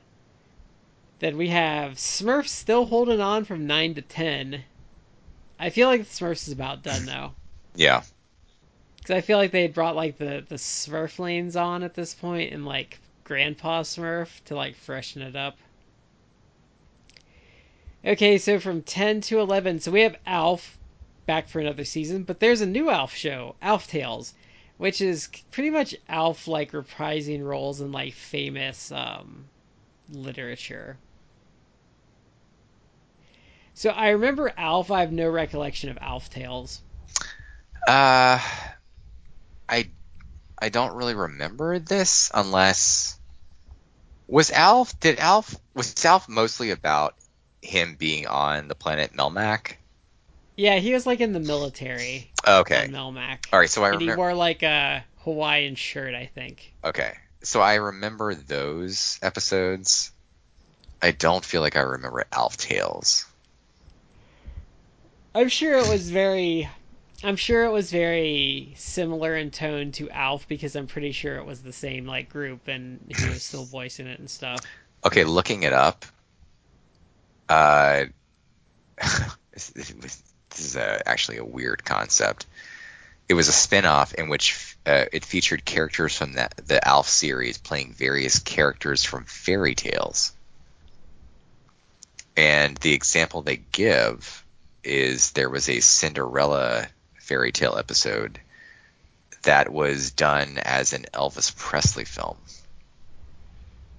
then 1.20 1.38
we 1.38 1.50
have 1.50 1.94
Smurfs 1.94 2.50
still 2.50 2.86
holding 2.86 3.22
on 3.22 3.46
from 3.46 3.68
9 3.68 3.96
to 3.96 4.02
10. 4.02 4.64
I 5.60 5.70
feel 5.70 5.88
like 5.88 6.02
Smurfs 6.02 6.48
is 6.48 6.54
about 6.54 6.84
done 6.84 7.06
though. 7.06 7.36
Yeah, 7.76 8.04
Because 8.98 9.16
I 9.16 9.22
feel 9.22 9.38
like 9.38 9.52
they 9.52 9.62
had 9.62 9.74
brought 9.74 9.96
like 9.96 10.18
the 10.18 10.44
the 10.48 10.56
Smurflings 10.56 11.56
on 11.56 11.84
at 11.84 11.94
this 11.94 12.14
point 12.14 12.52
and 12.54 12.66
like 12.66 13.00
Grandpa 13.24 13.84
Smurf 13.84 14.44
to 14.46 14.56
like 14.56 14.76
freshen 14.76 15.22
it 15.22 15.36
up. 15.36 15.58
Okay, 18.06 18.38
so 18.38 18.60
from 18.60 18.82
10 18.82 19.22
to 19.22 19.40
11, 19.40 19.80
so 19.82 19.92
we 19.92 20.02
have 20.02 20.16
Alf 20.26 20.78
back 21.26 21.48
for 21.48 21.60
another 21.60 21.86
season, 21.86 22.24
but 22.24 22.40
there's 22.40 22.62
a 22.62 22.66
new 22.66 22.90
Alf 22.90 23.14
show, 23.16 23.56
Alf 23.62 23.88
Tales, 23.88 24.34
which 24.78 25.02
is 25.02 25.30
pretty 25.52 25.70
much 25.70 25.96
Alf 26.08 26.48
like 26.48 26.72
reprising 26.72 27.44
roles 27.44 27.82
in 27.82 27.92
like 27.92 28.14
famous 28.14 28.92
um, 28.92 29.50
literature. 30.10 30.98
So 33.80 33.92
I 33.92 34.10
remember 34.10 34.52
Alf. 34.58 34.92
I 34.92 35.00
have 35.00 35.14
no 35.14 35.30
recollection 35.30 35.90
of 35.90 35.98
Alf 36.02 36.30
Tales. 36.30 36.82
Uh, 37.88 38.38
I 39.70 39.88
I 40.62 40.68
don't 40.68 40.96
really 40.96 41.14
remember 41.14 41.80
this 41.80 42.30
unless 42.34 43.18
was 44.28 44.52
Alf 44.52 45.00
did 45.00 45.18
Alf 45.18 45.56
was 45.74 46.04
Alf 46.04 46.28
mostly 46.28 46.72
about 46.72 47.16
him 47.62 47.96
being 47.98 48.28
on 48.28 48.68
the 48.68 48.76
planet 48.76 49.14
Melmac? 49.14 49.76
Yeah, 50.58 50.76
he 50.80 50.92
was 50.92 51.06
like 51.06 51.22
in 51.22 51.32
the 51.32 51.40
military 51.40 52.30
Okay. 52.46 52.90
Melmac. 52.92 53.46
All 53.54 53.60
right, 53.60 53.70
so 53.70 53.86
I 53.86 53.92
and 53.92 54.02
he 54.02 54.08
remember 54.08 54.18
wore 54.18 54.34
like 54.34 54.62
a 54.62 55.06
Hawaiian 55.20 55.76
shirt, 55.76 56.16
I 56.16 56.26
think. 56.26 56.74
Okay. 56.84 57.14
So 57.44 57.62
I 57.62 57.76
remember 57.76 58.36
those 58.36 59.18
episodes. 59.22 60.12
I 61.02 61.12
don't 61.12 61.46
feel 61.46 61.62
like 61.62 61.78
I 61.78 61.82
remember 61.84 62.26
Alf 62.34 62.58
Tales. 62.58 63.26
I'm 65.40 65.48
sure 65.48 65.78
it 65.78 65.88
was 65.88 66.10
very 66.10 66.70
I'm 67.24 67.38
sure 67.38 67.64
it 67.64 67.72
was 67.72 67.92
very 67.92 68.74
similar 68.76 69.38
in 69.38 69.52
tone 69.52 69.94
to 69.94 70.10
Alf 70.10 70.46
because 70.50 70.76
I'm 70.76 70.88
pretty 70.88 71.14
sure 71.14 71.38
it 71.38 71.46
was 71.46 71.62
the 71.62 71.72
same 71.72 72.06
like 72.06 72.28
group 72.28 72.68
and 72.68 73.00
he 73.08 73.26
was 73.30 73.42
still 73.42 73.64
voicing 73.72 74.08
it 74.08 74.20
and 74.20 74.30
stuff. 74.30 74.60
Okay, 75.06 75.24
looking 75.24 75.64
it 75.64 75.72
up. 75.72 76.06
Uh, 77.48 78.06
this, 79.54 79.70
this 79.70 80.24
is 80.58 80.76
a, 80.76 81.08
actually 81.08 81.38
a 81.38 81.46
weird 81.46 81.86
concept. 81.86 82.46
It 83.30 83.34
was 83.34 83.48
a 83.48 83.54
spin-off 83.54 84.14
in 84.14 84.28
which 84.28 84.76
uh, 84.86 85.06
it 85.14 85.24
featured 85.24 85.64
characters 85.64 86.18
from 86.18 86.34
the, 86.34 86.50
the 86.66 86.86
Alf 86.86 87.08
series 87.08 87.58
playing 87.58 87.94
various 87.94 88.40
characters 88.40 89.06
from 89.06 89.24
fairy 89.24 89.76
tales. 89.76 90.34
And 92.36 92.76
the 92.76 92.94
example 92.94 93.42
they 93.42 93.62
give 93.72 94.39
is 94.84 95.32
there 95.32 95.50
was 95.50 95.70
a 95.70 95.80
Cinderella 95.80 96.88
fairy 97.20 97.52
tale 97.52 97.78
episode 97.78 98.40
that 99.44 99.72
was 99.72 100.12
done 100.12 100.58
as 100.58 100.94
an 100.94 101.06
Elvis 101.14 101.56
Presley 101.56 102.06
film. 102.06 102.38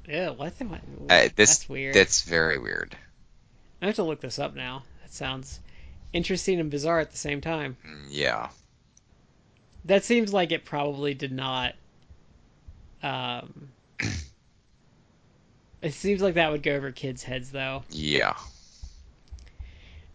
Yeah, 0.09 0.31
what 0.31 0.59
the 0.59 0.65
what? 0.65 0.81
Uh, 1.09 1.29
this 1.37 1.59
That's 1.59 1.69
weird. 1.69 1.95
That's 1.95 2.23
very 2.23 2.59
weird. 2.59 2.97
I 3.81 3.87
have 3.87 3.95
to 3.97 4.03
look 4.03 4.21
this 4.21 4.39
up 4.39 4.55
now. 4.55 4.83
That 5.03 5.13
sounds 5.13 5.61
interesting 6.13 6.61
and 6.61 6.71
bizarre 6.71 7.01
at 7.01 7.13
the 7.13 7.19
same 7.19 7.41
time. 7.41 7.77
Mm, 7.87 8.07
Yeah. 8.11 8.49
That 9.87 10.05
seems 10.05 10.33
like 10.33 10.53
it 10.53 10.65
probably 10.67 11.15
did 11.15 11.33
not. 11.33 11.75
Um, 13.03 13.71
it 15.83 15.95
seems 15.95 16.21
like 16.21 16.35
that 16.35 16.51
would 16.53 16.63
go 16.63 16.73
over 16.75 16.93
kids' 16.93 17.23
heads, 17.23 17.51
though. 17.51 17.85
Yeah. 17.89 18.35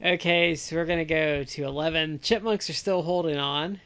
Okay, 0.04 0.56
so 0.56 0.76
we're 0.76 0.86
gonna 0.86 1.06
go 1.06 1.44
to 1.44 1.64
eleven. 1.64 2.20
Chipmunks 2.20 2.70
are 2.70 2.74
still 2.74 3.02
holding 3.02 3.38
on. 3.38 3.80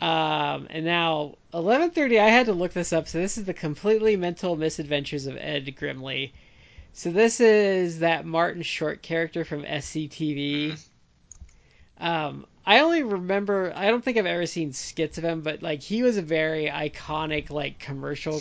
Um, 0.00 0.68
and 0.70 0.84
now 0.84 1.36
eleven 1.52 1.90
thirty. 1.90 2.20
I 2.20 2.28
had 2.28 2.46
to 2.46 2.52
look 2.52 2.72
this 2.72 2.92
up. 2.92 3.08
So 3.08 3.18
this 3.18 3.38
is 3.38 3.44
the 3.44 3.54
completely 3.54 4.16
mental 4.16 4.54
misadventures 4.54 5.26
of 5.26 5.36
Ed 5.36 5.74
Grimley. 5.76 6.32
So 6.92 7.10
this 7.10 7.40
is 7.40 7.98
that 7.98 8.24
Martin 8.24 8.62
Short 8.62 9.02
character 9.02 9.44
from 9.44 9.64
SCTV. 9.64 10.78
Um, 11.98 12.46
I 12.64 12.80
only 12.80 13.02
remember. 13.02 13.72
I 13.74 13.88
don't 13.88 14.04
think 14.04 14.16
I've 14.16 14.26
ever 14.26 14.46
seen 14.46 14.72
skits 14.72 15.18
of 15.18 15.24
him, 15.24 15.40
but 15.40 15.62
like 15.62 15.82
he 15.82 16.04
was 16.04 16.16
a 16.16 16.22
very 16.22 16.66
iconic 16.66 17.50
like 17.50 17.80
commercial, 17.80 18.40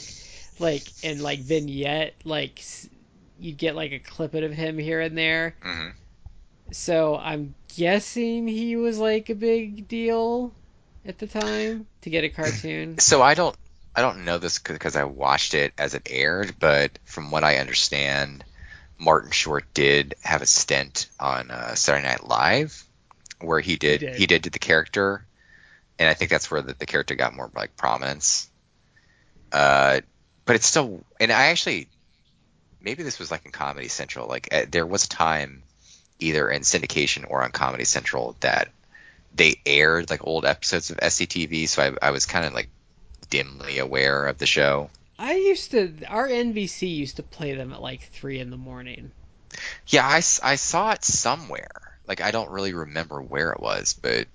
like 0.60 0.84
and 1.04 1.20
like 1.22 1.40
vignette 1.40 2.14
like 2.24 2.62
you'd 3.40 3.58
get 3.58 3.76
like 3.76 3.92
a 3.92 4.00
clip 4.00 4.34
of 4.34 4.52
him 4.52 4.78
here 4.78 5.02
and 5.02 5.18
there. 5.18 5.56
hmm 5.62 5.90
So 6.72 7.16
I'm 7.18 7.56
guessing 7.76 8.48
he 8.48 8.76
was 8.76 8.98
like 8.98 9.30
a 9.30 9.36
big 9.36 9.88
deal 9.88 10.54
at 11.06 11.18
the 11.20 11.28
time 11.28 11.88
to 12.02 12.10
get 12.10 12.24
a 12.24 12.30
cartoon. 12.30 13.00
So 13.00 13.22
I 13.22 13.34
don't 13.34 13.56
I 13.96 14.02
don't 14.02 14.26
know 14.26 14.38
this 14.38 14.60
because 14.60 14.96
I 14.96 15.06
watched 15.06 15.54
it 15.56 15.74
as 15.78 15.96
it 15.96 16.08
aired, 16.10 16.56
but 16.60 17.00
from 17.06 17.32
what 17.32 17.44
I 17.44 17.58
understand, 17.58 18.44
Martin 19.00 19.32
Short 19.32 19.66
did 19.74 20.14
have 20.24 20.42
a 20.42 20.46
stint 20.46 21.10
on 21.20 21.50
uh, 21.50 21.74
Saturday 21.76 22.08
Night 22.08 22.24
Live 22.28 22.84
where 23.42 23.60
he 23.60 23.76
did 23.76 24.02
did. 24.02 24.16
he 24.16 24.26
did, 24.28 24.44
the 24.44 24.60
character, 24.60 25.26
and 26.00 26.10
I 26.10 26.14
think 26.14 26.32
that's 26.32 26.50
where 26.50 26.62
the, 26.62 26.74
the 26.74 26.86
character 26.86 27.16
got 27.16 27.36
more 27.36 27.52
like 27.56 27.76
prominence. 27.76 28.50
Uh, 29.52 30.02
but 30.46 30.56
it's 30.56 30.66
still, 30.66 31.04
and 31.20 31.32
I 31.32 31.48
actually 31.48 31.88
maybe 32.88 33.04
this 33.04 33.20
was 33.20 33.30
like 33.30 33.46
in 33.46 33.52
Comedy 33.52 33.90
Central. 33.90 34.30
Like 34.30 34.48
uh, 34.54 34.62
there 34.72 34.86
was 34.86 35.04
a 35.04 35.10
time 35.10 35.62
either 36.20 36.50
in 36.50 36.62
syndication 36.62 37.30
or 37.30 37.44
on 37.44 37.52
Comedy 37.52 37.84
Central 37.84 38.38
that 38.40 38.70
they 39.36 39.60
aired 39.66 40.10
like 40.10 40.26
old 40.26 40.46
episodes 40.46 40.90
of 40.90 40.96
SCTV, 40.96 41.68
so 41.68 41.82
I, 41.84 42.08
I 42.08 42.12
was 42.12 42.26
kind 42.26 42.46
of 42.46 42.54
like 42.54 42.70
dimly 43.30 43.80
aware 43.80 44.26
of 44.26 44.38
the 44.38 44.46
show. 44.46 44.90
I 45.20 45.34
used 45.36 45.72
to 45.72 45.96
our 46.08 46.30
NBC 46.30 46.96
used 46.96 47.18
to 47.18 47.24
play 47.24 47.56
them 47.56 47.74
at 47.74 47.82
like 47.82 48.04
three 48.14 48.40
in 48.40 48.52
the 48.52 48.58
morning. 48.58 49.12
Yeah, 49.88 50.08
I, 50.08 50.18
I 50.18 50.56
saw 50.56 50.92
it 50.92 51.04
somewhere. 51.04 52.00
Like 52.08 52.22
I 52.22 52.32
don't 52.32 52.52
really 52.52 52.74
remember 52.74 53.22
where 53.22 53.52
it 53.52 53.60
was, 53.60 54.00
but 54.02 54.28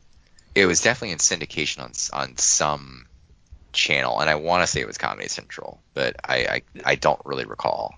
it 0.55 0.67
was 0.67 0.83
definitely 0.83 1.13
in 1.13 1.19
syndication 1.21 1.79
on 1.81 1.93
on 2.13 2.37
some 2.37 3.07
channel, 3.73 4.21
and 4.21 4.29
I 4.29 4.35
want 4.35 4.63
to 4.63 4.67
say 4.67 4.83
it 4.83 4.87
was 4.87 4.99
Comedy 4.99 5.29
Central, 5.29 5.81
but 5.95 6.17
I, 6.23 6.37
I 6.37 6.63
I 6.85 6.95
don't 6.97 7.25
really 7.25 7.47
recall. 7.47 7.95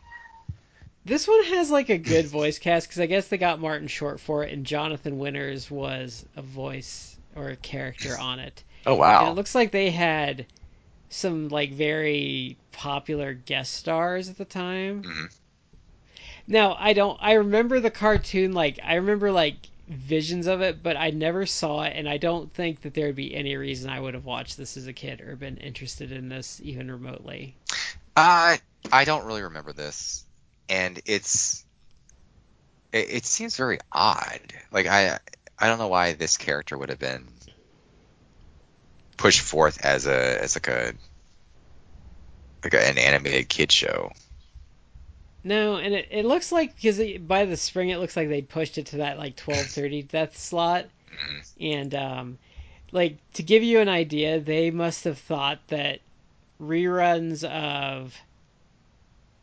This 1.05 1.29
one 1.29 1.45
has 1.45 1.71
like 1.71 1.91
a 1.91 1.99
good 1.99 2.27
voice 2.27 2.59
cast 2.59 2.89
because 2.89 3.01
I 3.01 3.07
guess 3.07 3.29
they 3.29 3.37
got 3.37 3.61
Martin 3.61 3.89
Short 3.89 4.21
for 4.21 4.43
it, 4.43 4.53
and 4.53 4.65
Jonathan 4.65 5.19
Winters 5.19 5.71
was 5.71 6.25
a 6.37 6.43
voice 6.43 7.17
or 7.37 7.51
a 7.51 7.57
character 7.57 8.17
on 8.19 8.39
it. 8.39 8.65
Oh 8.87 8.95
wow! 8.95 9.21
And 9.21 9.29
it 9.31 9.35
looks 9.35 9.55
like 9.55 9.71
they 9.71 9.91
had 9.91 10.47
some 11.11 11.49
like 11.49 11.73
very 11.73 12.57
popular 12.73 13.35
guest 13.35 13.75
stars 13.75 14.29
at 14.29 14.39
the 14.39 14.45
time. 14.45 15.03
Mhm. 15.03 15.35
Now 16.47 16.77
I 16.79 16.93
don't. 16.93 17.19
I 17.21 17.35
remember 17.35 17.81
the 17.81 17.91
cartoon. 17.91 18.53
Like 18.53 18.79
I 18.83 18.95
remember 18.95 19.31
like 19.31 19.57
visions 19.89 20.47
of 20.47 20.63
it, 20.63 20.83
but 20.83 20.97
I 20.97 21.11
never 21.11 21.45
saw 21.45 21.83
it, 21.83 21.93
and 21.97 22.09
I 22.09 22.17
don't 22.17 22.53
think 22.53 22.81
that 22.83 22.95
there 22.95 23.07
would 23.07 23.17
be 23.17 23.35
any 23.35 23.57
reason 23.57 23.91
I 23.91 24.01
would 24.01 24.15
have 24.15 24.25
watched 24.25 24.57
this 24.57 24.77
as 24.77 24.87
a 24.87 24.93
kid 24.93 25.21
or 25.21 25.37
been 25.37 25.59
interested 25.59 26.13
in 26.13 26.29
this 26.29 26.61
even 26.63 26.91
remotely. 26.91 27.55
Uh, 28.17 28.57
I 28.91 29.05
don't 29.05 29.25
really 29.25 29.43
remember 29.43 29.73
this, 29.73 30.25
and 30.69 31.01
it's 31.07 31.65
it, 32.93 33.11
it 33.11 33.27
seems 33.27 33.57
very 33.57 33.79
odd. 33.93 34.41
Like 34.73 34.87
I 34.87 35.19
I 35.59 35.67
don't 35.69 35.79
know 35.79 35.89
why 35.89 36.13
this 36.13 36.37
character 36.37 36.77
would 36.79 36.89
have 36.89 36.99
been 36.99 37.29
pushed 39.17 39.41
forth 39.41 39.85
as 39.85 40.07
a 40.07 40.43
as 40.43 40.57
like 40.57 40.69
a 40.69 40.95
like 42.65 42.75
a, 42.75 42.89
an 42.89 42.99
animated 42.99 43.49
kid 43.49 43.71
show. 43.71 44.11
No, 45.47 45.77
and 45.77 45.93
it, 45.95 46.09
it 46.11 46.25
looks 46.25 46.51
like 46.53 46.75
because 46.75 47.01
by 47.21 47.45
the 47.45 47.57
spring 47.57 47.91
it 47.91 47.99
looks 47.99 48.17
like 48.17 48.29
they 48.29 48.41
pushed 48.43 48.79
it 48.79 48.87
to 48.87 48.97
that 48.99 49.19
like 49.19 49.37
twelve 49.37 49.67
thirty 49.67 50.03
death 50.17 50.37
slot, 50.37 50.87
Mhm. 51.13 51.45
and 51.61 51.95
um, 51.95 52.39
like 52.93 53.19
to 53.35 53.43
give 53.43 53.63
you 53.63 53.81
an 53.81 53.89
idea, 53.89 54.41
they 54.41 54.71
must 54.71 55.05
have 55.05 55.19
thought 55.19 55.61
that 55.69 56.01
reruns 56.61 57.45
of 57.45 58.17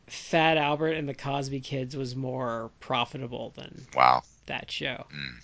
Fat 0.07 0.57
Albert 0.57 0.93
and 0.93 1.07
the 1.07 1.13
Cosby 1.13 1.61
Kids 1.61 1.95
was 1.95 2.15
more 2.15 2.71
profitable 2.79 3.51
than 3.55 3.85
Wow. 3.95 4.23
that 4.47 4.69
show. 4.71 5.05
Mm. 5.13 5.41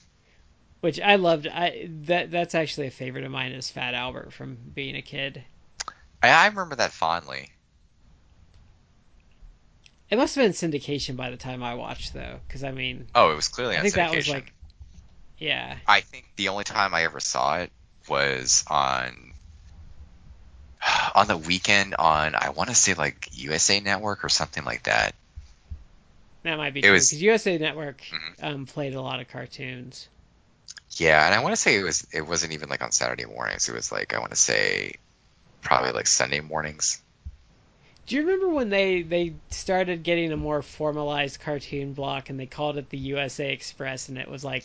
Which 0.81 0.99
I 0.99 1.15
loved. 1.15 1.47
I 1.47 1.89
that 2.05 2.29
that's 2.31 2.53
actually 2.55 2.87
a 2.87 2.91
favorite 2.91 3.23
of 3.23 3.31
mine 3.31 3.51
is 3.51 3.69
Fat 3.71 3.93
Albert 3.93 4.31
from 4.33 4.55
being 4.73 4.95
a 4.95 5.01
kid. 5.01 5.43
I, 6.21 6.29
I 6.29 6.47
remember 6.47 6.75
that 6.75 6.91
fondly. 6.91 7.49
It 10.09 10.17
must 10.17 10.35
have 10.35 10.43
been 10.45 10.53
syndication 10.53 11.15
by 11.17 11.31
the 11.31 11.37
time 11.37 11.63
I 11.63 11.75
watched 11.75 12.13
though, 12.13 12.39
because 12.47 12.63
I 12.63 12.71
mean, 12.71 13.07
Oh, 13.15 13.31
it 13.31 13.35
was 13.35 13.47
clearly 13.49 13.75
I 13.75 13.79
on 13.79 13.83
think 13.83 13.95
that 13.95 14.15
was 14.15 14.25
syndication. 14.27 14.33
like, 14.33 14.53
yeah. 15.37 15.77
I 15.87 16.01
think 16.01 16.25
the 16.35 16.47
only 16.49 16.63
time 16.63 16.93
I 16.93 17.03
ever 17.03 17.19
saw 17.19 17.57
it 17.57 17.71
was 18.07 18.63
on 18.67 19.33
on 21.15 21.27
the 21.27 21.37
weekend 21.37 21.95
on 21.95 22.35
I 22.35 22.49
want 22.49 22.69
to 22.69 22.75
say 22.75 22.93
like 22.93 23.29
USA 23.33 23.79
Network 23.79 24.23
or 24.23 24.29
something 24.29 24.63
like 24.63 24.83
that. 24.83 25.15
That 26.43 26.57
might 26.57 26.73
be 26.73 26.79
It 26.79 26.83
true 26.83 26.91
was- 26.93 27.09
because 27.09 27.21
USA 27.21 27.57
Network 27.57 28.01
Mhm. 28.01 28.43
um, 28.43 28.65
played 28.65 28.93
a 28.93 29.01
lot 29.01 29.19
of 29.19 29.27
cartoons. 29.27 30.07
Yeah, 30.91 31.25
and 31.25 31.35
I 31.35 31.39
want 31.41 31.53
to 31.53 31.61
say 31.61 31.75
it 31.75 31.83
was 31.83 32.07
it 32.11 32.21
wasn't 32.21 32.53
even 32.53 32.69
like 32.69 32.81
on 32.81 32.91
Saturday 32.91 33.25
mornings. 33.25 33.67
It 33.69 33.73
was 33.75 33.91
like 33.91 34.13
I 34.13 34.19
want 34.19 34.31
to 34.31 34.37
say 34.37 34.93
probably 35.61 35.91
like 35.91 36.07
Sunday 36.07 36.39
mornings. 36.39 37.01
Do 38.05 38.15
you 38.15 38.21
remember 38.21 38.47
when 38.49 38.69
they 38.69 39.01
they 39.01 39.33
started 39.49 40.03
getting 40.03 40.31
a 40.31 40.37
more 40.37 40.61
formalized 40.61 41.41
cartoon 41.41 41.93
block 41.93 42.29
and 42.29 42.39
they 42.39 42.45
called 42.45 42.77
it 42.77 42.89
the 42.89 42.97
USA 42.97 43.51
Express 43.51 44.07
and 44.09 44.17
it 44.17 44.29
was 44.29 44.45
like 44.45 44.63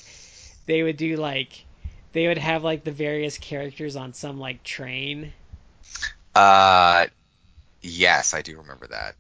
they 0.66 0.82
would 0.84 0.96
do 0.96 1.16
like 1.16 1.64
they 2.12 2.28
would 2.28 2.38
have 2.38 2.62
like 2.62 2.84
the 2.84 2.92
various 2.92 3.38
characters 3.38 3.96
on 3.96 4.12
some 4.14 4.38
like 4.38 4.62
train 4.62 5.32
Uh, 6.34 7.06
yes, 7.82 8.34
I 8.34 8.42
do 8.42 8.58
remember 8.58 8.86
that. 8.88 9.16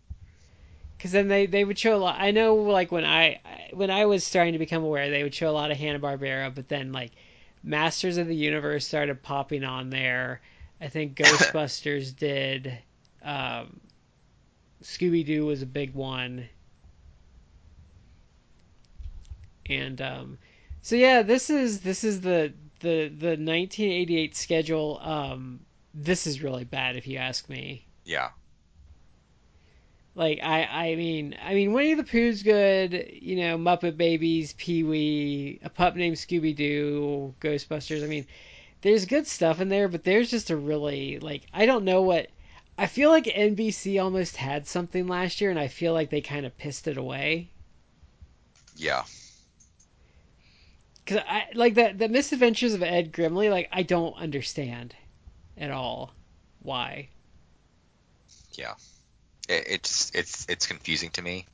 because 0.96 1.12
then 1.12 1.28
they 1.28 1.46
they 1.46 1.64
would 1.64 1.78
show 1.78 1.96
a 1.96 1.98
lot. 1.98 2.20
I 2.20 2.30
know 2.30 2.54
like 2.56 2.92
when 2.92 3.04
I 3.04 3.40
when 3.72 3.90
I 3.90 4.06
was 4.06 4.24
starting 4.24 4.52
to 4.52 4.58
become 4.58 4.82
aware 4.84 5.10
they 5.10 5.22
would 5.22 5.34
show 5.34 5.50
a 5.50 5.52
lot 5.52 5.70
of 5.70 5.76
Hanna 5.78 5.98
Barbera, 5.98 6.54
but 6.54 6.68
then 6.68 6.92
like 6.92 7.12
Masters 7.62 8.16
of 8.18 8.26
the 8.28 8.36
Universe 8.36 8.86
started 8.86 9.22
popping 9.22 9.64
on 9.64 9.90
there. 9.90 10.40
I 10.80 10.88
think 10.88 11.16
Ghostbusters 11.16 12.16
did. 12.16 12.78
Um, 13.22 13.80
Scooby 14.82 15.24
Doo 15.24 15.46
was 15.46 15.62
a 15.62 15.66
big 15.66 15.94
one. 15.94 16.48
And 19.66 20.00
um, 20.00 20.38
so 20.82 20.96
yeah, 20.96 21.22
this 21.22 21.50
is 21.50 21.80
this 21.80 22.04
is 22.04 22.20
the 22.20 22.52
the 22.80 23.08
the 23.08 23.36
1988 23.38 24.36
schedule. 24.36 24.98
Um, 25.02 25.60
this 25.94 26.26
is 26.26 26.42
really 26.42 26.64
bad 26.64 26.96
if 26.96 27.06
you 27.06 27.18
ask 27.18 27.48
me. 27.48 27.86
Yeah. 28.04 28.30
Like 30.14 30.40
I 30.42 30.64
I 30.64 30.94
mean 30.96 31.36
I 31.42 31.54
mean 31.54 31.72
Winnie 31.72 31.94
the 31.94 32.04
Pooh's 32.04 32.42
good, 32.42 33.10
you 33.20 33.36
know, 33.36 33.56
Muppet 33.56 33.96
Babies, 33.96 34.54
Pee 34.54 34.82
Wee, 34.84 35.58
A 35.62 35.70
Pup 35.70 35.96
Named 35.96 36.16
Scooby 36.16 36.54
Doo, 36.54 37.34
Ghostbusters. 37.40 38.04
I 38.04 38.06
mean, 38.06 38.26
there's 38.82 39.06
good 39.06 39.26
stuff 39.26 39.60
in 39.60 39.68
there, 39.68 39.88
but 39.88 40.04
there's 40.04 40.30
just 40.30 40.50
a 40.50 40.56
really 40.56 41.18
like 41.18 41.42
I 41.52 41.66
don't 41.66 41.84
know 41.84 42.02
what 42.02 42.28
I 42.76 42.86
feel 42.86 43.10
like 43.10 43.24
NBC 43.24 44.02
almost 44.02 44.36
had 44.36 44.66
something 44.66 45.06
last 45.06 45.40
year 45.40 45.50
and 45.50 45.58
I 45.58 45.68
feel 45.68 45.92
like 45.92 46.10
they 46.10 46.20
kind 46.20 46.44
of 46.44 46.56
pissed 46.58 46.88
it 46.88 46.98
away. 46.98 47.48
Yeah. 48.76 49.04
Cuz 51.06 51.18
I 51.26 51.48
like 51.54 51.74
that 51.74 51.98
the 51.98 52.08
misadventures 52.08 52.74
of 52.74 52.82
Ed 52.82 53.12
Grimley 53.12 53.50
like 53.50 53.68
I 53.72 53.82
don't 53.82 54.14
understand 54.16 54.94
at 55.56 55.70
all 55.70 56.12
why. 56.62 57.08
Yeah. 58.52 58.74
It, 59.48 59.66
it 59.68 59.82
just 59.82 60.14
it's 60.14 60.46
it's 60.48 60.66
confusing 60.66 61.10
to 61.10 61.22
me. 61.22 61.46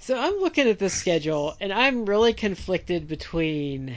So 0.00 0.18
I'm 0.18 0.38
looking 0.38 0.68
at 0.68 0.78
this 0.78 0.94
schedule 0.94 1.56
and 1.60 1.72
I'm 1.72 2.06
really 2.06 2.32
conflicted 2.32 3.08
between 3.08 3.94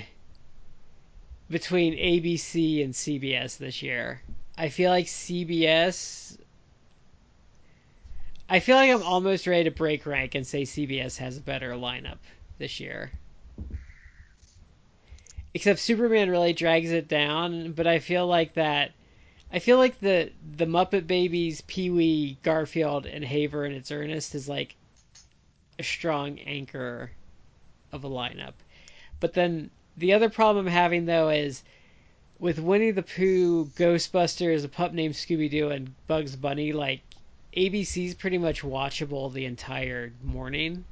between 1.50 1.94
ABC 1.94 2.84
and 2.84 2.94
CBS 2.94 3.58
this 3.58 3.82
year. 3.82 4.22
I 4.58 4.70
feel 4.70 4.90
like 4.90 5.06
CBS 5.06 6.38
I 8.50 8.60
feel 8.60 8.76
like 8.76 8.92
I'm 8.92 9.04
almost 9.04 9.48
ready 9.48 9.64
to 9.64 9.72
break 9.72 10.06
rank 10.06 10.36
and 10.36 10.46
say 10.46 10.64
CBS 10.64 11.18
has 11.18 11.38
a 11.38 11.42
better 11.42 11.72
lineup 11.72 12.18
this 12.58 12.82
year. 12.82 13.10
Except 15.54 15.80
Superman 15.80 16.30
really 16.30 16.54
drags 16.54 16.92
it 16.92 17.08
down, 17.08 17.74
but 17.74 17.86
I 17.86 18.00
feel 18.00 18.26
like 18.26 18.54
that 18.54 18.92
I 19.54 19.60
feel 19.60 19.78
like 19.78 20.00
the 20.00 20.32
the 20.56 20.66
Muppet 20.66 21.08
Babies, 21.08 21.62
Pee 21.68 21.90
Wee, 21.90 22.38
Garfield, 22.42 23.06
and 23.06 23.26
Hey 23.26 23.48
Vern 23.48 23.74
It's 23.74 23.92
Ernest 23.92 24.34
is 24.34 24.48
like 24.48 24.76
a 25.78 25.84
strong 25.84 26.40
anchor 26.40 27.12
of 27.92 28.06
a 28.06 28.10
lineup. 28.10 28.54
But 29.20 29.34
then 29.34 29.70
the 29.98 30.14
other 30.14 30.30
problem 30.30 30.68
I'm 30.68 30.72
having 30.72 31.06
though 31.06 31.30
is 31.30 31.64
with 32.40 32.60
Winnie 32.60 32.92
the 32.92 33.04
Pooh, 33.04 33.66
Ghostbusters, 33.76 34.64
A 34.64 34.70
Pup 34.70 34.94
Named 34.94 35.16
Scooby 35.16 35.50
Doo, 35.50 35.70
and 35.70 35.94
Bugs 36.08 36.38
Bunny, 36.38 36.72
like 36.72 37.02
ABC's 37.56 38.16
pretty 38.16 38.38
much 38.38 38.62
watchable 38.62 39.32
the 39.34 39.44
entire 39.44 40.14
morning. 40.24 40.86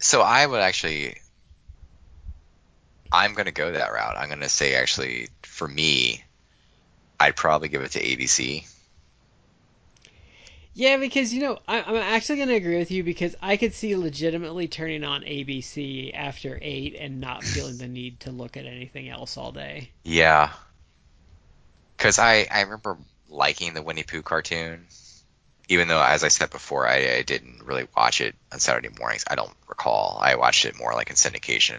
So 0.00 0.22
I 0.22 0.44
would 0.44 0.60
actually 0.60 1.16
I'm 3.12 3.34
going 3.34 3.46
to 3.46 3.52
go 3.52 3.72
that 3.72 3.92
route. 3.92 4.16
I'm 4.16 4.28
going 4.28 4.40
to 4.40 4.48
say 4.48 4.74
actually 4.74 5.28
for 5.42 5.68
me 5.68 6.24
I'd 7.18 7.36
probably 7.36 7.68
give 7.68 7.82
it 7.82 7.92
to 7.92 8.00
ABC. 8.02 8.66
Yeah, 10.72 10.96
because 10.96 11.34
you 11.34 11.42
know 11.42 11.58
I, 11.68 11.82
I'm 11.82 11.96
actually 11.96 12.36
going 12.36 12.48
to 12.48 12.54
agree 12.54 12.78
with 12.78 12.90
you 12.90 13.04
because 13.04 13.36
I 13.42 13.56
could 13.56 13.74
see 13.74 13.96
legitimately 13.96 14.68
turning 14.68 15.04
on 15.04 15.22
ABC 15.22 16.14
after 16.14 16.58
eight 16.62 16.96
and 16.98 17.20
not 17.20 17.44
feeling 17.44 17.76
the 17.76 17.88
need 17.88 18.20
to 18.20 18.30
look 18.30 18.56
at 18.56 18.64
anything 18.64 19.08
else 19.08 19.36
all 19.36 19.52
day. 19.52 19.90
Yeah. 20.04 20.50
Because 21.96 22.18
I, 22.18 22.46
I 22.50 22.62
remember 22.62 22.96
liking 23.28 23.74
the 23.74 23.82
Winnie 23.82 24.04
Pooh 24.04 24.22
cartoon, 24.22 24.86
even 25.70 25.86
though, 25.86 26.02
as 26.02 26.24
I 26.24 26.28
said 26.28 26.50
before, 26.50 26.86
I, 26.86 27.18
I 27.18 27.22
didn't 27.22 27.62
really 27.64 27.86
watch 27.96 28.20
it 28.20 28.34
on 28.52 28.58
Saturday 28.58 28.88
mornings. 28.98 29.24
I 29.30 29.36
don't 29.36 29.52
recall. 29.68 30.18
I 30.20 30.34
watched 30.34 30.64
it 30.64 30.76
more 30.76 30.94
like 30.94 31.10
in 31.10 31.16
syndication. 31.16 31.78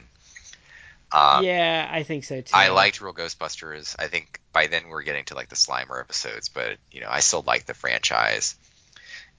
Um, 1.11 1.43
yeah, 1.43 1.89
I 1.91 2.03
think 2.03 2.23
so 2.23 2.39
too. 2.39 2.53
I 2.53 2.69
liked 2.69 3.01
Real 3.01 3.13
Ghostbusters. 3.13 3.97
I 3.99 4.07
think 4.07 4.39
by 4.53 4.68
then 4.68 4.88
we're 4.88 5.03
getting 5.03 5.26
to 5.26 5.35
like 5.35 5.49
the 5.49 5.57
Slimer 5.57 5.99
episodes, 5.99 6.47
but 6.47 6.77
you 6.89 7.01
know, 7.01 7.09
I 7.09 7.19
still 7.19 7.43
like 7.45 7.65
the 7.65 7.73
franchise. 7.73 8.55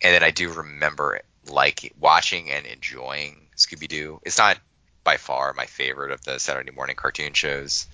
And 0.03 0.15
then 0.15 0.23
I 0.23 0.31
do 0.33 0.53
remember 0.53 1.23
like 1.51 1.95
watching 1.99 2.51
and 2.51 2.66
enjoying 2.66 3.39
Scooby 3.57 3.89
Doo. 3.89 4.20
It's 4.23 4.37
not 4.37 4.59
by 5.03 5.16
far 5.16 5.55
my 5.55 5.65
favorite 5.65 6.12
of 6.12 6.23
the 6.24 6.39
Saturday 6.39 6.73
morning 6.73 6.97
cartoon 6.97 7.33
shows. 7.33 7.87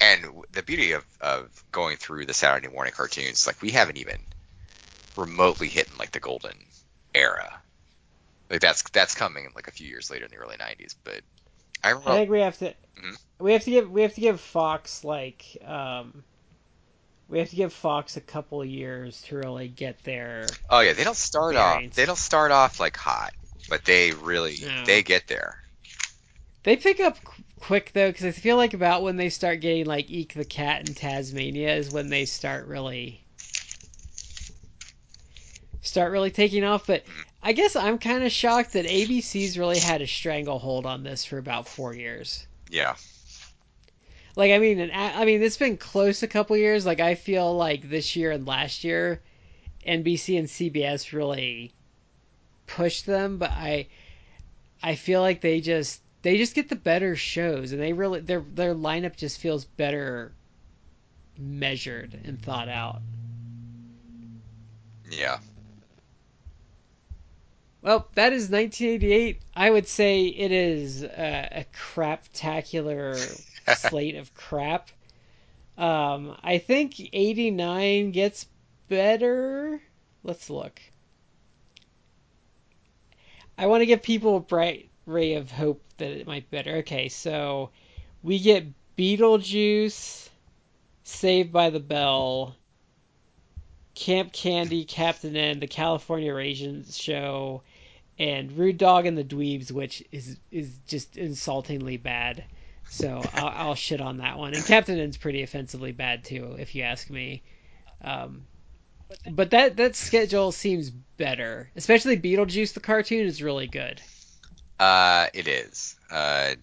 And 0.00 0.24
the 0.52 0.62
beauty 0.62 0.92
of, 0.92 1.04
of 1.20 1.50
going 1.70 1.98
through 1.98 2.24
the 2.24 2.34
Saturday 2.34 2.68
morning 2.68 2.94
cartoons, 2.96 3.46
like 3.46 3.60
we 3.60 3.72
haven't 3.72 3.98
even 3.98 4.18
remotely 5.16 5.68
hitting 5.68 5.96
like 5.98 6.12
the 6.12 6.20
golden 6.20 6.56
era. 7.14 7.60
Like 8.50 8.60
that's 8.60 8.82
that's 8.90 9.14
coming 9.14 9.48
like 9.54 9.68
a 9.68 9.72
few 9.72 9.88
years 9.88 10.10
later 10.10 10.24
in 10.26 10.30
the 10.30 10.36
early 10.38 10.56
'90s. 10.58 10.94
But 11.04 11.22
I 11.82 11.90
remember. 11.90 12.10
I 12.10 12.16
think 12.16 12.30
we 12.30 12.40
have 12.40 12.58
to 12.58 12.74
Mhm. 12.98 13.18
we 13.40 13.52
have 13.52 13.64
to 13.64 13.70
give 13.70 13.90
we 13.90 14.02
have 14.02 14.14
to 14.14 14.20
give 14.20 14.40
Fox 14.40 15.04
like 15.04 15.44
um 15.64 16.22
we 17.28 17.38
have 17.38 17.48
to 17.50 17.56
give 17.56 17.72
Fox 17.72 18.16
a 18.16 18.20
couple 18.20 18.62
years 18.64 19.22
to 19.22 19.36
really 19.36 19.68
get 19.68 20.02
there. 20.04 20.46
Oh 20.68 20.80
yeah, 20.80 20.92
they 20.92 21.04
don't 21.04 21.16
start 21.16 21.56
off. 21.56 21.82
They 21.94 22.04
don't 22.04 22.18
start 22.18 22.50
off 22.50 22.78
like 22.78 22.96
hot, 22.96 23.32
but 23.68 23.84
they 23.84 24.12
really 24.12 24.56
No. 24.56 24.84
they 24.84 25.02
get 25.02 25.26
there. 25.28 25.56
They 26.64 26.76
pick 26.76 27.00
up 27.00 27.22
qu- 27.24 27.42
quick 27.60 27.92
though, 27.92 28.10
because 28.10 28.26
I 28.26 28.32
feel 28.32 28.56
like 28.56 28.74
about 28.74 29.02
when 29.02 29.16
they 29.16 29.30
start 29.30 29.60
getting 29.60 29.86
like 29.86 30.10
Eek 30.10 30.34
the 30.34 30.44
Cat 30.44 30.80
in 30.80 30.94
Taz-Mania 30.94 31.74
is 31.76 31.90
when 31.90 32.08
they 32.08 32.24
start 32.24 32.66
really 32.66 33.21
start 35.82 36.12
really 36.12 36.30
taking 36.30 36.64
off. 36.64 36.86
But 36.86 37.04
mm. 37.04 37.10
I 37.42 37.52
guess 37.52 37.76
I'm 37.76 37.98
kind 37.98 38.24
of 38.24 38.32
shocked 38.32 38.72
that 38.72 38.86
ABC's 38.86 39.58
really 39.58 39.78
had 39.78 40.00
a 40.00 40.06
stranglehold 40.06 40.86
on 40.86 41.02
this 41.02 41.24
for 41.24 41.38
about 41.38 41.68
four 41.68 41.94
years. 41.94 42.46
Yeah. 42.70 42.94
Like 44.34 44.52
I 44.52 44.58
mean, 44.58 44.90
I 44.94 45.24
mean 45.26 45.42
it's 45.42 45.58
been 45.58 45.76
close 45.76 46.22
a 46.22 46.28
couple 46.28 46.56
years. 46.56 46.86
Like 46.86 47.00
I 47.00 47.16
feel 47.16 47.54
like 47.54 47.90
this 47.90 48.16
year 48.16 48.30
and 48.30 48.46
last 48.46 48.82
year, 48.82 49.20
NBC 49.86 50.38
and 50.38 50.48
CBS 50.48 51.12
really 51.12 51.74
pushed 52.66 53.04
them, 53.04 53.36
but 53.36 53.50
I 53.50 53.88
I 54.82 54.94
feel 54.94 55.20
like 55.20 55.42
they 55.42 55.60
just 55.60 56.00
they 56.22 56.38
just 56.38 56.54
get 56.54 56.68
the 56.68 56.76
better 56.76 57.14
shows, 57.14 57.72
and 57.72 57.82
they 57.82 57.92
really 57.92 58.20
their 58.20 58.40
their 58.40 58.74
lineup 58.74 59.16
just 59.16 59.38
feels 59.38 59.64
better 59.64 60.32
measured 61.38 62.18
and 62.24 62.40
thought 62.40 62.68
out. 62.68 63.02
Yeah. 65.10 65.38
Well, 67.82 68.06
that 68.14 68.32
is 68.32 68.48
1988. 68.48 69.42
I 69.56 69.68
would 69.70 69.88
say 69.88 70.26
it 70.26 70.52
is 70.52 71.02
a, 71.02 71.48
a 71.50 71.66
craptacular 71.76 73.16
slate 73.76 74.14
of 74.14 74.32
crap. 74.34 74.90
Um, 75.76 76.36
I 76.44 76.58
think 76.58 77.10
89 77.12 78.12
gets 78.12 78.46
better. 78.88 79.82
Let's 80.22 80.48
look. 80.48 80.80
I 83.58 83.66
want 83.66 83.80
to 83.80 83.86
give 83.86 84.02
people 84.02 84.36
a 84.36 84.40
bright 84.40 84.88
ray 85.04 85.34
of 85.34 85.50
hope 85.50 85.82
that 85.98 86.12
it 86.12 86.26
might 86.26 86.48
be 86.48 86.56
better. 86.56 86.76
Okay, 86.76 87.08
so 87.08 87.70
we 88.22 88.38
get 88.38 88.66
Beetlejuice, 88.96 90.28
Saved 91.02 91.52
by 91.52 91.70
the 91.70 91.80
Bell, 91.80 92.54
Camp 93.94 94.32
Candy, 94.32 94.84
Captain 94.84 95.36
N, 95.36 95.58
The 95.58 95.66
California 95.66 96.32
Raisins 96.32 96.96
Show, 96.96 97.62
and 98.22 98.52
Rude 98.52 98.78
Dog 98.78 99.06
and 99.06 99.18
the 99.18 99.24
Dweebs, 99.24 99.72
which 99.72 100.04
is 100.12 100.36
is 100.52 100.70
just 100.86 101.16
insultingly 101.16 101.96
bad. 101.96 102.44
So 102.88 103.20
I'll, 103.34 103.48
I'll 103.48 103.74
shit 103.74 104.00
on 104.00 104.18
that 104.18 104.38
one. 104.38 104.54
And 104.54 104.64
Captain 104.64 104.96
N's 104.96 105.16
pretty 105.16 105.42
offensively 105.42 105.90
bad 105.90 106.22
too, 106.22 106.54
if 106.56 106.76
you 106.76 106.84
ask 106.84 107.10
me. 107.10 107.42
Um, 108.00 108.44
but 109.28 109.50
that 109.50 109.76
that 109.78 109.96
schedule 109.96 110.52
seems 110.52 110.90
better, 110.90 111.68
especially 111.74 112.16
Beetlejuice. 112.16 112.74
The 112.74 112.80
cartoon 112.80 113.26
is 113.26 113.42
really 113.42 113.66
good. 113.66 114.00
Uh, 114.78 115.26
it 115.34 115.48
is. 115.48 115.96
Uh, 116.08 116.54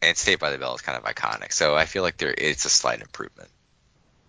and 0.00 0.16
Saved 0.16 0.40
by 0.40 0.50
the 0.50 0.58
Bell 0.58 0.76
is 0.76 0.82
kind 0.82 0.96
of 0.96 1.02
iconic, 1.02 1.52
so 1.52 1.74
I 1.74 1.84
feel 1.84 2.04
like 2.04 2.16
there 2.16 2.32
it's 2.38 2.64
a 2.64 2.70
slight 2.70 3.00
improvement. 3.00 3.50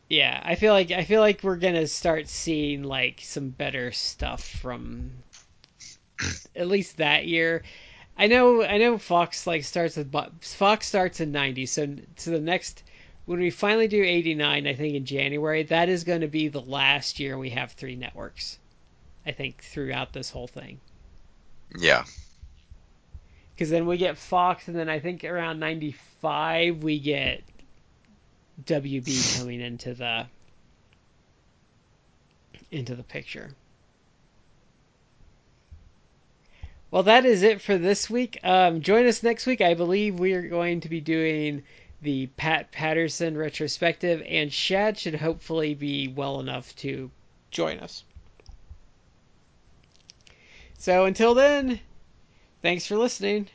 Yeah, 0.10 0.41
I 0.44 0.56
feel 0.56 0.73
like 0.73 0.90
I 0.90 1.03
feel 1.03 1.22
like 1.22 1.44
we're 1.44 1.57
gonna 1.57 1.86
start 1.86 2.30
seeing 2.30 2.81
like 2.81 3.22
some 3.22 3.49
better 3.49 3.91
stuff 3.91 4.44
from 4.44 5.11
at 6.55 6.67
least 6.67 6.97
that 6.97 7.25
year. 7.25 7.63
I 8.17 8.27
know 8.27 8.63
I 8.63 8.77
know 8.77 8.97
Fox 8.97 9.47
like 9.47 9.63
starts 9.63 9.95
with 9.95 10.13
Fox 10.41 10.87
starts 10.87 11.19
in 11.19 11.31
90, 11.31 11.65
so 11.65 11.95
so 12.17 12.31
the 12.31 12.39
next 12.39 12.83
when 13.25 13.39
we 13.39 13.51
finally 13.51 13.87
do 13.87 14.03
89, 14.03 14.65
I 14.65 14.73
think 14.73 14.95
in 14.95 15.05
January, 15.05 15.61
that 15.63 15.87
is 15.87 16.03
going 16.03 16.21
to 16.21 16.27
be 16.27 16.47
the 16.47 16.61
last 16.61 17.19
year 17.19 17.37
we 17.37 17.51
have 17.51 17.73
three 17.73 17.95
networks. 17.95 18.57
I 19.23 19.33
think 19.33 19.61
throughout 19.61 20.13
this 20.13 20.31
whole 20.31 20.47
thing. 20.47 20.79
Yeah. 21.77 22.05
Because 23.53 23.69
then 23.69 23.85
we 23.85 23.97
get 23.97 24.17
Fox, 24.17 24.67
and 24.67 24.75
then 24.75 24.89
I 24.89 24.99
think 24.99 25.23
around 25.23 25.59
95 25.59 26.81
we 26.81 26.97
get 26.99 27.43
WB 28.65 29.37
coming 29.37 29.61
into 29.61 29.93
the 29.93 30.25
into 32.71 32.95
the 32.95 33.03
picture. 33.03 33.51
Well, 36.91 37.03
that 37.03 37.25
is 37.25 37.43
it 37.43 37.61
for 37.61 37.77
this 37.77 38.09
week. 38.09 38.39
Um, 38.43 38.81
join 38.81 39.05
us 39.05 39.21
next 39.21 39.45
week. 39.45 39.61
I 39.61 39.75
believe 39.75 40.19
we 40.19 40.33
are 40.33 40.47
going 40.47 40.81
to 40.81 40.89
be 40.89 40.99
doing 40.99 41.63
the 42.01 42.27
Pat 42.37 42.71
Patterson 42.71 43.37
retrospective, 43.37 44.23
and 44.25 44.51
Chad 44.51 44.97
should 44.97 45.15
hopefully 45.15 45.75
be 45.75 46.07
well 46.07 46.39
enough 46.39 46.75
to 46.77 47.11
join 47.51 47.79
us. 47.79 48.03
So 50.79 51.05
until 51.05 51.33
then, 51.33 51.79
thanks 52.61 52.87
for 52.87 52.95
listening. 52.95 53.49